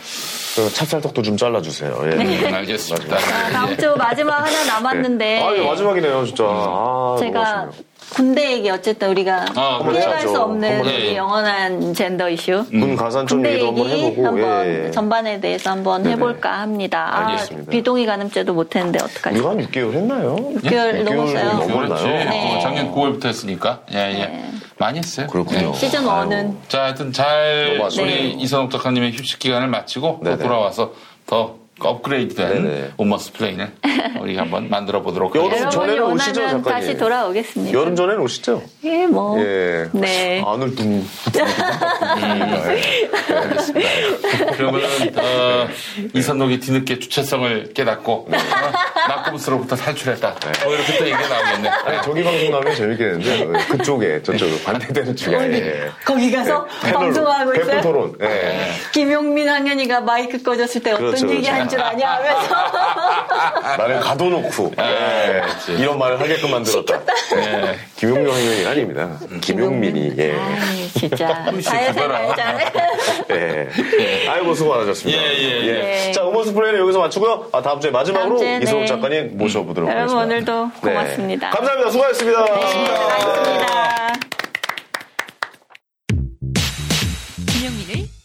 [0.56, 2.00] 그 찹쌀떡도 좀 잘라주세요.
[2.04, 2.16] 예.
[2.16, 2.48] 네.
[2.48, 3.16] 음, 알겠습니다.
[3.16, 6.44] 아, 다음 주 마지막 하나 남았는데 아, 예, 마지막이네요, 진짜.
[6.46, 7.68] 아, 제가
[8.14, 10.28] 군대 얘기 어쨌든 우리가 아, 피해갈 그렇죠.
[10.28, 11.16] 수 없는 한번 우리 해야죠.
[11.16, 12.64] 영원한 젠더 이슈.
[12.70, 14.26] 군 가산점 군대 얘기도 한번 해보고.
[14.26, 14.90] 한번 예.
[14.90, 16.14] 전반에 대해서 한번 네네.
[16.14, 17.08] 해볼까 합니다.
[17.12, 17.70] 아, 알겠습니다.
[17.70, 19.36] 비동의 간음죄도 못했는데 어떡하지?
[19.36, 20.36] 우리가 한 6개월 했나요?
[20.36, 21.52] 6개월 넘었어요.
[21.66, 22.06] 넘었나요?
[22.06, 22.56] 네.
[22.56, 23.80] 어, 작년 9월부터 했으니까.
[23.92, 24.44] 예, 예.
[24.78, 25.26] 많이 했어요.
[25.28, 25.72] 그렇군요.
[25.74, 27.80] 시즌 1은 자, 하여튼 잘.
[27.98, 30.92] 우리 이선옥 작가님의 휴식 기간을 마치고 또 돌아와서
[31.26, 33.70] 더 업그레이드된 우먼스플레인을
[34.20, 35.70] 우리 한번 만들어 보도록 여름 하겠습니다.
[35.70, 36.62] 전에는 오시죠, 작가님.
[36.64, 37.78] 다시 돌아오겠습니다.
[37.78, 38.62] 여름 전에는 오시죠?
[38.84, 39.38] 예, 뭐.
[39.40, 39.88] 예.
[39.92, 40.42] 네.
[40.44, 41.06] 안을 둥.
[43.32, 44.52] 알겠습니다.
[44.56, 45.68] 그러면은 어,
[46.14, 48.38] 이선옥이 뒤늦게 주체성을 깨닫고 네.
[48.38, 48.40] 어,
[49.08, 50.34] 낙고부스로부터 탈출했다.
[50.64, 51.68] 뭐 이렇게 또 얘기가 나오겠네.
[51.68, 55.36] 아니, 저기 방송 나면 재밌겠는데, 그쪽에, 저쪽, 반대되는 쪽에.
[55.36, 55.90] 예.
[56.04, 57.80] 거기 가서 패널, 방송하고 있어요?
[57.82, 58.14] 토론.
[58.22, 58.70] 예.
[58.92, 63.76] 김용민 학년이가 마이크 꺼졌을 때 어떤 그렇죠, 얘기 한줄 아냐 하면서.
[63.76, 65.42] 나를 가둬놓고, 예.
[65.74, 67.00] 이런 말을 하게끔 만들었다.
[67.36, 67.76] 예.
[67.96, 69.18] 김용민 형이 아닙니다.
[69.40, 70.32] 김용민이, 예.
[70.32, 71.44] 아이, 진짜.
[71.60, 72.72] 사회생활 잘해.
[73.30, 74.28] 예.
[74.28, 75.20] 아이고, 수고 많으셨습니다.
[75.20, 76.12] 예, 예, 예.
[76.12, 77.48] 자, 우먼스플레인은 여기서 마치고요.
[77.52, 78.86] 아, 다음 주에 마지막으로 다음 주에, 이선옥 네.
[78.86, 80.54] 작가님 모셔보도록 여러분 하겠습니다.
[80.54, 80.92] 오늘도 네.
[80.92, 81.50] 고맙습니다.
[81.50, 81.90] 감사합니다.
[81.90, 82.44] 수고하셨습니다.
[82.44, 84.45] 고맙습니다.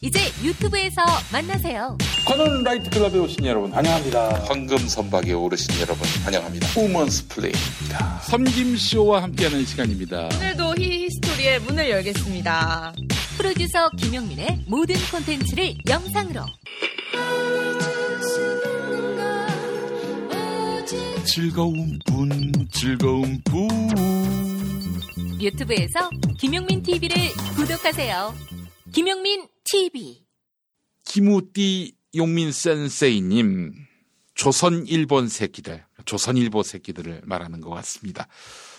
[0.03, 1.95] 이제 유튜브에서 만나세요.
[2.25, 4.45] 관원 라이트 클럽에 오신 여러분 환영합니다.
[4.47, 6.67] 황금 선박에 오르신 여러분 환영합니다.
[6.75, 8.19] 우먼스플레인입니다.
[8.23, 10.29] 섬김 쇼와 함께하는 시간입니다.
[10.35, 12.95] 오늘도 히히스토리의 문을 열겠습니다.
[13.37, 16.45] 프로듀서 김영민의 모든 콘텐츠를 영상으로
[21.25, 23.69] 즐거운 분, 즐거운 분.
[25.39, 27.15] 유튜브에서 김영민 TV를
[27.55, 28.33] 구독하세요.
[28.93, 30.25] 김영민 TV.
[31.05, 33.73] 김우띠 용민 센세이님,
[34.33, 38.27] 조선일본 새끼들, 조선일보 새끼들을 말하는 것 같습니다.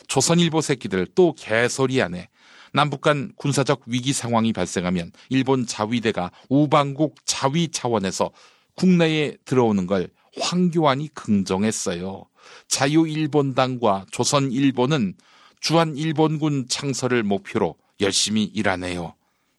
[0.09, 2.29] 조선일보 새끼들 또 개소리 안에
[2.75, 8.31] 남북 간 군사적 위기 상황이 발생하면 일본 자위대가 우방국 자위 차원에서
[8.75, 12.27] 국내에 들어오는 걸 황교안이 긍정했어요.
[12.69, 15.15] 자유일본당과 조선일보는
[15.59, 19.15] 주한일본군 창설을 목표로 열심히 일하네요.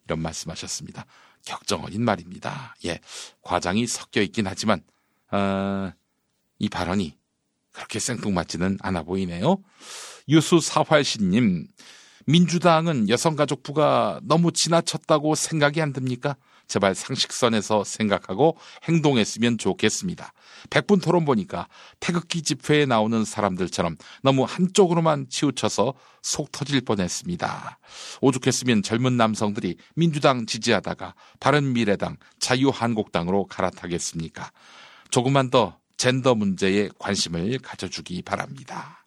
[0.06, 1.06] 이런 말씀하셨습니다.
[1.46, 2.76] 격정 어린 말입니다.
[2.86, 3.00] 예,
[3.42, 4.82] 과장이 섞여 있긴 하지만
[5.32, 5.92] 어,
[6.60, 7.18] 이 발언이
[7.72, 9.58] 그렇게 생뚱맞지는 않아 보이네요.
[10.30, 11.68] 유수 사활신님,
[12.26, 16.38] 민주당은 여성가족부가 너무 지나쳤다고 생각이 안 듭니까?
[16.68, 20.32] 제발 상식선에서 생각하고 행동했으면 좋겠습니다.
[20.70, 21.68] 백분 토론 보니까
[22.00, 27.80] 태극기 집회에 나오는 사람들처럼 너무 한쪽으로만 치우쳐서 속 터질 뻔했습니다.
[28.22, 34.52] 오죽했으면 젊은 남성들이 민주당 지지하다가 바른미래당, 자유한국당으로 갈아타겠습니까?
[35.12, 39.06] 조금만 더 젠더 문제에 관심을 가져주기 바랍니다.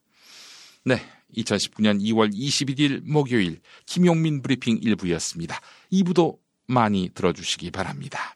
[0.85, 1.01] 네.
[1.37, 5.57] 2019년 2월 21일 목요일 김용민 브리핑 1부였습니다.
[5.93, 8.36] 2부도 많이 들어주시기 바랍니다.